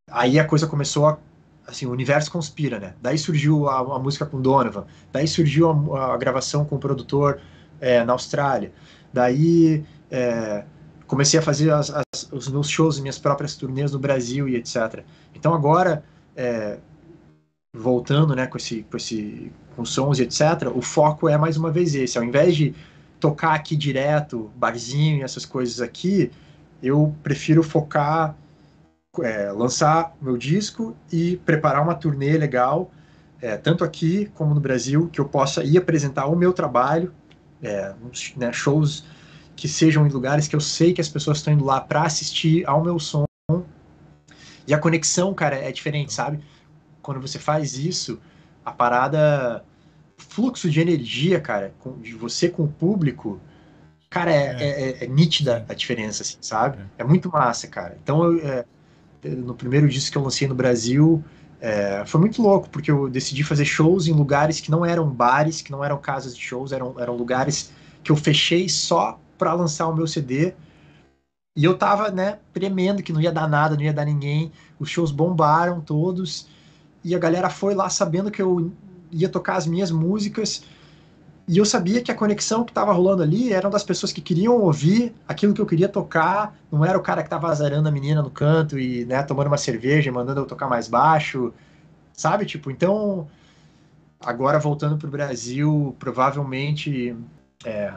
aí 0.09 0.39
a 0.39 0.45
coisa 0.45 0.65
começou 0.65 1.05
a. 1.05 1.19
Assim, 1.66 1.86
o 1.86 1.91
universo 1.91 2.32
conspira, 2.32 2.80
né? 2.80 2.93
Daí 3.01 3.18
surgiu 3.18 3.70
a, 3.70 3.80
a 3.80 3.99
música 3.99 4.26
com 4.26 4.41
Donovan, 4.41 4.86
daí 5.12 5.28
surgiu 5.28 5.95
a, 5.95 6.14
a 6.14 6.18
gravação 6.18 6.66
com 6.66 6.76
o 6.76 6.80
produtor 6.80 7.39
é, 7.80 8.03
na 8.03 8.14
Austrália, 8.14 8.72
daí 9.14 9.84
é, 10.09 10.66
comecei 11.07 11.39
a 11.39 11.43
fazer 11.43 11.72
as, 11.72 11.89
as, 11.89 12.30
os 12.32 12.47
meus 12.47 12.70
shows, 12.70 12.99
minhas 12.99 13.20
próprias 13.20 13.55
turnês 13.55 13.91
no 13.91 13.99
Brasil 13.99 14.47
e 14.47 14.55
etc. 14.55 15.03
Então 15.36 15.53
agora, 15.53 16.03
é, 16.36 16.78
voltando 17.74 18.36
né, 18.36 18.47
com, 18.47 18.57
esse, 18.57 18.84
com, 18.84 18.97
esse, 18.97 19.51
com 19.76 19.84
sons 19.84 20.20
e 20.20 20.24
etc., 20.24 20.72
o 20.74 20.82
foco 20.82 21.28
é 21.28 21.38
mais 21.38 21.57
uma 21.57 21.70
vez 21.70 21.95
esse. 21.95 22.18
Ao 22.18 22.24
invés 22.24 22.55
de 22.55 22.74
tocar 23.20 23.53
aqui 23.53 23.76
direto, 23.76 24.51
barzinho 24.55 25.18
e 25.18 25.22
essas 25.22 25.45
coisas 25.45 25.82
aqui, 25.82 26.32
eu 26.82 27.14
prefiro 27.22 27.62
focar, 27.62 28.36
é, 29.20 29.51
lançar 29.51 30.16
meu 30.22 30.38
disco 30.38 30.95
e 31.12 31.36
preparar 31.38 31.84
uma 31.84 31.95
turnê 31.95 32.38
legal, 32.38 32.89
é, 33.41 33.57
tanto 33.57 33.84
aqui 33.84 34.32
como 34.36 34.53
no 34.53 34.62
Brasil, 34.62 35.09
que 35.12 35.20
eu 35.20 35.28
possa 35.28 35.64
ir 35.64 35.78
apresentar 35.78 36.28
o 36.28 36.36
meu 36.36 36.53
trabalho, 36.53 37.14
é, 37.62 37.93
né, 38.38 38.53
shows 38.53 39.03
que 39.55 39.68
sejam 39.68 40.07
em 40.07 40.09
lugares 40.09 40.47
que 40.47 40.55
eu 40.55 40.62
sei 40.62 40.93
que 40.93 41.01
as 41.01 41.09
pessoas 41.09 41.39
estão 41.39 41.53
indo 41.53 41.66
lá 41.66 41.82
para 41.82 42.03
assistir 42.03 42.66
ao 42.66 42.82
meu 42.82 42.97
som. 42.99 43.26
E 44.66 44.74
a 44.74 44.78
conexão, 44.78 45.34
cara, 45.34 45.57
é 45.57 45.72
diferente, 45.72 46.14
sabe? 46.14 46.39
Quando 47.01 47.20
você 47.20 47.38
faz 47.38 47.78
isso, 47.78 48.20
a 48.64 48.72
parada, 48.72 49.64
fluxo 50.18 50.70
de 50.70 50.80
energia, 50.80 51.41
cara, 51.41 51.74
de 51.99 52.14
você 52.14 52.47
com 52.47 52.64
o 52.64 52.68
público, 52.68 53.41
Cara, 54.09 54.30
é, 54.30 54.57
é. 54.59 54.89
é, 54.89 55.05
é 55.05 55.07
nítida 55.07 55.66
a 55.70 55.74
diferença, 55.74 56.22
assim, 56.22 56.38
sabe? 56.41 56.80
É, 56.97 57.01
é 57.01 57.03
muito 57.05 57.32
massa, 57.32 57.66
cara. 57.70 57.97
Então, 58.03 58.26
eu, 58.26 58.66
no 59.24 59.53
primeiro 59.53 59.88
disco 59.88 60.11
que 60.11 60.17
eu 60.17 60.24
lancei 60.24 60.47
no 60.47 60.55
Brasil, 60.55 61.24
foi 62.07 62.19
muito 62.19 62.41
louco, 62.41 62.69
porque 62.69 62.89
eu 62.89 63.09
decidi 63.09 63.43
fazer 63.43 63.65
shows 63.65 64.07
em 64.07 64.13
lugares 64.13 64.59
que 64.59 64.72
não 64.72 64.84
eram 64.84 65.07
bares, 65.07 65.61
que 65.61 65.72
não 65.72 65.84
eram 65.84 65.97
casas 65.99 66.36
de 66.36 66.41
shows, 66.41 66.72
eram, 66.72 66.99
eram 66.99 67.15
lugares 67.15 67.72
que 68.03 68.11
eu 68.11 68.15
fechei 68.15 68.67
só 68.67 69.19
para 69.38 69.53
lançar 69.53 69.88
o 69.88 69.95
meu 69.95 70.07
CD. 70.07 70.53
E 71.55 71.63
eu 71.63 71.78
tava, 71.78 72.09
né, 72.09 72.39
tremendo 72.53 73.03
que 73.03 73.11
não 73.13 73.22
ia 73.22 73.32
dar 73.32 73.47
nada, 73.47 73.76
não 73.76 73.84
ia 73.84 73.93
dar 73.93 74.05
ninguém. 74.05 74.51
Os 74.80 74.89
shows 74.89 75.11
bombaram 75.11 75.82
todos. 75.82 76.47
E 77.03 77.13
a 77.13 77.19
galera 77.19 77.49
foi 77.49 77.76
lá 77.76 77.89
sabendo 77.89 78.32
que 78.32 78.41
eu 78.41 78.72
ia 79.11 79.30
tocar 79.30 79.57
as 79.57 79.67
minhas 79.67 79.91
músicas. 79.91 80.63
E 81.48 81.58
eu 81.58 81.66
sabia 81.66 82.02
que 82.02 82.12
a 82.12 82.16
conexão 82.16 82.64
que 82.64 82.72
estava 82.72 82.94
rolando 82.94 83.24
ali 83.24 83.52
eram 83.52 83.70
das 83.70 83.84
pessoas 83.84 84.14
que 84.14 84.22
queriam 84.22 84.58
ouvir 84.62 85.14
aquilo 85.28 85.54
que 85.54 85.62
eu 85.62 85.66
queria 85.66 85.89
tocar, 85.89 86.56
não 86.72 86.86
era 86.86 86.98
o 86.98 87.02
cara 87.02 87.22
que 87.22 87.28
estava 87.28 87.50
azarando 87.50 87.89
a 87.89 87.92
menina 87.92 88.22
no 88.22 88.30
canto 88.30 88.80
e, 88.80 89.06
né, 89.06 89.22
tomando 89.24 89.48
uma 89.48 89.58
cerveja, 89.58 90.12
mandando 90.12 90.42
eu 90.42 90.46
tocar 90.46 90.68
mais 90.68 90.88
baixo, 90.88 91.54
sabe? 92.14 92.46
Tipo, 92.46 92.72
então, 92.72 93.28
agora 94.20 94.60
voltando 94.60 94.98
para 94.98 95.08
o 95.08 95.12
Brasil, 95.12 95.96
provavelmente 96.00 97.16
é, 97.66 97.92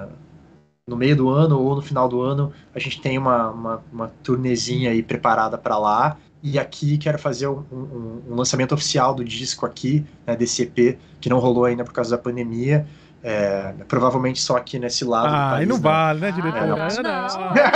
no 0.87 0.97
meio 0.97 1.17
do 1.17 1.29
ano 1.29 1.61
ou 1.61 1.77
no 1.77 1.83
final 1.83 2.09
do 2.09 2.21
ano, 2.21 2.53
a 2.75 2.79
gente 2.79 3.01
tem 3.01 3.17
uma, 3.17 3.51
uma, 3.51 3.85
uma 3.93 4.09
turnezinha 4.23 4.91
aí 4.91 5.03
preparada 5.03 5.57
para 5.57 5.79
lá. 5.79 6.19
E 6.43 6.59
aqui 6.59 6.99
quero 6.99 7.19
fazer 7.19 7.49
um, 7.49 7.65
um, 7.73 8.23
um, 8.29 8.35
lançamento 8.35 8.75
oficial 8.75 9.15
do 9.15 9.25
disco 9.25 9.65
aqui, 9.65 10.05
né, 10.27 10.37
desse 10.37 10.63
EP, 10.63 10.99
que 11.19 11.31
não 11.31 11.39
rolou 11.39 11.65
ainda 11.65 11.85
por 11.85 11.93
causa 11.95 12.11
da 12.11 12.23
pandemia. 12.23 12.87
É, 13.27 13.73
provavelmente 13.89 14.39
só 14.39 14.59
aqui 14.59 14.79
nesse 14.79 15.03
lado. 15.03 15.29
Ah, 15.29 15.51
país, 15.53 15.61
aí 15.63 15.67
não 15.67 15.77
né? 15.77 15.83
vale, 15.83 16.21
né, 16.21 16.31
diretor? 16.31 16.59
Ah, 16.59 16.67
não, 16.67 16.77
não, 16.77 17.01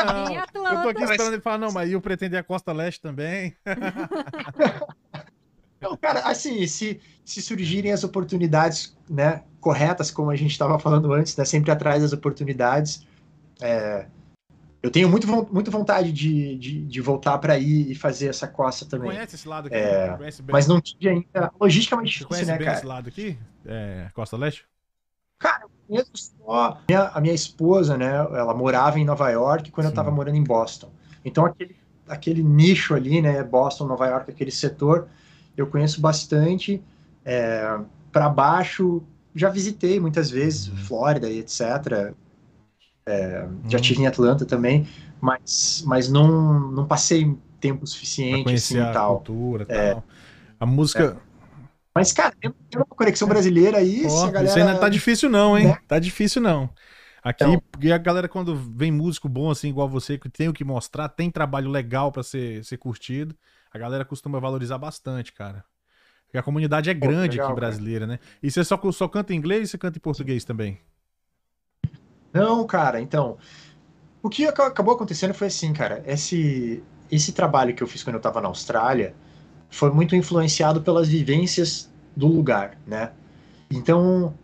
não, 0.06 0.62
não. 0.62 0.72
Eu 0.72 0.82
tô 0.82 0.88
aqui 0.90 1.02
esperando 1.04 1.32
ele 1.32 1.40
falar, 1.40 1.56
não, 1.56 1.72
mas 1.72 1.90
eu 1.90 2.02
pretender 2.02 2.38
a 2.38 2.42
Costa 2.42 2.70
Leste 2.70 3.00
também. 3.00 3.56
Não, 5.80 5.96
cara, 5.96 6.28
assim, 6.28 6.66
se, 6.66 7.00
se 7.24 7.40
surgirem 7.40 7.92
as 7.92 8.02
oportunidades 8.02 8.98
né, 9.08 9.44
corretas, 9.60 10.10
como 10.10 10.28
a 10.28 10.34
gente 10.34 10.50
estava 10.50 10.76
falando 10.76 11.12
antes, 11.12 11.36
né, 11.36 11.44
sempre 11.44 11.70
atrás 11.70 12.02
das 12.02 12.12
oportunidades, 12.12 13.06
é, 13.60 14.06
eu 14.82 14.90
tenho 14.90 15.08
muito, 15.08 15.28
muito 15.52 15.70
vontade 15.70 16.10
de, 16.10 16.56
de, 16.56 16.84
de 16.84 17.00
voltar 17.00 17.38
para 17.38 17.52
aí 17.52 17.92
e 17.92 17.94
fazer 17.94 18.26
essa 18.26 18.48
costa 18.48 18.86
também. 18.86 19.10
Conhece 19.10 19.36
esse 19.36 19.46
lado 19.46 19.66
aqui? 19.66 19.76
É, 19.76 20.18
mas 20.50 20.66
não 20.66 20.80
tive 20.80 21.08
ainda. 21.08 21.52
Logisticamente 21.60 22.10
difícil, 22.10 22.28
conhece 22.28 22.50
né, 22.50 22.58
bem 22.58 22.66
cara? 22.66 22.78
esse 22.78 22.86
lado 22.86 23.08
aqui? 23.08 23.38
É, 23.64 24.08
Costa 24.12 24.36
Leste? 24.36 24.66
Cara, 25.38 25.64
eu 25.64 25.70
conheço 25.86 26.10
só. 26.14 26.80
Minha, 26.88 27.08
a 27.08 27.20
minha 27.20 27.34
esposa, 27.34 27.96
né? 27.96 28.14
Ela 28.14 28.54
morava 28.54 28.98
em 28.98 29.04
Nova 29.04 29.30
York 29.30 29.70
quando 29.70 29.86
Sim. 29.86 29.90
eu 29.90 29.92
estava 29.92 30.10
morando 30.10 30.36
em 30.36 30.44
Boston. 30.44 30.90
Então, 31.24 31.44
aquele, 31.44 31.76
aquele 32.08 32.42
nicho 32.42 32.94
ali, 32.94 33.22
né? 33.22 33.42
Boston, 33.42 33.86
Nova 33.86 34.06
York, 34.06 34.30
aquele 34.30 34.50
setor, 34.50 35.08
eu 35.56 35.66
conheço 35.66 36.00
bastante. 36.00 36.82
É, 37.24 37.78
para 38.10 38.28
baixo, 38.28 39.02
já 39.34 39.48
visitei 39.48 40.00
muitas 40.00 40.30
vezes, 40.30 40.68
uhum. 40.68 40.76
Flórida 40.76 41.28
e 41.28 41.38
etc. 41.38 42.14
É, 43.06 43.44
uhum. 43.44 43.60
Já 43.68 43.78
estive 43.78 44.02
em 44.02 44.06
Atlanta 44.06 44.44
também, 44.44 44.86
mas, 45.20 45.82
mas 45.86 46.08
não, 46.08 46.70
não 46.70 46.86
passei 46.86 47.36
tempo 47.60 47.86
suficiente 47.86 48.52
assim, 48.52 48.78
a 48.78 48.92
tal. 48.92 49.16
cultura 49.16 49.66
é, 49.68 49.92
tal. 49.92 50.04
A 50.60 50.66
música, 50.66 51.16
é. 51.16 51.27
Mas, 51.98 52.12
cara, 52.12 52.32
tem 52.40 52.52
uma 52.76 52.86
conexão 52.86 53.26
brasileira 53.26 53.78
aí. 53.78 54.06
Oh, 54.06 54.26
galera... 54.26 54.44
Isso 54.44 54.56
ainda 54.56 54.78
tá 54.78 54.88
difícil, 54.88 55.28
não, 55.28 55.58
hein? 55.58 55.66
Né? 55.66 55.78
Tá 55.88 55.98
difícil, 55.98 56.40
não. 56.40 56.70
Aqui, 57.20 57.42
então, 57.42 57.60
porque 57.72 57.90
a 57.90 57.98
galera, 57.98 58.28
quando 58.28 58.54
vem 58.54 58.92
músico 58.92 59.28
bom, 59.28 59.50
assim, 59.50 59.68
igual 59.70 59.88
você, 59.88 60.16
que 60.16 60.28
tem 60.28 60.48
o 60.48 60.52
que 60.52 60.62
mostrar, 60.62 61.08
tem 61.08 61.28
trabalho 61.28 61.68
legal 61.68 62.12
para 62.12 62.22
ser, 62.22 62.64
ser 62.64 62.76
curtido, 62.76 63.34
a 63.72 63.76
galera 63.76 64.04
costuma 64.04 64.38
valorizar 64.38 64.78
bastante, 64.78 65.32
cara. 65.32 65.64
Porque 66.26 66.38
a 66.38 66.42
comunidade 66.42 66.88
é 66.88 66.94
grande 66.94 67.32
legal, 67.32 67.48
aqui 67.48 67.56
brasileira, 67.56 68.06
cara. 68.06 68.12
né? 68.12 68.18
E 68.40 68.48
você 68.48 68.62
só, 68.62 68.80
só 68.92 69.08
canta 69.08 69.34
em 69.34 69.36
inglês 69.36 69.62
ou 69.62 69.66
você 69.66 69.78
canta 69.78 69.98
em 69.98 70.00
português 70.00 70.44
também? 70.44 70.78
Não, 72.32 72.64
cara, 72.64 73.00
então. 73.00 73.38
O 74.22 74.28
que 74.28 74.46
acabou 74.46 74.94
acontecendo 74.94 75.34
foi 75.34 75.48
assim, 75.48 75.72
cara. 75.72 76.00
Esse, 76.06 76.80
esse 77.10 77.32
trabalho 77.32 77.74
que 77.74 77.82
eu 77.82 77.88
fiz 77.88 78.04
quando 78.04 78.14
eu 78.14 78.22
tava 78.22 78.40
na 78.40 78.46
Austrália 78.46 79.16
foi 79.70 79.90
muito 79.90 80.16
influenciado 80.16 80.80
pelas 80.80 81.08
vivências 81.08 81.90
do 82.16 82.26
lugar, 82.26 82.76
né? 82.86 83.12
Então, 83.70 84.34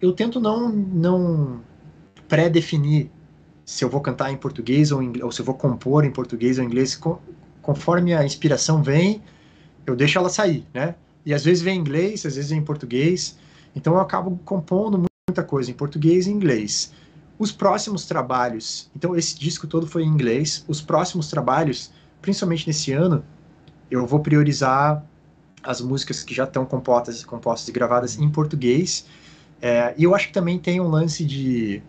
eu 0.00 0.12
tento 0.12 0.40
não 0.40 0.68
não 0.70 1.60
pré-definir 2.28 3.10
se 3.64 3.84
eu 3.84 3.88
vou 3.88 4.00
cantar 4.00 4.32
em 4.32 4.36
português 4.36 4.90
ou, 4.90 5.02
em, 5.02 5.22
ou, 5.22 5.30
se 5.30 5.40
eu 5.40 5.44
vou 5.44 5.54
compor 5.54 6.04
em 6.04 6.10
português 6.10 6.58
ou 6.58 6.64
inglês, 6.64 7.00
conforme 7.62 8.12
a 8.14 8.24
inspiração 8.24 8.82
vem, 8.82 9.22
eu 9.86 9.94
deixo 9.94 10.18
ela 10.18 10.28
sair, 10.28 10.66
né? 10.74 10.94
E 11.24 11.32
às 11.32 11.44
vezes 11.44 11.62
vem 11.62 11.76
em 11.76 11.80
inglês, 11.80 12.26
às 12.26 12.34
vezes 12.34 12.50
vem 12.50 12.58
em 12.58 12.64
português, 12.64 13.38
então 13.74 13.94
eu 13.94 14.00
acabo 14.00 14.38
compondo 14.44 15.04
muita 15.28 15.42
coisa 15.42 15.70
em 15.70 15.74
português 15.74 16.26
e 16.26 16.30
inglês. 16.30 16.92
Os 17.38 17.52
próximos 17.52 18.06
trabalhos, 18.06 18.90
então 18.94 19.16
esse 19.16 19.38
disco 19.38 19.66
todo 19.66 19.86
foi 19.86 20.02
em 20.02 20.08
inglês, 20.08 20.64
os 20.66 20.80
próximos 20.80 21.28
trabalhos, 21.28 21.92
principalmente 22.20 22.66
nesse 22.66 22.92
ano, 22.92 23.24
eu 23.90 24.06
vou 24.06 24.20
priorizar 24.20 25.04
as 25.62 25.80
músicas 25.80 26.22
que 26.24 26.34
já 26.34 26.44
estão 26.44 26.66
compostas, 26.66 27.24
compostas 27.24 27.68
e 27.68 27.72
gravadas 27.72 28.18
em 28.18 28.30
português. 28.30 29.06
É, 29.62 29.94
e 29.98 30.04
eu 30.04 30.14
acho 30.14 30.28
que 30.28 30.32
também 30.34 30.58
tem 30.58 30.80
um 30.80 30.88
lance 30.88 31.24
de. 31.24 31.82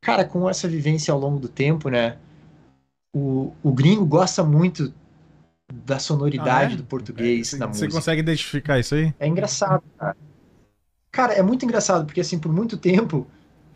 Cara, 0.00 0.24
com 0.24 0.48
essa 0.48 0.66
vivência 0.68 1.12
ao 1.12 1.18
longo 1.20 1.38
do 1.38 1.48
tempo, 1.48 1.88
né? 1.90 2.18
o, 3.14 3.52
o 3.62 3.72
gringo 3.72 4.04
gosta 4.04 4.42
muito 4.44 4.92
da 5.72 5.98
sonoridade 5.98 6.72
Ah, 6.72 6.74
é? 6.74 6.76
do 6.76 6.84
português 6.84 7.48
Você 7.48 7.56
na 7.58 7.66
você 7.66 7.86
música. 7.86 7.94
consegue 7.94 8.20
identificar 8.20 8.78
isso 8.78 8.94
aí? 8.94 9.14
É 9.18 9.26
engraçado, 9.26 9.82
cara. 9.98 10.16
Cara, 11.12 11.32
é 11.34 11.42
muito 11.42 11.64
engraçado, 11.64 12.06
porque 12.06 12.20
assim, 12.20 12.38
por 12.38 12.52
muito 12.52 12.76
tempo 12.76 13.26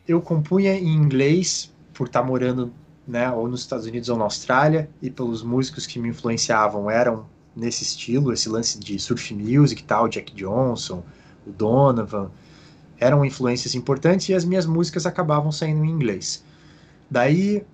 eu 0.07 0.21
compunha 0.21 0.75
em 0.75 0.89
inglês, 0.95 1.73
por 1.93 2.07
estar 2.07 2.23
morando, 2.23 2.73
né, 3.07 3.31
ou 3.31 3.49
nos 3.49 3.61
Estados 3.61 3.87
Unidos 3.87 4.09
ou 4.09 4.17
na 4.17 4.25
Austrália, 4.25 4.89
e 5.01 5.11
pelos 5.11 5.43
músicos 5.43 5.87
que 5.87 5.99
me 5.99 6.09
influenciavam 6.09 6.91
eram 6.91 7.27
nesse 7.55 7.83
estilo, 7.83 8.33
esse 8.33 8.49
lance 8.49 8.79
de 8.79 8.99
surf 8.99 9.35
music 9.35 9.83
e 9.83 9.85
tal, 9.85 10.09
Jack 10.09 10.35
Johnson, 10.35 11.03
o 11.47 11.53
Donovan, 11.53 12.31
eram 12.99 13.25
influências 13.25 13.75
importantes 13.75 14.29
e 14.29 14.35
as 14.35 14.45
minhas 14.45 14.67
músicas 14.67 15.07
acabavam 15.07 15.53
saindo 15.53 15.85
em 15.85 15.91
inglês. 15.91 16.43
Daí, 17.11 17.65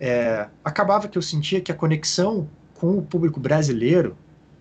é, 0.00 0.48
acabava 0.64 1.08
que 1.08 1.18
eu 1.18 1.22
sentia 1.22 1.60
que 1.60 1.72
a 1.72 1.74
conexão 1.74 2.48
com 2.74 2.96
o 2.96 3.02
público 3.02 3.40
brasileiro, 3.40 4.16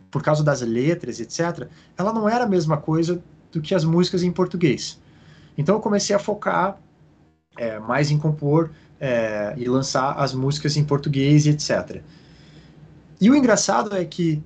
por 0.10 0.24
causa 0.24 0.44
das 0.44 0.62
letras, 0.62 1.20
etc., 1.20 1.68
ela 1.98 2.12
não 2.12 2.28
era 2.28 2.46
a 2.46 2.48
mesma 2.48 2.78
coisa 2.78 3.22
do 3.52 3.62
que 3.62 3.76
as 3.76 3.84
músicas 3.84 4.24
em 4.24 4.32
português. 4.32 5.00
Então 5.58 5.76
eu 5.76 5.82
comecei 5.82 6.16
a 6.16 6.20
focar 6.20 6.80
é, 7.58 7.80
mais 7.80 8.12
em 8.12 8.18
compor 8.18 8.72
é, 9.00 9.54
e 9.58 9.66
lançar 9.66 10.14
as 10.14 10.34
músicas 10.34 10.78
em 10.78 10.84
português 10.84 11.46
e 11.46 11.50
etc. 11.50 12.02
E 13.20 13.30
o 13.30 13.36
engraçado 13.36 13.96
é 13.96 14.06
que 14.06 14.44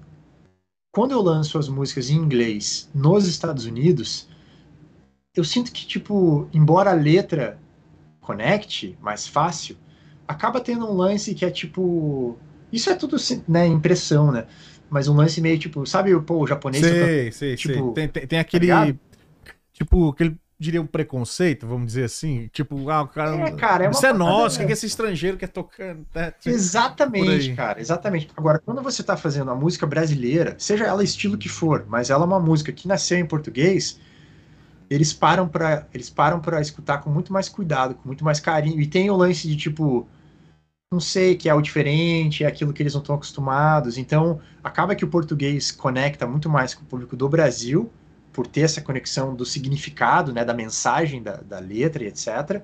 quando 0.92 1.12
eu 1.12 1.22
lanço 1.22 1.58
as 1.58 1.70
músicas 1.70 2.10
em 2.10 2.16
inglês 2.16 2.90
nos 2.94 3.28
Estados 3.28 3.66
Unidos, 3.66 4.28
eu 5.36 5.44
sinto 5.44 5.72
que, 5.72 5.86
tipo, 5.86 6.48
embora 6.54 6.92
a 6.92 6.96
letra 6.96 7.58
conecte 8.20 8.98
mais 9.02 9.26
fácil, 9.28 9.78
acaba 10.28 10.60
tendo 10.62 10.86
um 10.86 10.94
lance 10.94 11.34
que 11.34 11.46
é 11.46 11.52
tipo. 11.52 12.38
Isso 12.72 12.90
é 12.90 12.96
tudo 12.96 13.18
né, 13.48 13.68
impressão, 13.68 14.32
né? 14.32 14.46
Mas 14.90 15.08
um 15.08 15.16
lance 15.16 15.42
meio 15.42 15.58
tipo, 15.58 15.86
sabe, 15.86 16.18
pô, 16.22 16.40
o 16.40 16.48
japonês 16.48 16.86
Sei, 16.86 17.32
sei, 17.32 17.56
tipo, 17.56 17.74
sei. 17.74 17.94
Tem, 17.94 18.08
tem, 18.08 18.28
tem 18.28 18.40
aquele. 18.40 18.66
ligado? 18.66 19.00
tipo, 19.74 20.10
aquele. 20.10 20.38
Diria 20.62 20.80
um 20.80 20.86
preconceito, 20.86 21.66
vamos 21.66 21.88
dizer 21.88 22.04
assim. 22.04 22.48
Tipo, 22.54 22.88
ah, 22.92 23.02
o 23.02 23.08
cara. 23.08 23.36
É, 23.36 23.52
cara, 23.54 23.86
é 23.86 23.90
Isso 23.90 24.06
é 24.06 24.14
nosso, 24.14 24.58
o 24.58 24.60
que 24.60 24.68
que 24.68 24.74
esse 24.74 24.86
estrangeiro 24.86 25.36
quer 25.36 25.48
tocando? 25.48 26.06
né? 26.14 26.30
Tipo, 26.40 26.54
Exatamente, 26.54 27.54
cara, 27.56 27.82
exatamente. 27.82 28.30
Agora, 28.38 28.60
quando 28.60 28.80
você 28.80 29.02
tá 29.02 29.18
fazendo 29.18 29.50
a 29.50 29.56
música 29.56 29.88
brasileira, 29.88 30.54
seja 30.60 30.86
ela 30.86 31.04
estilo 31.04 31.36
que 31.36 31.50
for, 31.50 31.84
mas 31.88 32.12
ela 32.12 32.26
é 32.26 32.28
uma 32.28 32.40
música 32.40 32.72
que 32.72 32.88
nasceu 32.88 33.18
em 33.18 33.26
português, 33.26 34.00
eles 34.88 35.12
param 35.12 35.48
para 35.48 35.88
eles 35.96 36.12
param 36.12 36.40
para 36.40 36.62
escutar 36.62 37.00
com 37.00 37.10
muito 37.10 37.34
mais 37.34 37.50
cuidado, 37.50 37.96
com 37.96 38.08
muito 38.08 38.24
mais 38.24 38.40
carinho. 38.40 38.80
E 38.80 38.86
tem 38.86 39.10
o 39.10 39.16
lance 39.18 39.48
de 39.48 39.58
tipo, 39.58 40.08
não 40.94 41.00
sei, 41.00 41.36
que 41.36 41.50
é 41.50 41.56
o 41.56 41.62
diferente, 41.62 42.44
é 42.44 42.48
aquilo 42.48 42.72
que 42.72 42.84
eles 42.84 42.94
não 42.94 43.02
estão 43.02 43.16
acostumados. 43.16 43.98
Então, 43.98 44.40
acaba 44.64 44.94
que 44.94 45.04
o 45.04 45.08
português 45.08 45.72
conecta 45.72 46.28
muito 46.28 46.48
mais 46.48 46.76
com 46.76 46.84
o 46.84 46.86
público 46.86 47.18
do 47.18 47.28
Brasil, 47.28 47.92
por 48.34 48.48
ter 48.48 48.62
essa 48.62 48.82
conexão 48.82 49.36
do 49.36 49.46
significado, 49.46 50.34
né, 50.34 50.46
da 50.46 50.54
mensagem 50.54 51.22
da, 51.22 51.38
da 51.38 51.60
letra 51.60 52.04
e 52.04 52.08
etc. 52.08 52.62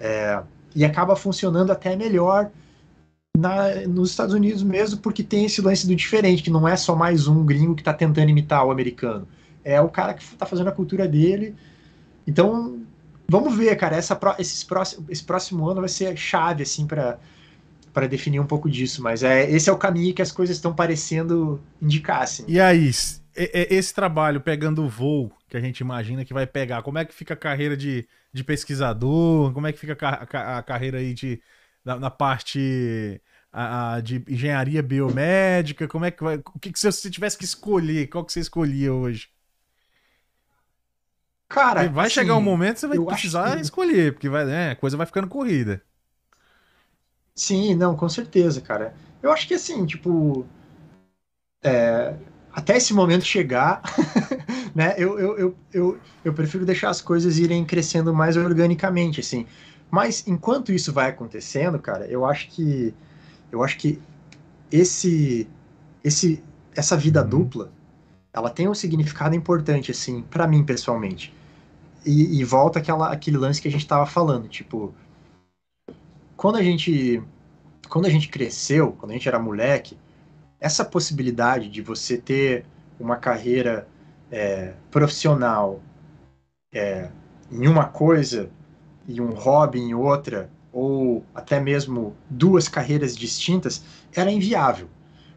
É, 0.00 0.42
e 0.74 0.84
acaba 0.84 1.16
funcionando 1.16 1.72
até 1.72 1.96
melhor 1.96 2.50
na- 3.36 3.86
nos 3.86 4.10
Estados 4.10 4.34
Unidos 4.34 4.62
mesmo, 4.62 5.00
porque 5.00 5.22
tem 5.22 5.44
esse 5.44 5.60
lance 5.60 5.86
do 5.86 5.94
diferente, 5.94 6.42
que 6.42 6.50
não 6.50 6.66
é 6.66 6.76
só 6.76 6.96
mais 6.96 7.28
um 7.28 7.44
gringo 7.44 7.74
que 7.74 7.82
está 7.82 7.92
tentando 7.92 8.30
imitar 8.30 8.64
o 8.64 8.70
americano. 8.70 9.28
É 9.64 9.80
o 9.80 9.88
cara 9.88 10.14
que 10.14 10.22
está 10.22 10.46
fazendo 10.46 10.68
a 10.68 10.72
cultura 10.72 11.06
dele. 11.08 11.54
Então, 12.26 12.80
vamos 13.28 13.56
ver, 13.56 13.76
cara. 13.76 13.96
Essa, 13.96 14.18
esses 14.38 14.64
próximo, 14.64 15.06
esse 15.08 15.24
próximo 15.24 15.68
ano 15.68 15.80
vai 15.80 15.88
ser 15.88 16.16
chave, 16.16 16.62
assim, 16.62 16.86
para 16.86 17.18
para 17.92 18.06
definir 18.06 18.40
um 18.40 18.46
pouco 18.46 18.68
disso. 18.70 19.02
Mas 19.02 19.22
é, 19.22 19.50
esse 19.50 19.70
é 19.70 19.72
o 19.72 19.78
caminho 19.78 20.14
que 20.14 20.20
as 20.20 20.30
coisas 20.30 20.56
estão 20.56 20.74
parecendo 20.74 21.58
indicar, 21.80 22.22
assim. 22.22 22.44
E 22.46 22.60
aí, 22.60 22.92
esse 23.74 23.94
trabalho 23.94 24.40
pegando 24.40 24.82
o 24.84 24.88
voo 24.88 25.32
que 25.48 25.56
a 25.56 25.60
gente 25.60 25.80
imagina 25.80 26.24
que 26.24 26.32
vai 26.34 26.46
pegar, 26.46 26.82
como 26.82 26.98
é 26.98 27.04
que 27.04 27.14
fica 27.14 27.34
a 27.34 27.36
carreira 27.36 27.76
de, 27.76 28.08
de 28.32 28.44
pesquisador? 28.44 29.52
Como 29.52 29.66
é 29.66 29.72
que 29.72 29.78
fica 29.78 29.92
a, 30.08 30.10
a 30.22 30.26
ca- 30.26 30.58
a 30.58 30.62
carreira 30.62 30.98
aí 30.98 31.14
de, 31.14 31.42
na, 31.84 31.98
na 31.98 32.10
parte 32.10 33.20
a- 33.52 33.94
a 33.96 34.00
de 34.00 34.22
engenharia 34.28 34.82
biomédica? 34.82 35.88
Como 35.88 36.04
é 36.04 36.10
que 36.10 36.22
vai? 36.22 36.36
O 36.38 36.58
que, 36.60 36.72
que 36.72 36.78
você, 36.78 36.90
se 36.92 37.00
você 37.02 37.10
tivesse 37.10 37.38
que 37.38 37.44
escolher, 37.44 38.08
qual 38.08 38.24
que 38.24 38.32
você 38.32 38.40
escolhia 38.40 38.92
hoje? 38.92 39.28
Cara, 41.48 41.92
vai 41.92 42.08
assim, 42.08 42.10
chegar 42.10 42.36
um 42.36 42.40
momento 42.40 42.74
que 42.74 42.80
você 42.80 42.88
vai 42.88 42.98
precisar 43.00 43.58
que- 43.58 43.60
escolher, 43.60 44.12
porque 44.12 44.28
vai, 44.28 44.44
né, 44.44 44.70
a 44.72 44.76
coisa 44.76 44.96
vai 44.96 45.06
ficando 45.06 45.28
corrida. 45.28 45.82
Sim, 47.36 47.74
não, 47.76 47.96
com 47.96 48.08
certeza, 48.08 48.60
cara. 48.60 48.92
Eu 49.22 49.30
acho 49.32 49.46
que 49.46 49.54
assim, 49.54 49.86
tipo. 49.86 50.44
é, 51.64 52.16
até 52.56 52.78
esse 52.78 52.94
momento 52.94 53.22
chegar, 53.22 53.82
né? 54.74 54.94
Eu, 54.96 55.18
eu, 55.18 55.38
eu, 55.38 55.56
eu, 55.74 55.98
eu 56.24 56.32
prefiro 56.32 56.64
deixar 56.64 56.88
as 56.88 57.02
coisas 57.02 57.38
irem 57.38 57.66
crescendo 57.66 58.14
mais 58.14 58.34
organicamente, 58.38 59.20
assim. 59.20 59.46
Mas 59.90 60.26
enquanto 60.26 60.72
isso 60.72 60.90
vai 60.90 61.10
acontecendo, 61.10 61.78
cara, 61.78 62.06
eu 62.06 62.24
acho 62.24 62.48
que. 62.48 62.94
Eu 63.52 63.62
acho 63.62 63.76
que 63.76 64.00
esse. 64.72 65.46
esse 66.02 66.42
essa 66.74 66.96
vida 66.96 67.22
Uhum. 67.22 67.28
dupla, 67.28 67.70
ela 68.32 68.48
tem 68.48 68.66
um 68.68 68.74
significado 68.74 69.34
importante, 69.34 69.90
assim, 69.90 70.22
pra 70.22 70.46
mim 70.46 70.64
pessoalmente. 70.64 71.34
E, 72.06 72.40
e 72.40 72.44
volta 72.44 72.78
aquela, 72.78 73.12
aquele 73.12 73.36
lance 73.36 73.60
que 73.60 73.68
a 73.68 73.70
gente 73.70 73.86
tava 73.86 74.06
falando, 74.06 74.48
tipo 74.48 74.94
quando 76.36 76.56
a 76.56 76.62
gente 76.62 77.22
quando 77.88 78.06
a 78.06 78.10
gente 78.10 78.28
cresceu, 78.28 78.92
quando 78.92 79.10
a 79.10 79.14
gente 79.14 79.28
era 79.28 79.38
moleque, 79.38 79.98
essa 80.60 80.84
possibilidade 80.84 81.68
de 81.68 81.82
você 81.82 82.16
ter 82.16 82.64
uma 82.98 83.16
carreira 83.16 83.86
é, 84.30 84.74
profissional 84.90 85.82
é, 86.72 87.10
em 87.50 87.68
uma 87.68 87.84
coisa 87.86 88.50
e 89.06 89.20
um 89.20 89.32
hobby 89.32 89.78
em 89.80 89.94
outra, 89.94 90.50
ou 90.72 91.24
até 91.34 91.60
mesmo 91.60 92.14
duas 92.28 92.68
carreiras 92.68 93.16
distintas, 93.16 93.82
era 94.14 94.30
inviável. 94.30 94.88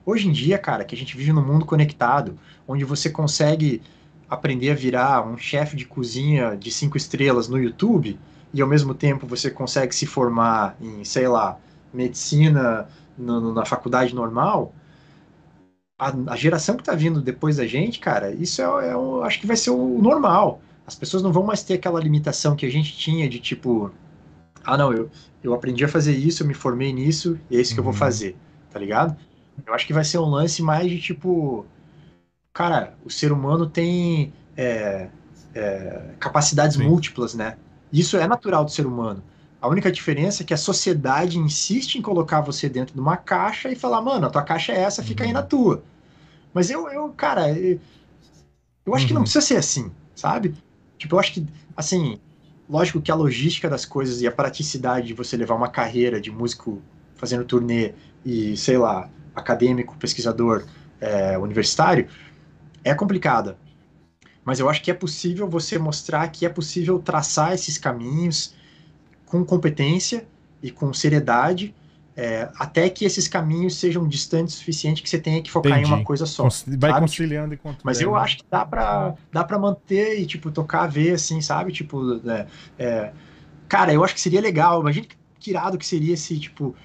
Hoje 0.06 0.28
em 0.28 0.32
dia, 0.32 0.58
cara, 0.58 0.84
que 0.84 0.96
a 0.96 0.98
gente 0.98 1.16
vive 1.16 1.32
num 1.32 1.46
mundo 1.46 1.66
conectado, 1.66 2.38
onde 2.68 2.84
você 2.84 3.10
consegue 3.10 3.82
aprender 4.30 4.72
a 4.72 4.76
virar 4.76 5.26
um 5.28 5.38
chefe 5.38 5.76
de 5.76 5.86
cozinha 5.86 6.56
de 6.56 6.72
cinco 6.72 6.98
estrelas 6.98 7.48
no 7.48 7.58
YouTube, 7.58 8.20
e 8.54 8.62
ao 8.62 8.68
mesmo 8.68 8.96
tempo 8.96 9.28
você 9.28 9.52
consegue 9.52 9.94
se 9.94 10.06
formar 10.08 10.76
em, 10.82 11.04
sei 11.04 11.28
lá, 11.28 11.60
medicina 11.94 12.88
no- 13.18 13.40
no- 13.40 13.54
na 13.54 13.66
faculdade 13.66 14.16
normal, 14.16 14.74
a, 16.00 16.14
a 16.34 16.36
geração 16.38 16.76
que 16.78 16.82
está 16.84 16.96
vindo 16.96 17.22
depois 17.22 17.58
da 17.58 17.68
gente, 17.68 18.00
cara, 18.00 18.32
isso 18.34 18.62
é, 18.62 18.90
é 18.92 18.98
o- 18.98 19.24
acho 19.24 19.40
que 19.40 19.48
vai 19.48 19.58
ser 19.58 19.72
o 19.72 20.00
normal. 20.02 20.62
As 20.88 20.96
pessoas 20.96 21.22
não 21.24 21.32
vão 21.34 21.44
mais 21.44 21.64
ter 21.64 21.76
aquela 21.76 22.00
limitação 22.02 22.56
que 22.56 22.66
a 22.66 22.72
gente 22.72 22.98
tinha 22.98 23.30
de 23.30 23.40
tipo, 23.40 23.92
ah, 24.64 24.78
não, 24.78 24.94
eu, 24.94 25.10
eu 25.44 25.54
aprendi 25.54 25.84
a 25.86 25.88
fazer 25.90 26.14
isso, 26.16 26.44
eu 26.44 26.48
me 26.48 26.54
formei 26.54 26.94
nisso, 26.94 27.40
e 27.50 27.58
é 27.58 27.62
isso 27.62 27.74
que 27.74 27.80
eu 27.80 27.84
vou 27.84 27.94
Uhum. 27.94 28.00
fazer, 28.00 28.38
tá 28.72 28.80
ligado? 28.80 29.18
Eu 29.66 29.74
acho 29.74 29.88
que 29.88 29.94
vai 29.94 30.04
ser 30.06 30.20
um 30.20 30.26
lance 30.30 30.62
mais 30.62 30.90
de 30.90 31.00
tipo, 31.02 31.66
cara, 32.54 32.96
o 33.06 33.10
ser 33.10 33.32
humano 33.32 33.70
tem 33.70 34.34
é, 34.58 35.10
é, 35.54 36.16
capacidades 36.20 36.78
Sim. 36.78 36.84
múltiplas, 36.86 37.34
né? 37.34 37.58
Isso 37.92 38.18
é 38.18 38.28
natural 38.28 38.66
do 38.66 38.72
ser 38.72 38.86
humano. 38.86 39.24
A 39.61 39.68
única 39.68 39.91
diferença 39.91 40.44
é 40.44 40.45
que 40.45 40.53
a 40.53 40.57
sociedade 40.57 41.38
insiste 41.38 41.95
em 41.95 42.02
colocar 42.02 42.41
você 42.41 42.69
dentro 42.69 42.94
de 42.94 42.99
uma 43.02 43.18
caixa 43.18 43.69
e 43.69 43.76
falar, 43.76 44.02
mano, 44.02 44.27
a 44.27 44.30
tua 44.30 44.44
caixa 44.44 44.72
é 44.72 44.80
essa, 44.81 45.03
fica 45.03 45.23
aí 45.23 45.30
Uhum. 45.30 45.34
na 45.34 45.44
tua. 45.44 45.84
Mas 46.53 46.69
eu, 46.72 46.90
eu 46.90 47.10
cara, 47.14 47.49
eu, 47.57 47.80
eu 48.86 48.95
acho 48.95 49.07
que 49.07 49.14
não 49.14 49.19
Uhum. 49.22 49.26
precisa 49.26 49.45
ser 49.45 49.57
assim, 49.57 49.91
sabe? 50.15 50.56
Tipo, 50.98 51.15
eu 51.15 51.19
acho 51.19 51.34
que, 51.34 51.45
assim, 51.76 52.19
lógico 52.69 53.02
que 53.02 53.11
a 53.11 53.15
logística 53.15 53.69
das 53.69 53.86
coisas 53.86 54.22
e 54.22 54.27
a 54.27 54.31
praticidade 54.31 55.07
de 55.07 55.14
você 55.14 55.38
levar 55.38 55.56
uma 55.56 55.69
carreira 55.69 56.19
de 56.19 56.31
músico 56.31 56.81
fazendo 57.15 57.45
turnê 57.45 57.94
e, 58.26 58.56
sei 58.57 58.77
lá, 58.77 59.10
acadêmico, 59.36 59.95
pesquisador, 59.98 60.65
é, 60.99 61.38
universitário, 61.38 62.07
é 62.84 62.95
complicada. 62.95 63.57
Mas 64.44 64.60
eu 64.60 64.69
acho 64.69 64.81
que 64.81 64.91
é 64.91 64.94
possível 64.94 65.48
você 65.49 65.77
mostrar 65.77 66.27
que 66.30 66.45
é 66.45 66.49
possível 66.49 66.99
traçar 66.99 67.53
esses 67.53 67.77
caminhos 67.77 68.53
com 69.30 69.45
competência 69.45 70.27
e 70.61 70.72
com 70.72 70.91
seriedade, 70.91 71.73
é, 72.18 72.49
até 72.56 72.89
que 72.89 73.06
esses 73.06 73.30
caminhos 73.30 73.76
sejam 73.76 74.06
distantes 74.06 74.56
o 74.56 74.57
suficiente 74.57 75.01
que 75.01 75.10
você 75.10 75.19
tenha 75.19 75.41
que 75.41 75.49
focar 75.49 75.77
em 75.77 75.81
Entendi. 75.81 75.93
uma 75.93 76.03
coisa 76.03 76.26
só. 76.26 76.43
Vai 76.43 76.91
sabe? 76.91 76.99
conciliando 76.99 77.53
enquanto 77.53 77.80
Mas 77.84 77.99
der, 77.99 78.06
eu 78.06 78.11
né? 78.11 78.19
acho 78.19 78.38
que 78.39 78.43
dá 78.49 78.65
pra, 78.65 79.14
dá 79.31 79.43
pra 79.43 79.57
manter 79.57 80.19
e, 80.19 80.26
tipo, 80.26 80.51
tocar 80.51 80.84
a 80.84 80.88
ver, 80.88 81.14
assim, 81.14 81.39
sabe? 81.39 81.72
Tipo, 81.72 82.15
né, 82.15 82.47
é, 82.77 83.14
cara, 83.69 83.93
eu 83.93 84.03
acho 84.03 84.14
que 84.14 84.19
seria 84.19 84.41
legal. 84.41 84.81
Imagina 84.81 85.07
que 85.39 85.49
irado 85.49 85.77
que 85.77 85.85
seria 85.85 86.18
se, 86.18 86.38
tipo, 86.38 86.76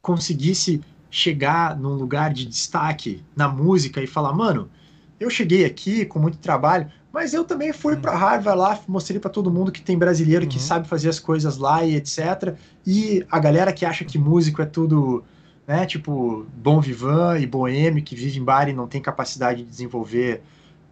conseguisse 0.00 0.80
chegar 1.10 1.76
num 1.76 1.94
lugar 1.94 2.32
de 2.32 2.46
destaque 2.46 3.22
na 3.36 3.48
música 3.48 4.00
e 4.00 4.06
falar, 4.06 4.32
mano, 4.32 4.70
eu 5.18 5.28
cheguei 5.28 5.64
aqui 5.64 6.06
com 6.06 6.18
muito 6.18 6.38
trabalho, 6.38 6.90
mas 7.18 7.34
eu 7.34 7.44
também 7.44 7.72
fui 7.72 7.94
Hum. 7.96 8.00
pra 8.00 8.16
Harvard 8.16 8.58
lá, 8.58 8.80
mostrei 8.86 9.18
pra 9.18 9.28
todo 9.28 9.50
mundo 9.50 9.72
que 9.72 9.82
tem 9.82 9.98
brasileiro 9.98 10.46
que 10.46 10.56
Uhum. 10.56 10.62
sabe 10.62 10.88
fazer 10.88 11.08
as 11.08 11.18
coisas 11.18 11.56
lá 11.58 11.84
e 11.84 11.96
etc. 11.96 12.54
E 12.86 13.26
a 13.28 13.38
galera 13.40 13.72
que 13.72 13.84
acha 13.84 14.04
que 14.04 14.16
músico 14.18 14.62
é 14.62 14.66
tudo 14.66 15.24
né? 15.66 15.84
Tipo, 15.84 16.46
bom 16.56 16.80
vivan 16.80 17.38
e 17.38 17.46
boêmio 17.46 18.02
que 18.02 18.14
vive 18.14 18.38
em 18.38 18.42
bar 18.42 18.68
e 18.70 18.72
não 18.72 18.86
tem 18.86 19.02
capacidade 19.02 19.62
de 19.62 19.68
desenvolver 19.68 20.40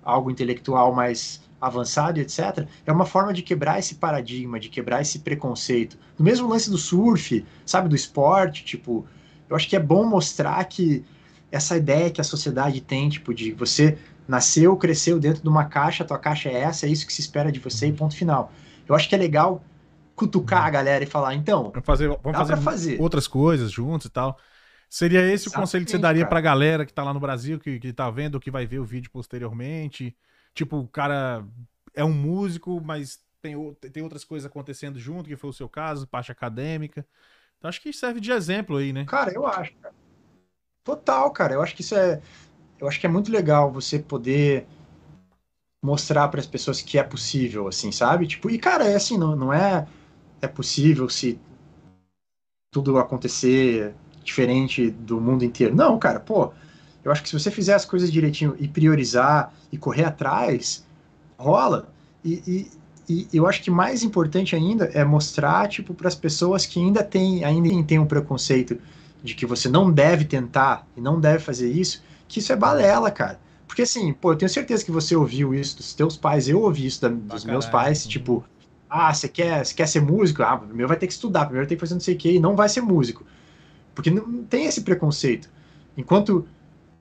algo 0.05 0.31
intelectual 0.31 0.93
mais 0.95 1.41
avançado, 1.59 2.21
etc. 2.21 2.67
É 2.85 2.93
uma 2.93 3.07
forma 3.07 3.33
de 3.33 3.41
quebrar 3.43 3.79
esse 3.79 3.95
paradigma, 3.95 4.61
de 4.61 4.69
quebrar 4.69 5.01
esse 5.01 5.21
preconceito. 5.21 5.97
No 6.19 6.25
mesmo 6.25 6.47
lance 6.49 6.69
do 6.69 6.77
surf, 6.77 7.43
sabe, 7.65 7.89
do 7.89 7.97
esporte, 7.97 8.65
tipo, 8.65 9.07
eu 9.49 9.57
acho 9.57 9.67
que 9.67 9.77
é 9.77 9.81
bom 9.81 10.05
mostrar 10.05 10.63
que 10.65 11.03
essa 11.51 11.75
ideia 11.77 12.11
que 12.11 12.21
a 12.21 12.25
sociedade 12.25 12.81
tem, 12.83 13.09
tipo, 13.09 13.33
de 13.33 13.53
você 13.53 13.97
nasceu, 14.29 14.77
cresceu 14.77 15.19
dentro 15.19 15.43
de 15.43 15.49
uma 15.49 15.67
caixa, 15.67 16.05
tua 16.05 16.19
caixa 16.19 16.49
é 16.49 16.55
essa, 16.61 16.87
é 16.87 16.89
isso 16.89 17.07
que 17.07 17.13
se 17.13 17.21
espera 17.21 17.53
de 17.53 17.61
você 17.61 17.89
e 17.89 17.93
ponto 17.93 18.17
final. 18.17 18.53
Eu 18.89 18.95
acho 18.95 19.09
que 19.09 19.15
é 19.15 19.19
legal 19.19 19.63
cutucar 20.15 20.65
a 20.65 20.71
galera 20.71 21.05
e 21.05 21.07
falar, 21.07 21.35
então, 21.35 21.71
Vamos 21.73 21.87
fazer, 21.87 22.09
vamos 22.23 22.39
fazer, 22.39 22.57
fazer. 22.57 23.01
outras 23.01 23.29
coisas 23.29 23.71
juntos 23.71 24.07
e 24.07 24.11
tal. 24.11 24.39
Seria 24.89 25.21
esse 25.21 25.49
o 25.49 25.53
conselho 25.53 25.85
que 25.85 25.91
você 25.91 25.97
Exatamente, 25.97 26.03
daria 26.03 26.23
cara. 26.23 26.31
pra 26.31 26.41
galera 26.41 26.87
que 26.87 26.93
tá 26.93 27.03
lá 27.03 27.13
no 27.13 27.21
Brasil, 27.21 27.59
que, 27.59 27.79
que 27.79 27.93
tá 27.93 28.09
vendo, 28.11 28.41
que 28.41 28.51
vai 28.51 28.67
ver 28.67 28.79
o 28.79 28.85
vídeo 28.85 29.11
posteriormente? 29.11 30.17
Tipo, 30.55 30.79
o 30.79 30.89
cara 30.89 31.45
é 31.95 32.05
um 32.05 32.13
músico, 32.13 32.81
mas 32.81 33.21
tem, 33.43 33.55
tem 33.93 34.03
outras 34.03 34.25
coisas 34.25 34.47
acontecendo 34.47 34.99
junto, 34.99 35.29
que 35.29 35.37
foi 35.37 35.51
o 35.51 35.53
seu 35.53 35.69
caso, 35.69 36.07
parte 36.07 36.33
acadêmica. 36.33 37.07
Então 37.59 37.69
acho 37.69 37.81
que 37.81 37.93
serve 37.93 38.21
de 38.21 38.31
exemplo 38.33 38.77
aí, 38.77 38.93
né? 38.93 39.05
Cara, 39.05 39.33
eu 39.33 39.47
acho, 39.47 39.75
cara. 39.77 39.95
Total, 40.85 41.31
cara. 41.33 41.55
Eu 41.55 41.63
acho 41.63 41.75
que 41.75 41.83
isso 41.83 41.97
é. 41.97 42.23
Eu 42.79 42.89
acho 42.89 43.01
que 43.01 43.07
é 43.07 43.09
muito 43.09 43.33
legal 43.33 43.73
você 43.73 43.99
poder 43.99 44.67
mostrar 45.83 46.29
para 46.29 46.41
as 46.41 46.47
pessoas 46.47 46.83
que 46.83 46.99
é 46.99 47.03
possível, 47.03 47.69
assim, 47.69 47.93
sabe? 47.93 48.27
Tipo, 48.27 48.51
e 48.51 48.59
cara, 48.59 48.85
é 48.85 48.97
assim, 48.97 49.17
não, 49.17 49.37
não 49.37 49.53
é 49.53 49.87
é 50.43 50.49
possível 50.49 51.09
se 51.09 51.41
tudo 52.71 52.99
acontecer 52.99 53.95
diferente 54.23 54.91
do 54.91 55.21
mundo 55.21 55.45
inteiro. 55.45 55.75
Não, 55.75 55.99
cara, 55.99 56.21
pô, 56.21 56.53
eu 57.05 57.11
acho 57.11 57.23
que 57.23 57.29
se 57.29 57.39
você 57.39 57.51
fizer 57.51 57.75
as 57.75 57.85
coisas 57.85 58.13
direitinho 58.13 58.55
e 58.59 58.69
priorizar 58.69 59.55
e 59.73 59.79
correr 59.79 60.05
atrás, 60.05 60.85
rola. 61.39 61.89
E, 62.25 62.71
e, 63.09 63.29
e 63.33 63.37
eu 63.37 63.47
acho 63.47 63.63
que 63.63 63.71
mais 63.71 64.03
importante 64.03 64.55
ainda 64.57 64.87
é 64.87 65.05
mostrar, 65.05 65.69
tipo, 65.69 65.95
para 65.95 66.09
as 66.09 66.15
pessoas 66.15 66.67
que 66.67 66.81
ainda 66.81 67.03
têm 67.03 67.45
ainda 67.45 67.83
tem 67.85 67.99
um 67.99 68.07
preconceito 68.07 68.79
de 69.23 69.35
que 69.35 69.47
você 69.47 69.69
não 69.69 69.91
deve 69.91 70.25
tentar 70.25 70.87
e 70.97 71.01
não 71.01 71.21
deve 71.21 71.39
fazer 71.39 71.71
isso, 71.71 72.03
que 72.29 72.39
isso 72.41 72.53
é 72.53 72.57
balela, 72.57 73.11
cara. 73.11 73.41
Porque 73.67 73.83
assim, 73.83 74.13
pô, 74.15 74.33
eu 74.33 74.37
tenho 74.39 74.49
certeza 74.49 74.85
que 74.85 74.91
você 74.91 75.17
ouviu 75.17 75.55
isso 75.55 75.77
dos 75.79 75.95
teus 75.95 76.17
pais, 76.17 76.49
eu 76.49 76.61
ouvi 76.63 76.87
isso 76.87 77.01
da- 77.03 77.09
dos 77.09 77.45
meus 77.45 77.67
caralho. 77.67 77.73
pais, 77.89 78.05
Uhum. 78.05 78.11
tipo, 78.13 78.45
ah, 78.89 79.13
você 79.13 79.29
quer, 79.29 79.65
quer 79.75 79.87
ser 79.89 80.01
músico? 80.01 80.43
Ah, 80.43 80.57
primeiro 80.59 80.89
vai 80.89 80.97
ter 80.99 81.07
que 81.07 81.13
estudar, 81.13 81.45
primeiro 81.47 81.69
tem 81.69 81.77
que 81.77 81.81
fazer 81.81 81.95
não 81.95 82.01
sei 82.01 82.15
o 82.15 82.19
que, 82.19 82.33
e 82.33 82.41
não 82.41 82.55
vai 82.57 82.69
ser 82.69 82.81
músico. 82.83 83.25
Porque 83.95 84.11
não, 84.11 84.45
tem 84.45 84.67
esse 84.67 84.83
preconceito. 84.83 85.51
Enquanto, 85.97 86.47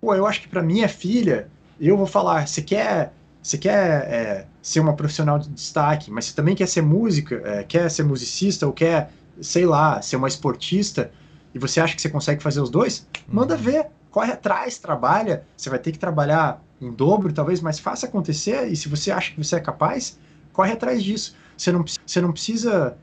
pô, 0.02 0.16
eu 0.16 0.26
acho 0.28 0.42
que 0.42 0.48
pra 0.48 0.64
minha 0.64 0.88
filha, 0.90 1.52
eu 1.80 1.98
vou 1.98 2.08
falar, 2.08 2.48
você 2.48 2.62
quer, 2.62 3.14
você 3.42 3.58
quer 3.58 4.12
é, 4.12 4.48
ser 4.62 4.80
uma 4.80 4.96
profissional 4.96 5.40
de 5.40 5.50
destaque, 5.50 6.12
mas 6.12 6.26
você 6.26 6.36
também 6.36 6.56
quer 6.56 6.68
ser 6.68 6.82
música, 6.82 7.42
é, 7.46 7.64
quer 7.64 7.90
ser 7.92 8.04
musicista, 8.04 8.66
ou 8.68 8.74
quer, 8.74 9.12
sei 9.42 9.66
lá, 9.66 10.02
ser 10.02 10.16
uma 10.18 10.28
esportista, 10.28 11.12
e 11.54 11.60
você 11.60 11.80
acha 11.82 11.96
que 11.96 12.02
você 12.02 12.10
consegue 12.10 12.44
fazer 12.44 12.62
os 12.62 12.70
dois? 12.70 13.08
Manda 13.32 13.56
Uhum. 13.56 13.62
ver, 13.62 13.88
corre 14.16 14.32
atrás, 14.32 14.78
trabalha. 14.80 15.46
Você 15.58 15.70
vai 15.70 15.78
ter 15.78 15.92
que 15.92 16.00
trabalhar 16.00 16.62
em 16.80 16.90
dobro, 16.90 17.34
talvez, 17.34 17.60
mas 17.60 17.80
faça 17.80 18.06
acontecer. 18.06 18.66
E 18.72 18.76
se 18.78 18.88
você 18.88 19.12
acha 19.12 19.32
que 19.34 19.44
você 19.44 19.58
é 19.58 19.60
capaz, 19.60 20.18
corre 20.54 20.72
atrás 20.72 21.04
disso. 21.04 21.36
Você 21.58 21.70
não, 21.70 21.84
precisa- 21.84 22.02
você 22.08 22.22
não 22.22 22.32
precisa. 22.32 22.98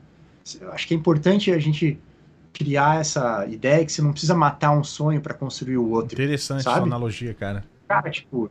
Acho 0.71 0.87
que 0.87 0.95
é 0.95 0.97
importante 0.97 1.51
a 1.51 1.59
gente 1.59 1.99
criar 2.51 2.99
essa 2.99 3.45
ideia 3.45 3.85
que 3.85 3.91
você 3.91 4.01
não 4.01 4.11
precisa 4.11 4.33
matar 4.33 4.71
um 4.71 4.83
sonho 4.83 5.21
para 5.21 5.35
construir 5.35 5.77
o 5.77 5.87
outro. 5.91 6.15
Interessante 6.15 6.63
Sabe? 6.63 6.87
analogia, 6.87 7.35
cara. 7.35 7.63
Cara, 7.87 8.09
tipo. 8.09 8.49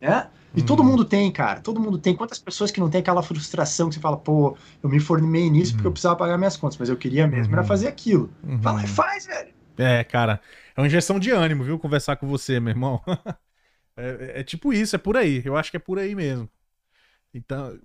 Né? 0.00 0.28
E 0.54 0.62
Hum. 0.62 0.66
todo 0.66 0.84
mundo 0.84 1.04
tem, 1.04 1.32
cara. 1.32 1.60
Todo 1.60 1.80
mundo 1.80 1.98
tem. 1.98 2.14
Quantas 2.14 2.38
pessoas 2.38 2.70
que 2.70 2.78
não 2.78 2.88
tem 2.88 3.00
aquela 3.00 3.22
frustração 3.24 3.88
que 3.88 3.96
você 3.96 4.00
fala, 4.00 4.16
pô, 4.16 4.56
eu 4.80 4.88
me 4.88 5.00
formei 5.00 5.50
nisso 5.50 5.72
porque 5.72 5.86
Uhum. 5.86 5.90
eu 5.90 5.92
precisava 5.92 6.14
pagar 6.16 6.38
minhas 6.38 6.56
contas, 6.56 6.78
mas 6.78 6.88
eu 6.88 6.96
queria 6.96 7.26
mesmo 7.26 7.52
era 7.54 7.62
Uhum. 7.62 7.68
fazer 7.68 7.88
aquilo. 7.88 8.30
Uhum. 8.44 8.62
Fala, 8.62 8.86
faz, 8.86 9.26
velho. 9.26 9.48
É, 9.76 10.02
cara, 10.04 10.40
é 10.78 10.82
uma 10.82 10.88
injeção 10.88 11.20
de 11.20 11.32
ânimo, 11.32 11.64
viu? 11.64 11.78
Conversar 11.80 12.16
com 12.18 12.28
você, 12.28 12.60
meu 12.60 12.72
irmão. 12.72 13.02
É, 13.96 14.40
é 14.40 14.44
tipo 14.44 14.72
isso, 14.72 14.96
é 14.96 14.98
por 14.98 15.16
aí. 15.16 15.42
Eu 15.44 15.56
acho 15.56 15.70
que 15.70 15.76
é 15.76 15.80
por 15.80 15.98
aí 15.98 16.14
mesmo. 16.14 16.50
Então, 17.34 17.80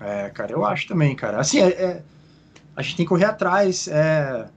É, 0.00 0.28
cara, 0.30 0.52
eu 0.52 0.64
acho 0.64 0.88
também, 0.88 1.14
cara. 1.14 1.38
Assim, 1.40 1.60
é, 1.60 1.68
é- 1.68 2.02
a 2.76 2.82
gente 2.82 2.96
tem 2.96 3.06
que 3.06 3.10
correr 3.10 3.26
atrás. 3.26 3.88
é, 3.88 4.48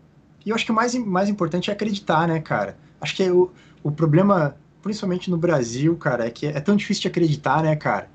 E 0.45 0.49
eu 0.51 0.55
acho 0.55 0.65
que 0.65 0.71
o 0.71 0.75
mais, 0.75 0.95
mais 0.95 1.29
importante 1.29 1.69
é 1.71 1.73
acreditar, 1.73 2.27
né, 2.27 2.39
cara? 2.41 2.77
Acho 3.01 3.15
que 3.15 3.29
o, 3.31 3.51
o 3.83 3.91
problema, 3.91 4.57
principalmente 4.83 5.29
no 5.31 5.37
Brasil, 5.37 5.95
cara, 5.97 6.27
é 6.27 6.31
que 6.31 6.47
é 6.47 6.61
tão 6.61 6.75
difícil 6.77 7.03
de 7.03 7.07
acreditar, 7.09 7.63
né, 7.63 7.75
cara? 7.75 8.09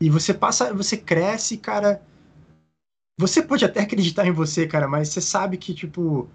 E 0.00 0.10
você 0.10 0.34
passa, 0.34 0.72
você 0.74 0.96
cresce, 0.98 1.58
cara. 1.58 2.02
Você 3.18 3.42
pode 3.42 3.64
até 3.64 3.80
acreditar 3.80 4.26
em 4.26 4.32
você, 4.32 4.66
cara, 4.66 4.86
mas 4.88 5.08
você 5.08 5.20
sabe 5.20 5.56
que, 5.58 5.74
tipo, 5.74 6.28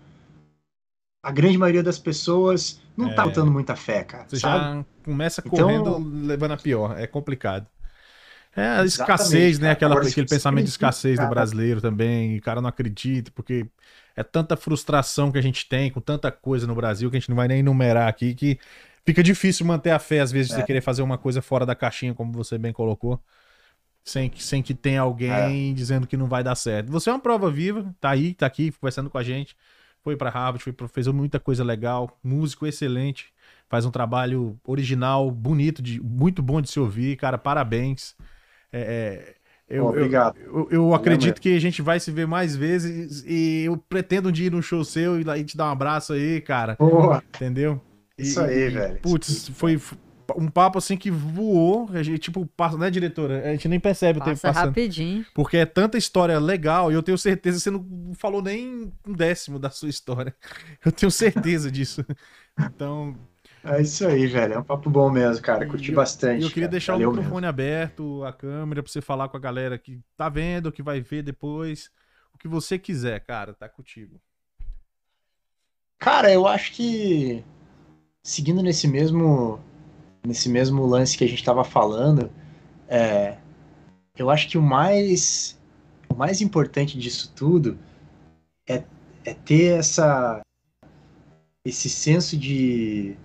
a 1.23 1.31
grande 1.31 1.57
maioria 1.57 1.81
das 1.81 1.97
pessoas 1.97 2.81
não 2.97 3.15
tá 3.15 3.23
É. 3.23 3.25
botando 3.25 3.49
muita 3.49 3.75
fé, 3.75 4.03
cara. 4.03 4.25
você 4.27 4.37
sabe? 4.37 4.59
já 4.79 4.85
começa 5.03 5.41
Então- 5.45 5.57
correndo, 5.65 5.97
levando 6.27 6.51
a 6.51 6.57
pior. 6.57 6.99
É 6.99 7.07
complicado. 7.07 7.65
É 8.55 8.67
a 8.67 8.85
escassez, 8.85 9.57
né? 9.57 9.71
Aquela, 9.71 9.95
Agora, 9.95 10.07
aquele 10.07 10.27
pensamento 10.27 10.65
de 10.65 10.69
escassez 10.71 11.15
do 11.15 11.21
cara. 11.21 11.29
brasileiro 11.29 11.81
também. 11.81 12.37
O 12.37 12.41
cara 12.41 12.61
não 12.61 12.69
acredita, 12.69 13.31
porque 13.33 13.65
é 14.15 14.21
tanta 14.21 14.55
frustração 14.55 15.31
que 15.31 15.39
a 15.39 15.41
gente 15.41 15.67
tem 15.67 15.89
com 15.89 15.99
tanta 15.99 16.31
coisa 16.31 16.67
no 16.67 16.75
Brasil 16.75 17.09
que 17.09 17.17
a 17.17 17.19
gente 17.19 17.29
não 17.29 17.35
vai 17.35 17.47
nem 17.47 17.59
enumerar 17.61 18.07
aqui 18.07 18.35
que 18.35 18.59
fica 19.03 19.23
difícil 19.23 19.65
manter 19.65 19.89
a 19.89 19.97
fé, 19.97 20.19
às 20.19 20.31
vezes, 20.31 20.49
de 20.49 20.55
você 20.55 20.61
É. 20.61 20.65
querer 20.65 20.81
fazer 20.81 21.01
uma 21.01 21.17
coisa 21.17 21.41
fora 21.41 21.65
da 21.65 21.73
caixinha, 21.73 22.13
como 22.13 22.31
você 22.31 22.57
bem 22.59 22.71
colocou. 22.71 23.19
Sem 24.05 24.29
que, 24.29 24.43
sem 24.43 24.61
que 24.61 24.73
tenha 24.75 25.01
alguém 25.01 25.71
É. 25.71 25.73
dizendo 25.73 26.05
que 26.05 26.15
não 26.17 26.27
vai 26.27 26.43
dar 26.43 26.53
certo. 26.55 26.91
Você 26.91 27.09
é 27.09 27.13
uma 27.13 27.19
prova 27.19 27.49
viva, 27.49 27.91
tá 27.99 28.09
aí, 28.11 28.33
tá 28.35 28.45
aqui, 28.45 28.71
conversando 28.73 29.09
com 29.09 29.17
a 29.17 29.23
gente. 29.23 29.55
Foi 30.03 30.17
pra 30.17 30.29
Harvard, 30.29 30.61
foi 30.63 30.73
pra, 30.73 30.87
fez 30.87 31.07
muita 31.07 31.39
coisa 31.39 31.63
legal, 31.63 32.19
músico 32.23 32.67
excelente, 32.67 33.31
faz 33.69 33.85
um 33.85 33.91
trabalho 33.91 34.59
original, 34.67 35.31
bonito, 35.31 35.81
de, 35.81 36.01
muito 36.01 36.41
bom 36.43 36.61
de 36.61 36.69
se 36.69 36.79
ouvir, 36.79 37.15
cara, 37.15 37.37
parabéns. 37.37 38.13
É, 38.71 38.81
é, 39.69 39.77
eu, 39.77 39.85
obrigado. 39.87 40.37
eu, 40.37 40.55
eu- 40.55 40.67
eu 40.71 40.93
acredito 40.93 41.39
que 41.39 41.55
a 41.55 41.59
gente 41.59 41.81
vai 41.81 41.99
se 41.99 42.11
ver 42.11 42.27
mais 42.27 42.53
vezes 42.55 43.23
e 43.25 43.63
eu 43.63 43.77
pretendo 43.77 44.27
um 44.27 44.31
dia 44.31 44.47
ir 44.47 44.51
num 44.51 44.61
show 44.61 44.83
seu 44.83 45.19
e 45.21 45.23
e 45.39 45.43
te 45.45 45.55
dar 45.55 45.67
um 45.67 45.71
abraço 45.71 46.11
aí, 46.13 46.41
cara, 46.41 46.75
Porra, 46.75 47.23
entendeu? 47.33 47.81
E- 48.17 48.23
Isso 48.23 48.41
aí, 48.41 48.67
e- 48.67 48.69
velho. 48.71 48.99
Putz, 48.99 49.47
foi 49.49 49.79
um 50.37 50.47
papo 50.47 50.77
assim 50.77 50.95
que 50.97 51.09
voou, 51.11 51.89
a 51.93 52.01
gente, 52.03 52.19
tipo, 52.19 52.45
passa, 52.45 52.77
né, 52.77 52.89
diretora? 52.89 53.47
A 53.47 53.51
gente 53.51 53.67
nem 53.67 53.79
percebe 53.79 54.19
o 54.19 54.21
tempo 54.23 54.39
Passa 54.39 54.47
passando. 54.49 54.67
rapidinho. 54.69 55.25
Porque 55.33 55.57
é 55.57 55.65
tanta 55.65 55.97
história 55.97 56.39
legal 56.39 56.91
e 56.91 56.95
eu 56.95 57.03
tenho 57.03 57.17
certeza 57.17 57.57
que 57.57 57.63
você 57.63 57.71
não 57.71 58.13
falou 58.15 58.41
nem 58.41 58.91
um 59.07 59.13
décimo 59.13 59.59
da 59.59 59.69
sua 59.69 59.89
história. 59.89 60.35
Eu 60.85 60.91
tenho 60.91 61.11
certeza 61.11 61.71
disso. 61.71 62.05
Então, 62.59 63.15
É 63.63 63.81
isso 63.81 64.05
aí, 64.05 64.27
velho. 64.27 64.53
É 64.53 64.59
um 64.59 64.63
papo 64.63 64.89
bom 64.89 65.09
mesmo, 65.09 65.41
cara. 65.41 65.65
Curti 65.65 65.89
E 65.89 65.91
eu- 65.91 65.95
bastante. 65.95 66.43
eu 66.43 66.49
queria 66.49 66.63
cara. 66.63 66.71
deixar 66.71 66.93
Valeu 66.93 67.07
o 67.09 67.11
mesmo. 67.11 67.21
microfone 67.23 67.47
aberto, 67.47 68.23
a 68.23 68.31
câmera, 68.33 68.83
pra 68.83 68.91
você 68.91 69.01
falar 69.01 69.27
com 69.29 69.37
a 69.37 69.39
galera 69.39 69.77
que 69.77 69.99
tá 70.15 70.29
vendo, 70.29 70.71
que 70.71 70.83
vai 70.83 71.01
ver 71.01 71.23
depois. 71.23 71.89
O 72.33 72.37
que 72.37 72.47
você 72.47 72.77
quiser, 72.77 73.19
cara, 73.21 73.53
tá 73.53 73.67
contigo. 73.69 74.19
Cara, 75.97 76.31
eu 76.31 76.45
acho 76.45 76.73
que 76.73 77.43
seguindo 78.21 78.61
nesse 78.61 78.87
mesmo 78.87 79.59
nesse 80.25 80.49
mesmo 80.49 80.85
lance 80.85 81.17
que 81.17 81.23
a 81.23 81.27
gente 81.27 81.39
estava 81.39 81.63
falando, 81.63 82.31
é, 82.87 83.37
eu 84.17 84.29
acho 84.29 84.47
que 84.47 84.57
o 84.57 84.61
mais 84.61 85.59
o 86.09 86.15
mais 86.15 86.41
importante 86.41 86.97
disso 86.97 87.31
tudo 87.35 87.77
é, 88.67 88.83
é 89.25 89.33
ter 89.33 89.79
essa 89.79 90.41
esse 91.65 91.89
senso 91.89 92.37
de 92.37 93.17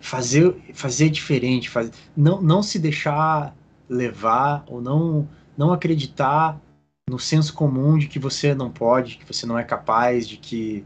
fazer 0.00 0.54
fazer 0.74 1.10
diferente, 1.10 1.68
faz, 1.68 1.90
não, 2.16 2.40
não 2.40 2.62
se 2.62 2.78
deixar 2.78 3.54
levar 3.88 4.64
ou 4.66 4.80
não 4.80 5.28
não 5.56 5.72
acreditar 5.72 6.60
no 7.08 7.18
senso 7.18 7.52
comum 7.52 7.98
de 7.98 8.06
que 8.06 8.18
você 8.18 8.54
não 8.54 8.70
pode, 8.70 9.18
que 9.18 9.26
você 9.26 9.44
não 9.44 9.58
é 9.58 9.64
capaz, 9.64 10.26
de 10.26 10.36
que 10.36 10.84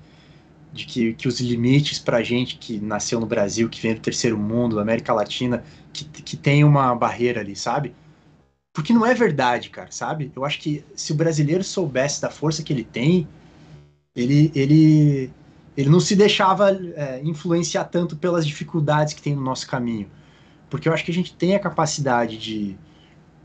de 0.73 0.85
que, 0.85 1.15
que 1.15 1.29
os 1.29 1.41
limites 1.41 1.99
para 1.99 2.23
gente 2.23 2.57
que 2.59 2.79
nasceu 2.79 3.19
no 3.19 3.27
Brasil, 3.27 3.69
que 3.69 3.81
vem 3.81 3.95
do 3.95 4.01
terceiro 4.01 4.37
mundo, 4.37 4.79
América 4.79 5.13
Latina, 5.13 5.65
que, 5.93 6.05
que 6.05 6.37
tem 6.37 6.65
uma 6.65 6.95
barreira 6.95 7.41
ali, 7.41 7.57
sabe? 7.57 7.95
Porque 8.75 8.93
não 8.93 9.07
é 9.07 9.15
verdade, 9.15 9.71
cara, 9.71 9.91
sabe? 9.91 10.31
Eu 10.37 10.45
acho 10.45 10.59
que 10.61 10.85
se 10.95 11.13
o 11.13 11.15
brasileiro 11.15 11.65
soubesse 11.65 12.21
da 12.21 12.31
força 12.31 12.63
que 12.63 12.73
ele 12.73 12.85
tem, 12.85 13.27
ele, 14.15 14.53
ele, 14.55 15.31
ele 15.77 15.89
não 15.89 16.01
se 16.01 16.15
deixava 16.15 16.71
é, 16.71 17.23
influenciar 17.25 17.85
tanto 17.85 18.17
pelas 18.17 18.47
dificuldades 18.47 19.15
que 19.15 19.23
tem 19.23 19.35
no 19.35 19.43
nosso 19.43 19.67
caminho. 19.67 20.11
Porque 20.69 20.89
eu 20.89 20.93
acho 20.93 21.05
que 21.05 21.11
a 21.11 21.15
gente 21.15 21.35
tem 21.35 21.55
a 21.55 21.59
capacidade 21.59 22.37
de, 22.37 22.77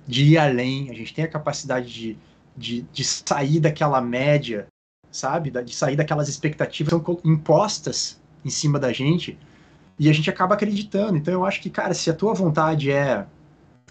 de 0.06 0.26
ir 0.26 0.38
além, 0.38 0.90
a 0.90 0.94
gente 0.94 1.14
tem 1.14 1.24
a 1.24 1.30
capacidade 1.30 1.94
de, 1.94 2.18
de, 2.58 2.82
de 2.92 3.04
sair 3.04 3.60
daquela 3.60 4.02
média 4.02 4.68
sabe? 5.12 5.52
De 5.52 5.76
sair 5.76 5.96
daquelas 5.96 6.30
expectativas 6.30 6.94
que 6.94 7.06
são 7.06 7.20
impostas 7.24 8.20
em 8.44 8.50
cima 8.50 8.80
da 8.80 8.92
gente 8.92 9.38
e 10.00 10.10
a 10.10 10.14
gente 10.14 10.30
acaba 10.30 10.56
acreditando. 10.56 11.18
Então 11.18 11.34
eu 11.34 11.46
acho 11.46 11.62
que, 11.62 11.70
cara, 11.70 11.94
se 11.94 12.10
a 12.10 12.14
tua 12.14 12.34
vontade 12.34 12.92
é, 12.92 13.26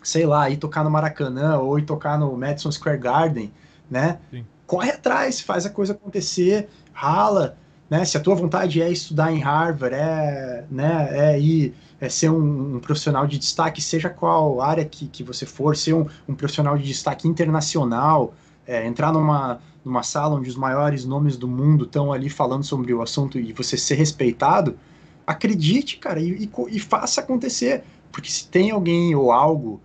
sei 0.02 0.26
lá, 0.26 0.48
ir 0.50 0.56
tocar 0.56 0.82
no 0.82 0.90
Maracanã 0.90 1.58
ou 1.58 1.78
ir 1.78 1.84
tocar 1.84 2.18
no 2.18 2.36
Madison 2.36 2.72
Square 2.72 2.98
Garden, 2.98 3.52
né? 3.90 4.18
Sim. 4.30 4.44
Corre 4.66 4.90
atrás, 4.90 5.40
faz 5.40 5.66
a 5.66 5.70
coisa 5.70 5.92
acontecer, 5.92 6.68
rala, 6.92 7.56
né? 7.88 8.04
Se 8.04 8.16
a 8.16 8.20
tua 8.20 8.34
vontade 8.34 8.80
é 8.80 8.90
estudar 8.90 9.32
em 9.32 9.40
Harvard, 9.40 9.94
é, 9.94 10.64
né, 10.70 11.08
é 11.10 11.40
ir 11.40 11.74
é 12.00 12.08
ser 12.08 12.30
um, 12.30 12.76
um, 12.76 12.80
profissional 12.80 13.26
de 13.26 13.38
destaque, 13.38 13.82
seja 13.82 14.08
qual 14.08 14.62
área 14.62 14.84
que, 14.84 15.06
que 15.06 15.22
você 15.22 15.44
for, 15.44 15.76
ser 15.76 15.92
um, 15.92 16.06
um 16.26 16.34
profissional 16.34 16.78
de 16.78 16.84
destaque 16.84 17.28
internacional, 17.28 18.32
é, 18.66 18.86
entrar 18.86 19.12
numa, 19.12 19.60
numa 19.84 20.02
sala 20.02 20.36
onde 20.36 20.48
os 20.48 20.56
maiores 20.56 21.04
nomes 21.04 21.36
do 21.36 21.48
mundo 21.48 21.84
estão 21.84 22.12
ali 22.12 22.28
falando 22.28 22.64
sobre 22.64 22.92
o 22.92 23.02
assunto 23.02 23.38
e 23.38 23.52
você 23.52 23.76
ser 23.76 23.94
respeitado, 23.94 24.78
acredite, 25.26 25.96
cara, 25.96 26.20
e, 26.20 26.44
e, 26.44 26.50
e 26.70 26.78
faça 26.78 27.20
acontecer. 27.20 27.82
Porque 28.12 28.30
se 28.30 28.48
tem 28.48 28.70
alguém 28.70 29.14
ou 29.14 29.32
algo 29.32 29.80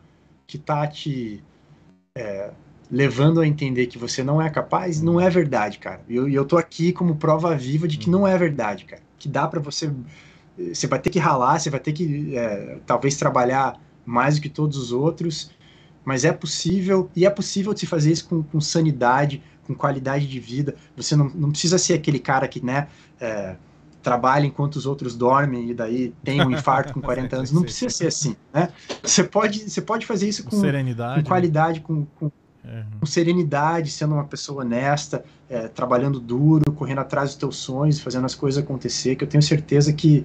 que 0.48 0.58
tá 0.58 0.86
te 0.88 1.44
é, 2.16 2.52
levando 2.90 3.42
a 3.42 3.48
entender 3.48 3.88
que 3.88 3.98
você 3.98 4.24
não 4.24 4.42
é 4.42 4.50
capaz, 4.50 5.02
não 5.02 5.20
é 5.20 5.30
verdade, 5.30 5.80
cara. 5.80 6.02
E 6.08 6.16
eu, 6.16 6.30
eu 6.30 6.46
tô 6.46 6.58
aqui 6.58 6.92
como 6.92 7.16
prova 7.16 7.56
viva 7.56 7.88
de 7.88 7.98
que 7.98 8.10
não 8.10 8.28
é 8.28 8.38
verdade, 8.38 8.86
cara. 8.86 9.02
Que 9.18 9.28
dá 9.28 9.48
para 9.48 9.60
você. 9.60 9.92
Você 10.58 10.88
vai 10.88 11.00
ter 11.00 11.10
que 11.10 11.20
ralar, 11.20 11.60
você 11.60 11.70
vai 11.70 11.80
ter 11.80 11.94
que 11.94 12.38
é, 12.38 12.80
talvez 12.86 13.18
trabalhar 13.18 13.80
mais 14.06 14.36
do 14.36 14.42
que 14.42 14.50
todos 14.50 14.78
os 14.78 14.92
outros, 14.92 15.52
mas 16.06 16.24
é 16.24 16.32
possível, 16.32 17.10
e 17.16 17.26
é 17.26 17.30
possível 17.30 17.74
de 17.74 17.82
se 17.82 17.88
fazer 17.88 18.12
isso 18.12 18.30
com, 18.30 18.44
com 18.44 18.62
sanidade, 18.62 19.42
com 19.66 19.74
qualidade 19.74 20.28
de 20.28 20.40
vida. 20.40 20.76
Você 20.96 21.16
não, 21.16 21.30
não 21.30 21.52
precisa 21.52 21.78
ser 21.78 21.94
aquele 21.94 22.20
cara 22.20 22.48
que, 22.48 22.64
né, 22.64 22.88
é, 23.20 23.56
trabalha 24.06 24.46
enquanto 24.46 24.76
os 24.76 24.86
outros 24.86 25.16
dormem 25.16 25.72
e 25.72 25.74
daí 25.74 26.14
tem 26.24 26.40
um 26.40 26.52
infarto 26.52 26.94
com 26.94 27.02
40 27.02 27.38
anos. 27.38 27.52
Não 27.52 27.64
precisa 27.64 27.90
ser 27.90 28.08
assim, 28.08 28.36
né? 28.54 28.70
Você 29.02 29.24
pode, 29.24 29.68
você 29.68 29.82
pode 29.82 30.06
fazer 30.06 30.30
isso 30.30 30.44
com, 30.44 30.60
serenidade, 30.60 31.16
com 31.16 31.22
né? 31.22 31.28
qualidade, 31.28 31.80
né? 31.80 31.86
com, 31.86 32.06
com, 32.16 32.32
é. 32.64 32.84
com, 33.00 33.06
serenidade, 33.06 33.90
sendo 33.90 34.14
uma 34.14 34.26
pessoa 34.26 34.62
honesta, 34.62 35.26
é, 35.50 35.68
trabalhando 35.68 36.20
duro, 36.20 36.72
correndo 36.74 37.00
atrás 37.00 37.30
dos 37.30 37.38
teus 37.38 37.58
sonhos, 37.58 38.00
fazendo 38.00 38.26
as 38.26 38.36
coisas 38.36 38.64
acontecer, 38.64 39.16
que 39.16 39.24
eu 39.24 39.28
tenho 39.28 39.42
certeza 39.42 39.92
que 39.92 40.24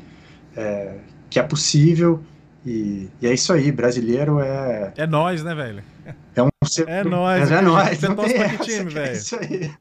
é, 0.55 0.99
que 1.31 1.39
é 1.39 1.43
possível 1.43 2.23
e, 2.65 3.09
e, 3.21 3.27
é 3.27 3.33
isso 3.33 3.53
aí, 3.53 3.73
brasileiro 3.73 4.41
é. 4.41 4.93
É 4.97 5.07
nós, 5.07 5.43
né, 5.43 5.55
velho? 5.55 5.83
É 6.35 6.43
um 6.43 6.49
É 6.87 7.05
nós. 7.05 7.51
É 7.51 7.61
nós. 7.61 7.99
Você 7.99 8.15
torce 8.15 8.35
pra 8.35 8.49
que 8.51 8.65
time, 8.65 8.91
velho? 8.91 9.11
É 9.11 9.13
isso 9.13 9.37
aí. 9.37 9.73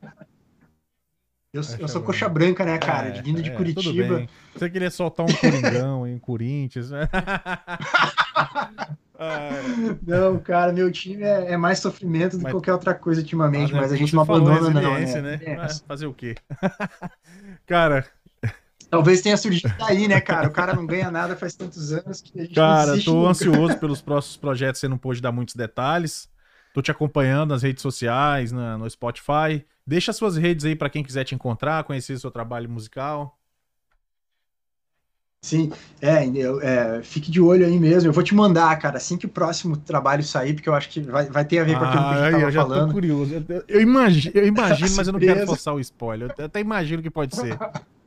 Eu, 1.51 1.63
eu 1.79 1.87
sou 1.87 2.03
coxa 2.03 2.29
branca, 2.29 2.63
né, 2.63 2.77
cara? 2.77 3.07
É, 3.07 3.21
vindo 3.23 3.41
de 3.41 3.49
é, 3.49 3.55
Curitiba. 3.55 4.27
Você 4.55 4.69
queria 4.69 4.91
soltar 4.91 5.25
um 5.25 5.33
Coringão 5.33 6.07
em 6.07 6.19
Corinthians, 6.19 6.91
né? 6.91 7.09
não, 10.05 10.39
cara, 10.39 10.71
meu 10.71 10.91
time 10.91 11.23
é, 11.23 11.53
é 11.53 11.57
mais 11.57 11.79
sofrimento 11.79 12.37
do 12.37 12.45
que 12.45 12.51
qualquer 12.51 12.73
outra 12.73 12.93
coisa 12.93 13.21
ultimamente, 13.21 13.73
mas, 13.73 13.81
mas 13.81 13.93
a 13.93 13.95
gente 13.95 14.13
não 14.13 14.21
abandona, 14.21 14.69
não. 14.69 14.93
Né? 14.93 15.21
né? 15.21 15.39
É. 15.43 15.67
Fazer 15.87 16.05
o 16.05 16.13
quê? 16.13 16.35
cara, 17.65 18.05
Talvez 18.89 19.21
tenha 19.21 19.37
surgido 19.37 19.73
daí, 19.77 20.07
né, 20.07 20.19
cara? 20.19 20.47
O 20.47 20.51
cara 20.51 20.73
não 20.73 20.85
ganha 20.85 21.11
nada 21.11 21.35
faz 21.35 21.55
tantos 21.55 21.91
anos 21.91 22.21
que 22.21 22.39
a 22.39 22.43
gente 22.43 22.55
Cara, 22.55 22.95
não 22.95 23.03
tô 23.03 23.13
nunca. 23.13 23.29
ansioso 23.29 23.77
pelos 23.77 24.01
próximos 24.01 24.37
projetos, 24.37 24.81
você 24.81 24.87
não 24.87 24.97
pôde 24.97 25.21
dar 25.21 25.31
muitos 25.31 25.55
detalhes. 25.55 26.27
Tô 26.73 26.81
te 26.81 26.89
acompanhando 26.89 27.51
nas 27.51 27.61
redes 27.61 27.81
sociais, 27.81 28.51
na, 28.51 28.77
no 28.77 28.89
Spotify. 28.89 29.63
Deixa 29.85 30.11
suas 30.11 30.37
redes 30.37 30.65
aí 30.65 30.75
para 30.75 30.89
quem 30.89 31.03
quiser 31.03 31.23
te 31.23 31.35
encontrar, 31.35 31.83
conhecer 31.83 32.17
seu 32.19 32.31
trabalho 32.31 32.69
musical. 32.69 33.39
Sim, 35.41 35.71
é, 36.01 36.25
é, 36.61 37.01
fique 37.01 37.31
de 37.31 37.39
olho 37.39 37.65
aí 37.65 37.79
mesmo. 37.79 38.09
Eu 38.09 38.13
vou 38.13 38.23
te 38.23 38.35
mandar, 38.35 38.77
cara, 38.77 38.97
assim 38.97 39.17
que 39.17 39.25
o 39.25 39.29
próximo 39.29 39.77
trabalho 39.77 40.21
sair, 40.21 40.53
porque 40.53 40.67
eu 40.67 40.75
acho 40.75 40.89
que 40.89 40.99
vai, 40.99 41.27
vai 41.27 41.45
ter 41.45 41.59
a 41.59 41.63
ver 41.63 41.77
com 41.77 41.85
aquilo 41.85 42.03
que 42.03 42.09
a 42.09 42.15
gente 42.15 42.27
ah, 42.27 42.31
tava 42.31 42.43
eu 42.43 42.51
já 42.51 42.61
falando. 42.61 42.87
Tô 42.87 42.93
curioso. 42.93 43.45
Eu, 43.47 43.63
eu 43.67 43.81
imagino, 43.81 44.31
eu 44.35 44.47
imagino 44.47 44.89
mas 44.97 45.07
eu 45.07 45.13
não 45.13 45.19
quero 45.19 45.45
forçar 45.45 45.73
o 45.73 45.79
spoiler. 45.79 46.33
Eu 46.37 46.45
até 46.45 46.59
imagino 46.59 47.01
que 47.01 47.09
pode 47.09 47.35
ser. 47.35 47.57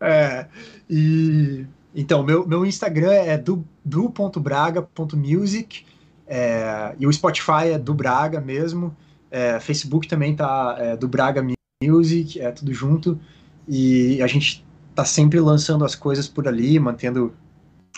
É, 0.00 0.46
e 0.88 1.66
então, 1.94 2.22
meu, 2.22 2.46
meu 2.46 2.64
Instagram 2.64 3.12
é 3.12 3.36
du.braga.music 3.36 5.84
é, 6.26 6.94
e 6.98 7.06
o 7.06 7.12
Spotify 7.12 7.72
é 7.72 7.78
do 7.78 7.92
Braga 7.94 8.40
mesmo. 8.40 8.96
É, 9.30 9.58
Facebook 9.58 10.06
também 10.06 10.36
tá 10.36 10.76
é, 10.78 10.96
do 10.96 11.08
Braga 11.08 11.44
Music, 11.82 12.40
é 12.40 12.52
tudo 12.52 12.72
junto. 12.72 13.18
E 13.66 14.22
a 14.22 14.26
gente 14.26 14.64
tá 14.94 15.04
sempre 15.04 15.40
lançando 15.40 15.84
as 15.84 15.94
coisas 15.94 16.28
por 16.28 16.46
ali, 16.46 16.78
mantendo 16.78 17.34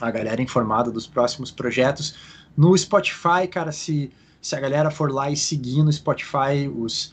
a 0.01 0.11
galera 0.11 0.41
informada 0.41 0.91
dos 0.91 1.07
próximos 1.07 1.51
projetos. 1.51 2.15
No 2.57 2.77
Spotify, 2.79 3.47
cara, 3.51 3.73
se, 3.73 4.11
se 4.41 4.57
a 4.57 4.61
galera 4.61 4.91
for 4.91 5.13
lá 5.13 5.31
e 5.31 5.37
seguir 5.37 5.83
no 5.83 5.93
Spotify 5.93 6.67
os, 6.75 7.13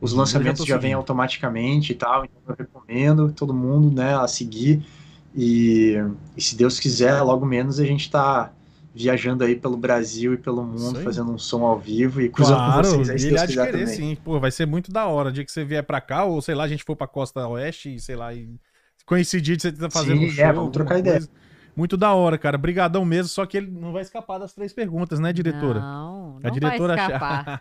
os 0.00 0.12
lançamentos 0.12 0.64
já, 0.64 0.74
já 0.74 0.80
vêm 0.80 0.92
automaticamente 0.92 1.92
e 1.92 1.94
tal, 1.94 2.24
então 2.24 2.40
eu 2.48 2.54
recomendo 2.56 3.32
todo 3.32 3.54
mundo, 3.54 3.94
né, 3.94 4.14
a 4.14 4.28
seguir. 4.28 4.84
E, 5.34 5.94
e 6.36 6.42
se 6.42 6.56
Deus 6.56 6.80
quiser, 6.80 7.20
logo 7.22 7.44
menos 7.44 7.78
a 7.78 7.84
gente 7.84 8.02
está 8.02 8.52
viajando 8.94 9.44
aí 9.44 9.54
pelo 9.54 9.76
Brasil 9.76 10.32
e 10.32 10.38
pelo 10.38 10.64
mundo, 10.64 11.02
fazendo 11.02 11.30
um 11.30 11.38
som 11.38 11.62
ao 11.64 11.78
vivo 11.78 12.22
e 12.22 12.30
cruzando 12.30 12.56
claro, 12.56 12.88
com 12.88 13.04
vocês 13.04 13.10
aí, 13.10 13.18
se 13.18 13.28
Deus 13.28 13.42
quiser 13.42 13.66
querer, 13.66 13.84
também. 13.84 13.94
sim. 13.94 14.16
Pô, 14.24 14.40
vai 14.40 14.50
ser 14.50 14.66
muito 14.66 14.90
da 14.90 15.06
hora. 15.06 15.28
O 15.28 15.32
dia 15.32 15.44
que 15.44 15.52
você 15.52 15.64
vier 15.64 15.82
para 15.82 16.00
cá, 16.00 16.24
ou 16.24 16.40
sei 16.40 16.54
lá, 16.54 16.64
a 16.64 16.68
gente 16.68 16.82
for 16.82 16.96
pra 16.96 17.06
Costa 17.06 17.46
Oeste 17.46 18.00
sei 18.00 18.16
lá, 18.16 18.32
e 18.32 18.48
coincidir 19.04 19.56
de 19.56 19.64
você 19.64 19.72
tá 19.72 19.90
fazendo 19.90 20.20
sim, 20.20 20.26
um 20.26 20.30
show. 20.30 20.44
É, 20.44 20.52
vamos 20.52 20.72
trocar 20.72 20.98
ideia. 20.98 21.20
Muito 21.76 21.94
da 21.94 22.14
hora, 22.14 22.38
cara. 22.38 22.56
Brigadão 22.56 23.04
mesmo, 23.04 23.28
só 23.28 23.44
que 23.44 23.58
ele 23.58 23.70
não 23.70 23.92
vai 23.92 24.00
escapar 24.00 24.38
das 24.38 24.54
três 24.54 24.72
perguntas, 24.72 25.18
né, 25.18 25.30
diretora? 25.30 25.78
Não, 25.78 26.40
não 26.40 26.40
a 26.42 26.48
diretora 26.48 26.96
vai 26.96 27.04
escapar. 27.04 27.60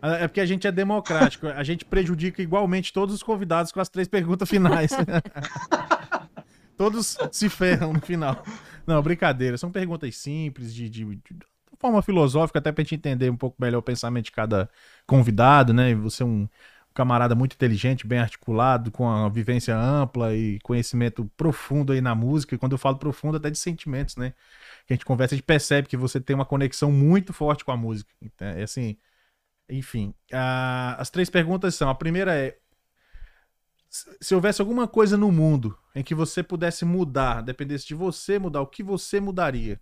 é 0.20 0.28
porque 0.28 0.40
a 0.40 0.46
gente 0.46 0.64
é 0.64 0.70
democrático. 0.70 1.48
A 1.48 1.64
gente 1.64 1.84
prejudica 1.84 2.40
igualmente 2.40 2.92
todos 2.92 3.12
os 3.12 3.22
convidados 3.22 3.72
com 3.72 3.80
as 3.80 3.88
três 3.88 4.06
perguntas 4.06 4.48
finais. 4.48 4.92
todos 6.78 7.18
se 7.32 7.48
ferram 7.48 7.92
no 7.92 8.00
final. 8.00 8.44
Não, 8.86 9.02
brincadeira. 9.02 9.58
São 9.58 9.72
perguntas 9.72 10.16
simples, 10.16 10.72
de, 10.72 10.88
de, 10.88 11.04
de 11.04 11.36
forma 11.80 12.00
filosófica, 12.02 12.60
até 12.60 12.70
pra 12.70 12.84
gente 12.84 12.94
entender 12.94 13.28
um 13.28 13.36
pouco 13.36 13.56
melhor 13.60 13.78
o 13.78 13.82
pensamento 13.82 14.26
de 14.26 14.32
cada 14.32 14.70
convidado, 15.04 15.72
né? 15.72 15.94
Você 15.96 16.22
é 16.22 16.26
um 16.26 16.48
camarada 16.94 17.34
muito 17.34 17.54
inteligente, 17.54 18.06
bem 18.06 18.18
articulado, 18.18 18.90
com 18.90 19.08
a 19.08 19.28
vivência 19.28 19.76
ampla 19.76 20.34
e 20.34 20.58
conhecimento 20.60 21.30
profundo 21.36 21.92
aí 21.92 22.00
na 22.00 22.14
música. 22.14 22.54
E 22.54 22.58
quando 22.58 22.72
eu 22.72 22.78
falo 22.78 22.98
profundo, 22.98 23.36
até 23.36 23.50
de 23.50 23.58
sentimentos, 23.58 24.16
né? 24.16 24.34
Que 24.86 24.92
a 24.92 24.96
gente 24.96 25.04
conversa, 25.04 25.34
a 25.34 25.36
gente 25.36 25.44
percebe 25.44 25.88
que 25.88 25.96
você 25.96 26.20
tem 26.20 26.34
uma 26.34 26.44
conexão 26.44 26.90
muito 26.92 27.32
forte 27.32 27.64
com 27.64 27.72
a 27.72 27.76
música. 27.76 28.12
Então, 28.20 28.48
é 28.48 28.62
assim, 28.62 28.96
enfim. 29.68 30.14
A, 30.32 30.96
as 31.00 31.10
três 31.10 31.30
perguntas 31.30 31.74
são: 31.74 31.88
a 31.88 31.94
primeira 31.94 32.34
é. 32.34 32.58
Se 34.20 34.34
houvesse 34.34 34.60
alguma 34.60 34.86
coisa 34.86 35.16
no 35.16 35.32
mundo 35.32 35.76
em 35.94 36.02
que 36.04 36.14
você 36.14 36.42
pudesse 36.42 36.84
mudar, 36.84 37.42
dependesse 37.42 37.86
de 37.88 37.94
você 37.94 38.38
mudar, 38.38 38.60
o 38.62 38.66
que 38.66 38.82
você 38.82 39.20
mudaria? 39.20 39.80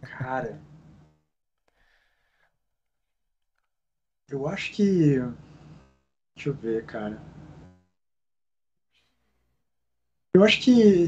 Cara, 0.00 0.60
Eu 4.28 4.48
acho 4.48 4.72
que. 4.72 5.18
Deixa 6.36 6.50
eu 6.50 6.54
ver, 6.54 6.84
cara. 6.84 7.22
Eu 10.34 10.42
acho 10.42 10.60
que. 10.60 11.06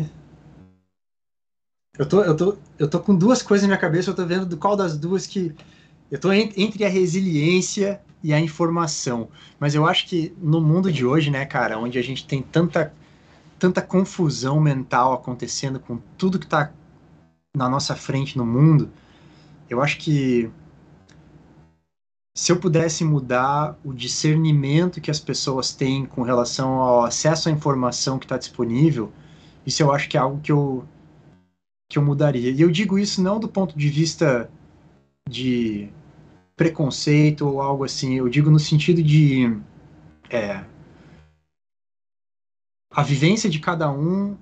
Eu 1.99 2.09
tô, 2.09 2.23
eu, 2.23 2.37
tô, 2.37 2.59
eu 2.79 2.89
tô 2.89 3.01
com 3.01 3.17
duas 3.17 3.43
coisas 3.43 3.63
na 3.63 3.69
minha 3.69 3.81
cabeça, 3.81 4.11
eu 4.11 4.15
tô 4.15 4.25
vendo 4.25 4.57
qual 4.57 4.77
das 4.77 4.97
duas 4.97 5.27
que. 5.27 5.53
Eu 6.11 6.21
tô 6.21 6.33
entre 6.33 6.85
a 6.85 6.89
resiliência 6.89 8.01
e 8.23 8.33
a 8.33 8.41
informação. 8.41 9.29
Mas 9.59 9.75
eu 9.75 9.85
acho 9.85 10.07
que 10.07 10.33
no 10.39 10.61
mundo 10.61 10.91
de 10.91 11.05
hoje, 11.05 11.29
né, 11.29 11.45
cara, 11.45 11.79
onde 11.79 11.99
a 11.99 12.03
gente 12.03 12.25
tem 12.25 12.41
tanta, 12.41 12.95
tanta 13.59 13.83
confusão 13.83 14.61
mental 14.61 15.13
acontecendo 15.13 15.81
com 15.81 15.99
tudo 16.17 16.39
que 16.39 16.47
tá 16.47 16.73
na 17.55 17.69
nossa 17.69 17.97
frente 17.97 18.39
no 18.39 18.47
mundo, 18.47 18.91
eu 19.69 19.83
acho 19.83 19.99
que 19.99 20.51
se 22.39 22.53
eu 22.53 22.61
pudesse 22.61 23.03
mudar 23.03 23.77
o 23.85 23.93
discernimento 23.93 25.01
que 25.01 25.11
as 25.11 25.19
pessoas 25.19 25.75
têm 25.75 26.07
com 26.07 26.23
relação 26.23 26.75
ao 26.75 27.05
acesso 27.05 27.49
à 27.49 27.53
informação 27.53 28.17
que 28.17 28.27
está 28.27 28.39
disponível, 28.39 29.13
isso 29.67 29.83
eu 29.83 29.93
acho 29.93 30.09
que 30.09 30.17
é 30.17 30.21
algo 30.21 30.41
que 30.41 30.53
eu, 30.53 30.87
que 31.91 31.99
eu 31.99 32.03
mudaria. 32.03 32.53
E 32.53 32.61
eu 32.61 32.71
digo 32.71 32.97
isso 32.97 33.21
não 33.21 33.41
do 33.41 33.49
ponto 33.49 33.77
de 33.77 33.89
vista 33.89 34.49
de 35.29 35.91
preconceito 36.55 37.45
ou 37.45 37.61
algo 37.61 37.83
assim, 37.83 38.15
eu 38.15 38.29
digo 38.29 38.53
no 38.53 38.61
sentido 38.61 39.03
de 39.03 39.59
é, 40.31 40.65
a 42.93 43.03
vivência 43.03 43.51
de 43.51 43.59
cada 43.59 43.91
um 43.91 44.37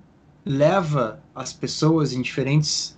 leva 0.45 1.25
as 1.35 1.55
pessoas 1.55 2.13
em 2.13 2.21
diferentes 2.21 2.95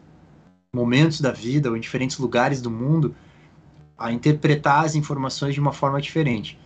momentos 0.75 1.21
da 1.21 1.31
vida 1.31 1.71
ou 1.71 1.77
em 1.77 1.81
diferentes 1.81 2.19
lugares 2.19 2.61
do 2.61 2.69
mundo 2.69 3.15
a 3.99 4.13
interpretar 4.13 4.85
as 4.85 4.95
informações 4.95 5.55
de 5.55 5.61
uma 5.61 5.73
forma 5.73 6.01
diferente. 6.01 6.59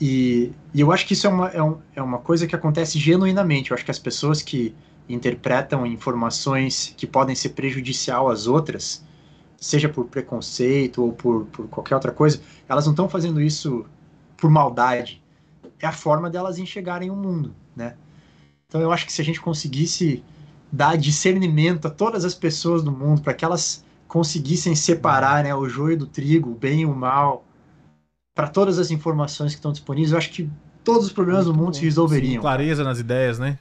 E, 0.00 0.52
e 0.74 0.80
eu 0.80 0.92
acho 0.92 1.06
que 1.06 1.14
isso 1.14 1.26
é 1.26 1.30
uma, 1.30 1.48
é, 1.48 1.62
um, 1.62 1.78
é 1.94 2.02
uma 2.02 2.18
coisa 2.18 2.46
que 2.46 2.54
acontece 2.54 2.98
genuinamente. 2.98 3.70
Eu 3.70 3.74
acho 3.74 3.84
que 3.84 3.90
as 3.90 3.98
pessoas 3.98 4.42
que 4.42 4.74
interpretam 5.08 5.86
informações 5.86 6.94
que 6.96 7.06
podem 7.06 7.34
ser 7.34 7.50
prejudicial 7.50 8.30
às 8.30 8.46
outras, 8.46 9.04
seja 9.56 9.88
por 9.88 10.06
preconceito 10.06 11.02
ou 11.02 11.12
por, 11.12 11.46
por 11.46 11.68
qualquer 11.68 11.94
outra 11.94 12.12
coisa, 12.12 12.40
elas 12.68 12.86
não 12.86 12.92
estão 12.92 13.08
fazendo 13.08 13.40
isso 13.40 13.84
por 14.36 14.50
maldade. 14.50 15.22
É 15.78 15.86
a 15.86 15.92
forma 15.92 16.30
delas 16.30 16.58
enxergarem 16.58 17.10
o 17.10 17.16
mundo, 17.16 17.54
né? 17.74 17.94
Então 18.66 18.80
eu 18.80 18.92
acho 18.92 19.04
que 19.04 19.12
se 19.12 19.20
a 19.20 19.24
gente 19.24 19.40
conseguisse 19.40 20.22
dar 20.70 20.96
discernimento 20.96 21.88
a 21.88 21.90
todas 21.90 22.24
as 22.24 22.34
pessoas 22.34 22.82
do 22.82 22.92
mundo 22.92 23.20
para 23.22 23.34
que 23.34 23.44
elas 23.44 23.84
conseguissem 24.10 24.74
separar 24.74 25.44
né, 25.44 25.54
o 25.54 25.68
joio 25.68 25.96
do 25.96 26.06
trigo, 26.06 26.50
o 26.50 26.54
bem 26.54 26.80
e 26.80 26.86
o 26.86 26.92
mal, 26.92 27.44
para 28.34 28.48
todas 28.48 28.76
as 28.76 28.90
informações 28.90 29.52
que 29.52 29.58
estão 29.58 29.70
disponíveis, 29.70 30.10
eu 30.10 30.18
acho 30.18 30.30
que 30.30 30.50
todos 30.82 31.06
os 31.06 31.12
problemas 31.12 31.44
do 31.44 31.54
mundo 31.54 31.76
se 31.76 31.84
resolveriam. 31.84 32.34
Sim, 32.34 32.40
clareza 32.40 32.82
nas 32.82 32.98
ideias, 32.98 33.38
né? 33.38 33.60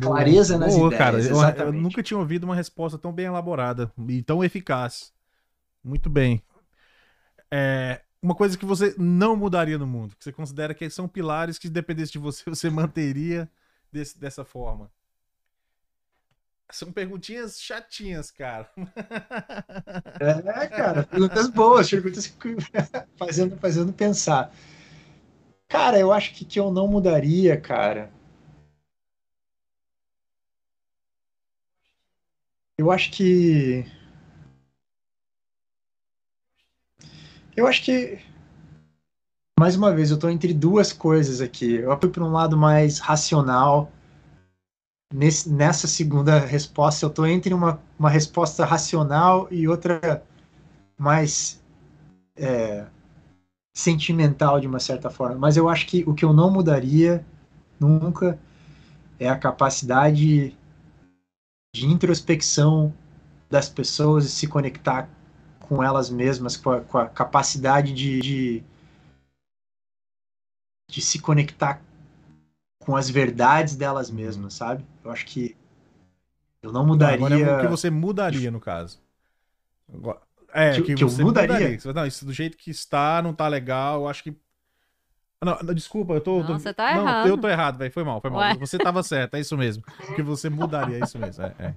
Clareza 0.00 0.56
nas 0.56 0.76
Boa, 0.76 0.94
ideias. 0.94 1.26
Cara, 1.26 1.58
eu, 1.58 1.66
eu, 1.66 1.72
nunca 1.72 2.04
tinha 2.04 2.16
ouvido 2.16 2.44
uma 2.44 2.54
resposta 2.54 2.96
tão 2.96 3.12
bem 3.12 3.26
elaborada 3.26 3.92
e 4.08 4.22
tão 4.22 4.44
eficaz. 4.44 5.12
Muito 5.82 6.08
bem. 6.08 6.40
É, 7.50 8.00
uma 8.22 8.36
coisa 8.36 8.56
que 8.56 8.64
você 8.64 8.94
não 8.96 9.34
mudaria 9.34 9.76
no 9.76 9.88
mundo, 9.88 10.14
que 10.16 10.22
você 10.22 10.30
considera 10.30 10.72
que 10.72 10.88
são 10.88 11.08
pilares 11.08 11.58
que, 11.58 11.68
dependesse 11.68 12.12
de 12.12 12.18
você, 12.18 12.44
você 12.48 12.70
manteria 12.70 13.50
desse, 13.90 14.16
dessa 14.16 14.44
forma. 14.44 14.88
São 16.70 16.90
perguntinhas 16.90 17.60
chatinhas, 17.60 18.30
cara. 18.30 18.68
É, 20.20 20.66
cara, 20.66 21.04
perguntas 21.04 21.48
boas, 21.48 21.90
perguntas 21.90 22.34
fazendo, 23.16 23.56
fazendo 23.58 23.92
pensar. 23.92 24.52
Cara, 25.68 25.98
eu 25.98 26.12
acho 26.12 26.32
que 26.34 26.44
que 26.44 26.58
eu 26.58 26.70
não 26.70 26.88
mudaria, 26.88 27.60
cara. 27.60 28.10
Eu 32.78 32.90
acho 32.90 33.10
que. 33.12 33.84
Eu 37.56 37.66
acho 37.66 37.82
que. 37.84 38.18
Mais 39.58 39.76
uma 39.76 39.94
vez, 39.94 40.10
eu 40.10 40.18
tô 40.18 40.28
entre 40.28 40.52
duas 40.52 40.92
coisas 40.92 41.40
aqui. 41.40 41.74
Eu 41.76 41.98
fui 42.00 42.10
para 42.10 42.24
um 42.24 42.32
lado 42.32 42.56
mais 42.56 42.98
racional 42.98 43.92
nesse, 45.12 45.48
nessa 45.50 45.86
segunda 45.86 46.38
resposta, 46.38 47.04
eu 47.04 47.10
estou 47.10 47.26
entre 47.26 47.52
uma, 47.52 47.80
uma 47.98 48.10
resposta 48.10 48.64
racional 48.64 49.48
e 49.50 49.68
outra 49.68 50.22
mais 50.98 51.62
é, 52.36 52.86
sentimental, 53.74 54.60
de 54.60 54.66
uma 54.66 54.80
certa 54.80 55.10
forma. 55.10 55.36
Mas 55.36 55.56
eu 55.56 55.68
acho 55.68 55.86
que 55.86 56.04
o 56.06 56.14
que 56.14 56.24
eu 56.24 56.32
não 56.32 56.50
mudaria 56.50 57.24
nunca 57.78 58.38
é 59.18 59.28
a 59.28 59.38
capacidade 59.38 60.56
de 61.74 61.86
introspecção 61.86 62.94
das 63.50 63.68
pessoas 63.68 64.24
e 64.24 64.30
se 64.30 64.46
conectar 64.46 65.08
com 65.60 65.82
elas 65.82 66.10
mesmas, 66.10 66.56
com 66.56 66.70
a, 66.70 66.80
com 66.80 66.98
a 66.98 67.08
capacidade 67.08 67.92
de, 67.92 68.20
de, 68.20 68.64
de 70.90 71.00
se 71.00 71.18
conectar 71.18 71.82
com 72.84 72.96
as 72.96 73.08
verdades 73.08 73.76
delas 73.76 74.10
mesmas, 74.10 74.54
sabe? 74.54 74.84
Eu 75.02 75.10
acho 75.10 75.24
que 75.26 75.56
eu 76.62 76.72
não 76.72 76.86
mudaria. 76.86 77.18
Não, 77.18 77.36
agora, 77.36 77.58
o 77.58 77.60
que 77.62 77.68
você 77.68 77.90
mudaria, 77.90 78.50
no 78.50 78.60
caso? 78.60 79.00
É, 80.52 80.72
que, 80.72 80.82
que, 80.82 80.94
que 80.94 81.04
eu 81.04 81.10
mudaria? 81.10 81.54
mudaria. 81.54 81.92
Não, 81.92 82.06
isso 82.06 82.24
do 82.24 82.32
jeito 82.32 82.56
que 82.56 82.70
está, 82.70 83.20
não 83.22 83.34
tá 83.34 83.48
legal. 83.48 84.02
Eu 84.02 84.08
acho 84.08 84.22
que. 84.22 84.36
Não, 85.42 85.58
desculpa, 85.74 86.14
eu 86.14 86.20
tô. 86.20 86.38
Não, 86.40 86.46
tô... 86.46 86.52
você 86.58 86.72
tá 86.72 86.94
não, 86.94 87.02
errado. 87.02 87.28
Eu 87.28 87.38
tô 87.38 87.48
errado, 87.48 87.78
velho. 87.78 87.92
Foi 87.92 88.04
mal, 88.04 88.20
foi 88.20 88.30
mal. 88.30 88.40
Ué? 88.40 88.54
Você 88.54 88.78
tava 88.78 89.02
certo, 89.02 89.34
é 89.34 89.40
isso 89.40 89.56
mesmo. 89.56 89.82
Que 90.14 90.22
você 90.22 90.48
mudaria, 90.48 90.98
é 90.98 91.00
isso 91.00 91.18
mesmo. 91.18 91.44
É, 91.44 91.54
é. 91.58 91.74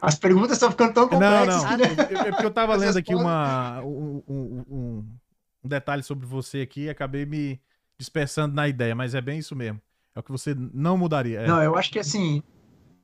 As 0.00 0.14
perguntas 0.14 0.52
estão 0.52 0.70
ficando 0.70 0.94
tão 0.94 1.08
complexas. 1.08 1.62
Não, 1.62 1.70
não. 1.70 1.78
Que... 1.78 2.14
É 2.14 2.30
porque 2.30 2.46
eu 2.46 2.50
tava 2.50 2.74
lendo 2.76 2.98
aqui 2.98 3.14
uma, 3.14 3.82
um, 3.82 4.22
um, 4.28 4.64
um, 4.70 5.68
detalhe 5.68 6.02
sobre 6.02 6.26
você 6.26 6.60
aqui 6.60 6.84
e 6.84 6.90
acabei 6.90 7.26
me 7.26 7.60
dispersando 7.98 8.54
na 8.54 8.68
ideia, 8.68 8.94
mas 8.94 9.14
é 9.14 9.20
bem 9.20 9.38
isso 9.38 9.54
mesmo. 9.54 9.80
É 10.16 10.18
o 10.18 10.22
que 10.22 10.32
você 10.32 10.56
não 10.72 10.96
mudaria. 10.96 11.40
É. 11.40 11.46
Não, 11.46 11.62
eu 11.62 11.76
acho 11.76 11.90
que 11.90 11.98
assim, 11.98 12.42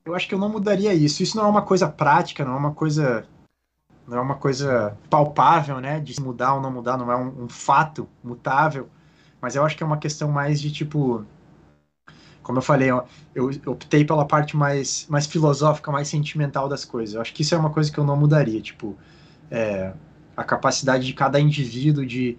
eu 0.02 0.14
acho 0.14 0.26
que 0.26 0.34
eu 0.34 0.38
não 0.38 0.48
mudaria 0.48 0.94
isso. 0.94 1.22
Isso 1.22 1.36
não 1.36 1.44
é 1.44 1.48
uma 1.48 1.60
coisa 1.60 1.86
prática, 1.86 2.42
não 2.42 2.54
é 2.54 2.56
uma 2.56 2.72
coisa, 2.72 3.26
não 4.08 4.16
é 4.16 4.20
uma 4.20 4.36
coisa 4.36 4.96
palpável, 5.10 5.78
né? 5.78 6.00
De 6.00 6.18
mudar 6.18 6.54
ou 6.54 6.62
não 6.62 6.70
mudar, 6.70 6.96
não 6.96 7.12
é 7.12 7.16
um, 7.16 7.44
um 7.44 7.48
fato 7.50 8.08
mutável. 8.24 8.88
Mas 9.42 9.54
eu 9.54 9.62
acho 9.62 9.76
que 9.76 9.82
é 9.82 9.86
uma 9.86 9.98
questão 9.98 10.30
mais 10.30 10.58
de 10.58 10.72
tipo, 10.72 11.26
como 12.42 12.58
eu 12.58 12.62
falei, 12.62 12.90
eu, 13.34 13.50
optei 13.66 14.04
pela 14.04 14.24
parte 14.24 14.56
mais, 14.56 15.06
mais 15.08 15.26
filosófica, 15.26 15.92
mais 15.92 16.08
sentimental 16.08 16.66
das 16.66 16.84
coisas. 16.84 17.14
Eu 17.14 17.20
acho 17.20 17.34
que 17.34 17.42
isso 17.42 17.54
é 17.54 17.58
uma 17.58 17.70
coisa 17.70 17.92
que 17.92 17.98
eu 17.98 18.04
não 18.04 18.16
mudaria, 18.16 18.60
tipo, 18.62 18.96
é, 19.50 19.92
a 20.34 20.44
capacidade 20.44 21.04
de 21.04 21.12
cada 21.12 21.38
indivíduo 21.38 22.06
de, 22.06 22.38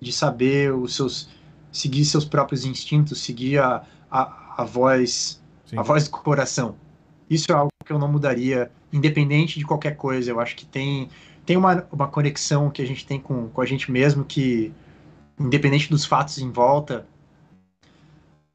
de 0.00 0.12
saber 0.12 0.74
os 0.74 0.94
seus 0.94 1.30
seguir 1.70 2.04
seus 2.04 2.24
próprios 2.24 2.64
instintos, 2.64 3.20
seguir 3.20 3.58
a, 3.58 3.82
a, 4.10 4.54
a 4.58 4.64
voz 4.64 5.40
Sim. 5.68 5.78
a 5.78 5.82
voz 5.82 6.04
do 6.04 6.10
coração. 6.10 6.76
Isso 7.28 7.52
é 7.52 7.54
algo 7.54 7.70
que 7.84 7.92
eu 7.92 7.98
não 7.98 8.10
mudaria, 8.10 8.70
independente 8.90 9.58
de 9.58 9.66
qualquer 9.66 9.96
coisa. 9.96 10.30
Eu 10.30 10.40
acho 10.40 10.56
que 10.56 10.64
tem, 10.64 11.10
tem 11.44 11.56
uma, 11.56 11.86
uma 11.92 12.08
conexão 12.08 12.70
que 12.70 12.80
a 12.80 12.86
gente 12.86 13.06
tem 13.06 13.20
com, 13.20 13.48
com 13.48 13.60
a 13.60 13.66
gente 13.66 13.92
mesmo 13.92 14.24
que, 14.24 14.72
independente 15.38 15.90
dos 15.90 16.06
fatos 16.06 16.38
em 16.38 16.50
volta, 16.50 17.06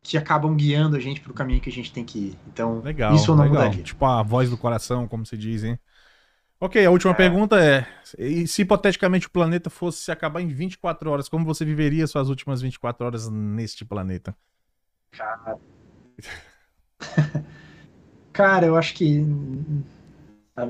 que 0.01 0.17
acabam 0.17 0.55
guiando 0.55 0.97
a 0.97 0.99
gente 0.99 1.21
para 1.21 1.31
o 1.31 1.35
caminho 1.35 1.61
que 1.61 1.69
a 1.69 1.73
gente 1.73 1.93
tem 1.93 2.03
que 2.03 2.17
ir. 2.17 2.39
Então, 2.47 2.79
legal, 2.79 3.13
isso 3.13 3.29
eu 3.29 3.35
não 3.35 3.43
legal. 3.43 3.63
mudaria. 3.63 3.83
Tipo 3.83 4.05
a 4.05 4.23
voz 4.23 4.49
do 4.49 4.57
coração, 4.57 5.07
como 5.07 5.23
se 5.23 5.37
diz, 5.37 5.63
hein? 5.63 5.79
Ok, 6.63 6.85
a 6.85 6.89
última 6.89 7.11
é. 7.11 7.15
pergunta 7.15 7.61
é: 7.61 7.85
e 8.17 8.47
se 8.47 8.61
hipoteticamente 8.61 9.27
o 9.27 9.31
planeta 9.31 9.69
fosse 9.69 10.01
se 10.01 10.09
acabar 10.13 10.39
em 10.39 10.47
24 10.47 11.11
horas, 11.11 11.27
como 11.27 11.43
você 11.43 11.65
viveria 11.65 12.07
suas 12.07 12.29
últimas 12.29 12.61
24 12.61 13.05
horas 13.05 13.29
neste 13.29 13.83
planeta? 13.83 14.33
Cara. 15.11 15.57
cara, 18.31 18.65
eu 18.65 18.77
acho 18.77 18.93
que 18.93 19.25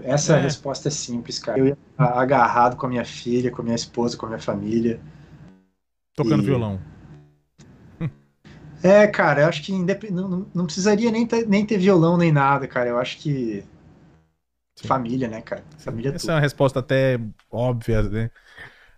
essa 0.04 0.38
é. 0.38 0.42
resposta 0.42 0.88
é 0.88 0.92
simples, 0.92 1.38
cara. 1.38 1.60
Eu 1.60 1.68
ia 1.68 1.78
agarrado 1.96 2.76
com 2.76 2.88
a 2.88 2.90
minha 2.90 3.06
filha, 3.06 3.52
com 3.52 3.62
a 3.62 3.66
minha 3.66 3.76
esposa, 3.76 4.18
com 4.18 4.26
a 4.26 4.30
minha 4.30 4.42
família. 4.42 5.00
Tocando 6.16 6.42
e... 6.42 6.46
violão. 6.48 6.82
É, 8.82 9.06
cara, 9.06 9.44
eu 9.44 9.48
acho 9.48 9.62
que 9.62 9.72
não, 10.12 10.48
não 10.54 10.66
precisaria 10.66 11.12
nem 11.12 11.28
ter, 11.28 11.48
nem 11.48 11.64
ter 11.64 11.78
violão 11.78 12.18
nem 12.18 12.32
nada, 12.32 12.68
cara. 12.68 12.90
Eu 12.90 12.98
acho 12.98 13.20
que 13.20 13.64
Sim. 14.76 14.88
Família, 14.88 15.28
né, 15.28 15.42
cara? 15.42 15.64
Família 15.78 16.10
Essa 16.10 16.20
tudo. 16.20 16.32
é 16.32 16.34
uma 16.36 16.42
resposta 16.42 16.80
até 16.80 17.20
óbvia, 17.52 18.02
né? 18.04 18.32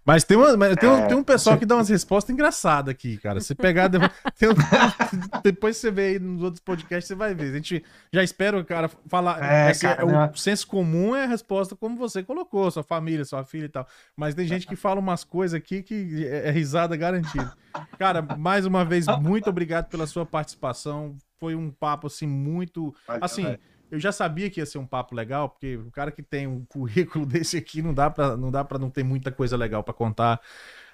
Mas 0.06 0.24
tem, 0.24 0.38
uma, 0.38 0.56
mas 0.56 0.76
tem, 0.76 0.88
um, 0.88 0.98
é, 0.98 1.08
tem 1.08 1.18
um 1.18 1.24
pessoal 1.24 1.58
que 1.58 1.66
dá 1.66 1.74
umas 1.74 1.90
respostas 1.90 2.32
engraçadas 2.32 2.92
aqui, 2.92 3.18
cara. 3.18 3.40
Se 3.42 3.56
pegar. 3.56 3.90
um, 3.90 5.42
depois 5.42 5.78
você 5.78 5.90
vê 5.90 6.02
aí 6.10 6.20
nos 6.20 6.44
outros 6.44 6.62
podcasts, 6.62 7.08
você 7.08 7.16
vai 7.16 7.34
ver. 7.34 7.50
A 7.50 7.56
gente 7.56 7.84
já 8.14 8.24
espera 8.24 8.60
o 8.60 8.64
cara 8.64 8.88
falar. 8.88 9.44
É, 9.44 9.72
é 9.72 9.74
cara, 9.74 10.06
o 10.06 10.12
não... 10.12 10.36
senso 10.36 10.68
comum 10.68 11.16
é 11.16 11.24
a 11.24 11.28
resposta 11.28 11.76
como 11.76 11.98
você 11.98 12.22
colocou, 12.22 12.70
sua 12.70 12.84
família, 12.84 13.26
sua 13.26 13.44
filha 13.44 13.66
e 13.66 13.70
tal. 13.70 13.88
Mas 14.16 14.36
tem 14.36 14.46
gente 14.46 14.68
que 14.68 14.76
fala 14.76 15.00
umas 15.00 15.24
coisas 15.24 15.58
aqui 15.58 15.82
que 15.82 16.24
é, 16.24 16.50
é 16.50 16.52
risada 16.52 16.96
garantida. 16.96 17.52
Cara, 17.98 18.22
mais 18.22 18.68
uma 18.68 18.86
vez, 18.86 19.08
muito 19.20 19.50
obrigado 19.50 19.90
pela 19.90 20.06
sua 20.06 20.24
participação. 20.24 21.18
Foi 21.40 21.56
um 21.56 21.72
papo, 21.72 22.06
assim, 22.06 22.28
muito. 22.28 22.94
Assim 23.08 23.58
eu 23.96 24.00
já 24.00 24.12
sabia 24.12 24.50
que 24.50 24.60
ia 24.60 24.66
ser 24.66 24.78
um 24.78 24.86
papo 24.86 25.16
legal, 25.16 25.50
porque 25.50 25.78
o 25.78 25.90
cara 25.90 26.12
que 26.12 26.22
tem 26.22 26.46
um 26.46 26.66
currículo 26.66 27.26
desse 27.26 27.58
aqui 27.58 27.82
não 27.82 27.94
dá 27.94 28.10
para 28.10 28.36
não 28.38 28.52
dá 28.52 28.64
para 28.64 28.78
não 28.78 28.90
ter 28.90 29.04
muita 29.04 29.32
coisa 29.32 29.56
legal 29.58 29.84
para 29.84 29.94
contar. 29.94 30.40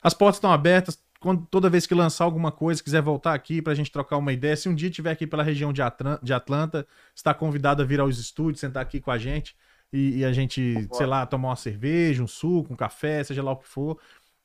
As 0.02 0.14
portas 0.14 0.38
estão 0.38 0.52
abertas. 0.52 1.02
Quando, 1.20 1.46
toda 1.52 1.70
vez 1.70 1.86
que 1.86 1.94
lançar 1.94 2.24
alguma 2.26 2.52
coisa, 2.52 2.82
quiser 2.82 3.02
voltar 3.02 3.36
aqui 3.36 3.62
para 3.62 3.74
a 3.74 3.76
gente 3.76 3.92
trocar 3.92 4.18
uma 4.18 4.34
ideia, 4.34 4.56
se 4.56 4.68
um 4.68 4.74
dia 4.74 4.90
estiver 4.90 5.12
aqui 5.12 5.28
pela 5.28 5.44
região 5.44 5.72
de, 5.72 5.80
Atran 5.80 6.18
de 6.24 6.34
Atlanta, 6.34 6.88
está 7.16 7.32
convidado 7.32 7.84
a 7.84 7.86
vir 7.86 8.00
aos 8.00 8.18
estúdios, 8.18 8.60
sentar 8.60 8.82
aqui 8.82 9.00
com 9.00 9.12
a 9.12 9.20
gente 9.20 9.56
e, 9.94 10.20
e 10.20 10.26
a 10.26 10.34
gente, 10.34 10.88
sei 10.94 11.06
lá, 11.06 11.24
tomar 11.28 11.50
uma 11.50 11.56
cerveja, 11.56 12.24
um 12.24 12.28
suco, 12.28 12.74
um 12.74 12.76
café, 12.76 13.24
seja 13.24 13.44
lá 13.44 13.52
o 13.52 13.58
que 13.58 13.68
for, 13.68 14.00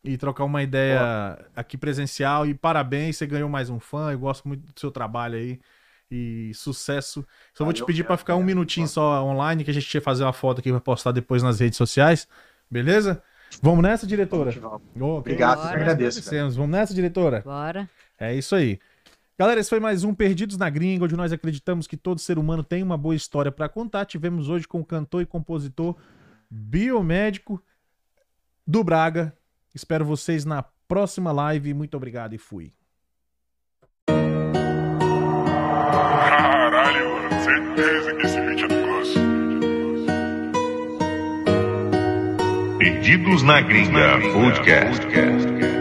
e 0.05 0.19
trocar 0.19 0.45
uma 0.45 0.63
ideia 0.63 1.39
aqui 1.55 1.79
presencial. 1.79 2.47
E 2.47 2.53
parabéns, 2.55 3.17
você 3.17 3.27
ganhou 3.27 3.49
mais 3.49 3.71
um 3.71 3.81
fã. 3.81 4.13
Eu 4.13 4.19
gosto 4.19 4.47
muito 4.47 4.71
do 4.71 4.79
seu 4.79 4.91
trabalho 4.91 5.37
aí 5.37 5.59
e 6.11 6.53
sucesso. 6.55 7.27
Só 7.55 7.65
vou 7.65 7.73
te 7.73 7.85
pedir 7.85 8.05
para 8.05 8.17
ficar 8.17 8.37
um 8.37 8.43
minutinho 8.43 8.87
só 8.87 9.25
online, 9.25 9.65
que 9.65 9.71
a 9.71 9.75
gente 9.75 9.93
ia 9.95 10.01
fazer 10.01 10.25
uma 10.25 10.33
foto 10.33 10.61
aqui 10.61 10.71
para 10.71 10.81
postar 10.81 11.13
depois 11.13 11.43
nas 11.43 11.61
redes 11.61 11.77
sociais, 11.77 12.29
beleza? 12.71 13.23
Vamos 13.63 13.83
nessa, 13.83 14.07
diretora? 14.07 14.53
Oh, 15.01 15.05
Obrigado, 15.19 15.61
eu 15.61 15.69
agradeço. 15.69 16.23
Vamos 16.55 16.71
nessa, 16.71 16.95
diretora? 16.95 17.43
Bora. 17.45 17.89
É 18.19 18.35
isso 18.35 18.55
aí. 18.55 18.79
Galera, 19.39 19.61
esse 19.61 19.69
foi 19.69 19.81
mais 19.81 20.03
um 20.03 20.15
Perdidos 20.15 20.57
na 20.57 20.71
Gringa, 20.71 21.05
onde 21.05 21.17
nós 21.17 21.33
acreditamos 21.33 21.87
que 21.87 21.97
todo 21.97 22.19
ser 22.19 22.39
humano 22.39 22.65
tem 22.65 22.83
uma 22.83 22.97
boa 22.97 23.15
história 23.15 23.53
para 23.53 23.69
contar. 23.69 24.07
Tivemos 24.07 24.49
hoje 24.49 24.67
com 24.67 24.81
o 24.81 24.85
cantor 24.85 25.23
e 25.23 25.27
compositor 25.27 25.95
biomédico 26.51 27.63
do 28.67 28.83
Braga. 28.83 29.37
Espero 29.75 30.05
vocês 30.07 30.47
na 30.47 30.63
próxima 30.89 31.33
live. 31.33 31.75
Muito 31.75 31.97
obrigado 31.97 32.35
e 32.35 32.39
fui. 32.39 32.73
Perdidos 42.79 43.43
na 43.43 43.61
Gringa 43.61 44.19
Podcast. 44.33 45.76